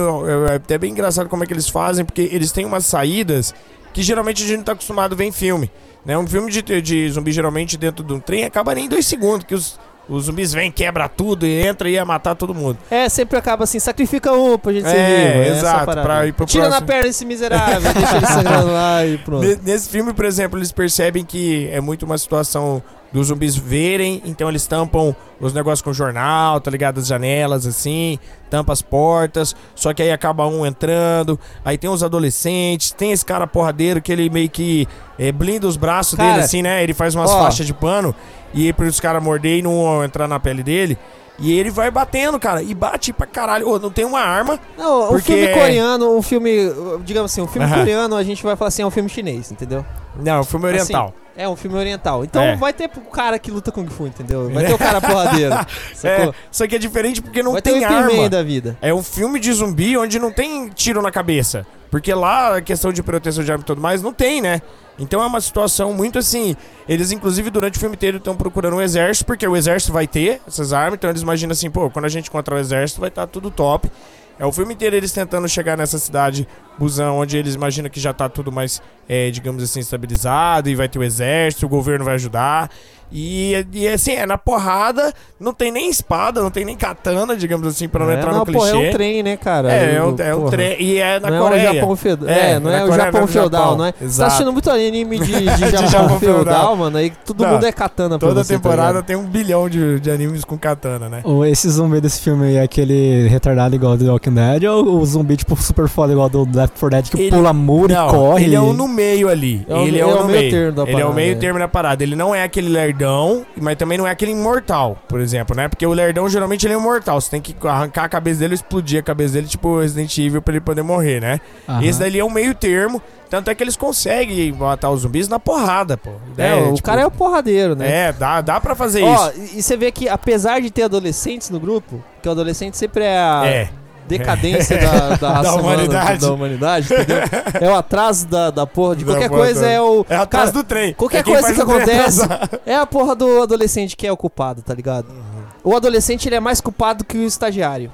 até 0.55 0.77
bem 0.77 0.91
engraçado 0.91 1.29
como 1.29 1.43
é 1.43 1.47
que 1.47 1.53
eles 1.53 1.69
fazem, 1.69 2.03
porque 2.03 2.29
eles 2.31 2.51
têm 2.51 2.65
umas 2.65 2.85
saídas 2.85 3.53
que 3.93 4.03
geralmente 4.03 4.43
a 4.43 4.47
gente 4.47 4.57
não 4.57 4.63
tá 4.65 4.73
acostumado 4.73 5.13
a 5.13 5.15
ver 5.15 5.23
em 5.25 5.31
filme. 5.31 5.71
Né? 6.05 6.17
Um 6.17 6.27
filme 6.27 6.51
de, 6.51 6.81
de 6.81 7.09
zumbi, 7.09 7.31
geralmente, 7.31 7.77
dentro 7.77 8.03
de 8.03 8.13
um 8.13 8.19
trem, 8.19 8.43
acaba 8.43 8.75
nem 8.75 8.85
em 8.85 8.89
dois 8.89 9.05
segundos, 9.07 9.45
que 9.47 9.55
os, 9.55 9.79
os 10.07 10.25
zumbis 10.25 10.53
vêm, 10.53 10.69
quebra 10.71 11.07
tudo 11.09 11.47
e 11.47 11.65
entra 11.65 11.89
e 11.89 11.93
ia 11.93 12.03
matar 12.05 12.35
todo 12.35 12.53
mundo. 12.53 12.77
É, 12.91 13.07
sempre 13.09 13.37
acaba 13.39 13.63
assim, 13.63 13.79
sacrifica 13.79 14.31
um 14.33 14.57
pra 14.57 14.73
gente 14.73 14.85
É, 14.85 14.91
ser 14.91 15.31
vivo. 15.31 15.43
essa 15.45 15.57
exato, 15.59 15.91
pra 15.93 16.27
ir 16.27 16.33
pro 16.33 16.45
Tira 16.45 16.63
na 16.65 16.69
próximo. 16.71 16.87
perna 16.87 17.07
esse 17.09 17.25
miserável, 17.25 17.93
deixa 17.93 18.17
ele 18.17 18.25
sangrando 18.27 18.71
lá 18.71 19.05
e 19.05 19.17
pronto. 19.17 19.47
Ne- 19.47 19.59
Nesse 19.63 19.89
filme, 19.89 20.13
por 20.13 20.25
exemplo, 20.25 20.59
eles 20.59 20.71
percebem 20.71 21.23
que 21.25 21.67
é 21.71 21.79
muito 21.81 22.03
uma 22.05 22.17
situação 22.17 22.83
dos 23.15 23.27
zumbis 23.27 23.55
verem, 23.55 24.21
então 24.25 24.49
eles 24.49 24.67
tampam 24.67 25.15
os 25.39 25.53
negócios 25.53 25.81
com 25.81 25.93
jornal, 25.93 26.59
tá 26.59 26.69
ligado? 26.69 26.99
As 26.99 27.07
janelas 27.07 27.65
assim, 27.65 28.19
tampa 28.49 28.73
as 28.73 28.81
portas, 28.81 29.55
só 29.73 29.93
que 29.93 30.01
aí 30.01 30.11
acaba 30.11 30.45
um 30.45 30.65
entrando, 30.65 31.39
aí 31.63 31.77
tem 31.77 31.89
os 31.89 32.03
adolescentes, 32.03 32.91
tem 32.91 33.13
esse 33.13 33.23
cara 33.23 33.47
porradeiro 33.47 34.01
que 34.01 34.11
ele 34.11 34.29
meio 34.29 34.49
que 34.49 34.85
eh, 35.17 35.31
blinda 35.31 35.65
os 35.65 35.77
braços 35.77 36.17
Cara, 36.17 36.33
dele 36.33 36.43
assim, 36.43 36.61
né? 36.61 36.83
Ele 36.83 36.93
faz 36.93 37.15
umas 37.15 37.31
ó. 37.31 37.43
faixas 37.43 37.65
de 37.65 37.73
pano 37.73 38.13
e 38.53 38.73
para 38.73 38.85
os 38.85 38.99
caras 38.99 39.23
morder 39.23 39.59
e 39.59 39.61
não 39.61 40.03
entrar 40.03 40.27
na 40.27 40.37
pele 40.37 40.61
dele. 40.61 40.97
E 41.37 41.57
ele 41.57 41.69
vai 41.69 41.91
batendo, 41.91 42.39
cara, 42.39 42.61
e 42.63 42.73
bate 42.73 43.11
pra 43.11 43.27
caralho. 43.27 43.67
Ô, 43.67 43.77
não 43.77 43.89
tem 43.91 44.05
uma 44.05 44.21
arma. 44.21 44.57
Não, 44.77 45.05
um 45.05 45.07
Porque- 45.09 45.33
filme 45.33 45.47
coreano, 45.49 46.15
um 46.17 46.21
filme, 46.21 46.71
digamos 47.03 47.31
assim, 47.31 47.41
um 47.41 47.47
filme 47.47 47.67
Aham. 47.67 47.75
coreano 47.79 48.15
a 48.15 48.23
gente 48.23 48.41
vai 48.41 48.55
falar 48.55 48.69
assim, 48.69 48.81
é 48.83 48.85
um 48.85 48.91
filme 48.91 49.09
chinês, 49.09 49.51
entendeu? 49.51 49.85
Não, 50.17 50.43
filme 50.45 50.65
oriental. 50.67 51.13
É 51.37 51.49
um 51.49 51.55
filme 51.57 51.77
oriental. 51.77 52.23
Então 52.23 52.41
É. 52.41 52.55
vai 52.55 52.71
ter 52.71 52.89
o 52.95 53.01
cara 53.11 53.37
que 53.37 53.51
luta 53.51 53.69
Kung 53.69 53.87
Fu, 53.87 54.07
entendeu? 54.07 54.49
Vai 54.49 54.63
ter 54.67 54.73
o 54.73 54.77
cara 54.77 55.01
porradeiro. 55.01 55.53
Sacou? 55.93 56.29
É, 56.29 56.33
só 56.49 56.65
que 56.65 56.75
é 56.75 56.79
diferente 56.79 57.21
porque 57.21 57.43
não 57.43 57.51
vai 57.51 57.61
ter 57.61 57.71
tem 57.73 57.81
Ip 57.81 57.85
arma. 57.93 58.29
Da 58.29 58.41
vida. 58.41 58.77
É 58.81 58.93
um 58.93 59.03
filme 59.03 59.37
de 59.37 59.51
zumbi 59.51 59.97
onde 59.97 60.17
não 60.17 60.31
tem 60.31 60.69
tiro 60.69 61.01
na 61.01 61.11
cabeça. 61.11 61.67
Porque 61.91 62.13
lá 62.13 62.55
a 62.57 62.61
questão 62.61 62.93
de 62.93 63.03
proteção 63.03 63.43
de 63.43 63.51
arma 63.51 63.61
e 63.63 63.65
tudo 63.65 63.81
mais 63.81 64.01
não 64.01 64.13
tem, 64.13 64.41
né? 64.41 64.61
Então 64.97 65.21
é 65.21 65.25
uma 65.25 65.41
situação 65.41 65.93
muito 65.93 66.17
assim. 66.17 66.55
Eles, 66.87 67.11
inclusive, 67.11 67.49
durante 67.49 67.77
o 67.77 67.79
filme 67.79 67.95
inteiro 67.95 68.17
estão 68.17 68.35
procurando 68.35 68.77
um 68.77 68.81
exército, 68.81 69.25
porque 69.25 69.45
o 69.47 69.55
exército 69.55 69.91
vai 69.91 70.07
ter 70.07 70.41
essas 70.47 70.71
armas. 70.71 70.95
Então 70.97 71.09
eles 71.09 71.21
imaginam 71.21 71.51
assim, 71.51 71.69
pô, 71.69 71.89
quando 71.89 72.05
a 72.05 72.09
gente 72.09 72.29
encontrar 72.29 72.55
o 72.55 72.59
exército 72.59 73.01
vai 73.01 73.09
estar 73.09 73.27
tudo 73.27 73.51
top. 73.51 73.91
É 74.37 74.45
o 74.45 74.51
filme 74.51 74.73
inteiro 74.73 74.95
eles 74.95 75.13
tentando 75.13 75.47
chegar 75.47 75.77
nessa 75.77 75.97
cidade 75.97 76.45
Busan, 76.77 77.11
onde 77.11 77.37
eles 77.37 77.55
imaginam 77.55 77.89
que 77.89 78.01
já 78.01 78.13
tá 78.13 78.27
tudo 78.27 78.51
mais, 78.51 78.81
é, 79.07 79.31
digamos 79.31 79.63
assim, 79.63 79.79
estabilizado 79.79 80.69
e 80.69 80.75
vai 80.75 80.89
ter 80.89 80.99
o 80.99 81.03
exército, 81.03 81.65
o 81.65 81.69
governo 81.69 82.03
vai 82.03 82.15
ajudar. 82.15 82.69
E, 83.11 83.65
e 83.73 83.87
assim, 83.87 84.13
é 84.13 84.25
na 84.25 84.37
porrada, 84.37 85.13
não 85.39 85.53
tem 85.53 85.71
nem 85.71 85.89
espada, 85.89 86.41
não 86.41 86.49
tem 86.51 86.65
nem 86.65 86.75
katana, 86.75 87.35
digamos 87.35 87.67
assim, 87.67 87.87
pra 87.87 88.03
não 88.05 88.11
é, 88.11 88.15
entrar 88.17 88.31
não, 88.31 88.39
no 88.39 88.45
pô, 88.45 88.51
clichê. 88.59 88.69
é 88.85 88.89
um 88.89 88.91
trem, 88.91 89.23
né, 89.23 89.37
cara? 89.37 89.71
É, 89.71 89.95
é 89.95 90.03
um, 90.03 90.15
O- 90.15 90.21
é 90.21 90.35
um 90.35 90.39
porra. 90.39 90.51
trem. 90.51 90.81
E 90.81 90.97
é 90.97 91.19
na 91.19 91.29
não 91.31 91.43
Coreia. 91.43 91.67
é 91.67 91.71
o 91.71 91.73
Japão 91.75 91.95
feudal. 91.95 92.29
É, 92.29 92.51
É, 92.51 92.59
não 92.59 92.71
é 92.71 92.83
o 92.83 92.87
Coreia, 92.87 93.05
Japão 93.05 93.27
feudal, 93.27 93.61
Japão. 93.61 93.77
não 93.77 93.85
é? 93.85 93.91
Tá 93.91 94.05
Exato. 94.05 94.27
assistindo 94.27 94.53
muito 94.53 94.69
anime 94.69 95.19
de, 95.19 95.25
de 95.33 95.45
De 95.55 95.71
Japão, 95.71 95.87
Japão 95.87 96.19
feudal, 96.19 96.75
mano. 96.75 96.97
Aí 96.97 97.11
todo 97.25 97.43
Não, 97.43 97.53
mundo 97.53 97.65
é 97.65 97.71
katana 97.71 98.17
pra 98.19 98.27
Toda 98.27 98.43
você, 98.43 98.53
tá 98.53 98.59
temporada 98.59 98.89
ligado? 98.89 99.05
tem 99.05 99.15
um 99.15 99.23
bilhão 99.25 99.69
de, 99.69 99.99
de 99.99 100.11
animes 100.11 100.43
com 100.43 100.57
katana, 100.57 101.07
né? 101.09 101.21
O- 101.23 101.45
Esse 101.45 101.69
zumbi 101.69 102.01
desse 102.01 102.19
filme 102.21 102.47
aí 102.47 102.55
é 102.57 102.61
aquele 102.63 103.27
retardado 103.27 103.75
igual 103.75 103.95
do 103.97 104.03
The 104.05 104.11
Walking 104.11 104.33
Dead 104.33 104.63
ou 104.65 104.97
o 104.99 105.05
zumbi, 105.05 105.37
tipo, 105.37 105.55
super 105.61 105.87
foda 105.87 106.11
igual 106.11 106.29
do 106.29 106.39
Left 106.53 106.79
4 106.79 106.89
Dead 106.89 107.09
que 107.09 107.21
Ele- 107.21 107.31
pula 107.31 107.53
muro 107.53 107.93
Não, 107.93 108.07
e 108.07 108.11
corre? 108.11 108.43
ele 108.45 108.55
é 108.55 108.61
um 108.61 108.73
no 108.73 108.87
meio 108.87 109.29
ali. 109.29 109.65
É 109.69 109.73
o- 109.75 109.81
ele 109.87 109.97
é, 109.97 110.01
é 110.01 110.05
um 110.05 110.09
o 110.09 110.19
no 110.21 110.25
meio 110.25 110.39
meio. 110.39 110.51
termo 110.51 110.71
da 110.75 110.83
ele 110.83 110.91
é 110.91 110.95
o 110.95 110.99
parada, 110.99 111.15
meio 111.15 111.31
é. 111.31 111.35
termo 111.35 111.59
da 111.59 111.67
parada. 111.67 112.03
Ele 112.03 112.15
não 112.15 112.33
é 112.35 112.43
aquele 112.43 112.69
lerdão, 112.95 113.45
mas 113.59 113.75
também 113.77 113.97
não 113.97 114.07
é 114.07 114.11
aquele 114.11 114.31
imortal, 114.31 114.97
por 115.07 115.19
exemplo, 115.19 115.55
né? 115.55 115.67
Porque 115.67 115.85
o 115.85 115.91
lerdão 115.93 116.29
geralmente 116.29 116.65
ele 116.65 116.73
é 116.73 116.77
imortal. 116.77 117.19
Você 117.19 117.29
tem 117.29 117.41
que 117.41 117.55
arrancar 117.67 118.05
a 118.05 118.09
cabeça 118.09 118.39
dele, 118.39 118.55
explodir 118.55 118.99
a 118.99 119.03
cabeça 119.03 119.33
dele, 119.33 119.47
tipo 119.47 119.79
Resident 119.79 120.17
Evil, 120.17 120.41
pra 120.41 120.53
ele 120.53 120.61
poder 120.61 120.81
morrer, 120.81 121.19
né? 121.19 121.39
Aham. 121.67 121.83
Esse 121.83 121.99
daí 121.99 122.17
é 122.17 122.23
um 122.25 122.29
meio 122.29 122.55
termo. 122.55 123.01
Tanto 123.29 123.49
é 123.49 123.55
que 123.55 123.63
eles 123.63 123.75
conseguem 123.75 124.51
matar 124.53 124.91
os 124.91 125.01
zumbis 125.01 125.27
na 125.27 125.39
porrada, 125.39 125.97
pô. 125.97 126.11
É, 126.37 126.55
o 126.55 126.75
tipo, 126.75 126.83
cara 126.83 127.01
é 127.01 127.05
o 127.05 127.11
porradeiro, 127.11 127.75
né? 127.75 128.07
É, 128.07 128.13
dá, 128.13 128.39
dá 128.39 128.61
pra 128.61 128.75
fazer 128.75 129.03
Ó, 129.03 129.29
isso. 129.31 129.55
e 129.55 129.59
e 129.59 129.63
você 129.63 129.75
vê 129.75 129.91
que 129.91 130.07
apesar 130.07 130.61
de 130.61 130.69
ter 130.71 130.83
adolescentes 130.83 131.49
no 131.49 131.59
grupo, 131.59 132.01
que 132.21 132.29
o 132.29 132.31
adolescente 132.31 132.77
sempre 132.77 133.03
é 133.03 133.17
a 133.17 133.41
É. 133.45 133.69
decadência 134.07 134.77
da, 134.81 135.15
da 135.15 135.29
raça 135.33 135.51
humana, 135.53 135.61
humanidade. 135.83 136.21
da 136.21 136.31
humanidade, 136.33 136.93
entendeu? 136.93 137.17
É 137.59 137.69
o 137.69 137.75
atraso 137.75 138.27
da, 138.27 138.51
da 138.51 138.65
porra. 138.67 138.95
De 138.95 139.03
Da 139.05 139.11
qualquer 139.13 139.29
coisa 139.29 139.67
é 139.67 139.81
o. 139.81 140.05
É 140.09 140.15
atrás 140.15 140.51
cara, 140.51 140.51
do 140.51 140.63
trem. 140.63 140.93
qualquer 140.93 141.19
É 141.19 141.23
coisa 141.23 141.53
que 141.53 141.59
o 141.59 141.63
acontece-. 141.63 142.21
É 142.65 142.75
a 142.75 142.85
porra 142.85 143.15
do 143.15 143.41
adolescente 143.41 143.95
que 143.95 144.05
é 144.07 144.11
o 144.11 144.17
culpado, 144.17 144.61
tá 144.61 144.73
ligado? 144.73 145.07
Uhum. 145.09 145.71
O 145.71 145.75
adolescente 145.75 146.27
ele 146.27 146.35
é 146.35 146.39
mais 146.39 146.61
culpado 146.61 147.03
que 147.03 147.17
o 147.17 147.23
estagiário. 147.25 147.91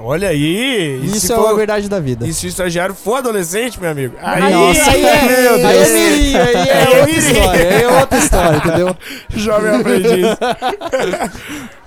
Olha 0.00 0.28
aí. 0.28 1.00
Isso 1.04 1.32
é 1.32 1.36
for- 1.36 1.48
a 1.50 1.54
verdade 1.54 1.88
da 1.88 1.98
vida. 1.98 2.24
E 2.24 2.32
se 2.32 2.46
o 2.46 2.48
estagiário 2.48 2.94
for 2.94 3.16
adolescente, 3.16 3.80
meu 3.80 3.90
amigo? 3.90 4.14
Aí, 4.22 4.52
Nossa, 4.54 4.90
aí 4.92 5.04
é, 5.04 5.22
meu 5.24 5.54
aí 5.54 5.64
é 5.64 5.72
Deus. 5.72 5.88
mirim, 5.90 6.36
aí 6.36 6.56
Aí 6.56 6.68
é 6.68 6.70
é 6.78 6.88
outra 6.88 7.06
mirim. 7.06 7.18
história, 7.18 7.68
aí 7.68 7.82
é 7.82 7.88
outra 7.88 8.18
história, 8.18 8.56
entendeu? 8.58 8.96
Jovem 9.30 9.74
aprendiz. 9.74 10.26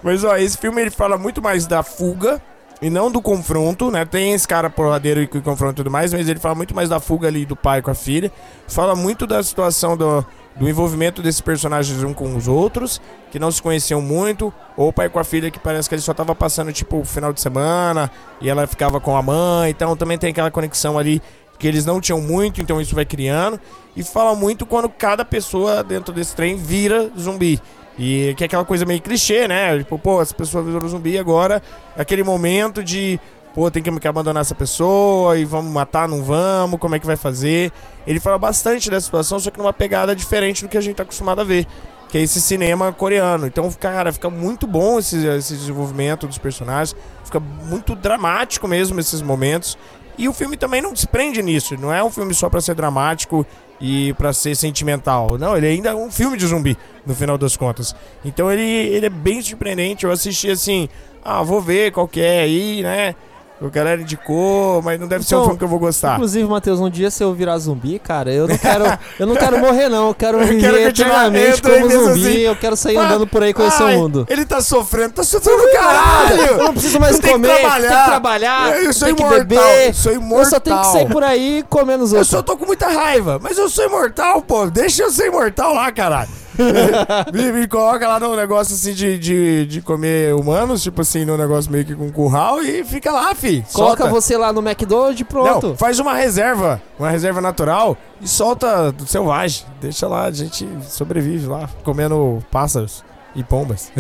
Mas 0.03 0.23
ó, 0.25 0.35
esse 0.35 0.57
filme 0.57 0.81
ele 0.81 0.91
fala 0.91 1.17
muito 1.17 1.41
mais 1.41 1.65
da 1.65 1.83
fuga 1.83 2.41
e 2.81 2.89
não 2.89 3.11
do 3.11 3.21
confronto, 3.21 3.91
né? 3.91 4.05
Tem 4.05 4.33
esse 4.33 4.47
cara 4.47 4.69
porradeiro 4.69 5.27
que 5.27 5.39
confronta 5.39 5.73
e 5.73 5.75
tudo 5.75 5.91
mais, 5.91 6.11
mas 6.11 6.27
ele 6.27 6.39
fala 6.39 6.55
muito 6.55 6.73
mais 6.73 6.89
da 6.89 6.99
fuga 6.99 7.27
ali 7.27 7.45
do 7.45 7.55
pai 7.55 7.81
com 7.81 7.91
a 7.91 7.93
filha. 7.93 8.31
Fala 8.67 8.95
muito 8.95 9.27
da 9.27 9.43
situação 9.43 9.95
do, 9.95 10.25
do 10.55 10.67
envolvimento 10.67 11.21
desses 11.21 11.41
personagens 11.41 12.03
um 12.03 12.11
com 12.11 12.35
os 12.35 12.47
outros, 12.47 12.99
que 13.31 13.37
não 13.37 13.51
se 13.51 13.61
conheciam 13.61 14.01
muito, 14.01 14.51
ou 14.75 14.89
o 14.89 14.93
pai 14.93 15.09
com 15.09 15.19
a 15.19 15.23
filha 15.23 15.51
que 15.51 15.59
parece 15.59 15.87
que 15.87 15.93
ele 15.93 16.01
só 16.01 16.13
tava 16.13 16.33
passando 16.33 16.73
tipo 16.73 16.97
o 16.97 17.05
final 17.05 17.31
de 17.31 17.39
semana 17.39 18.09
e 18.41 18.49
ela 18.49 18.65
ficava 18.65 18.99
com 18.99 19.15
a 19.15 19.21
mãe, 19.21 19.69
então 19.69 19.95
também 19.95 20.17
tem 20.17 20.31
aquela 20.31 20.49
conexão 20.49 20.97
ali 20.97 21.21
que 21.59 21.67
eles 21.67 21.85
não 21.85 22.01
tinham 22.01 22.19
muito, 22.19 22.59
então 22.59 22.81
isso 22.81 22.95
vai 22.95 23.05
criando. 23.05 23.59
E 23.95 24.01
fala 24.01 24.35
muito 24.35 24.65
quando 24.65 24.89
cada 24.89 25.23
pessoa 25.23 25.83
dentro 25.83 26.11
desse 26.11 26.35
trem 26.35 26.55
vira 26.55 27.11
zumbi. 27.17 27.61
E 28.03 28.33
que 28.33 28.43
é 28.43 28.47
aquela 28.47 28.65
coisa 28.65 28.83
meio 28.83 28.99
clichê, 28.99 29.47
né? 29.47 29.77
Tipo, 29.77 29.99
pô, 29.99 30.23
essa 30.23 30.33
pessoa 30.33 30.63
virou 30.63 30.87
zumbi 30.87 31.19
agora, 31.19 31.61
aquele 31.95 32.23
momento 32.23 32.83
de, 32.83 33.19
pô, 33.53 33.69
tem 33.69 33.83
que 33.83 34.07
abandonar 34.07 34.41
essa 34.41 34.55
pessoa 34.55 35.37
e 35.37 35.45
vamos 35.45 35.71
matar, 35.71 36.07
não 36.07 36.23
vamos, 36.23 36.79
como 36.79 36.95
é 36.95 36.99
que 36.99 37.05
vai 37.05 37.15
fazer? 37.15 37.71
Ele 38.07 38.19
fala 38.19 38.39
bastante 38.39 38.89
dessa 38.89 39.05
situação, 39.05 39.39
só 39.39 39.51
que 39.51 39.59
numa 39.59 39.71
pegada 39.71 40.15
diferente 40.15 40.63
do 40.63 40.67
que 40.67 40.79
a 40.79 40.81
gente 40.81 40.95
tá 40.95 41.03
acostumado 41.03 41.41
a 41.41 41.43
ver. 41.43 41.67
Que 42.09 42.17
é 42.17 42.21
esse 42.21 42.41
cinema 42.41 42.91
coreano. 42.91 43.45
Então, 43.45 43.71
cara, 43.79 44.11
fica 44.11 44.31
muito 44.31 44.65
bom 44.65 44.97
esse, 44.97 45.23
esse 45.27 45.55
desenvolvimento 45.55 46.27
dos 46.27 46.39
personagens. 46.39 46.93
Fica 47.23 47.39
muito 47.39 47.95
dramático 47.95 48.67
mesmo 48.67 48.99
esses 48.99 49.21
momentos. 49.21 49.77
E 50.17 50.27
o 50.27 50.33
filme 50.33 50.57
também 50.57 50.81
não 50.81 50.93
se 50.93 51.07
prende 51.07 51.41
nisso. 51.41 51.77
Não 51.77 51.93
é 51.93 52.03
um 52.03 52.09
filme 52.09 52.33
só 52.33 52.49
pra 52.49 52.59
ser 52.59 52.75
dramático 52.75 53.45
e 53.81 54.13
pra 54.13 54.31
ser 54.31 54.55
sentimental. 54.55 55.37
Não, 55.39 55.57
ele 55.57 55.67
ainda 55.67 55.89
é 55.89 55.95
um 55.95 56.11
filme 56.11 56.37
de 56.37 56.45
zumbi, 56.45 56.77
no 57.05 57.15
final 57.15 57.37
das 57.37 57.57
contas. 57.57 57.95
Então 58.23 58.51
ele, 58.51 58.61
ele 58.61 59.07
é 59.07 59.09
bem 59.09 59.41
surpreendente. 59.41 60.05
Eu 60.05 60.11
assisti 60.11 60.49
assim, 60.51 60.87
ah, 61.23 61.41
vou 61.41 61.59
ver 61.59 61.91
qual 61.91 62.07
que 62.07 62.21
é 62.21 62.41
aí, 62.41 62.83
né? 62.83 63.15
O 63.61 63.69
galera 63.69 64.01
indicou, 64.01 64.81
mas 64.81 64.99
não 64.99 65.07
deve 65.07 65.23
ser 65.23 65.35
um 65.35 65.37
Então, 65.37 65.43
filme 65.45 65.57
que 65.59 65.63
eu 65.63 65.67
vou 65.67 65.77
gostar. 65.77 66.15
Inclusive, 66.15 66.49
Matheus, 66.49 66.79
um 66.79 66.89
dia 66.89 67.11
se 67.11 67.23
eu 67.23 67.31
virar 67.31 67.59
zumbi, 67.59 67.99
cara, 67.99 68.33
eu 68.33 68.47
não 68.47 68.57
quero, 68.57 68.83
eu 69.19 69.27
não 69.27 69.35
quero 69.35 69.59
morrer 69.59 69.87
não, 69.87 70.07
eu 70.07 70.15
quero 70.15 70.39
Eu 70.41 70.47
viver 70.47 70.61
quero 70.61 70.77
eu 70.77 70.87
eternamente 70.89 71.61
também 71.61 71.81
como 71.81 71.91
zumbi, 71.91 72.27
assim. 72.27 72.37
eu 72.39 72.55
quero 72.55 72.75
sair 72.75 72.97
andando 72.97 73.27
por 73.27 73.43
aí 73.43 73.53
Ai, 73.55 73.95
o 73.95 73.99
mundo. 73.99 74.25
Ele 74.29 74.45
tá 74.45 74.61
sofrendo, 74.61 75.13
tá 75.13 75.23
sofrendo 75.23 75.61
do 75.61 75.67
Eu 75.67 75.73
caralho! 75.79 76.57
não 76.57 76.73
preciso 76.73 76.99
mais 76.99 77.19
Eu 77.19 77.31
comer, 77.33 77.55
tem 77.57 77.69
que 77.71 78.05
trabalhar, 78.05 78.81
Eu 78.83 78.93
sou 78.93 79.05
tem 79.07 79.15
que 79.15 79.21
imortal, 79.21 79.45
beber. 79.45 79.93
sou 79.93 80.11
Eu 80.11 80.19
imortal. 80.21 80.45
só 80.49 80.59
tenho 80.59 80.79
que 80.79 80.87
sair 80.87 81.09
por 81.09 81.23
aí 81.23 81.63
comendo 81.69 82.03
os 82.03 82.11
Eu 82.13 82.17
outros. 82.19 82.31
só 82.31 82.41
tô 82.41 82.57
com 82.57 82.65
muita 82.65 82.87
raiva, 82.87 83.39
mas 83.41 83.59
eu 83.59 83.69
sou 83.69 83.85
imortal, 83.85 84.41
pô. 84.41 84.65
Deixa 84.71 85.03
eu 85.03 85.11
ser 85.11 85.27
imortal 85.27 85.75
lá, 85.75 85.91
caralho. 85.91 86.29
me, 87.33 87.51
me 87.51 87.67
coloca 87.67 88.07
lá 88.07 88.19
num 88.19 88.35
negócio 88.35 88.75
assim 88.75 88.93
de, 88.93 89.17
de, 89.17 89.65
de 89.65 89.81
comer 89.81 90.33
humanos, 90.35 90.81
tipo 90.83 91.01
assim, 91.01 91.25
num 91.25 91.37
negócio 91.37 91.71
meio 91.71 91.85
que 91.85 91.95
com 91.95 92.11
curral 92.11 92.61
e 92.61 92.83
fica 92.83 93.11
lá, 93.11 93.33
fi. 93.33 93.63
Coloca 93.73 94.03
solta. 94.03 94.13
você 94.13 94.37
lá 94.37 94.51
no 94.51 94.61
McDonald's 94.61 95.19
e 95.19 95.23
pronto. 95.23 95.69
Não, 95.69 95.77
faz 95.77 95.99
uma 95.99 96.13
reserva, 96.13 96.81
uma 96.97 97.09
reserva 97.09 97.41
natural 97.41 97.97
e 98.19 98.27
solta 98.27 98.91
do 98.91 99.05
selvagem. 99.05 99.65
Deixa 99.79 100.07
lá, 100.07 100.25
a 100.25 100.31
gente 100.31 100.67
sobrevive 100.87 101.47
lá, 101.47 101.69
comendo 101.83 102.43
pássaros 102.51 103.03
e 103.35 103.43
pombas. 103.43 103.91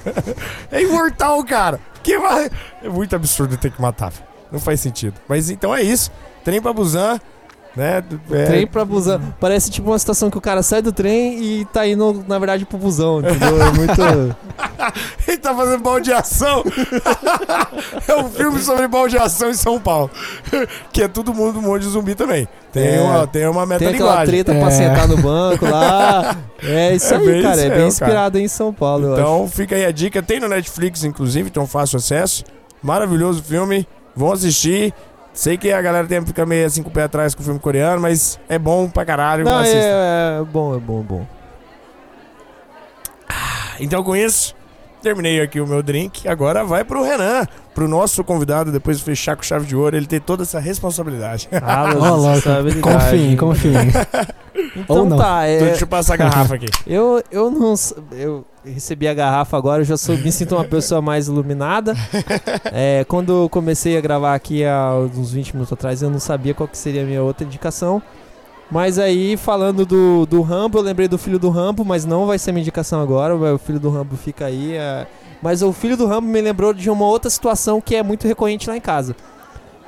é 0.70 0.82
imortal, 0.82 1.42
cara. 1.44 1.80
Que 2.02 2.18
vai... 2.18 2.50
É 2.82 2.88
muito 2.88 3.16
absurdo 3.16 3.56
ter 3.56 3.70
que 3.70 3.80
matar. 3.80 4.10
velho. 4.10 4.24
Não 4.50 4.60
faz 4.60 4.80
sentido. 4.80 5.14
Mas 5.28 5.50
então 5.50 5.74
é 5.74 5.82
isso. 5.82 6.10
Trem 6.44 6.60
pra 6.62 6.72
Busan, 6.72 7.18
né? 7.76 8.02
É, 8.30 8.44
Trem 8.46 8.66
pra 8.66 8.84
busão. 8.84 9.20
Parece 9.38 9.70
tipo 9.70 9.90
uma 9.90 9.98
situação 9.98 10.30
que 10.30 10.38
o 10.38 10.40
cara 10.40 10.62
sai 10.62 10.80
do 10.80 10.92
trem 10.92 11.38
e 11.42 11.64
tá 11.66 11.86
indo, 11.86 12.24
na 12.26 12.38
verdade, 12.38 12.64
pro 12.64 12.78
busão, 12.78 13.20
entendeu? 13.20 13.60
É 13.62 13.70
muito. 13.72 14.36
Ele 15.28 15.36
tá 15.38 15.54
fazendo 15.54 15.82
baldeação. 15.82 16.64
é 18.08 18.16
um 18.16 18.28
filme 18.30 18.60
sobre 18.60 18.88
baldeação 18.88 19.50
em 19.50 19.54
São 19.54 19.78
Paulo. 19.80 20.10
que 20.92 21.02
é 21.02 21.08
todo 21.08 21.34
mundo 21.34 21.58
um 21.58 21.62
monte 21.62 21.82
de 21.82 21.88
zumbi 21.88 22.14
também. 22.14 22.48
Tem 22.72 22.96
É. 22.96 23.00
uma, 23.00 23.26
tem 23.26 23.46
uma 23.46 23.66
Tem 23.78 23.88
aquela 23.88 24.24
treta 24.24 24.54
pra 24.54 24.68
É. 24.68 24.70
sentar 24.70 25.08
no 25.08 25.16
banco 25.18 25.64
lá. 25.66 26.36
É 26.62 26.94
isso 26.94 27.12
É 27.12 27.16
aí, 27.18 27.26
bem 27.26 27.42
cara. 27.42 27.56
isso 27.56 27.64
É 27.66 27.70
bem 27.76 27.86
inspirado 27.88 28.38
em 28.38 28.48
São 28.48 28.72
Paulo, 28.72 29.06
eu 29.08 29.12
acho. 29.14 29.20
Então 29.22 29.48
fica 29.48 29.74
aí 29.76 29.84
a 29.84 29.90
dica. 29.90 30.22
Tem 30.22 30.40
no 30.40 30.48
Netflix, 30.48 31.04
inclusive, 31.04 31.48
então 31.48 31.66
fácil 31.66 31.98
acesso. 31.98 32.44
Maravilhoso 32.82 33.42
filme. 33.42 33.86
Vão 34.14 34.32
assistir. 34.32 34.94
Sei 35.36 35.58
que 35.58 35.70
a 35.70 35.82
galera 35.82 36.06
tem 36.06 36.24
fica 36.24 36.46
meio 36.46 36.64
assim 36.64 36.82
com 36.82 36.88
o 36.88 36.92
pé 36.92 37.02
atrás 37.02 37.34
com 37.34 37.42
o 37.42 37.44
filme 37.44 37.60
coreano, 37.60 38.00
mas 38.00 38.40
é 38.48 38.58
bom 38.58 38.88
pra 38.88 39.04
caralho. 39.04 39.44
Não, 39.44 39.58
assista. 39.58 39.78
é, 39.78 40.38
é 40.40 40.44
bom, 40.44 40.74
é 40.74 40.78
bom, 40.78 41.00
é 41.00 41.02
bom. 41.04 41.26
Então 43.78 44.02
com 44.02 44.16
isso, 44.16 44.56
terminei 45.06 45.40
aqui 45.40 45.60
o 45.60 45.66
meu 45.68 45.84
drink. 45.84 46.26
Agora 46.26 46.64
vai 46.64 46.82
pro 46.82 47.04
Renan, 47.04 47.46
pro 47.72 47.86
nosso 47.86 48.24
convidado, 48.24 48.72
depois 48.72 48.98
de 48.98 49.04
fechar 49.04 49.36
com 49.36 49.42
chave 49.44 49.64
de 49.64 49.76
ouro, 49.76 49.96
ele 49.96 50.06
ter 50.06 50.20
toda 50.20 50.42
essa 50.42 50.58
responsabilidade. 50.58 51.48
Ah, 51.62 51.92
louco. 51.92 52.80
Confiem, 52.80 53.36
confiem. 53.36 53.92
Então 54.74 54.96
Ou 54.96 55.04
não. 55.04 55.16
tá, 55.16 55.44
é, 55.44 55.58
deixa 55.58 55.84
eu 55.84 55.88
passar 55.88 56.14
a 56.14 56.16
garrafa 56.16 56.56
aqui. 56.56 56.66
eu, 56.86 57.22
eu 57.30 57.50
não. 57.50 57.74
Eu 58.10 58.44
recebi 58.64 59.06
a 59.06 59.14
garrafa 59.14 59.56
agora, 59.56 59.82
eu 59.82 59.84
já 59.84 59.96
sou, 59.96 60.16
me 60.18 60.32
sinto 60.32 60.56
uma 60.56 60.64
pessoa 60.64 61.00
mais 61.00 61.28
iluminada. 61.28 61.94
É, 62.72 63.04
quando 63.04 63.44
eu 63.44 63.48
comecei 63.48 63.96
a 63.96 64.00
gravar 64.00 64.34
aqui 64.34 64.64
há 64.64 64.92
uns 64.94 65.32
20 65.32 65.52
minutos 65.54 65.72
atrás, 65.72 66.02
eu 66.02 66.10
não 66.10 66.18
sabia 66.18 66.52
qual 66.52 66.68
que 66.68 66.76
seria 66.76 67.02
a 67.02 67.04
minha 67.04 67.22
outra 67.22 67.46
indicação. 67.46 68.02
Mas 68.70 68.98
aí, 68.98 69.36
falando 69.36 69.86
do, 69.86 70.26
do 70.26 70.42
Rambo, 70.42 70.78
eu 70.78 70.82
lembrei 70.82 71.06
do 71.06 71.16
filho 71.16 71.38
do 71.38 71.50
Rambo, 71.50 71.84
mas 71.84 72.04
não 72.04 72.26
vai 72.26 72.38
ser 72.38 72.52
minha 72.52 72.62
indicação 72.62 73.00
agora. 73.00 73.34
O 73.34 73.58
filho 73.58 73.78
do 73.78 73.90
Rambo 73.90 74.16
fica 74.16 74.46
aí. 74.46 74.74
é. 74.74 75.06
Mas 75.40 75.62
o 75.62 75.72
filho 75.72 75.96
do 75.96 76.06
Rambo 76.06 76.26
me 76.26 76.40
lembrou 76.40 76.72
de 76.72 76.90
uma 76.90 77.06
outra 77.06 77.30
situação 77.30 77.80
que 77.80 77.94
é 77.94 78.02
muito 78.02 78.26
recorrente 78.26 78.68
lá 78.68 78.76
em 78.76 78.80
casa. 78.80 79.14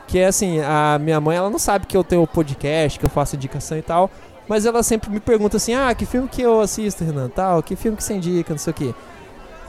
Que 0.07 0.19
é 0.21 0.27
assim, 0.27 0.61
a 0.61 0.99
minha 1.01 1.21
mãe 1.21 1.37
ela 1.37 1.51
não 1.51 1.59
sabe 1.59 1.87
que 1.87 1.97
eu 1.97 2.05
tenho 2.05 2.27
podcast, 2.27 2.99
que 2.99 3.05
eu 3.05 3.11
faço 3.11 3.35
indicação 3.35 3.77
e 3.77 3.83
tal. 3.83 4.11
Mas 4.47 4.65
ela 4.65 4.83
sempre 4.83 5.11
me 5.11 5.21
pergunta 5.21 5.57
assim, 5.57 5.75
ah, 5.75 5.95
que 5.95 6.07
filme 6.07 6.29
que 6.29 6.41
eu 6.41 6.61
assisto, 6.61 7.05
Renan, 7.05 7.29
tal, 7.29 7.63
que 7.63 7.77
filme 7.77 7.97
que 7.97 8.05
você 8.05 8.15
indica, 8.15 8.55
não 8.55 8.59
sei 8.59 8.71
o 8.71 8.75
quê. 8.75 8.95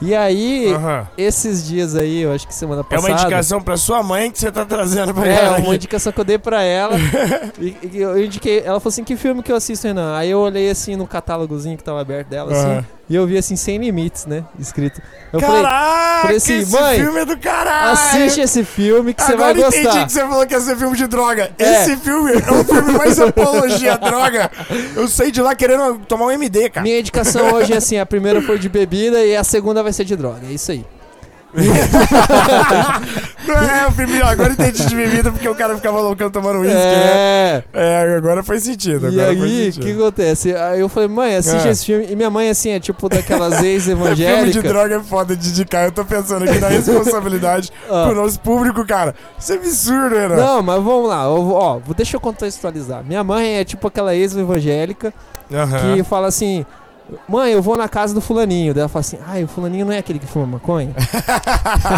E 0.02 0.14
aí, 0.14 0.72
Aham. 0.72 1.06
esses 1.18 1.66
dias 1.66 1.94
aí, 1.94 2.22
eu 2.22 2.32
acho 2.32 2.46
que 2.48 2.54
semana 2.54 2.80
É 2.80 2.84
passada... 2.84 3.12
uma 3.12 3.20
indicação 3.20 3.60
pra 3.60 3.76
sua 3.76 4.02
mãe 4.02 4.30
que 4.30 4.38
você 4.38 4.50
tá 4.50 4.64
trazendo 4.64 5.12
pra 5.12 5.26
É, 5.28 5.34
ela. 5.44 5.48
uma 5.50 5.58
aqui. 5.58 5.74
indicação 5.74 6.12
que 6.12 6.20
eu 6.20 6.24
dei 6.24 6.38
pra 6.38 6.62
ela. 6.62 6.96
e, 7.60 7.76
e 7.92 7.98
eu 8.00 8.24
indiquei, 8.24 8.60
ela 8.60 8.80
falou 8.80 8.88
assim, 8.88 9.04
que 9.04 9.16
filme 9.16 9.42
que 9.42 9.52
eu 9.52 9.56
assisto, 9.56 9.86
Renan? 9.86 10.16
Aí 10.16 10.30
eu 10.30 10.38
olhei 10.38 10.70
assim 10.70 10.96
no 10.96 11.06
catálogozinho 11.06 11.76
que 11.76 11.84
tava 11.84 12.00
aberto 12.00 12.28
dela, 12.28 12.52
assim. 12.52 12.70
Aham. 12.70 12.84
E 13.10 13.14
eu 13.16 13.26
vi 13.26 13.36
assim, 13.36 13.56
sem 13.56 13.76
limites, 13.76 14.24
né? 14.24 14.44
Escrito. 14.56 15.02
Eu 15.32 15.40
Caraca, 15.40 16.20
falei 16.22 16.36
assim, 16.36 16.58
esse 16.60 16.72
mãe, 16.80 17.00
filme 17.00 17.18
é 17.18 17.24
do 17.24 17.36
caralho! 17.36 17.90
assiste 17.90 18.40
esse 18.40 18.62
filme 18.62 19.12
que 19.12 19.20
você 19.20 19.34
vai 19.36 19.50
Agora 19.50 19.66
entendi 19.66 19.82
gostar. 19.84 20.06
que 20.06 20.12
você 20.12 20.20
falou 20.20 20.46
que 20.46 20.54
ia 20.54 20.60
ser 20.60 20.76
filme 20.76 20.96
de 20.96 21.06
droga. 21.08 21.50
É. 21.58 21.82
Esse 21.82 21.96
filme 21.96 22.30
é 22.34 22.36
o 22.52 22.64
filme 22.64 22.92
mais 22.92 23.18
apologia 23.18 23.94
à 23.94 23.96
droga. 23.96 24.48
Eu 24.94 25.08
saí 25.08 25.32
de 25.32 25.42
lá 25.42 25.56
querendo 25.56 25.98
tomar 26.06 26.26
um 26.26 26.30
MD, 26.30 26.70
cara. 26.70 26.84
Minha 26.84 27.00
indicação 27.00 27.52
hoje 27.54 27.72
é 27.72 27.78
assim: 27.78 27.98
a 27.98 28.06
primeira 28.06 28.40
foi 28.42 28.60
de 28.60 28.68
bebida 28.68 29.24
e 29.24 29.34
a 29.34 29.42
segunda 29.42 29.82
vai 29.82 29.89
ser 29.92 30.04
de 30.04 30.16
droga. 30.16 30.40
É 30.48 30.52
isso 30.52 30.70
aí. 30.72 30.84
Não 33.46 33.54
é 33.56 33.86
o 33.88 33.92
filme, 33.92 34.22
agora 34.22 34.52
entendi 34.52 34.86
de 34.86 34.94
bebida 34.94 35.32
porque 35.32 35.48
o 35.48 35.54
cara 35.54 35.74
ficava 35.74 35.98
loucão 36.00 36.30
tomando 36.30 36.60
uísque, 36.60 36.76
né? 36.76 36.84
É. 36.84 37.64
É, 37.74 38.14
agora 38.16 38.42
faz 38.42 38.62
sentido. 38.62 39.08
E 39.10 39.20
Agora 39.20 39.36
faz 39.36 39.50
aí, 39.52 39.68
o 39.70 39.72
que 39.80 39.92
acontece? 39.92 40.54
Aí 40.54 40.78
eu 40.80 40.88
falei, 40.88 41.08
mãe, 41.08 41.34
assiste 41.36 41.66
É. 41.66 41.70
esse 41.72 41.84
filme. 41.86 42.06
E 42.08 42.14
minha 42.14 42.30
mãe, 42.30 42.48
assim, 42.50 42.70
é 42.70 42.78
tipo 42.78 43.08
daquelas 43.08 43.54
Filme 43.58 43.62
de 43.64 43.68
ex-evangélicas. 43.74 44.62
droga 44.62 44.96
é 44.96 45.00
foda 45.00 45.34
de 45.36 45.48
indicar. 45.48 45.84
Eu 45.86 45.92
tô 45.92 46.04
pensando 46.04 46.44
aqui 46.48 46.58
na 46.60 46.68
responsabilidade 46.70 47.72
Ah. 47.90 48.04
pro 48.06 48.14
nosso 48.14 48.38
público, 48.40 48.86
cara. 48.86 49.14
Isso 49.38 49.52
é 49.52 49.56
absurdo, 49.56 50.14
né? 50.14 50.28
Não, 50.36 50.62
mas 50.62 50.82
vamos 50.82 51.08
lá. 51.08 51.24
eu 51.24 51.50
ó, 51.52 51.80
deixa 51.96 52.16
eu 52.16 52.20
contextualizar. 52.20 53.02
Minha 53.04 53.24
mãe 53.24 53.56
é 53.58 53.64
tipo 53.64 53.88
aquela 53.88 54.14
ex-evangélica 54.14 55.12
que 55.48 56.04
fala 56.04 56.28
assim: 56.28 56.64
Mãe, 57.28 57.52
eu 57.52 57.62
vou 57.62 57.76
na 57.76 57.88
casa 57.88 58.12
do 58.14 58.20
fulaninho. 58.20 58.72
Daí 58.74 58.80
ela 58.80 58.88
fala 58.88 59.00
assim: 59.00 59.18
Ai, 59.26 59.44
o 59.44 59.48
fulaninho 59.48 59.86
não 59.86 59.92
é 59.92 59.98
aquele 59.98 60.18
que 60.18 60.26
fuma 60.26 60.46
maconha? 60.46 60.94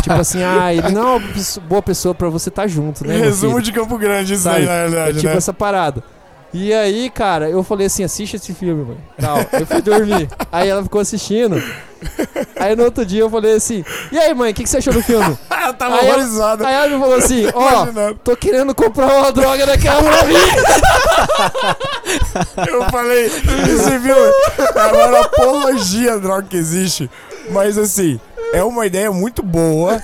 tipo 0.02 0.14
assim, 0.14 0.42
ah, 0.42 0.72
ele 0.72 0.90
não 0.90 1.02
é 1.02 1.16
uma 1.16 1.22
boa 1.68 1.82
pessoa 1.82 2.14
pra 2.14 2.28
você 2.28 2.48
estar 2.48 2.66
junto, 2.66 3.06
né? 3.06 3.16
Resumo 3.16 3.52
filho?" 3.52 3.62
de 3.64 3.72
Campo 3.72 3.96
Grande, 3.98 4.34
isso 4.34 4.44
Sabe? 4.44 4.60
aí, 4.60 4.66
na 4.66 4.72
É 4.72 4.88
verdade, 4.88 5.16
tipo 5.18 5.28
né? 5.28 5.36
essa 5.36 5.52
parada. 5.52 6.02
E 6.54 6.72
aí, 6.74 7.08
cara, 7.08 7.48
eu 7.48 7.62
falei 7.62 7.86
assim, 7.86 8.04
assiste 8.04 8.36
esse 8.36 8.52
filme, 8.52 8.84
mãe. 8.84 8.98
Tal. 9.18 9.38
Eu 9.58 9.66
fui 9.66 9.80
dormir. 9.80 10.28
aí 10.50 10.68
ela 10.68 10.82
ficou 10.82 11.00
assistindo. 11.00 11.62
Aí 12.56 12.76
no 12.76 12.84
outro 12.84 13.06
dia 13.06 13.20
eu 13.20 13.30
falei 13.30 13.54
assim, 13.54 13.84
e 14.10 14.18
aí, 14.18 14.34
mãe, 14.34 14.50
o 14.50 14.54
que, 14.54 14.64
que 14.64 14.68
você 14.68 14.78
achou 14.78 14.92
do 14.92 15.02
filme? 15.02 15.38
Ah, 15.48 15.72
tava 15.78 15.96
Aí 15.96 16.08
horrorizado. 16.08 16.66
Aí 16.66 16.74
ela 16.74 16.88
me 16.88 16.98
falou 16.98 17.14
assim, 17.16 17.46
ó, 17.54 17.70
Imaginando. 17.70 18.18
tô 18.22 18.36
querendo 18.36 18.74
comprar 18.74 19.06
uma 19.06 19.32
droga 19.32 19.64
daquela 19.66 20.02
pra 20.02 20.24
mim. 20.24 20.34
Eu 22.68 22.84
falei, 22.90 23.26
esse 23.26 23.90
filme 24.00 24.10
é 24.10 25.06
uma 25.06 25.20
apologia 25.20 26.14
à 26.14 26.18
droga 26.18 26.46
que 26.48 26.56
existe. 26.56 27.10
Mas 27.50 27.78
assim, 27.78 28.20
é 28.52 28.62
uma 28.62 28.86
ideia 28.86 29.10
muito 29.10 29.42
boa. 29.42 30.00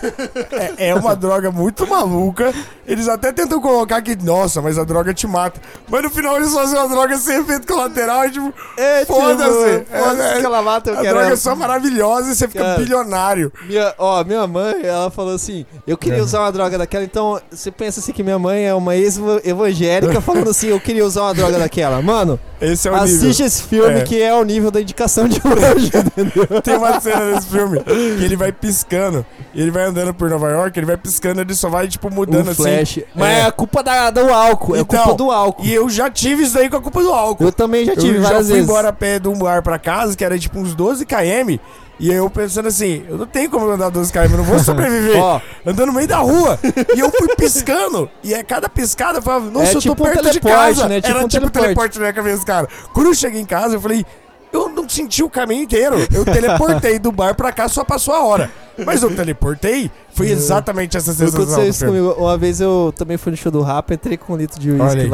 É, 0.79 0.89
é 0.89 0.95
uma 0.95 1.15
droga 1.15 1.51
muito 1.51 1.87
maluca. 1.87 2.53
Eles 2.87 3.07
até 3.09 3.31
tentam 3.33 3.61
colocar 3.61 4.01
que, 4.01 4.17
nossa, 4.17 4.63
mas 4.63 4.79
a 4.79 4.85
droga 4.85 5.13
te 5.13 5.27
mata. 5.27 5.61
Mas 5.89 6.03
no 6.03 6.11
final 6.11 6.37
eles 6.37 6.53
fazem 6.55 6.79
uma 6.79 6.89
droga 6.89 7.17
sem 7.19 7.41
efeito 7.41 7.67
colateral 7.67 8.25
e 8.27 8.31
tipo, 8.31 8.53
É, 8.77 9.05
Foda-se. 9.05 9.85
Foda-se 9.85 10.23
É, 10.37 10.41
que 10.41 10.47
ela 10.47 10.63
mata, 10.63 10.91
eu 10.91 10.99
a 10.99 11.03
quero 11.03 11.19
droga 11.19 11.33
é 11.35 11.37
só 11.37 11.55
maravilhosa 11.55 12.33
e 12.33 12.35
você 12.35 12.49
fica 12.49 12.65
Cara. 12.65 12.79
bilionário. 12.79 13.53
Minha, 13.67 13.95
ó, 13.99 14.25
minha 14.25 14.47
mãe, 14.47 14.81
ela 14.85 15.11
falou 15.11 15.35
assim: 15.35 15.67
eu 15.87 15.99
queria 15.99 16.23
usar 16.23 16.41
uma 16.41 16.53
droga 16.53 16.79
daquela. 16.79 17.05
Então, 17.05 17.39
você 17.51 17.71
pensa 17.71 18.01
assim 18.01 18.13
que 18.13 18.23
minha 18.23 18.39
mãe 18.39 18.65
é 18.67 18.75
uma 18.75 18.97
ex-evangélica 18.97 20.21
falando 20.21 20.51
assim: 20.51 20.69
eu 20.69 20.81
queria 20.81 21.05
usar 21.05 21.23
uma 21.23 21.35
droga 21.35 21.59
daquela. 21.59 22.01
Mano, 22.01 22.39
Esse 22.61 22.89
é 22.89 22.91
o 22.91 22.95
assiste 22.95 23.27
nível. 23.27 23.47
esse 23.47 23.63
filme 23.63 24.01
É. 24.01 24.03
que 24.05 24.23
é 24.23 24.35
o 24.35 24.43
nível 24.45 24.71
da 24.71 24.81
indicação 24.81 25.29
de 25.29 25.41
hoje, 25.45 25.91
entendeu? 25.95 26.63
Tem 26.63 26.77
uma 26.77 27.01
cena 27.01 27.33
nesse 27.33 27.49
filme 27.49 27.81
que 27.85 28.25
ele 28.25 28.37
vai 28.39 28.53
piscando. 28.53 29.26
Ele 29.55 29.70
vai 29.70 29.84
andando 29.84 30.14
por 30.14 30.30
Nova 30.30 30.49
York, 30.49 30.78
ele 30.78 30.86
vai 30.86 30.97
piscando, 30.97 31.41
ele 31.43 31.55
só 31.55 31.68
vai, 31.68 31.86
tipo, 31.89 32.11
mudando 32.11 32.47
Um 32.49 32.51
assim. 32.53 32.62
flash. 32.62 33.01
Mas 33.14 33.28
É. 33.28 33.41
é 33.41 33.45
a 33.47 33.53
culpa 33.53 33.82
da, 33.82 34.11
do 34.11 34.32
álcool, 34.32 34.74
é 34.76 34.78
a 34.78 34.82
Então, 34.82 35.03
culpa 35.03 35.18
do 35.18 35.30
álcool. 35.30 35.64
E 35.64 35.74
eu 35.74 35.91
já 35.91 36.09
tive 36.11 36.45
isso 36.45 36.55
daí 36.55 36.70
com 36.70 36.76
a 36.76 36.80
culpa 36.80 37.03
do 37.03 37.12
álcool. 37.12 37.45
Eu 37.45 37.53
também 37.53 37.84
já 37.84 37.95
tive 37.95 38.16
eu 38.16 38.22
já 38.22 38.28
várias 38.28 38.47
fui 38.47 38.55
vezes. 38.57 38.68
embora 38.70 38.89
a 38.89 38.93
pé 38.93 39.18
de 39.18 39.28
um 39.28 39.36
bar 39.39 39.62
pra 39.62 39.78
casa, 39.78 40.16
que 40.16 40.24
era 40.24 40.39
tipo 40.39 40.59
uns 40.59 40.74
12 40.74 41.05
km. 41.05 41.59
E 42.01 42.12
aí 42.12 42.16
eu 42.16 42.30
pensando 42.30 42.68
assim, 42.68 43.05
eu 43.09 43.18
não 43.18 43.26
tenho 43.26 43.51
como 43.51 43.68
andar 43.68 43.89
12 43.91 44.12
km, 44.12 44.18
eu 44.30 44.36
não 44.36 44.45
vou 44.45 44.61
sobreviver. 44.61 45.16
Ó, 45.20 45.41
andando 45.66 45.86
no 45.89 45.93
meio 45.93 46.07
da 46.07 46.18
rua. 46.18 46.57
e 46.95 47.01
eu 47.01 47.11
fui 47.11 47.26
piscando. 47.34 48.09
E 48.22 48.32
a 48.34 48.45
cada 48.45 48.68
piscada 48.68 49.18
eu 49.18 49.22
falava, 49.22 49.51
nossa, 49.51 49.64
É 49.66 49.68
eu 49.70 49.72
tô 49.74 49.80
tipo 49.80 49.93
um 49.95 50.07
perto 50.07 50.30
de 50.30 50.39
teleporte, 50.39 50.74
casa. 50.76 50.89
né? 50.89 51.01
Tipo 51.01 51.16
Era 51.16 51.24
um 51.24 51.28
tipo 51.28 51.51
teleporte. 51.51 51.61
teleporte 51.64 51.95
na 51.99 52.01
minha 52.03 52.12
cabeça, 52.12 52.47
cara. 52.47 52.68
Quando 52.95 53.07
eu 53.09 53.14
cheguei 53.14 53.41
em 53.41 53.45
casa, 53.45 53.74
eu 53.74 53.80
falei, 53.80 54.07
eu 54.53 54.69
não 54.69 54.89
senti 54.89 55.23
o 55.23 55.31
caminho 55.31 55.63
inteiro. 55.65 55.97
Eu 56.13 56.25
teleportei 56.25 56.99
do 56.99 57.13
bar 57.13 57.35
pra 57.35 57.53
cá, 57.53 57.69
só 57.69 57.85
passou 57.85 58.15
a 58.15 58.25
hora. 58.25 58.51
Mas 58.85 59.03
eu 59.03 59.15
teleportei, 59.15 59.91
foi 60.13 60.27
exatamente 60.31 60.97
essa 60.97 61.13
sensação 61.13 61.43
aconteceu 61.43 61.69
isso 61.69 61.85
comigo. 61.87 62.15
Uma 62.19 62.37
vez 62.39 62.61
eu 62.61 62.93
também 62.97 63.17
fui 63.17 63.31
no 63.31 63.37
show 63.37 63.51
do 63.51 63.61
Rapa, 63.61 63.95
entrei 63.95 64.17
com 64.17 64.35
um 64.35 64.37
litro 64.37 64.61
de 64.61 64.71
uísque 64.71 65.01
aí. 65.01 65.09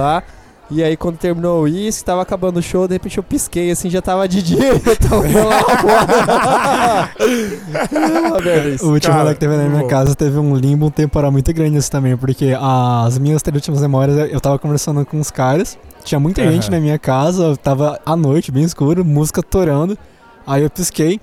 E 0.74 0.82
aí, 0.82 0.96
quando 0.96 1.16
terminou 1.16 1.60
o 1.60 1.62
uísque, 1.62 2.04
tava 2.04 2.20
acabando 2.20 2.56
o 2.56 2.62
show, 2.62 2.88
de 2.88 2.94
repente 2.94 3.16
eu 3.16 3.22
pisquei, 3.22 3.70
assim, 3.70 3.88
já 3.88 4.02
tava 4.02 4.26
de 4.26 4.42
dia, 4.42 4.70
eu 4.70 4.96
tava 4.96 5.22
lá 5.44 5.62
fora. 5.78 7.10
Isso. 8.74 8.84
O 8.84 8.92
último 8.92 9.12
Cara, 9.12 9.22
rolê 9.22 9.34
que 9.34 9.40
teve 9.40 9.56
na 9.56 9.68
minha 9.68 9.82
bom. 9.82 9.88
casa 9.88 10.16
teve 10.16 10.36
um 10.36 10.56
limbo 10.56 10.90
temporal 10.90 11.30
muito 11.30 11.52
grande 11.52 11.76
isso 11.78 11.88
também, 11.88 12.16
porque 12.16 12.56
as 12.60 13.16
minhas 13.18 13.40
três 13.40 13.54
últimas 13.54 13.80
memórias 13.82 14.32
eu 14.32 14.40
tava 14.40 14.58
conversando 14.58 15.06
com 15.06 15.16
uns 15.16 15.30
caras, 15.30 15.78
tinha 16.02 16.18
muita 16.18 16.42
Aham. 16.42 16.50
gente 16.50 16.68
na 16.72 16.80
minha 16.80 16.98
casa, 16.98 17.56
tava 17.56 18.00
à 18.04 18.16
noite, 18.16 18.50
bem 18.50 18.64
escuro, 18.64 19.04
música 19.04 19.44
torando, 19.44 19.96
aí 20.44 20.64
eu 20.64 20.70
pisquei. 20.70 21.20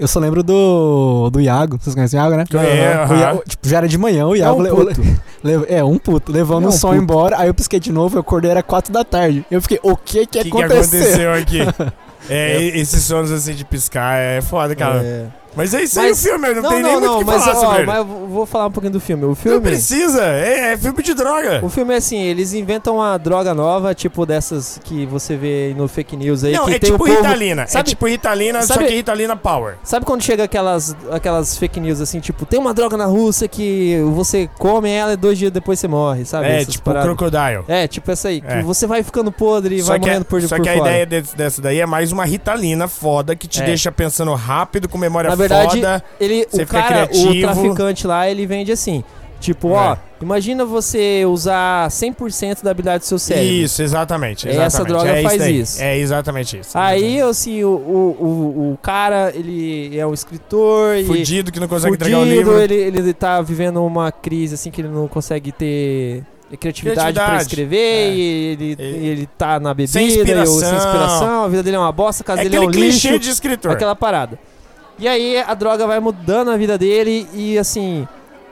Eu 0.00 0.08
só 0.08 0.18
lembro 0.18 0.42
do, 0.42 1.28
do 1.30 1.40
Iago, 1.42 1.78
vocês 1.78 1.94
conhecem 1.94 2.18
o 2.18 2.22
Iago, 2.22 2.36
né? 2.36 2.44
É, 2.54 3.06
O. 3.12 3.16
Iago- 3.16 3.42
tipo, 3.46 3.68
já 3.68 3.76
era 3.76 3.86
de 3.86 3.98
manhã, 3.98 4.26
o 4.26 4.34
É 4.34 4.38
Iago 4.38 4.58
um 4.58 4.62
le- 4.62 4.70
puto. 4.70 5.02
le- 5.44 5.66
é, 5.68 5.84
um 5.84 5.98
puto, 5.98 6.32
levando 6.32 6.64
É 6.64 6.66
um 6.66 6.70
o 6.70 6.72
som 6.72 6.88
puto. 6.88 7.02
embora, 7.02 7.38
aí 7.38 7.48
eu 7.48 7.54
pisquei 7.54 7.78
de 7.78 7.92
novo, 7.92 8.16
eu 8.16 8.20
acordei, 8.20 8.50
era 8.50 8.62
quatro 8.62 8.90
da 8.92 9.04
tarde. 9.04 9.44
Eu 9.50 9.60
fiquei, 9.60 9.78
o 9.82 9.94
que 9.96 10.24
que, 10.26 10.38
O 10.40 10.42
que, 10.44 10.48
aconteceu? 10.48 11.00
aconteceu 11.00 11.32
aqui? 11.34 11.58
É, 12.28 12.62
esses 12.78 13.02
sons 13.04 13.30
assim 13.30 13.54
de 13.54 13.64
piscar 13.64 14.18
é 14.18 14.40
foda, 14.42 14.76
cara. 14.76 15.02
É. 15.02 15.26
Mas 15.56 15.74
é 15.74 15.82
isso 15.82 15.98
aí 16.00 16.08
Mas- 16.10 16.18
o 16.20 16.22
filme, 16.22 16.48
não, 16.54 16.62
Não, 16.62 16.70
tem 16.70 16.82
não, 16.82 16.90
nem 16.92 17.00
não, 17.00 17.00
muito 17.00 17.14
o 17.16 17.18
que 17.18 17.24
mas, 17.24 17.44
falar 17.44 17.56
ó, 17.56 17.60
sobre 17.60 17.86
mas 17.86 17.96
eu 17.98 18.04
vou 18.04 18.46
falar 18.46 18.66
um 18.66 18.70
pouquinho 18.70 18.92
do 18.92 19.00
filme. 19.00 19.24
O 19.24 19.28
Não 19.28 19.34
filme, 19.34 19.60
precisa, 19.60 20.22
é, 20.24 20.72
é 20.72 20.76
filme 20.78 21.02
de 21.02 21.14
droga. 21.14 21.60
o 21.64 21.68
filme 21.68 21.92
é 21.94 21.96
assim, 21.96 22.18
eles 22.20 22.52
inventam 22.54 22.96
uma 22.96 23.16
droga 23.18 23.52
nova, 23.54 23.94
tipo 23.94 24.24
dessas 24.24 24.80
que 24.84 25.04
você 25.06 25.36
vê 25.36 25.74
no 25.76 25.88
fake 25.88 26.16
news 26.16 26.44
aí, 26.44 26.52
Não, 26.52 26.66
que 26.66 26.74
é 26.74 26.78
tem 26.78 26.90
tipo 26.92 27.02
o 27.02 27.06
povo... 27.06 27.16
Ritalina. 27.20 27.66
Sabe- 27.66 27.80
é 27.80 27.82
tipo 27.90 28.06
Ritalina, 28.06 28.62
só 28.62 28.74
sabe- 28.74 28.86
que 28.86 28.94
Ritalina 28.94 29.36
Power. 29.36 29.74
Sabe 29.82 30.06
quando 30.06 30.22
chega 30.22 30.44
aquelas, 30.44 30.96
aquelas 31.10 31.56
fake 31.58 31.80
news 31.80 32.00
assim, 32.00 32.20
tipo, 32.20 32.46
tem 32.46 32.58
uma 32.60 32.72
droga 32.72 32.96
na 32.96 33.06
Rússia 33.06 33.48
que 33.48 34.00
você 34.14 34.48
come 34.58 34.88
ela 34.90 35.12
e 35.14 35.16
dois 35.16 35.36
dias 35.38 35.50
depois 35.50 35.78
você 35.80 35.88
morre, 35.88 36.24
sabe? 36.24 36.46
é, 36.46 36.56
Essas 36.60 36.74
tipo 36.74 36.84
paradas. 36.84 37.06
Crocodile. 37.08 37.64
É, 37.68 37.88
tipo 37.88 38.10
essa 38.10 38.28
aí, 38.28 38.40
que 38.40 38.46
É. 38.46 38.62
você 38.62 38.86
vai 38.86 39.02
ficando 39.02 39.32
podre 39.32 39.76
e 39.76 39.82
Só 39.82 39.88
vai 39.88 39.98
morrendo 39.98 40.24
por, 40.24 40.40
só 40.42 40.56
por 40.56 40.62
que 40.62 40.68
a 40.68 40.76
fora. 40.76 40.90
ideia 41.02 41.22
dessa 41.36 41.60
daí 41.60 41.80
é 41.80 41.86
mais 41.86 42.12
uma 42.12 42.24
Ritalina 42.24 42.86
foda 42.86 43.34
que 43.34 43.48
te 43.48 43.60
É. 43.62 43.64
deixa 43.66 43.90
pensando 43.90 44.32
rápido, 44.34 44.88
com 44.88 44.96
memória 44.96 45.28
Na 45.30 45.39
verdade, 45.40 45.76
foda. 45.76 46.04
ele, 46.20 46.46
o 46.52 46.66
cara, 46.66 47.08
o 47.12 47.40
traficante 47.40 48.06
lá, 48.06 48.28
ele 48.30 48.46
vende 48.46 48.70
assim, 48.72 49.02
tipo, 49.40 49.68
ó, 49.70 49.94
É. 49.94 49.98
imagina 50.22 50.64
você 50.64 51.24
usar 51.26 51.88
100% 51.90 52.62
da 52.62 52.70
habilidade 52.70 53.04
do 53.04 53.06
seu 53.06 53.18
cérebro. 53.18 53.50
Isso, 53.52 53.82
exatamente. 53.82 54.46
Essa 54.48 54.64
exatamente. 54.66 54.88
droga 54.92 55.10
é 55.18 55.22
faz 55.22 55.38
daí. 55.38 55.60
isso. 55.60 55.82
É 55.82 55.96
exatamente 55.98 56.58
isso. 56.58 56.76
Aí, 56.76 57.20
assim, 57.22 57.64
o, 57.64 57.68
o, 57.70 58.72
o, 58.74 58.78
cara, 58.82 59.32
ele 59.34 59.98
é 59.98 60.06
um 60.06 60.12
escritor 60.12 60.96
e... 60.96 61.04
Fudido 61.04 61.50
que 61.50 61.58
não 61.58 61.68
consegue 61.68 61.94
entregar 61.94 62.18
o 62.18 62.20
fudido, 62.20 62.36
livro. 62.38 62.60
ele, 62.60 62.74
ele 62.74 63.14
tá 63.14 63.40
vivendo 63.40 63.82
uma 63.84 64.12
crise, 64.12 64.54
assim, 64.54 64.70
que 64.70 64.80
ele 64.82 64.88
não 64.88 65.08
consegue 65.08 65.52
ter 65.52 66.22
criatividade, 66.58 67.14
pra 67.14 67.24
Criatividade, 67.26 67.42
escrever 67.42 67.76
é. 67.78 68.10
e 68.10 68.20
ele, 68.52 68.76
Ele- 68.78 69.06
ele 69.06 69.28
tá 69.38 69.60
na 69.60 69.72
bebida, 69.72 69.92
Sem 69.92 70.02
e 70.02 70.08
eu- 70.08 70.12
sem 70.14 70.20
inspiração. 70.22 70.56
inspiração, 70.76 71.44
a 71.44 71.48
vida 71.48 71.62
dele 71.62 71.76
é 71.76 71.78
uma 71.78 71.92
bosta, 71.92 72.22
a 72.22 72.26
casa 72.26 72.40
É 72.40 72.44
dele 72.44 72.56
é 72.56 72.60
um 72.60 72.70
clichê 72.72 73.08
lixo, 73.12 73.18
de 73.20 73.30
escritor. 73.30 73.70
aquela 73.70 73.94
parada. 73.94 74.36
E 75.00 75.08
aí 75.08 75.38
a 75.38 75.54
droga 75.54 75.86
vai 75.86 75.98
mudando 75.98 76.50
a 76.50 76.56
vida 76.56 76.76
dele 76.78 77.26
e, 77.34 77.58
assim... 77.58 78.06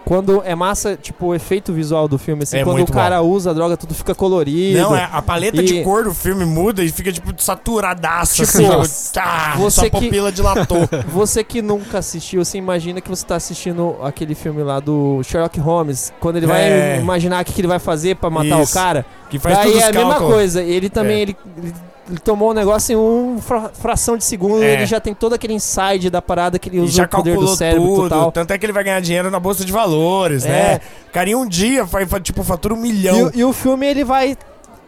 Quando 0.04 0.40
é 0.42 0.54
massa, 0.54 0.96
tipo, 0.96 1.26
o 1.26 1.34
efeito 1.34 1.70
visual 1.70 2.08
do 2.08 2.16
filme, 2.16 2.42
assim, 2.42 2.56
É 2.56 2.64
quando 2.64 2.80
o 2.80 2.90
cara 2.90 3.20
usa 3.20 3.50
a 3.50 3.52
droga, 3.52 3.76
tudo 3.76 3.92
fica 3.92 4.14
colorido. 4.14 4.78
Não, 4.78 4.96
é, 4.96 5.06
a 5.12 5.20
paleta 5.20 5.60
E- 5.60 5.66
de 5.66 5.82
cor 5.84 6.02
do 6.04 6.14
filme 6.14 6.46
muda 6.46 6.82
e 6.82 6.88
fica, 6.90 7.12
tipo, 7.12 7.30
saturadaço. 7.36 8.36
Tipo, 8.42 8.80
assim, 8.80 9.10
tá, 9.12 9.52
você 9.58 9.80
sua 9.82 9.90
que- 9.90 10.06
pupila 10.06 10.32
dilatou. 10.32 10.88
Você 11.12 11.44
que 11.44 11.60
nunca 11.60 11.98
assistiu, 11.98 12.42
você 12.42 12.56
imagina 12.56 13.02
que 13.02 13.08
você 13.10 13.26
tá 13.26 13.36
assistindo 13.36 13.96
aquele 14.02 14.34
filme 14.34 14.62
lá 14.62 14.80
do 14.80 15.22
Sherlock 15.24 15.60
Holmes, 15.60 16.10
quando 16.18 16.36
ele 16.38 16.46
vai 16.46 16.62
É. 16.62 16.98
imaginar 16.98 17.42
o 17.42 17.44
que 17.44 17.52
que 17.52 17.60
ele 17.60 17.68
vai 17.68 17.78
fazer 17.78 18.16
pra 18.16 18.30
matar 18.30 18.62
Isso. 18.62 18.72
o 18.72 18.74
cara. 18.74 19.04
Que 19.28 19.38
faz 19.38 19.58
Daí 19.58 19.76
é 19.78 19.88
a 19.88 19.92
mesma 19.92 20.14
coisa. 20.20 20.62
Ele 20.62 20.88
também 20.88 21.18
É. 21.18 21.20
ele, 21.20 21.36
ele- 21.58 21.74
ele 22.08 22.18
tomou 22.18 22.50
o 22.50 22.54
negócio 22.54 22.92
em 22.92 22.96
uma 22.96 23.40
fra- 23.40 23.70
fração 23.74 24.16
de 24.16 24.24
segundo, 24.24 24.62
É. 24.62 24.74
ele 24.74 24.86
já 24.86 24.98
tem 25.00 25.14
todo 25.14 25.34
aquele 25.34 25.52
inside 25.54 26.08
da 26.10 26.22
parada 26.22 26.58
que 26.58 26.68
ele 26.68 26.80
usa 26.80 27.04
o 27.04 27.08
poder 27.08 27.36
do 27.36 27.48
cérebro 27.48 27.86
tudo. 27.88 28.02
total. 28.08 28.32
Tanto 28.32 28.52
é 28.52 28.58
que 28.58 28.64
ele 28.66 28.72
vai 28.72 28.82
ganhar 28.84 29.00
dinheiro 29.00 29.30
na 29.30 29.38
bolsa 29.38 29.64
de 29.64 29.72
valores, 29.72 30.44
É. 30.44 30.48
né? 30.48 30.80
O 31.08 31.12
cara, 31.12 31.28
em 31.30 31.34
um 31.34 31.46
dia, 31.46 31.86
faz, 31.86 32.08
tipo, 32.22 32.42
fatura 32.42 32.74
um 32.74 32.78
milhão. 32.80 33.30
E, 33.34 33.40
e 33.40 33.44
o 33.44 33.52
filme 33.52 33.86
ele 33.86 34.04
vai 34.04 34.36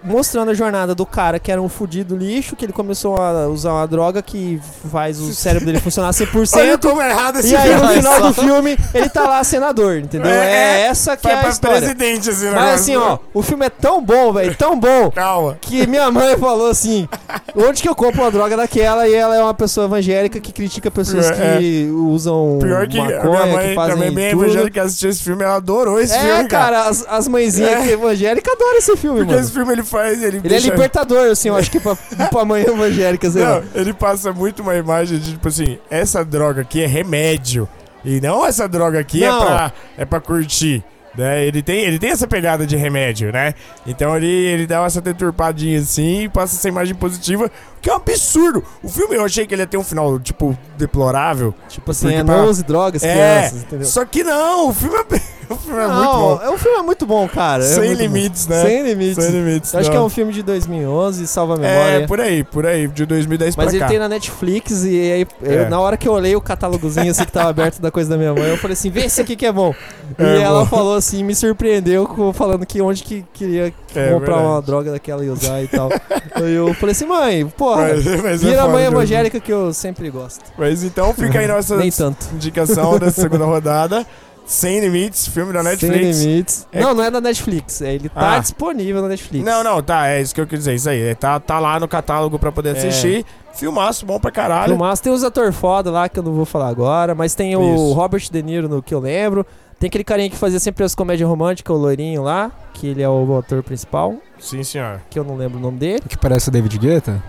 mostrando 0.03 0.51
a 0.51 0.55
jornada 0.55 0.95
do 0.95 1.05
cara 1.05 1.39
que 1.39 1.51
era 1.53 1.61
um 1.61 1.69
fudido 1.69 2.17
lixo, 2.17 2.57
que 2.57 2.65
ele 2.65 2.73
começou 2.73 3.17
a 3.17 3.47
usar 3.49 3.73
uma 3.73 3.87
droga 3.87 4.23
que 4.23 4.61
faz 4.91 5.21
o 5.21 5.33
cérebro 5.35 5.67
dele 5.67 5.81
funcionar 5.81 6.11
100%. 6.11 6.57
Olha 6.59 6.79
como 6.79 7.01
é 7.03 7.11
errado 7.11 7.39
esse 7.39 7.53
E 7.53 7.57
aí, 7.57 7.75
no 7.77 7.89
final 7.89 8.21
do 8.23 8.35
filme, 8.35 8.79
ele 8.95 9.09
tá 9.09 9.23
lá 9.29 9.45
senador, 9.45 9.99
entendeu? 9.99 10.31
É, 10.31 10.47
É, 10.47 10.51
é. 10.53 10.81
essa 10.87 11.17
que 11.17 11.29
é 11.29 11.35
a 11.35 11.39
pra 11.39 11.49
história. 11.51 11.79
presidente 11.79 12.31
esse 12.31 12.49
Mas 12.51 12.81
assim, 12.81 12.97
ó, 12.97 13.19
o 13.35 13.43
filme 13.43 13.67
é 13.67 13.71
tão 13.71 14.03
bom, 14.03 14.33
velho, 14.33 14.55
tão 14.55 14.79
bom, 14.79 15.11
Calma. 15.11 15.59
que 15.61 15.87
minha 15.87 16.11
mãe 16.11 16.37
falou 16.39 16.69
assim: 16.71 17.09
onde 17.55 17.83
que 17.83 17.89
eu 17.89 17.95
compro 17.95 18.23
uma 18.23 18.31
droga 18.31 18.57
daquela? 18.57 19.07
E 19.09 19.15
ela 19.15 19.37
é 19.37 19.43
uma 19.43 19.55
pessoa 19.55 19.87
evangélica 19.87 20.41
que 20.41 20.53
critica 20.53 20.91
pessoas 20.91 21.31
Pior- 21.31 21.59
que 21.59 21.91
usam 21.93 22.59
Pior 22.61 22.87
que 22.89 22.99
a 22.99 23.05
maconha, 23.05 23.23
minha 23.45 23.57
mãe 23.57 23.69
que 23.69 23.75
fazem 23.75 23.95
também 23.97 24.13
bem 24.13 24.31
tudo. 24.31 24.45
evangélica 24.45 24.83
assistiu 24.83 25.11
esse 25.11 25.23
filme, 25.23 25.45
ela 25.45 25.57
adorou 25.57 26.01
esse 26.01 26.15
É, 26.15 26.19
filme, 26.21 26.49
cara. 26.49 26.77
cara, 26.77 26.89
as, 26.89 27.05
as 27.09 27.29
mãezinhas 27.29 27.87
É. 27.87 27.93
evangélicas 27.93 28.53
adoram 28.55 28.79
esse 28.79 28.97
filme, 28.97 29.19
Porque 29.19 29.33
mano. 29.33 29.45
esse 29.45 29.53
filme 29.53 29.73
ele 29.73 29.83
faz, 29.91 30.23
ele, 30.23 30.39
Ele 30.39 30.49
deixa... 30.49 30.69
é 30.69 30.71
libertador, 30.71 31.31
assim, 31.31 31.49
eu 31.49 31.57
acho 31.57 31.71
que 31.71 31.81
pra, 31.81 31.97
pra 32.31 32.45
mãe 32.45 32.63
evangélica, 32.63 33.31
sei 33.31 33.43
lá. 33.43 33.61
Não, 33.61 33.65
ele 33.75 33.93
passa 33.93 34.33
muito 34.33 34.63
uma 34.63 34.75
imagem 34.77 35.19
de, 35.19 35.33
tipo 35.33 35.49
assim, 35.49 35.79
essa 35.91 36.25
droga 36.25 36.63
aqui 36.63 36.83
é 36.83 36.87
remédio. 36.87 37.69
E 38.05 38.21
não 38.21 38.47
essa 38.47 38.67
droga 38.67 38.99
aqui 38.99 39.25
é 39.25 39.29
pra, 39.29 39.73
é 39.99 40.05
pra 40.05 40.21
curtir. 40.21 40.83
Né? 41.15 41.45
Ele, 41.45 41.61
tem, 41.61 41.81
ele 41.81 41.99
tem 41.99 42.11
essa 42.11 42.27
pegada 42.27 42.65
de 42.65 42.77
remédio, 42.77 43.33
né? 43.33 43.53
Então 43.85 44.17
ele, 44.17 44.29
ele 44.29 44.67
dá 44.67 44.85
essa 44.85 45.01
deturpadinha 45.01 45.81
assim 45.81 46.23
e 46.23 46.29
passa 46.29 46.57
essa 46.57 46.69
imagem 46.69 46.95
positiva, 46.95 47.51
que 47.81 47.89
é 47.91 47.93
um 47.93 47.97
absurdo. 47.97 48.63
O 48.83 48.89
filme 48.89 49.17
eu 49.17 49.25
achei 49.25 49.47
que 49.47 49.55
ele 49.55 49.63
ia 49.63 49.67
ter 49.67 49.77
um 49.77 49.85
final, 49.85 50.19
tipo, 50.19 50.57
deplorável. 50.77 51.55
Tipo 51.69 51.91
assim, 51.91 52.15
é 52.15 52.25
pra- 52.25 52.37
não 52.37 52.49
use 52.49 52.63
drogas, 52.63 53.03
É, 53.03 53.13
crianças, 53.13 53.63
entendeu? 53.63 53.87
Só 53.87 54.05
que 54.05 54.23
não, 54.25 54.69
o 54.69 54.75
filme 54.75 54.97
é, 54.97 55.01
o 55.53 55.57
filme 55.57 55.81
é 55.81 55.87
não, 55.89 55.95
muito 55.97 56.13
bom. 56.39 56.41
é- 56.45 56.51
o 56.51 56.59
filme 56.59 56.79
é 56.79 56.83
muito 56.83 57.07
bom, 57.07 57.29
cara. 57.29 57.65
é 57.65 57.67
Sem 57.67 57.95
bom. 57.95 58.01
limites, 58.01 58.47
né? 58.47 58.63
Sem 58.63 58.83
limites. 58.83 59.25
Sem 59.25 59.33
limites. 59.33 59.73
Eu 59.75 59.81
acho 59.81 59.91
que 59.91 59.97
é 59.97 60.01
um 60.01 60.09
filme 60.09 60.33
de 60.33 60.43
2011, 60.43 61.27
salva 61.27 61.55
a 61.55 61.57
memória. 61.59 62.03
É, 62.03 62.07
por 62.07 62.21
aí, 62.21 62.45
por 62.45 62.67
aí, 62.67 62.87
de 62.89 63.07
2010 63.07 63.57
Mas 63.57 63.67
pra 63.67 63.73
ele 63.75 63.81
cá. 63.81 63.89
tem 63.89 63.99
na 63.99 64.09
Netflix 64.09 64.85
e 64.85 64.89
aí, 65.13 65.27
eu- 65.43 65.61
É. 65.63 65.69
na 65.69 65.81
hora 65.81 65.97
que 65.97 66.07
eu 66.09 66.13
olhei 66.13 66.35
o 66.37 66.41
catálogozinho 66.41 67.11
assim 67.11 67.25
que 67.25 67.33
tava 67.33 67.49
aberto 67.51 67.81
da 67.81 67.91
coisa 67.91 68.11
da 68.11 68.17
minha 68.17 68.33
mãe, 68.35 68.49
eu 68.51 68.57
falei 68.59 68.75
assim, 68.75 68.91
vê 68.91 69.05
esse 69.07 69.21
aqui 69.21 69.37
que 69.37 69.47
é 69.47 69.53
bom. 69.53 69.75
E 70.19 70.23
É 70.23 70.43
ela 70.43 70.61
bom. 70.61 70.67
falou 70.67 70.97
assim, 70.97 71.23
me 71.25 71.35
surpreendeu 71.35 72.09
falando 72.35 72.67
que 72.67 72.81
onde 72.81 73.03
que 73.03 73.25
queria 73.33 73.73
É 73.95 74.13
comprar 74.13 74.35
verdade. 74.35 74.47
uma 74.47 74.63
droga 74.63 74.91
daquela 74.93 75.25
e 75.25 75.29
usar 75.31 75.63
e 75.63 75.69
tal. 75.69 75.89
Aí 76.35 76.53
eu 76.55 76.73
falei 76.75 76.93
assim, 76.93 77.07
mãe, 77.07 77.47
porra, 77.47 77.89
Mas, 77.95 78.05
mas 78.23 78.43
é 78.45 78.47
vira 78.49 78.61
a 78.61 78.65
foda 78.67 78.73
mãe 78.77 78.85
evangélica 78.87 79.41
que 79.41 79.53
eu 79.53 79.73
sempre 79.73 80.11
gosto. 80.11 80.45
Mas 80.57 80.83
então 80.85 81.13
fica 81.15 81.39
aí 81.39 81.47
nossa 81.49 81.77
Nem 81.77 81.91
tanto. 81.91 82.27
indicação 82.35 82.99
dessa 82.99 83.21
segunda 83.23 83.45
rodada. 83.45 84.07
Sem 84.47 84.81
Limites, 84.81 85.29
filme 85.29 85.53
da 85.53 85.63
Netflix. 85.63 86.17
Sem 86.17 86.27
limites. 86.27 86.67
É- 86.73 86.81
Não, 86.81 86.93
não 86.93 87.05
é 87.05 87.11
da 87.11 87.21
Netflix. 87.21 87.81
é- 87.83 87.95
Ele 87.95 88.09
tá 88.09 88.35
Ah. 88.35 88.39
disponível 88.41 89.01
na 89.01 89.07
Netflix. 89.09 89.45
Não, 89.45 89.63
não, 89.63 89.81
tá, 89.81 90.09
é 90.09 90.21
isso 90.21 90.35
que 90.35 90.41
eu 90.41 90.47
quis 90.47 90.59
dizer, 90.61 90.75
isso 90.75 90.89
aí. 90.91 91.01
é, 91.01 91.15
Tá, 91.15 91.39
tá 91.39 91.61
lá 91.61 91.79
no 91.79 91.87
catálogo 91.87 92.37
pra 92.37 92.51
poder 92.51 92.75
É. 92.75 92.79
assistir. 92.79 93.25
Filmaço, 93.55 94.05
bom 94.05 94.19
pra 94.19 94.31
caralho. 94.33 94.71
Filmaço. 94.71 95.03
Tem 95.05 95.13
os 95.13 95.23
atores 95.23 95.55
foda 95.55 95.91
lá 95.91 96.09
que 96.09 96.19
eu 96.19 96.23
não 96.25 96.33
vou 96.33 96.45
falar 96.45 96.69
agora, 96.69 97.15
mas 97.15 97.35
tem 97.35 97.55
o 97.55 97.75
Isso. 97.75 97.93
Robert 97.93 98.23
De 98.31 98.43
Niro 98.43 98.69
no 98.69 98.83
que 98.83 98.93
eu 98.95 98.99
lembro. 99.01 99.47
Tem 99.81 99.89
aquele 99.89 100.05
carinha 100.05 100.31
que 100.31 100.37
fazia 100.37 100.61
sempre 100.61 100.85
as 100.85 100.95
comédias 100.95 101.29
românticas, 101.29 101.75
o 101.75 101.79
loirinho 101.79 102.23
lá, 102.23 102.53
que 102.75 102.87
ele 102.87 103.03
é 103.03 103.09
o 103.09 103.39
ator 103.39 103.63
principal, 103.63 104.15
Sim, 104.39 104.63
senhor. 104.63 105.01
que 105.11 105.19
eu 105.19 105.25
não 105.25 105.35
lembro 105.37 105.59
o 105.59 105.61
nome 105.61 105.79
dele. 105.79 106.03
Que 106.07 106.17
parece 106.19 106.51
o 106.51 106.53
David 106.53 106.79
Guetta. 106.79 107.23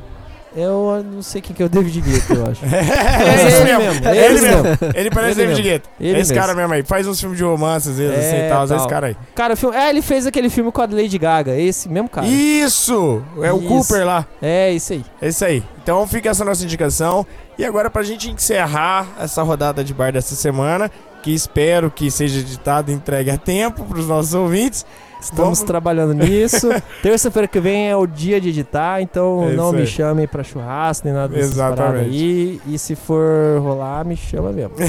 Eu 0.54 1.02
não 1.10 1.22
sei 1.22 1.40
quem 1.42 1.56
que 1.56 1.64
é 1.64 1.66
o 1.66 1.70
David 1.70 2.02
Guetta, 2.02 2.34
eu 2.34 2.46
acho. 2.46 2.62
É, 2.68 3.26
Mas 3.26 3.46
esse 3.46 3.62
ele 3.62 3.78
mesmo. 3.78 4.06
É 4.06 4.18
ele 4.18 4.26
ele 4.26 4.42
mesmo. 4.42 4.64
mesmo. 4.64 4.78
Ele 4.96 5.10
parece 5.12 5.40
Ele 5.40 5.48
David 5.48 5.64
mesmo. 5.64 5.64
Guetta. 5.64 5.90
Ele 5.98 6.10
Esse 6.20 6.34
mesmo. 6.34 6.36
cara 6.36 6.54
mesmo 6.54 6.74
aí. 6.74 6.84
Faz 6.84 7.08
uns 7.08 7.20
filmes 7.22 7.38
de 7.38 7.44
romance, 7.46 7.88
às 7.90 7.98
vezes, 7.98 8.18
É, 8.18 8.20
assim 8.28 8.46
e 8.46 8.50
tal. 8.50 8.68
tal. 8.68 8.78
Esse 8.78 8.88
cara 8.90 9.08
aí. 9.08 9.18
Cara, 9.34 9.54
o 9.54 9.58
filme, 9.58 9.78
é, 9.78 9.90
ele 9.90 10.02
fez 10.02 10.28
aquele 10.28 10.50
filme 10.50 10.70
com 10.70 10.82
a 10.82 10.86
Lady 10.92 11.18
Gaga, 11.18 11.56
esse 11.58 11.88
mesmo 11.88 12.10
cara. 12.10 12.28
Isso! 12.28 13.24
É 13.42 13.54
o 13.54 13.60
Isso. 13.60 13.68
Cooper 13.70 14.06
lá. 14.06 14.26
É, 14.42 14.72
isso 14.74 14.92
aí. 14.92 15.06
É 15.22 15.28
isso 15.30 15.46
aí. 15.46 15.64
Então 15.82 16.06
fica 16.06 16.30
essa 16.30 16.44
nossa 16.44 16.66
indicação. 16.66 17.26
E 17.58 17.64
agora, 17.64 17.90
pra 17.90 18.04
gente 18.04 18.30
encerrar 18.30 19.08
essa 19.22 19.42
rodada 19.44 19.84
de 19.86 19.94
bar 19.94 20.12
dessa 20.12 20.36
semana, 20.36 20.92
que 21.22 21.34
espero 21.34 21.92
que 21.92 22.10
seja 22.10 22.40
editado 22.40 22.92
e 22.92 22.94
entregue 22.94 23.32
a 23.32 23.38
tempo 23.38 23.86
pros 23.86 24.08
nossos 24.08 24.34
ouvintes. 24.34 24.86
Estamos 25.22 25.60
Vamos- 25.60 25.62
trabalhando 25.62 26.14
nisso. 26.14 26.68
Terça-feira 27.04 27.48
que 27.48 27.60
vem 27.60 27.90
é 27.90 27.96
o 27.96 28.06
dia 28.08 28.42
de 28.42 28.50
editar, 28.50 29.02
então 29.02 29.48
É 29.50 29.54
não 29.54 29.72
me 29.72 29.82
aí. 29.82 29.88
chamem 29.88 30.28
pra 30.28 30.44
churrasco 30.44 31.06
nem 31.06 31.14
nada 31.14 31.34
dessas 31.34 31.52
Exatamente. 31.52 32.06
aí. 32.10 32.60
E 32.68 32.78
se 32.80 32.96
for 32.96 33.60
rolar, 33.62 34.04
me 34.04 34.16
chama 34.18 34.52
mesmo. 34.52 34.74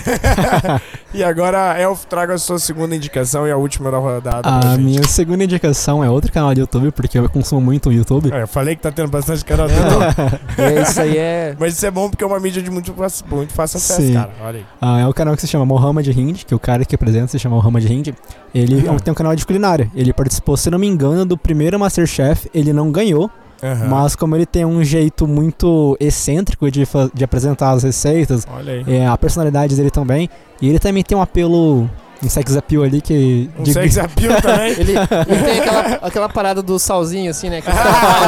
E 1.14 1.22
agora, 1.22 1.78
Elf, 1.78 2.06
traga 2.06 2.32
a 2.32 2.38
sua 2.38 2.58
segunda 2.58 2.96
indicação 2.96 3.46
e 3.46 3.50
a 3.50 3.56
última 3.58 3.90
da 3.90 3.98
rodada. 3.98 4.48
A 4.48 4.60
gente. 4.76 4.80
minha 4.82 5.02
segunda 5.04 5.44
indicação 5.44 6.02
é 6.02 6.08
outro 6.08 6.32
canal 6.32 6.54
de 6.54 6.60
YouTube, 6.60 6.90
porque 6.90 7.18
eu 7.18 7.28
consumo 7.28 7.60
muito 7.60 7.90
o 7.90 7.92
YouTube. 7.92 8.32
É, 8.32 8.40
eu 8.42 8.48
falei 8.48 8.74
que 8.74 8.80
tá 8.80 8.90
tendo 8.90 9.10
bastante 9.10 9.44
canal 9.44 9.68
do 9.68 9.74
Não. 9.74 9.82
YouTube. 10.06 10.40
É, 10.56 10.80
isso 10.82 11.00
aí 11.02 11.18
é. 11.18 11.54
Mas 11.60 11.74
isso 11.74 11.84
é 11.84 11.90
bom 11.90 12.08
porque 12.08 12.24
é 12.24 12.26
uma 12.26 12.40
mídia 12.40 12.62
de 12.62 12.70
muito, 12.70 12.94
fácil- 12.94 13.26
muito 13.30 13.52
fácil 13.52 13.76
acesso, 13.76 14.00
Sim. 14.00 14.14
cara. 14.14 14.30
Olha 14.42 14.58
aí. 14.60 14.66
Ah, 14.80 15.00
é 15.00 15.06
o 15.06 15.12
canal 15.12 15.34
que 15.34 15.42
se 15.42 15.48
chama 15.48 15.66
Mohamed 15.66 16.10
Hind, 16.18 16.44
que 16.44 16.54
o 16.54 16.58
cara 16.58 16.82
que 16.82 16.94
apresenta 16.94 17.26
se 17.28 17.38
chama 17.38 17.56
Mohamed 17.56 17.92
Hind. 17.92 18.08
Ele 18.54 18.76
Uhum. 18.88 18.96
tem 18.98 19.12
um 19.12 19.14
canal 19.14 19.36
de 19.36 19.44
culinária. 19.44 19.90
Ele 19.94 20.10
participou, 20.22 20.56
se 20.56 20.70
não 20.70 20.78
me 20.78 20.86
engano, 20.86 21.24
do 21.24 21.36
primeiro 21.36 21.78
Masterchef. 21.78 22.48
Ele 22.54 22.72
não 22.72 22.90
ganhou, 22.90 23.30
Aham. 23.62 23.88
mas 23.88 24.14
como 24.14 24.36
ele 24.36 24.46
tem 24.46 24.64
um 24.64 24.82
jeito 24.84 25.26
muito 25.26 25.96
excêntrico 26.00 26.70
de, 26.70 26.84
de 27.12 27.24
apresentar 27.24 27.72
as 27.72 27.82
receitas, 27.82 28.46
é, 28.86 29.06
a 29.06 29.16
personalidade 29.18 29.76
dele 29.76 29.90
também, 29.90 30.28
e 30.60 30.68
ele 30.68 30.78
também 30.78 31.02
tem 31.02 31.16
um 31.16 31.22
apelo, 31.22 31.90
um 32.24 32.28
sex 32.28 32.56
appeal 32.56 32.82
ali 32.84 33.00
que... 33.00 33.50
Um 33.58 33.62
de- 33.62 33.72
sex 33.72 33.98
appeal 33.98 34.38
também. 34.42 34.72
Ele, 34.72 34.92
ele 34.92 35.42
tem 35.44 35.58
aquela, 35.60 35.80
aquela 36.02 36.28
parada 36.28 36.62
do 36.62 36.78
salzinho, 36.78 37.30
assim, 37.30 37.50
né? 37.50 37.60
Que 37.60 37.68
ele 37.68 37.78
Ah, 37.78 37.82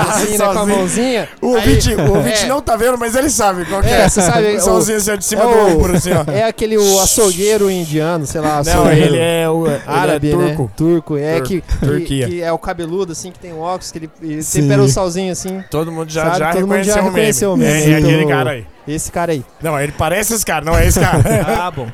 faz 0.06 0.22
assim, 0.24 0.32
né, 0.32 0.38
com 0.38 0.44
a 0.50 0.54
salzinho. 0.54 0.76
mãozinha. 0.78 1.28
O 1.40 1.46
Aí- 1.48 1.54
ouvinte, 1.56 1.94
o 1.94 2.16
ouvinte 2.16 2.44
é. 2.44 2.46
não 2.46 2.60
tá 2.60 2.76
vendo, 2.76 2.98
mas 2.98 3.14
ele 3.14 3.30
sabe 3.30 3.64
qual 3.66 3.80
que 3.82 3.88
é. 3.88 4.00
É, 4.02 4.08
você 4.08 4.20
sabe, 4.22 4.54
O 4.54 4.56
o- 4.56 4.60
solzinho 4.60 4.98
assim, 4.98 5.10
ó, 5.12 5.16
de 5.16 5.24
cima 5.24 5.42
é 5.42 5.46
do 5.46 5.52
o- 5.52 5.76
ombro, 5.78 5.96
assim, 5.96 6.10
ó. 6.12 6.30
É 6.30 6.44
aquele 6.44 6.76
o 6.76 7.00
açougueiro 7.00 7.70
indiano, 7.70 8.26
sei 8.26 8.40
lá, 8.40 8.54
Não, 8.54 8.58
açougueiro 8.60 9.14
ele 9.14 9.18
é 9.18 9.48
o 9.48 9.66
ele 9.66 9.80
árabe, 9.86 10.30
é 10.32 10.36
né? 10.36 10.46
turco. 10.54 10.70
Turco, 10.76 11.16
é 11.16 11.34
Tur- 11.38 11.46
que, 11.46 11.60
que, 11.60 11.78
Turquia. 11.86 12.28
que 12.28 12.42
é 12.42 12.52
o 12.52 12.58
cabeludo, 12.58 13.12
assim, 13.12 13.30
que 13.30 13.38
tem 13.38 13.52
um 13.52 13.60
óculos, 13.60 13.92
que 13.92 13.98
ele, 13.98 14.10
ele 14.22 14.42
tempera 14.44 14.82
o 14.82 14.88
salzinho, 14.88 15.30
assim. 15.32 15.62
Todo 15.70 15.92
mundo 15.92 16.10
já, 16.10 16.24
Sabe, 16.24 16.38
já 16.38 16.50
todo 16.52 16.60
mundo 16.62 16.70
reconheceu 16.72 16.94
já 16.94 17.00
o 17.00 17.04
reconheceu 17.04 17.52
o 17.52 17.56
meme. 17.56 17.72
É, 17.72 17.90
é 17.90 17.96
aquele 17.96 18.26
cara 18.26 18.50
aí. 18.50 18.66
Esse 18.86 19.10
cara 19.10 19.32
aí. 19.32 19.42
Não, 19.62 19.80
ele 19.80 19.92
parece 19.96 20.34
esse 20.34 20.44
cara, 20.44 20.64
não 20.64 20.76
é 20.76 20.86
esse 20.86 21.00
cara. 21.00 21.18
Ah, 21.46 21.70
bom. 21.70 21.86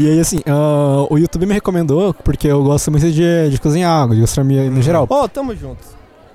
E 0.00 0.08
aí, 0.08 0.18
assim, 0.18 0.40
ah, 0.46 1.06
o 1.10 1.18
YouTube 1.18 1.44
me 1.44 1.52
recomendou, 1.52 2.14
porque 2.14 2.48
eu 2.48 2.64
gosto 2.64 2.90
muito 2.90 3.10
de, 3.12 3.50
de 3.50 3.60
cozinhar, 3.60 4.08
de 4.08 4.22
gastronomia 4.22 4.70
no 4.70 4.80
geral. 4.80 5.06
Ô, 5.06 5.28
tamo 5.28 5.54
junto. 5.54 5.84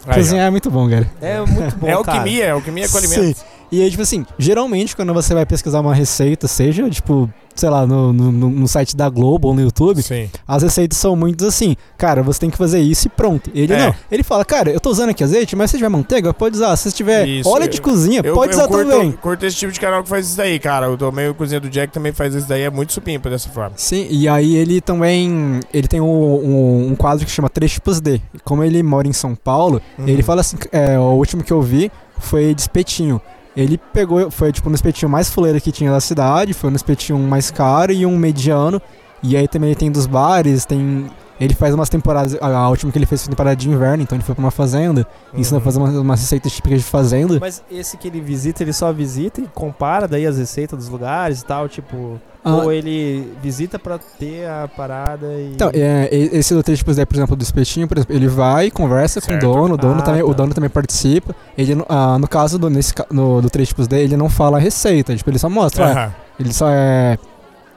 Ó. 0.07 0.13
Cozinhar 0.13 0.45
é 0.45 0.49
muito 0.51 0.69
bom, 0.69 0.87
cara. 0.87 1.09
É 1.19 1.41
muito 1.41 1.75
bom, 1.75 1.87
é 1.87 1.93
alquimia, 1.93 2.45
é 2.45 2.51
alquimia 2.51 2.87
com 2.87 2.95
alimentos. 2.99 3.39
Sim. 3.39 3.45
E 3.71 3.81
aí, 3.81 3.89
tipo 3.89 4.03
assim, 4.03 4.23
geralmente 4.37 4.95
quando 4.95 5.11
você 5.15 5.33
vai 5.33 5.47
pesquisar 5.47 5.79
uma 5.79 5.95
receita, 5.95 6.47
seja, 6.47 6.87
tipo, 6.91 7.27
sei 7.55 7.69
lá, 7.69 7.85
no, 7.87 8.11
no, 8.11 8.31
no- 8.31 8.67
site 8.67 8.95
da 8.95 9.07
Globo 9.09 9.47
ou 9.47 9.53
no 9.53 9.61
YouTube, 9.61 10.01
Sim. 10.03 10.29
as 10.47 10.61
receitas 10.63 10.97
são 10.97 11.15
muito 11.15 11.45
assim, 11.45 11.75
cara, 11.97 12.21
você 12.21 12.39
tem 12.41 12.49
que 12.49 12.57
fazer 12.57 12.79
isso 12.81 13.07
e 13.07 13.09
pronto. 13.09 13.49
Ele 13.53 13.73
É. 13.73 13.77
não, 13.87 13.95
ele 14.11 14.23
fala, 14.23 14.43
cara, 14.43 14.69
eu 14.71 14.79
tô 14.79 14.89
usando 14.89 15.09
aqui 15.09 15.23
azeite, 15.23 15.55
mas 15.55 15.71
se 15.71 15.77
tiver 15.77 15.89
manteiga, 15.89 16.33
pode 16.33 16.55
usar. 16.55 16.75
Se 16.75 16.91
tiver 16.91 17.25
Isso, 17.27 17.49
óleo 17.49 17.63
eu- 17.63 17.67
de 17.69 17.79
cozinha, 17.81 18.21
Eu, 18.23 18.33
pode 18.33 18.51
eu 18.53 18.57
usar 18.59 18.67
curto, 18.67 18.89
também. 18.89 19.11
curto 19.13 19.45
esse 19.45 19.55
tipo 19.55 19.71
de 19.71 19.79
canal 19.79 20.03
que 20.03 20.09
faz 20.09 20.27
isso 20.27 20.37
daí, 20.37 20.59
cara. 20.59 20.91
O 20.91 20.97
Tomei 20.97 21.27
o 21.29 21.33
Cozinha 21.35 21.59
do 21.59 21.69
Jack 21.69 21.93
também 21.93 22.11
faz 22.11 22.35
isso 22.35 22.47
daí, 22.47 22.63
é 22.63 22.69
muito 22.69 22.91
supimpa 22.91 23.29
dessa 23.29 23.47
forma. 23.49 23.71
Sim, 23.77 24.07
e 24.09 24.27
aí 24.27 24.55
ele 24.55 24.81
também, 24.81 25.59
ele 25.73 25.87
tem 25.87 26.01
um, 26.01 26.05
um, 26.05 26.87
um 26.91 26.95
quadro 26.95 27.25
que 27.25 27.31
chama 27.31 27.49
Três 27.49 27.71
Tipos 27.73 28.01
D. 28.01 28.19
Como 28.43 28.63
ele 28.63 28.81
mora 28.83 29.07
em 29.07 29.13
São 29.13 29.33
Paulo, 29.35 29.81
Uhum. 29.97 30.07
ele 30.07 30.21
fala 30.23 30.41
assim, 30.41 30.57
é, 30.71 30.99
o 30.99 31.13
último 31.13 31.43
que 31.43 31.53
eu 31.53 31.61
vi 31.61 31.91
foi 32.19 32.53
de 32.53 32.61
espetinho. 32.61 33.21
Ele 33.55 33.77
pegou, 33.77 34.29
foi 34.29 34.51
tipo 34.51 34.69
no 34.69 34.75
espetinho 34.75 35.09
mais 35.09 35.29
fuleiro 35.29 35.61
que 35.61 35.71
tinha 35.71 35.91
da 35.91 36.01
cidade, 36.01 36.53
foi 36.53 36.69
no 36.69 36.75
espetinho 36.75 37.17
mais 37.19 37.49
caro 37.49 37.91
e 37.91 38.05
um 38.05 38.17
mediano. 38.17 38.81
E 39.23 39.37
aí 39.37 39.47
também 39.47 39.73
tem 39.73 39.91
dos 39.91 40.05
bares, 40.05 40.65
tem. 40.65 41.09
Ele 41.39 41.53
faz 41.53 41.73
umas 41.73 41.89
temporadas. 41.89 42.37
A, 42.41 42.69
última 42.69 42.91
que 42.91 42.97
ele 42.97 43.05
fez 43.05 43.21
foi 43.23 43.29
temporada 43.29 43.55
de 43.55 43.69
inverno, 43.69 44.03
então 44.03 44.15
ele 44.15 44.23
foi 44.23 44.33
pra 44.33 44.43
uma 44.43 44.51
fazenda. 44.51 45.05
Uhum. 45.33 45.39
Ensina 45.39 45.57
a 45.57 45.61
fazer 45.61 45.79
umas, 45.79 45.95
umas 45.95 46.19
receitas 46.21 46.51
típicas 46.53 46.79
de 46.79 46.85
fazenda. 46.85 47.37
Mas 47.39 47.61
esse 47.69 47.97
que 47.97 48.07
ele 48.07 48.21
visita, 48.21 48.63
ele 48.63 48.71
só 48.73 48.91
visita 48.93 49.41
e 49.41 49.47
compara 49.53 50.07
daí 50.07 50.25
as 50.25 50.37
receitas 50.37 50.77
dos 50.79 50.89
lugares 50.89 51.41
e 51.41 51.45
tal, 51.45 51.67
tipo... 51.67 52.19
Ah. 52.47 52.57
Ou 52.57 52.71
ele 52.71 53.33
visita 53.41 53.79
pra 53.79 53.97
ter 53.97 54.47
a 54.47 54.67
parada 54.67 55.25
e... 55.33 55.53
Então, 55.55 55.71
é, 55.73 56.07
esse 56.11 56.53
do 56.53 56.61
três 56.61 56.77
tipos 56.77 56.95
D, 56.95 57.03
por 57.03 57.15
exemplo, 57.15 57.35
do 57.35 57.41
espetinho, 57.41 57.87
por 57.87 57.97
exemplo, 57.97 58.15
ele 58.15 58.27
vai, 58.27 58.69
conversa 58.69 59.19
com 59.19 59.25
o 59.25 59.31
Certo. 59.31 59.41
dono, 59.41 59.73
o 59.73 59.77
dono, 59.77 59.99
Ah, 59.99 60.03
também, 60.03 60.21
o 60.21 60.27
tá. 60.27 60.33
dono 60.33 60.53
também 60.53 60.69
participa. 60.69 61.35
Ele, 61.57 61.73
não- 61.73 61.87
ah, 61.89 62.19
no 62.19 62.27
caso 62.27 62.59
do, 62.59 62.69
nesse, 62.69 62.93
no, 63.09 63.41
do 63.41 63.49
três 63.49 63.67
tipos 63.69 63.87
D, 63.87 63.99
ele 63.99 64.15
não 64.15 64.29
fala 64.29 64.57
a 64.57 64.59
receita, 64.59 65.15
tipo, 65.15 65.27
ele 65.27 65.39
só 65.39 65.49
mostra, 65.49 65.91
ah, 65.91 66.11
ele 66.39 66.53
só 66.53 66.67
é, 66.69 67.17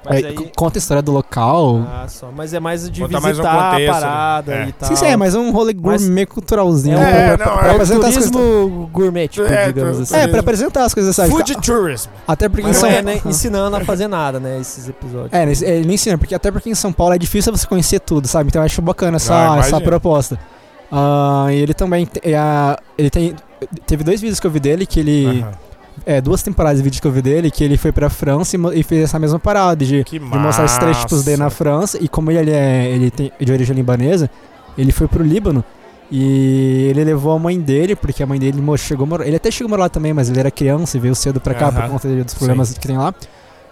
Mas 0.05 0.23
é, 0.25 0.29
aí- 0.29 0.51
conta 0.57 0.79
a 0.79 0.81
história 0.81 1.03
do 1.03 1.11
local. 1.13 1.83
Ah, 1.87 2.07
só. 2.09 2.29
Mas 2.35 2.55
é 2.55 2.61
mais 2.61 2.89
de 2.91 3.01
Botar 3.01 3.19
visitar 3.21 3.21
mais 3.21 3.39
um 3.39 3.43
contexto, 3.43 3.91
a 3.91 4.01
parada 4.01 4.55
né? 4.55 4.65
É. 4.65 4.69
e 4.69 4.73
tal. 4.73 4.89
Sim, 4.89 4.97
sim, 4.97 5.07
é, 5.07 5.17
mas 5.17 5.35
é 5.35 5.39
um 5.39 5.51
rolê 5.51 5.75
Mas- 5.75 6.03
gourmet 6.03 6.27
culturalzinho 6.27 6.97
É, 6.97 7.01
pra, 7.11 7.19
é, 7.21 7.37
pra- 7.37 7.47
não, 7.47 7.59
pra 7.59 7.67
é 7.67 7.71
apresentar 7.73 8.07
as 8.09 8.15
coisas. 8.15 8.31
turismo 8.31 8.91
gourmet, 8.93 9.29
tipo, 9.29 9.47
É, 9.47 9.67
digamos 9.67 10.01
assim. 10.01 10.15
É, 10.17 10.29
pra 10.29 10.41
apresentar 10.41 10.85
as 10.85 10.95
coisas, 10.95 11.15
sabe? 11.17 11.31
Food 11.31 11.55
tourism. 11.61 12.09
Até 12.27 12.49
porque 12.49 12.63
Mas 12.67 12.77
em 12.77 12.81
não 12.81 12.89
São 12.91 12.99
é 12.99 13.03
né, 13.03 13.21
ensinando 13.27 13.77
a 13.77 13.85
fazer 13.85 14.07
nada, 14.09 14.39
né, 14.41 14.59
esses 14.61 14.89
episódios. 14.89 15.33
É, 15.33 15.43
ele 15.43 15.85
nem 15.87 15.95
ensina, 15.97 16.17
porque 16.17 16.35
até 16.35 16.51
porque 16.51 16.71
em 16.71 16.75
São 16.75 16.93
Paulo 16.93 17.13
é 17.15 17.19
difícil 17.19 17.51
você 17.55 17.67
conhecer 17.67 17.99
tudo, 18.01 18.27
sabe? 18.29 18.49
Então 18.49 18.63
eu 18.63 18.67
acho 18.67 18.81
bacana 18.81 19.17
Ah, 19.17 19.17
essa, 19.17 19.35
imagina. 19.35 19.61
essa 19.67 19.81
proposta. 19.81 20.39
Ah, 20.91 21.47
e 21.51 21.57
ele 21.57 21.75
também 21.75 22.07
te- 22.07 22.21
é, 22.23 22.35
a- 22.37 22.79
ele 22.97 23.11
tem 23.11 23.35
teve 23.87 24.05
dois 24.05 24.21
vídeos 24.21 24.39
que 24.41 24.47
eu 24.47 24.51
vi 24.51 24.61
dele 24.61 24.87
que 24.87 25.01
ele 25.01 25.41
Aham. 25.43 25.51
É 26.07 26.21
duas 26.21 26.43
temporadas 26.43 26.79
de 26.79 26.85
vídeos 26.85 27.01
que 27.01 27.07
eu 27.07 27.13
vi 27.13 27.23
dele 27.23 27.51
que 27.51 27.63
ele 27.63 27.77
foi 27.77 27.93
pra 27.93 28.09
França 28.09 28.57
e, 28.57 28.81
e 28.81 28.83
fez 28.83 29.05
essa 29.05 29.19
mesma 29.19 29.39
parada 29.39 29.85
de, 29.85 30.05
de 30.05 30.21
mostrar 30.21 30.65
esses 30.65 30.79
três 30.79 30.97
tipos 30.99 31.25
dele 31.25 31.39
na. 31.39 31.51
França. 31.51 31.99
E 32.01 32.09
como 32.09 32.31
ele 32.31 32.51
é 32.51 32.89
ele 32.91 33.11
tem 33.11 33.33
de 33.41 33.53
origem 33.53 33.75
libanesa 33.75 34.31
ele 34.77 34.93
foi 34.93 35.09
pro 35.09 35.23
Líbano. 35.23 35.65
E 36.11 36.87
ele 36.89 37.05
levou 37.05 37.33
a 37.33 37.39
mãe 37.39 37.61
dele 37.61 37.95
porque 37.95 38.23
a 38.23 38.27
mãe 38.27 38.39
dele 38.39 38.63
chegou 38.79 39.07
ele 39.23 39.37
até 39.37 39.51
chegou 39.51 39.69
a 39.69 39.71
morar 39.71 39.83
lá 39.85 39.89
também 39.89 40.15
mas 40.15 40.31
ele 40.31 40.41
era 40.41 40.51
criança 40.51 40.97
e 40.97 41.01
veio 41.01 41.15
cedo 41.15 41.41
pra 41.41 41.55
cá 41.55 41.71
por 41.71 41.89
conta 41.89 42.09
dos 42.09 42.35
problemas 42.35 42.73
que 42.73 42.87
tem 42.87 42.97
lá. 42.97 43.15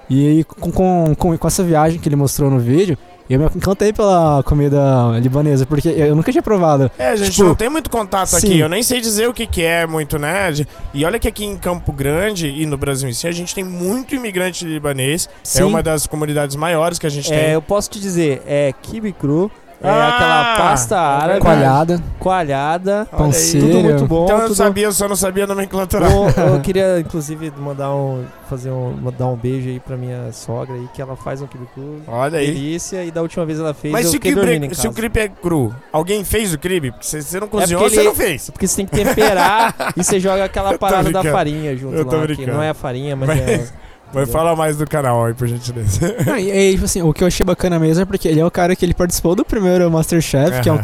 E 0.08 0.44
com, 0.44 0.70
com, 0.70 1.14
com, 1.16 1.38
com 1.38 1.46
essa 1.46 1.64
viagem 1.64 1.98
que 1.98 2.08
ele 2.08 2.16
mostrou 2.16 2.50
no 2.50 2.58
vídeo 2.58 2.96
eu 3.34 3.40
me 3.40 3.46
encantei 3.46 3.92
pela 3.92 4.42
comida 4.44 5.18
libanesa 5.20 5.66
porque 5.66 5.88
eu 5.88 6.14
nunca 6.14 6.30
tinha 6.30 6.42
provado 6.42 6.90
É, 6.98 7.08
a 7.08 7.16
gente 7.16 7.32
Tipo, 7.32 7.44
não 7.48 7.54
tem 7.54 7.68
muito 7.68 7.90
contato 7.90 8.28
sim. 8.28 8.36
aqui. 8.36 8.58
Eu 8.58 8.68
nem 8.68 8.82
sei 8.82 9.00
dizer 9.00 9.28
o 9.28 9.34
que, 9.34 9.46
que 9.46 9.62
é 9.62 9.86
muito, 9.86 10.18
né? 10.18 10.52
E 10.94 11.04
olha 11.04 11.18
que 11.18 11.26
aqui 11.28 11.44
em 11.44 11.56
Campo 11.56 11.92
Grande 11.92 12.46
e 12.48 12.64
no 12.66 12.76
Brasil 12.76 13.08
em 13.08 13.12
si, 13.12 13.26
a 13.26 13.32
gente 13.32 13.54
tem 13.54 13.64
muito 13.64 14.14
imigrante 14.14 14.64
libanês. 14.64 15.28
Sim. 15.42 15.62
É 15.62 15.64
uma 15.64 15.82
das 15.82 16.06
comunidades 16.06 16.56
maiores 16.56 16.98
que 16.98 17.06
a 17.06 17.10
gente 17.10 17.32
É, 17.32 17.44
tem. 17.44 17.52
eu 17.52 17.62
posso 17.62 17.90
te 17.90 17.98
dizer, 18.00 18.42
é 18.46 18.72
kibe 18.82 19.12
cru, 19.12 19.50
é 19.82 19.88
Ah, 19.88 20.08
aquela 20.08 20.56
pasta 20.56 20.98
árabe, 20.98 21.40
coalhada 21.40 22.02
coalhada, 22.18 23.06
panceiro 23.16 23.66
tudo 23.68 23.80
muito 23.80 24.06
bom. 24.06 24.24
Então 24.24 24.38
eu 24.38 24.42
tudo... 24.48 24.54
sabia, 24.56 24.84
eu 24.86 24.92
só 24.92 25.06
não 25.08 25.14
sabia 25.14 25.44
a 25.44 25.46
nomenclatura. 25.46 26.06
Eu, 26.06 26.54
eu 26.54 26.60
queria, 26.60 26.98
inclusive, 26.98 27.52
mandar 27.56 27.94
um, 27.94 28.24
fazer 28.50 28.70
um, 28.70 28.92
mandar 29.00 29.28
um 29.28 29.36
beijo 29.36 29.68
aí 29.68 29.78
pra 29.78 29.96
minha 29.96 30.32
sogra 30.32 30.74
aí, 30.74 30.88
que 30.92 31.00
ela 31.00 31.14
faz 31.16 31.40
um 31.40 31.46
kibe 31.46 31.66
cru. 31.72 32.00
Olha 32.08 32.38
aí. 32.38 32.46
Delícia, 32.46 33.04
e 33.04 33.10
da 33.10 33.22
última 33.22 33.46
vez 33.46 33.60
ela 33.60 33.72
fez, 33.72 33.92
Mas 33.92 34.06
eu 34.06 34.10
se 34.12 34.16
o, 34.16 34.20
casa. 34.20 34.74
se 34.74 34.88
o 34.88 34.92
é 35.18 35.28
cru, 35.28 35.74
alguém 35.92 36.24
fez 36.24 36.52
o 36.52 36.58
cripe? 36.58 36.90
Porque 36.90 37.06
se 37.06 37.22
você 37.22 37.38
não 37.38 37.48
cozinhou, 37.48 37.82
porque 37.82 37.94
você 37.94 38.00
ele- 38.00 38.08
não 38.08 38.14
fez. 38.14 38.50
Porque 38.50 38.66
você 38.66 38.76
tem 38.76 38.86
que 38.86 39.04
temperar 39.04 39.92
e 39.96 40.02
você 40.02 40.18
joga 40.18 40.44
aquela 40.44 40.76
parada 40.78 41.10
da 41.10 41.22
farinha 41.22 41.76
junto 41.76 41.96
Eu 41.96 42.04
tô 42.04 42.16
lá, 42.16 42.26
que 42.26 42.46
não 42.46 42.62
é 42.62 42.70
a 42.70 42.74
farinha, 42.74 43.14
mas, 43.14 43.28
Mas- 43.28 43.38
é... 43.38 43.68
Vai 44.12 44.22
entendeu? 44.22 44.26
falar 44.40 44.56
mais 44.56 44.76
do 44.76 44.86
canal 44.86 45.24
aí, 45.26 45.34
por 45.34 45.46
gentileza. 45.48 46.14
Não, 46.24 46.38
e 46.38 46.50
aí, 46.50 46.72
tipo 46.72 46.84
assim, 46.84 47.02
o 47.02 47.12
que 47.12 47.22
eu 47.22 47.26
achei 47.28 47.44
bacana 47.44 47.78
mesmo 47.78 48.02
é 48.02 48.04
porque 48.06 48.28
ele 48.28 48.40
é 48.40 48.44
o 48.46 48.50
cara 48.50 48.74
que 48.76 48.84
ele 48.84 48.94
participou 48.94 49.34
do 49.34 49.44
primeiro 49.44 49.90
Masterchef, 49.90 50.60
que 50.62 50.68
é 50.68 50.72
um, 50.72 50.80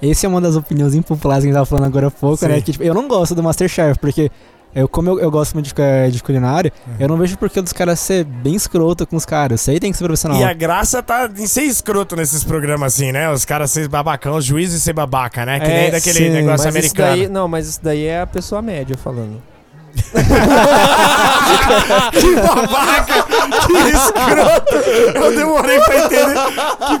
esse 0.00 0.24
é 0.26 0.28
uma 0.28 0.40
das 0.40 0.54
opiniões 0.54 0.94
impopulares 0.94 1.42
que 1.42 1.48
a 1.48 1.50
gente 1.50 1.54
tava 1.56 1.66
falando 1.66 1.86
agora 1.86 2.06
há 2.08 2.10
pouco, 2.10 2.36
Sim. 2.36 2.48
né? 2.48 2.60
Que 2.60 2.72
tipo, 2.72 2.84
eu 2.84 2.94
não 2.94 3.08
gosto 3.08 3.34
do 3.34 3.42
Masterchef, 3.42 3.98
porque 3.98 4.30
eu, 4.74 4.86
como 4.86 5.08
eu, 5.08 5.18
eu 5.18 5.30
gosto 5.30 5.54
muito 5.54 5.74
de, 5.74 6.10
de 6.12 6.22
culinária, 6.22 6.70
Uhum. 6.86 6.92
eu 7.00 7.08
não 7.08 7.16
vejo 7.16 7.36
por 7.38 7.48
que 7.50 7.60
dos 7.60 7.72
caras 7.72 7.98
ser 7.98 8.22
bem 8.22 8.54
escroto 8.54 9.06
com 9.06 9.16
os 9.16 9.24
caras. 9.24 9.52
Eu 9.52 9.64
sei 9.64 9.80
tem 9.80 9.90
que 9.90 9.96
ser 9.96 10.04
profissional. 10.04 10.38
E 10.38 10.44
a 10.44 10.52
graça 10.52 11.02
tá 11.02 11.28
em 11.36 11.46
ser 11.46 11.62
escroto 11.62 12.14
nesses 12.14 12.44
programas 12.44 12.94
assim, 12.94 13.10
né? 13.10 13.28
Os 13.30 13.44
caras 13.46 13.70
ser 13.70 13.88
babacão, 13.88 14.36
os 14.36 14.44
juízes 14.44 14.82
ser 14.82 14.92
babaca, 14.92 15.44
né? 15.46 15.58
Que 15.58 15.66
É, 15.66 15.80
nem 15.82 15.90
daquele 15.90 16.18
sim, 16.18 16.28
negócio 16.30 16.68
isso 16.68 16.68
americano. 16.68 17.16
daí, 17.16 17.28
não, 17.28 17.48
mas 17.48 17.66
isso 17.66 17.80
daí 17.82 18.04
é 18.04 18.20
a 18.20 18.26
pessoa 18.26 18.60
média 18.62 18.96
falando. 18.96 19.42
Que 22.12 22.34
babaca! 22.36 23.24
Que 23.66 23.72
escroto! 23.90 24.74
Eu 25.16 25.34
demorei 25.36 25.80
pra 25.80 25.96
entender. 26.04 26.34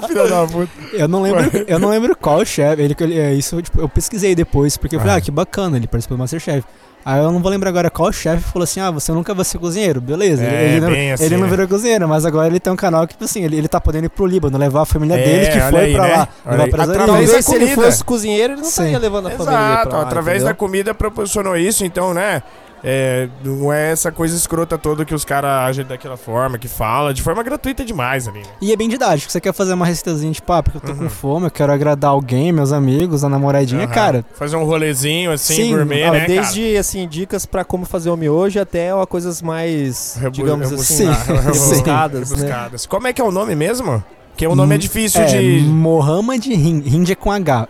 Que 0.00 0.08
filha 0.08 0.26
da 0.28 0.46
puta. 0.46 0.68
Eu 0.92 1.08
não 1.08 1.22
lembro, 1.22 1.50
eu 1.66 1.78
não 1.78 1.88
lembro 1.90 2.16
qual 2.16 2.44
chefe. 2.44 2.82
Ele, 2.82 2.96
ele- 3.00 3.18
é, 3.18 3.34
isso, 3.34 3.60
tipo, 3.62 3.80
eu 3.80 3.88
pesquisei 3.88 4.34
depois, 4.34 4.76
porque 4.76 4.96
eu 4.96 5.00
falei, 5.00 5.14
Ah. 5.14 5.18
ah, 5.18 5.20
que 5.20 5.30
bacana, 5.30 5.76
ele 5.76 5.86
participou 5.86 6.16
do 6.16 6.20
Masterchef. 6.20 6.64
Aí 7.04 7.20
eu 7.22 7.30
não 7.32 7.40
vou 7.40 7.50
lembrar 7.50 7.70
agora 7.70 7.88
qual 7.88 8.12
chefe 8.12 8.42
falou 8.52 8.64
assim: 8.64 8.80
ah, 8.80 8.90
você 8.90 9.12
nunca 9.12 9.32
vai 9.32 9.44
ser 9.44 9.56
cozinheiro. 9.58 9.98
Beleza. 10.00 10.44
É, 10.44 10.72
ele, 10.72 10.80
não, 10.80 10.88
assim, 11.14 11.24
ele 11.24 11.36
não 11.36 11.44
né? 11.44 11.50
virou 11.50 11.66
cozinheiro, 11.68 12.06
mas 12.08 12.26
agora 12.26 12.48
ele 12.48 12.60
tem 12.60 12.70
um 12.72 12.76
canal 12.76 13.06
que, 13.06 13.14
tipo 13.14 13.24
assim, 13.24 13.42
ele, 13.44 13.56
ele 13.56 13.68
tá 13.68 13.80
podendo 13.80 14.04
ir 14.06 14.08
pro 14.10 14.26
Líbano, 14.26 14.58
levar 14.58 14.82
a 14.82 14.84
família 14.84 15.14
É, 15.14 15.24
dele 15.24 15.46
que 15.46 15.60
foi 15.70 15.80
aí, 15.80 15.94
pra 15.94 16.02
né? 16.02 16.16
lá. 16.16 16.28
Olha 16.44 16.56
Levar 16.64 16.68
pra 16.70 16.82
Através 16.84 17.30
da 17.32 17.40
se 17.42 17.54
ele 17.54 17.64
comida. 17.66 17.82
fosse 17.82 18.04
cozinheiro, 18.04 18.52
ele 18.54 18.60
não 18.60 18.68
Sim. 18.68 18.70
estaria 18.82 18.98
levando 18.98 19.26
a 19.28 19.30
família 19.30 19.46
dele 19.58 19.64
Exato, 19.72 19.88
pra 19.88 19.98
lá, 19.98 20.04
através 20.04 20.36
entendeu? 20.38 20.52
da 20.52 20.58
comida 20.58 20.92
proporcionou 20.94 21.56
isso, 21.56 21.82
então, 21.84 22.12
né? 22.12 22.42
É, 22.84 23.28
não 23.44 23.72
é 23.72 23.90
essa 23.92 24.12
coisa 24.12 24.36
escrota 24.36 24.78
toda 24.78 25.04
que 25.04 25.14
os 25.14 25.24
caras 25.24 25.50
agem 25.68 25.84
daquela 25.84 26.16
forma, 26.16 26.58
que 26.58 26.68
fala, 26.68 27.12
de 27.12 27.22
forma 27.22 27.42
gratuita 27.42 27.84
demais 27.84 28.28
ali, 28.28 28.38
né? 28.38 28.44
E 28.60 28.72
é 28.72 28.76
bem 28.76 28.88
didático. 28.88 29.30
Você 29.32 29.40
quer 29.40 29.52
fazer 29.52 29.72
uma 29.74 29.84
receitazinha, 29.86 30.32
tipo, 30.32 30.52
ah, 30.52 30.62
porque 30.62 30.78
eu 30.78 30.80
tô 30.82 30.92
Uhum. 30.92 30.98
com 30.98 31.08
fome, 31.08 31.46
eu 31.46 31.50
quero 31.50 31.72
agradar 31.72 32.10
alguém, 32.10 32.52
meus 32.52 32.72
amigos, 32.72 33.24
a 33.24 33.28
namoradinha, 33.28 33.84
Aham. 33.84 33.92
cara. 33.92 34.24
Fazer 34.34 34.56
um 34.56 34.64
rolezinho 34.64 35.32
assim, 35.32 35.54
Sim, 35.54 35.70
gourmet, 35.70 36.04
Ah, 36.04 36.12
né, 36.12 36.26
desde 36.26 36.76
assim 36.76 37.06
dicas 37.08 37.44
pra 37.46 37.64
como 37.64 37.84
fazer 37.84 38.10
o 38.10 38.16
miojo 38.16 38.60
até 38.60 38.90
a 38.92 39.06
coisas 39.06 39.42
mais, 39.42 40.16
Rebu- 40.20 40.36
digamos 40.36 40.72
assim, 40.72 41.12
Sim, 41.12 41.34
rebuscadas, 41.34 42.30
né? 42.30 42.36
Rebuscadas. 42.36 42.86
Como 42.86 43.06
é 43.06 43.12
que 43.12 43.20
é 43.20 43.24
o 43.24 43.30
nome 43.30 43.54
mesmo? 43.54 44.02
Que 44.36 44.46
o 44.46 44.54
nome 44.54 44.74
é 44.74 44.76
Hum, 44.76 44.78
difícil 44.80 45.20
É, 45.22 45.24
de... 45.26 45.64
Mohamed 45.66 46.52
Hind. 46.52 46.86
Hind 46.86 47.10
é 47.10 47.14
com 47.16 47.32
H. 47.32 47.66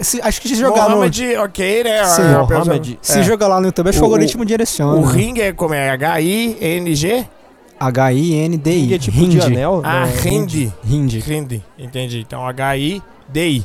Se- 0.00 0.20
acho 0.22 0.40
que 0.40 0.48
se 0.48 0.54
jogar 0.56 0.88
no. 0.88 0.96
Mohamed, 0.96 1.36
ok, 1.36 1.84
né? 1.84 2.04
Sim, 2.04 2.22
A- 2.22 2.40
a 2.40 2.46
Mohamed. 2.46 2.98
Se 3.00 3.22
jogar 3.22 3.48
lá 3.48 3.60
no 3.60 3.66
YouTube, 3.66 3.88
acho 3.88 3.98
que 3.98 4.02
o 4.02 4.06
algoritmo 4.06 4.44
direciona. 4.44 4.98
O 4.98 5.04
ring 5.04 5.38
é 5.40 5.52
como 5.52 5.72
é? 5.74 5.90
H-I-N-G? 5.90 7.26
H-I-N-D-I. 7.78 8.80
Ring 8.86 8.94
é 8.94 8.98
tipo 8.98 9.26
de 9.26 9.40
anel. 9.40 9.80
Ah, 9.84 10.00
não, 10.00 10.08
é 10.08 10.28
Hind. 10.28 10.72
Hind. 10.84 11.12
Hind, 11.28 11.60
entendi. 11.78 12.20
Então 12.20 12.46
H-I-D-I. 12.46 13.64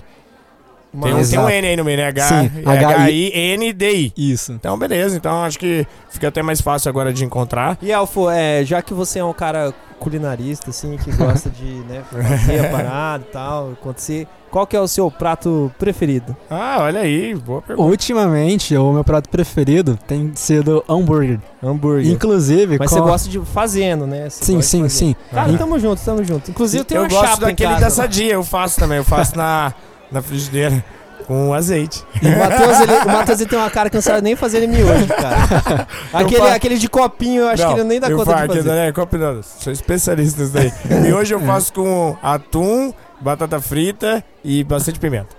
Tem, 1.02 1.14
um- 1.14 1.26
tem 1.30 1.40
um. 1.40 1.50
N 1.50 1.68
aí 1.68 1.76
no 1.78 1.86
meio, 1.86 1.98
né? 1.98 2.08
H- 2.08 2.28
Sim, 2.28 2.52
é 2.66 2.70
H-I-N-D-I. 2.70 4.12
Isso. 4.18 4.52
Então, 4.52 4.78
beleza. 4.78 5.16
Então, 5.16 5.44
acho 5.44 5.58
que 5.58 5.88
fica 6.10 6.28
até 6.28 6.42
mais 6.44 6.60
fácil 6.60 6.90
agora 6.90 7.14
de 7.14 7.24
encontrar. 7.24 7.78
E 7.82 7.94
Alfo, 7.94 8.30
é, 8.30 8.64
já 8.66 8.82
que 8.82 8.94
você 8.94 9.20
é 9.20 9.24
um 9.24 9.32
cara 9.34 9.74
culinarista, 10.00 10.70
assim, 10.72 10.98
que 10.98 11.10
gosta 11.14 11.50
de 11.50 11.64
né, 11.88 12.04
fazer 12.12 12.66
a 12.66 12.70
parada 12.76 13.24
e 13.26 13.32
tal, 13.32 13.72
acontecer, 13.72 14.28
qual 14.52 14.68
que 14.68 14.76
é 14.76 14.80
o 14.80 14.88
seu 14.88 15.10
prato 15.10 15.72
preferido? 15.80 16.36
Ah, 16.50 16.78
olha 16.82 17.00
aí. 17.00 17.34
Boa 17.34 17.62
pergunta. 17.62 17.90
Ultimamente, 17.90 18.76
o 18.76 18.92
meu 18.92 19.04
prato 19.04 19.30
preferido 19.30 19.98
tem 20.06 20.32
sido 20.36 20.84
hambúrguer. 20.88 21.40
Hambúrguer. 21.64 22.12
Inclusive, 22.12 22.78
Mas 22.78 22.90
com... 22.90 22.98
você 22.98 23.02
gosta 23.02 23.30
de 23.30 23.40
fazendo, 23.40 24.06
né? 24.06 24.30
Você 24.30 24.44
Sim, 24.44 24.62
sim, 24.62 24.90
sim. 24.90 25.16
Cara, 25.32 25.50
Aham. 25.50 25.58
tamo 25.58 25.80
junto, 25.80 26.02
tamo 26.04 26.24
junto. 26.24 26.52
Inclusive, 26.52 26.82
eu 26.82 26.86
tenho 26.86 27.00
eu 27.00 27.04
uma 27.04 27.10
gosto 27.10 27.40
daquele 27.42 27.70
casa, 27.74 27.86
da 27.86 27.90
sadia. 27.90 28.34
Eu 28.34 28.44
faço 28.44 28.78
também. 28.78 28.98
Eu 28.98 29.06
faço 29.06 29.38
na, 29.38 29.74
na 30.12 30.22
frigideira 30.22 30.84
com 31.28 31.54
azeite. 31.54 32.04
E 32.22 32.28
o 32.28 32.38
Matheus, 32.38 32.80
ele, 32.82 32.94
o 32.94 33.08
Matheus 33.08 33.40
ele 33.40 33.50
tem 33.50 33.58
uma 33.60 33.70
cara 33.70 33.90
que 33.90 33.96
não 33.96 34.02
sabe 34.02 34.22
nem 34.22 34.36
fazer 34.36 34.58
ele 34.58 34.68
miojo, 34.68 35.08
cara. 35.08 35.88
Aquele, 36.12 36.42
faço- 36.42 36.54
aquele 36.54 36.78
de 36.78 36.90
copinho, 36.90 37.44
eu 37.44 37.48
acho 37.48 37.66
que 37.66 37.74
ele 37.74 37.84
nem 37.86 38.00
dá 38.00 38.10
eu 38.10 38.18
conta 38.18 38.32
faço, 38.32 38.42
de 38.42 38.48
fazer. 38.48 38.60
aquilo, 38.70 38.76
né, 38.76 38.92
copo- 38.92 39.18
não, 39.18 39.42
sou 39.44 39.72
especialista 39.72 40.42
nisso 40.42 40.52
daí. 40.54 40.74
e 41.08 41.14
hoje 41.14 41.34
eu 41.34 41.40
faço 41.46 41.72
com 41.74 42.18
atum, 42.22 42.92
batata 43.22 43.60
frita 43.62 44.24
e 44.44 44.64
bastante 44.64 45.00
pimenta. 45.00 45.30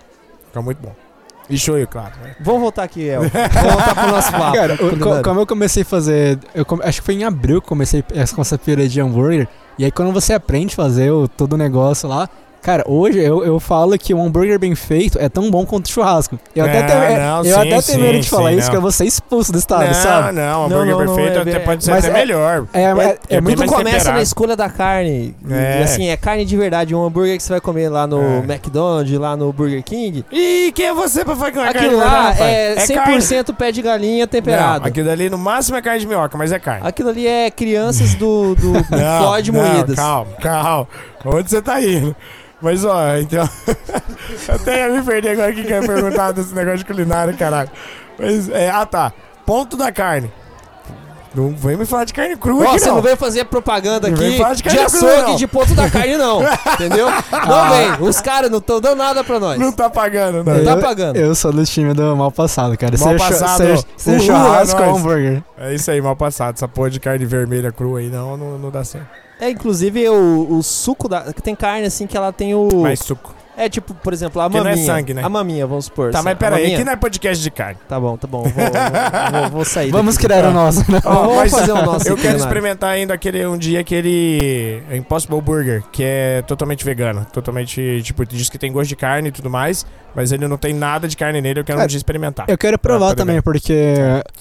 Fica 0.47 0.63
muito 0.63 0.79
bom. 0.83 0.95
E 1.51 1.59
shoyu, 1.59 1.87
claro. 1.89 2.13
né? 2.23 2.37
Vamos 2.41 2.61
voltar 2.63 2.85
aqui, 2.85 3.07
El. 3.09 3.23
Vamos 3.29 3.73
voltar 3.75 3.95
pro 3.95 4.07
nosso 4.13 4.33
papo. 4.33 4.53
Cara, 4.57 4.75
o- 4.75 4.99
co- 4.99 5.23
como 5.23 5.41
eu 5.41 5.47
comecei 5.47 5.83
a 5.83 5.87
fazer. 5.87 6.39
Eu 6.55 6.65
come- 6.65 6.83
acho 6.85 7.01
que 7.01 7.05
foi 7.07 7.15
em 7.17 7.25
abril 7.25 7.61
que 7.61 7.67
eu 7.67 7.69
comecei 7.69 8.05
essa- 8.15 8.35
com 8.35 8.41
essa 8.41 8.57
pira 8.57 8.89
de 8.89 9.01
hambúrguer. 9.01 9.49
E 9.79 9.85
aí, 9.85 9.91
quando 9.91 10.13
você 10.13 10.33
aprende 10.33 10.73
a 10.75 10.77
fazer 10.77 11.11
o, 11.11 11.27
todo 11.27 11.55
o 11.55 11.57
negócio 11.57 12.09
lá. 12.09 12.29
Cara, 12.63 12.85
hoje 12.87 13.19
eu, 13.19 13.45
eu 13.45 13.59
falo 13.59 13.99
que 13.99 14.15
um 14.15 14.25
hambúrguer 14.25 14.57
bem 14.59 14.73
feito 14.77 15.19
é 15.19 15.29
tão 15.29 15.51
bom 15.51 15.67
quanto 15.67 15.89
churrasco. 15.91 16.39
Eu 16.55 16.65
até 16.65 16.79
É, 16.79 16.83
tenho, 16.85 17.19
não, 17.21 17.39
eu 17.39 17.45
sim, 17.45 17.53
até 17.75 17.83
tenho 17.83 18.01
medo 18.01 18.21
de 18.21 18.31
falar 18.31 18.51
sim, 18.51 18.57
isso, 18.59 18.67
não. 18.67 18.71
que 18.71 18.77
eu 18.77 18.81
vou 18.83 18.93
ser 18.93 19.05
expulso 19.05 19.51
do 19.51 19.59
estado, 19.59 19.87
não, 19.87 19.95
sabe? 19.95 20.33
não, 20.33 20.43
Não, 20.43 20.65
hambúrguer 20.67 20.87
não, 20.95 21.05
não, 21.05 21.15
perfeito 21.17 21.39
é 21.39 21.41
até 21.43 21.59
pode 21.59 21.85
ser 21.85 21.93
até 21.93 22.07
é- 22.07 22.13
melhor. 22.13 22.67
É, 22.73 22.83
é, 22.83 22.85
é, 22.85 23.19
é 23.37 23.41
muito 23.41 23.57
Tudo 23.57 23.67
mais 23.67 23.71
começa 23.73 23.97
temperado. 23.99 24.17
na 24.17 24.23
escolha 24.23 24.57
da 24.57 24.69
carne. 24.69 25.35
E, 25.45 25.53
É. 25.53 25.83
assim, 25.83 26.09
é 26.09 26.17
carne 26.17 26.45
de 26.45 26.57
verdade. 26.57 26.95
Um 26.95 27.05
hambúrguer 27.05 27.37
que 27.37 27.43
você 27.43 27.51
vai 27.53 27.61
comer 27.61 27.89
lá 27.89 28.07
no 28.07 28.23
É. 28.23 28.39
McDonald's, 28.49 29.19
lá 29.19 29.37
no 29.37 29.53
Burger 29.53 29.83
King. 29.83 30.25
E 30.31 30.71
quem 30.73 30.87
é 30.87 30.95
você 30.95 31.25
pra 31.25 31.35
falar 31.35 31.51
que 31.51 31.57
não 31.57 31.65
é 31.65 31.73
carne 31.73 31.89
Aquilo 31.89 32.01
de 32.01 32.07
lá 32.07 32.35
é 32.39 32.69
rapaz? 32.75 33.25
100% 33.25 33.55
pé 33.57 33.73
de 33.73 33.83
galinha 33.83 34.27
temperado. 34.29 34.81
Não, 34.83 34.87
aquilo 34.87 35.11
ali 35.11 35.29
no 35.29 35.37
máximo 35.37 35.77
é 35.79 35.83
carne 35.83 35.99
de 35.99 36.07
minhoca, 36.07 36.39
mas 36.39 36.53
é 36.53 36.61
carne. 36.61 36.87
Aquilo 36.87 37.09
ali 37.09 37.27
é 37.27 37.51
crianças 37.51 38.15
do, 38.15 38.55
do 38.55 38.73
Floyd 39.19 39.51
não, 39.51 39.61
moídas. 39.65 39.97
calma, 39.97 40.31
calma. 40.41 40.87
Onde 41.25 41.51
você 41.51 41.63
tá 41.63 41.81
indo? 41.81 42.15
Mas, 42.61 42.85
ó, 42.85 43.17
então... 43.17 43.49
até 44.49 44.87
ia 44.87 44.89
me 44.89 45.03
perder 45.03 45.31
agora 45.31 45.53
que 45.53 45.65
quer 45.65 45.85
perguntar 45.87 46.33
desse 46.33 46.55
negócio 46.55 46.79
de 46.79 46.85
culinária, 46.85 47.33
caralho. 47.35 47.71
Mas, 48.19 48.49
é, 48.49 48.71
ah, 48.71 48.87
tá. 48.87 49.13
Ponto 49.45 49.77
da 49.77 49.91
carne. 49.91 50.31
Não 51.35 51.49
vem 51.57 51.79
me 51.79 51.87
falar 51.87 52.05
de 52.05 52.13
carne 52.13 52.37
crua 52.37 52.67
Ó, 52.67 52.69
aqui, 52.69 52.79
você 52.79 52.89
não. 52.89 52.97
não 52.97 53.03
veio 53.03 53.17
fazer 53.17 53.47
propaganda 53.47 54.07
Não 54.07 54.15
aqui 54.15 54.23
vem 54.29 54.37
falar 54.37 54.51
de 54.51 54.57
de, 54.59 54.63
carne 54.65 54.79
crua, 54.91 55.11
açougue 55.11 55.31
não. 55.31 55.37
de 55.37 55.47
ponto 55.47 55.75
da 55.75 55.89
carne, 55.91 56.17
não. 56.19 56.43
Entendeu? 56.75 57.07
Não 57.09 57.71
vem. 57.71 58.07
Os 58.09 58.21
caras 58.21 58.51
não 58.51 58.59
estão 58.59 58.81
dando 58.83 58.99
nada 58.99 59.25
pra 59.25 59.41
nós. 59.41 59.59
Não 59.59 59.73
tá 59.73 59.89
pagando, 59.89 60.45
não. 60.45 60.55
Não 60.55 60.65
tá 60.65 60.77
pagando. 60.77 61.17
Eu 61.17 61.35
sou 61.35 61.51
do 61.51 61.65
time 61.65 61.95
do 61.95 62.15
mal 62.15 62.31
passado, 62.31 62.77
cara. 62.77 62.97
Mal 62.99 63.09
Ser 63.09 63.19
chu- 63.19 63.25
passado, 63.29 63.65
uhul, 63.65 64.21
churrasco 64.21 64.79
é 64.83 64.85
ou 64.85 64.91
nóis. 64.91 65.01
hambúrguer. 65.01 65.43
É 65.57 65.75
isso 65.75 65.91
aí, 65.91 66.03
mal 66.03 66.15
passado. 66.15 66.55
Essa 66.57 66.69
porra 66.69 66.91
de 66.91 67.01
carne 67.01 67.25
vermelha 67.25 67.73
crua 67.73 68.01
aí, 68.01 68.11
não, 68.11 68.37
não, 68.37 68.59
não 68.59 68.71
dá 68.71 68.85
certo. 68.85 69.22
É, 69.43 69.51
inclusive, 69.51 70.09
o, 70.09 70.59
o 70.59 70.63
suco 70.63 71.09
da. 71.09 71.33
Tem 71.33 71.53
carne 71.53 71.85
assim 71.85 72.07
que 72.07 72.17
ela 72.17 72.33
tem 72.33 72.55
o. 72.55 72.69
Mais 72.81 73.01
suco. 73.01 73.35
É 73.57 73.69
tipo, 73.69 73.93
por 73.95 74.13
exemplo, 74.13 74.41
a 74.41 74.49
Que 74.49 74.57
não 74.57 74.67
é 74.67 74.71
maminha. 74.71 74.87
sangue, 74.87 75.13
né? 75.15 75.23
A 75.23 75.29
maminha, 75.29 75.67
vamos 75.67 75.85
supor. 75.85 76.11
Tá, 76.11 76.23
mas 76.23 76.37
pera 76.39 76.57
aí, 76.57 76.63
maminha. 76.63 76.77
aqui 76.79 76.85
não 76.87 76.93
é 76.93 76.97
podcast 76.97 77.43
de 77.43 77.51
carne. 77.51 77.77
Tá 77.89 78.01
bom, 78.01 78.17
tá 78.17 78.27
bom. 78.27 78.43
Vou, 78.45 78.51
vou, 78.53 79.41
vou- 79.43 79.51
vou 79.51 79.65
sair. 79.65 79.91
Vamos 79.91 80.15
daqui. 80.15 80.27
criar 80.27 80.47
o 80.49 80.53
nosso, 80.53 80.91
né? 80.91 81.01
Ó, 81.05 81.27
Vamos 81.29 81.51
fazer 81.51 81.73
o 81.73 81.75
nosso 81.83 82.09
Eu 82.09 82.17
quero 82.17 82.29
Leonardo. 82.29 82.39
experimentar 82.45 82.91
ainda 82.91 83.13
aquele, 83.15 83.47
um 83.47 83.59
dia 83.59 83.81
aquele 83.81 84.83
Impossible 84.93 85.41
Burger, 85.41 85.83
que 85.93 86.03
é 86.03 86.43
totalmente 86.47 86.85
vegano. 86.85 87.27
Totalmente, 87.33 88.01
tipo, 88.03 88.25
diz 88.27 88.49
que 88.49 88.59
tem 88.59 88.73
gosto 88.73 88.89
de 88.89 88.97
carne 88.97 89.29
e 89.29 89.33
tudo 89.33 89.51
mais, 89.51 89.85
mas 90.15 90.33
ele 90.33 90.47
não 90.49 90.57
tem 90.57 90.73
nada 90.75 91.07
de 91.07 91.17
carne 91.17 91.41
nele, 91.41 91.61
eu 91.61 91.65
quero 91.65 91.77
um 91.79 91.81
Cara, 91.81 91.89
dia 91.89 91.97
experimentar. 91.99 92.47
Eu 92.49 92.59
quero 92.59 92.79
provar 92.79 93.09
poder 93.11 93.17
também, 93.17 93.37
ver. 93.37 93.43
porque 93.43 93.73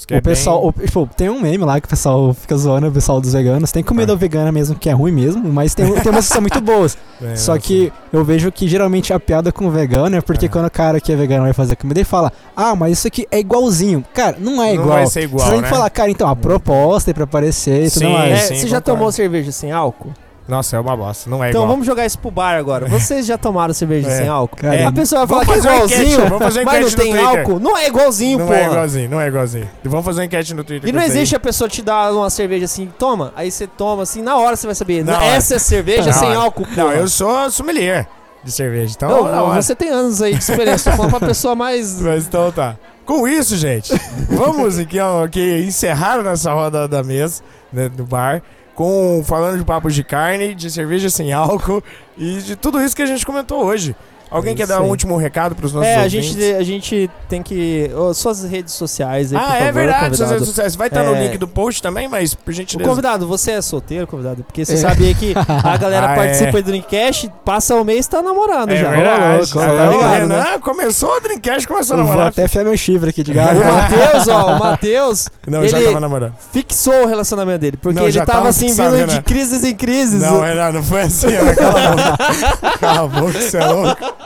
é 0.10 0.18
o 0.18 0.22
pessoal. 0.22 0.60
bem- 0.72 0.84
o- 0.84 0.86
tipo, 0.86 1.10
tem 1.16 1.30
um 1.30 1.40
meme 1.42 1.64
lá 1.66 1.80
que 1.80 1.86
o 1.88 1.90
pessoal 1.90 2.34
fica 2.34 2.56
zoando, 2.58 2.88
o 2.88 2.92
pessoal 2.92 3.20
dos 3.22 3.34
veganos. 3.34 3.72
Tem 3.72 3.84
comida 3.84 4.14
Ah. 4.14 4.16
vegana 4.16 4.52
mesmo 4.52 4.76
que 4.76 4.90
é 4.90 4.94
ruim 4.94 5.12
mesmo, 5.12 5.52
mas 5.52 5.76
tem, 5.76 5.86
tem 6.02 6.12
umas 6.12 6.28
que 6.28 6.34
são 6.34 6.42
muito 6.42 6.62
boas. 6.62 6.98
É, 7.24 7.36
Só 7.36 7.56
que 7.56 7.94
eu 8.12 8.26
vejo 8.26 8.52
que 8.52 8.68
geralmente 8.68 9.11
a 9.12 9.20
piada 9.20 9.52
com 9.52 9.66
o 9.66 9.72
vegano 9.72 10.16
é 10.16 10.22
porque 10.22 10.46
É. 10.46 10.50
quando 10.50 10.66
o 10.66 10.72
cara 10.72 11.00
que 11.00 11.12
é 11.12 11.16
vegano 11.16 11.44
vai 11.44 11.54
fazer 11.54 11.76
comida, 11.76 12.00
ele 12.00 12.06
fala: 12.06 12.32
Ah, 12.56 12.76
mas 12.76 12.94
isso 12.98 13.08
aqui 13.08 13.28
é 13.32 13.40
igualzinho. 13.40 14.04
Cara, 14.14 14.36
não 14.40 14.62
é 14.64 14.68
Não 14.68 14.74
igual. 14.74 14.88
vai 14.90 15.08
ser 15.08 15.24
igual, 15.24 15.46
Você 15.46 15.52
tem 15.54 15.62
né? 15.62 15.68
que 15.68 15.74
falar, 15.74 15.90
cara, 15.90 16.10
então, 16.12 16.28
a 16.30 16.36
proposta 16.36 17.12
é 17.12 17.14
pra 17.14 17.24
aparecer 17.26 17.86
e 17.86 17.90
tudo 17.92 18.00
Sim, 18.06 18.14
mais. 18.14 18.32
É, 18.32 18.38
sim, 18.38 18.56
você 18.56 18.68
já 18.68 18.78
concordo. 18.80 18.84
tomou 19.00 19.12
cerveja 19.12 19.52
sem 19.52 19.72
álcool? 19.72 20.12
Nossa, 20.48 20.76
é 20.76 20.80
uma 20.80 20.98
bosta. 20.98 21.30
Não 21.30 21.42
é 21.42 21.50
então 21.50 21.62
igual. 21.62 21.72
vamos 21.72 21.86
jogar 21.88 22.06
isso 22.06 22.20
pro 22.20 22.30
bar 22.30 22.58
agora. 22.58 22.86
Vocês 22.90 23.26
já 23.26 23.38
tomaram 23.38 23.74
cerveja 23.74 24.10
É. 24.10 24.18
sem 24.18 24.28
álcool? 24.28 24.58
Cara, 24.58 24.88
a 24.88 24.92
pessoa 24.92 25.26
vai 25.26 25.46
Vamos 25.46 25.64
falar 25.64 25.64
que 25.64 25.68
é 25.68 25.86
enquete, 25.86 26.12
igualzinho, 26.12 26.26
uma 26.36 26.40
mas 26.40 26.56
não 26.56 26.62
enquete 26.82 26.96
tem 26.98 27.18
álcool. 27.18 27.60
Não 27.60 27.78
é 27.78 27.88
igualzinho, 27.88 28.40
Não 28.40 28.48
pô. 28.48 28.54
é 28.54 28.66
igualzinho, 28.66 29.10
não 29.10 29.22
é 29.22 29.28
igualzinho. 29.28 29.70
Vamos 29.86 30.04
fazer 30.06 30.20
uma 30.20 30.26
enquete 30.26 30.54
no 30.54 30.64
Twitter. 30.66 30.90
E 30.90 30.92
não 30.92 31.00
isso 31.00 31.12
aí. 31.12 31.18
existe 31.20 31.36
a 31.36 31.40
pessoa 31.40 31.70
te 31.70 31.82
dar 31.82 32.12
uma 32.12 32.30
cerveja 32.30 32.66
assim, 32.66 32.92
toma. 33.00 33.32
Aí 33.36 33.50
você 33.50 33.66
toma 33.66 34.04
assim, 34.04 34.22
na 34.22 34.36
hora 34.36 34.58
você 34.58 34.68
vai 34.68 34.76
saber. 34.76 35.06
Na 35.06 35.16
hora. 35.18 35.26
Essa 35.26 35.56
é 35.56 35.60
cerveja 35.60 36.08
Na 36.08 36.14
sem 36.14 36.30
hora. 36.30 36.40
álcool, 36.40 36.66
pô. 36.66 36.76
Não, 36.76 36.92
eu 36.92 37.08
sou 37.08 37.50
sommelier 37.50 38.08
de 38.44 38.52
cerveja, 38.52 38.94
então... 38.96 39.10
Não, 39.10 39.46
hora. 39.46 39.62
você 39.62 39.76
tem 39.76 39.90
anos 39.90 40.22
aí 40.22 40.34
de 40.34 40.40
experiência. 40.40 40.92
Tô 40.92 40.98
falando 40.98 41.18
pra 41.18 41.28
pessoa 41.28 41.56
mais. 41.56 42.00
Mas 42.02 42.26
então 42.26 42.52
tá. 42.52 42.76
Com 43.06 43.28
isso, 43.28 43.58
gente, 43.58 43.94
vamos 44.30 44.78
aqui, 44.78 45.00
ó, 45.00 45.26
aqui 45.26 45.64
encerrar 45.66 46.24
nessa 46.24 46.54
roda 46.54 46.88
da 46.88 47.04
mesa, 47.04 47.44
né, 47.74 47.90
do 47.90 48.06
bar, 48.06 48.42
com 48.76 49.24
falando 49.26 49.58
de 49.58 49.66
papos 49.66 49.94
de 49.94 50.04
carne, 50.04 50.56
de 50.56 50.70
cerveja 50.70 51.10
sem 51.10 51.34
álcool 51.34 51.84
e 52.18 52.38
de 52.38 52.56
tudo 52.56 52.82
isso 52.82 52.96
que 52.96 53.02
a 53.02 53.06
gente 53.06 53.26
comentou 53.26 53.66
hoje. 53.66 53.96
Alguém 54.32 54.54
É 54.54 54.56
quer 54.56 54.66
dar 54.68 54.82
um 54.82 54.88
último 54.88 55.18
recado 55.18 55.54
pros 55.56 55.74
nossos 55.74 55.90
É, 55.90 55.96
a 55.96 56.04
ouvintes? 56.04 56.26
gente, 56.32 56.54
a 56.56 56.64
gente 56.64 57.10
tem 57.28 57.44
que. 57.44 57.92
ô, 57.94 58.14
suas 58.14 58.44
redes 58.46 58.74
sociais 58.74 59.34
aí, 59.34 59.38
Ah, 59.38 59.42
favor, 59.48 59.62
é 59.64 59.72
verdade, 59.74 60.00
suas 60.00 60.10
convidado. 60.20 60.34
redes 60.36 60.48
sociais. 60.48 60.76
Vai 60.78 60.88
estar 60.88 61.04
no 61.04 61.16
É. 61.16 61.24
link 61.24 61.38
do 61.38 61.48
post 61.50 61.82
também, 61.84 62.08
mas 62.08 62.34
por 62.34 62.50
O 62.52 62.54
gentileza. 62.54 62.90
convidado, 62.90 63.28
você 63.28 63.52
é 63.52 63.62
solteiro, 63.62 64.08
convidado? 64.08 64.44
Porque 64.46 64.64
você 64.64 64.76
É. 64.76 64.78
sabia 64.78 65.14
que 65.14 65.34
a 65.36 65.76
galera 65.78 66.08
Ah, 66.14 66.16
participa 66.16 66.60
é. 66.60 66.62
do 66.62 66.66
Dreamcast, 66.68 67.30
passa 67.44 67.76
o 67.76 67.84
mês 67.84 68.06
e 68.06 68.10
tá 68.10 68.22
namorando 68.22 68.72
É 68.72 68.78
já. 68.78 68.90
verdade. 68.90 69.22
Ô, 69.22 69.38
louco, 69.40 69.60
Ah, 69.60 69.66
tá 69.66 69.68
tá 69.68 69.86
ligado, 69.92 69.92
ligado, 70.14 70.28
né? 70.28 70.38
né? 70.52 70.60
Começou 70.60 71.18
o 71.18 71.20
Dreamcast, 71.20 71.68
começou 71.68 71.96
a 71.96 72.00
Eu 72.00 72.04
vou 72.06 72.12
namorar. 72.14 72.30
até 72.32 72.48
fiar 72.48 72.64
meu 72.64 72.78
chifre 72.78 73.10
aqui 73.10 73.24
de 73.24 73.32
O 73.32 73.36
galho. 73.36 73.60
Matheus, 73.66 74.28
ó, 74.30 74.56
o 74.56 74.60
Matheus 74.60 75.30
Não, 75.46 75.68
já 75.68 75.82
tava 75.82 76.00
namorando. 76.00 76.34
fixou 76.54 77.04
o 77.04 77.06
relacionamento 77.06 77.60
dele. 77.60 77.76
Porque 77.76 78.00
Não, 78.00 78.08
ele 78.08 78.22
tava 78.26 78.48
assim, 78.48 78.68
vindo 78.74 79.08
de 79.08 79.22
crises 79.24 79.64
em 79.66 79.76
crises. 79.76 80.22
Não, 80.22 80.40
Renan, 80.40 80.72
não 80.72 80.84
foi 80.84 81.02
assim, 81.02 81.28
ó. 81.36 81.54
Cala 81.56 81.80
a 81.82 81.90
boca. 81.92 82.78
Cala 82.80 83.00
a 83.04 83.08
boca, 83.08 83.32
você 83.42 83.58
é 83.58 83.66
louco. 83.66 84.21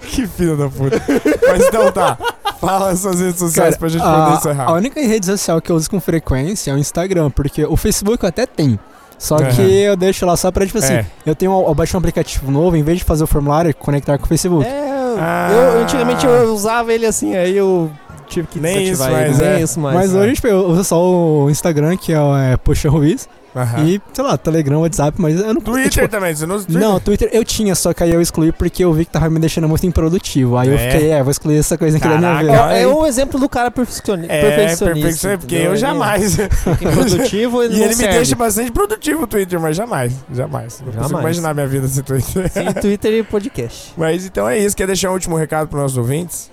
Que 0.00 0.26
filho 0.26 0.56
da 0.56 0.68
puta. 0.68 1.00
Mas 1.48 1.64
então 1.66 1.90
tá. 1.92 2.18
Fala 2.60 2.90
as 2.90 3.00
suas 3.00 3.20
redes 3.20 3.38
sociais 3.38 3.70
Cara, 3.76 3.78
pra 3.78 3.88
gente 3.88 4.02
a, 4.02 4.24
poder 4.24 4.36
encerrar. 4.36 4.64
a 4.68 4.72
única 4.72 5.00
rede 5.00 5.26
social 5.26 5.60
que 5.60 5.70
eu 5.72 5.76
uso 5.76 5.88
com 5.90 6.00
frequência 6.00 6.70
é 6.70 6.74
o 6.74 6.78
Instagram, 6.78 7.30
porque 7.30 7.64
o 7.64 7.76
Facebook 7.76 8.22
eu 8.22 8.28
até 8.28 8.46
tenho. 8.46 8.78
Só 9.18 9.36
Aham. 9.36 9.46
que 9.50 9.62
eu 9.62 9.96
deixo 9.96 10.26
lá 10.26 10.36
só 10.36 10.50
pra, 10.50 10.66
tipo 10.66 10.78
assim, 10.78 10.94
É. 10.94 11.06
eu 11.24 11.34
tenho 11.34 11.52
eu 11.66 11.74
baixei 11.74 11.96
um 11.96 12.00
aplicativo 12.00 12.50
novo, 12.50 12.76
em 12.76 12.82
vez 12.82 12.98
de 12.98 13.04
fazer 13.04 13.22
o 13.24 13.26
formulário 13.26 13.70
e 13.70 13.72
conectar 13.74 14.18
com 14.18 14.24
o 14.24 14.28
Facebook. 14.28 14.64
É, 14.66 15.14
Ah. 15.18 15.48
eu 15.52 15.82
antigamente 15.82 16.26
eu 16.26 16.52
usava 16.52 16.92
ele 16.92 17.06
assim, 17.06 17.34
aí 17.36 17.56
eu 17.56 17.90
tive 18.26 18.48
que 18.48 18.58
Nem 18.60 18.84
desativar 18.86 19.30
isso 19.30 19.40
ele. 19.40 19.50
Nem 19.50 19.60
é. 19.60 19.62
isso 19.62 19.80
mais. 19.80 19.94
Mas 19.96 20.14
é. 20.14 20.18
hoje, 20.18 20.34
tipo, 20.34 20.48
eu 20.48 20.66
uso 20.68 20.82
só 20.84 21.00
o 21.00 21.48
Instagram, 21.50 21.96
que 21.96 22.12
é 22.12 22.20
o 22.20 22.36
é, 22.36 22.56
Poxa 22.56 22.88
Ruiz, 22.90 23.28
Aham. 23.54 23.84
e, 23.84 24.00
sei 24.14 24.24
lá, 24.24 24.36
Telegram, 24.38 24.80
WhatsApp, 24.80 25.20
mas 25.20 25.38
eu 25.38 25.52
não... 25.52 25.60
Twitter 25.60 25.90
tipo, 25.90 26.08
também, 26.08 26.34
você 26.34 26.46
não 26.46 26.56
usa 26.56 26.66
Twitter? 26.66 26.82
Não, 26.88 26.98
Twitter 27.00 27.28
eu 27.32 27.44
tinha, 27.44 27.74
só 27.74 27.92
que 27.92 28.02
aí 28.02 28.10
eu 28.10 28.20
excluí 28.22 28.50
porque 28.50 28.82
eu 28.82 28.92
vi 28.94 29.04
que 29.04 29.12
tava 29.12 29.28
me 29.28 29.38
deixando 29.38 29.68
muito 29.68 29.86
improdutivo. 29.86 30.56
Aí 30.56 30.68
eu 30.68 30.74
É? 30.74 30.90
fiquei, 30.90 31.10
é, 31.10 31.22
vou 31.22 31.30
excluir 31.30 31.58
essa 31.58 31.76
coisa 31.76 31.98
aqui 31.98 32.08
da 32.08 32.16
minha 32.18 32.38
vida. 32.38 32.72
É, 32.74 32.82
é 32.82 32.86
um 32.88 33.04
exemplo 33.06 33.38
do 33.38 33.48
cara 33.48 33.70
perfeccioni 33.70 34.24
É, 34.26 34.40
perfeccionista. 34.40 34.84
perfeccionista, 34.86 35.38
porque 35.38 35.54
entendeu? 35.56 35.64
eu 35.70 35.72
Ele 35.72 35.80
jamais. 35.80 36.38
improdutivo 36.80 37.62
e 37.62 37.66
E 37.66 37.68
não 37.70 37.76
ele 37.76 37.88
me 37.88 37.94
serve. 37.94 38.12
deixa 38.14 38.36
bastante 38.36 38.70
produtivo 38.72 39.24
o 39.24 39.26
Twitter, 39.26 39.60
mas 39.60 39.76
jamais. 39.76 40.12
Jamais. 40.34 40.80
Não 40.80 40.86
consigo 40.86 41.02
Jamais. 41.08 41.20
imaginar 41.22 41.54
minha 41.54 41.66
vida 41.66 41.88
sem 41.88 42.02
Twitter. 42.02 42.50
Sem 42.50 42.72
Twitter 42.80 43.12
e 43.12 43.22
podcast. 43.22 43.92
Mas 43.96 44.24
então 44.26 44.48
é 44.48 44.58
isso. 44.58 44.76
Quer 44.76 44.86
deixar 44.86 45.10
um 45.10 45.14
último 45.14 45.36
recado 45.36 45.68
pros 45.68 45.82
nossos 45.82 45.98
ouvintes? 45.98 46.50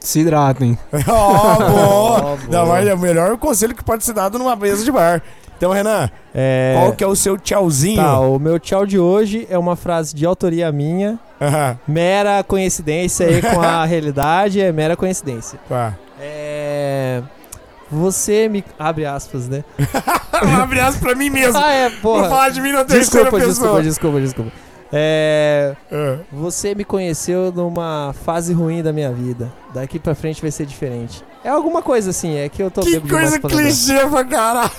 Se 0.00 0.20
hidratem. 0.20 0.76
Ó, 1.08 1.56
boa! 1.58 1.70
Ó, 2.22 2.36
Não, 2.50 2.64
boa. 2.64 2.66
mas 2.66 2.86
é 2.88 2.94
o 2.94 2.98
melhor 2.98 3.36
conselho 3.38 3.74
que 3.74 3.82
pode 3.82 4.04
ser 4.04 4.12
dado 4.12 4.38
numa 4.38 4.54
mesa 4.54 4.84
de 4.84 4.92
bar. 4.92 5.22
Então, 5.64 5.72
Renan, 5.72 6.10
É, 6.34 6.74
qual 6.78 6.92
que 6.92 7.02
é 7.02 7.06
o 7.06 7.16
seu 7.16 7.38
tchauzinho? 7.38 7.96
Tá, 7.96 8.20
o 8.20 8.38
meu 8.38 8.58
tchau 8.58 8.84
de 8.84 8.98
hoje 8.98 9.46
é 9.48 9.56
uma 9.58 9.76
frase 9.76 10.14
de 10.14 10.26
autoria 10.26 10.70
minha. 10.70 11.18
Aham, 11.40 11.78
Mera 11.88 12.42
coincidência 12.44 13.26
aí 13.26 13.40
com 13.40 13.60
a 13.62 13.82
realidade, 13.86 14.60
é 14.60 14.70
mera 14.70 14.94
coincidência. 14.94 15.58
tá. 15.68 15.94
É. 16.20 17.22
Você 17.90 18.48
me. 18.48 18.62
Abre 18.78 19.06
aspas, 19.06 19.48
né? 19.48 19.64
Abre 20.60 20.80
aspas 20.80 20.96
pra 21.02 21.14
mim 21.14 21.30
mesmo. 21.30 21.58
Ah, 21.58 21.70
é, 21.72 21.88
Vou 21.88 22.16
porra. 22.16 22.28
falar 22.28 22.48
de 22.50 22.60
mim 22.60 22.72
na 22.72 22.84
terceira 22.84 23.00
Desculpa, 23.30 23.30
pessoa. 23.46 23.82
desculpa, 23.82 23.82
desculpa, 23.82 24.20
desculpa. 24.20 24.52
É. 24.92 25.74
Ah, 25.92 26.16
Você 26.32 26.74
me 26.74 26.84
conheceu 26.84 27.50
numa 27.52 28.14
fase 28.24 28.52
ruim 28.52 28.82
da 28.82 28.92
minha 28.92 29.10
vida. 29.12 29.50
Daqui 29.72 29.98
pra 29.98 30.14
frente 30.14 30.40
vai 30.42 30.50
ser 30.50 30.66
diferente. 30.66 31.22
É 31.44 31.48
alguma 31.48 31.82
coisa 31.82 32.10
assim, 32.10 32.36
é 32.36 32.48
que 32.48 32.62
eu 32.62 32.70
tô 32.70 32.80
Que 32.80 33.00
coisa 33.00 33.38
clichê 33.40 34.06
pra 34.08 34.24
caralho. 34.24 34.70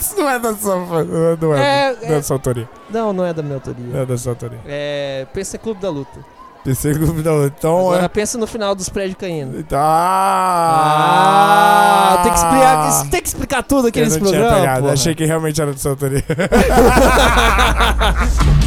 Isso 0.00 0.16
não 0.16 0.28
é 0.28 0.38
da 0.38 0.54
sua, 0.54 0.76
não 0.76 1.54
é, 1.54 1.92
É, 1.92 1.94
da 2.08 2.14
é- 2.16 2.22
sua 2.22 2.36
autoria. 2.36 2.68
Não, 2.90 3.12
não 3.12 3.24
é 3.26 3.32
da 3.34 3.42
minha 3.42 3.54
Não 3.54 3.60
autoria. 3.60 4.02
é 4.02 4.06
da 4.06 4.16
sua 4.18 4.32
autoria. 4.32 4.58
É. 4.66 5.26
Pensa 5.32 5.56
em 5.56 5.60
Clube 5.60 5.80
da 5.80 5.90
Luta. 5.90 6.20
PC 6.64 6.94
Clube 6.94 7.22
da 7.22 7.32
Luta. 7.32 7.54
Então, 7.58 7.78
Agora 7.80 8.04
é... 8.04 8.08
pensa 8.08 8.38
no 8.38 8.46
final 8.46 8.72
dos 8.74 8.88
prédios 8.88 9.16
caindo. 9.18 9.64
Ah, 9.72 10.88
Ah, 12.14 12.18
tem 12.22 12.32
que 12.32 12.38
explicar, 12.38 13.10
tem 13.10 13.22
que 13.22 13.28
explicar 13.28 13.62
tudo 13.64 13.88
aqui 13.88 13.98
Eu 13.98 14.04
nesse 14.04 14.20
não 14.20 14.26
tinha 14.28 14.38
programa. 14.40 14.60
pegado, 14.60 14.80
porra. 14.82 14.92
achei 14.92 15.12
que 15.14 15.24
realmente 15.24 15.60
era 15.60 15.72
da 15.72 15.78
sua 15.78 15.90
autoria. 15.92 16.22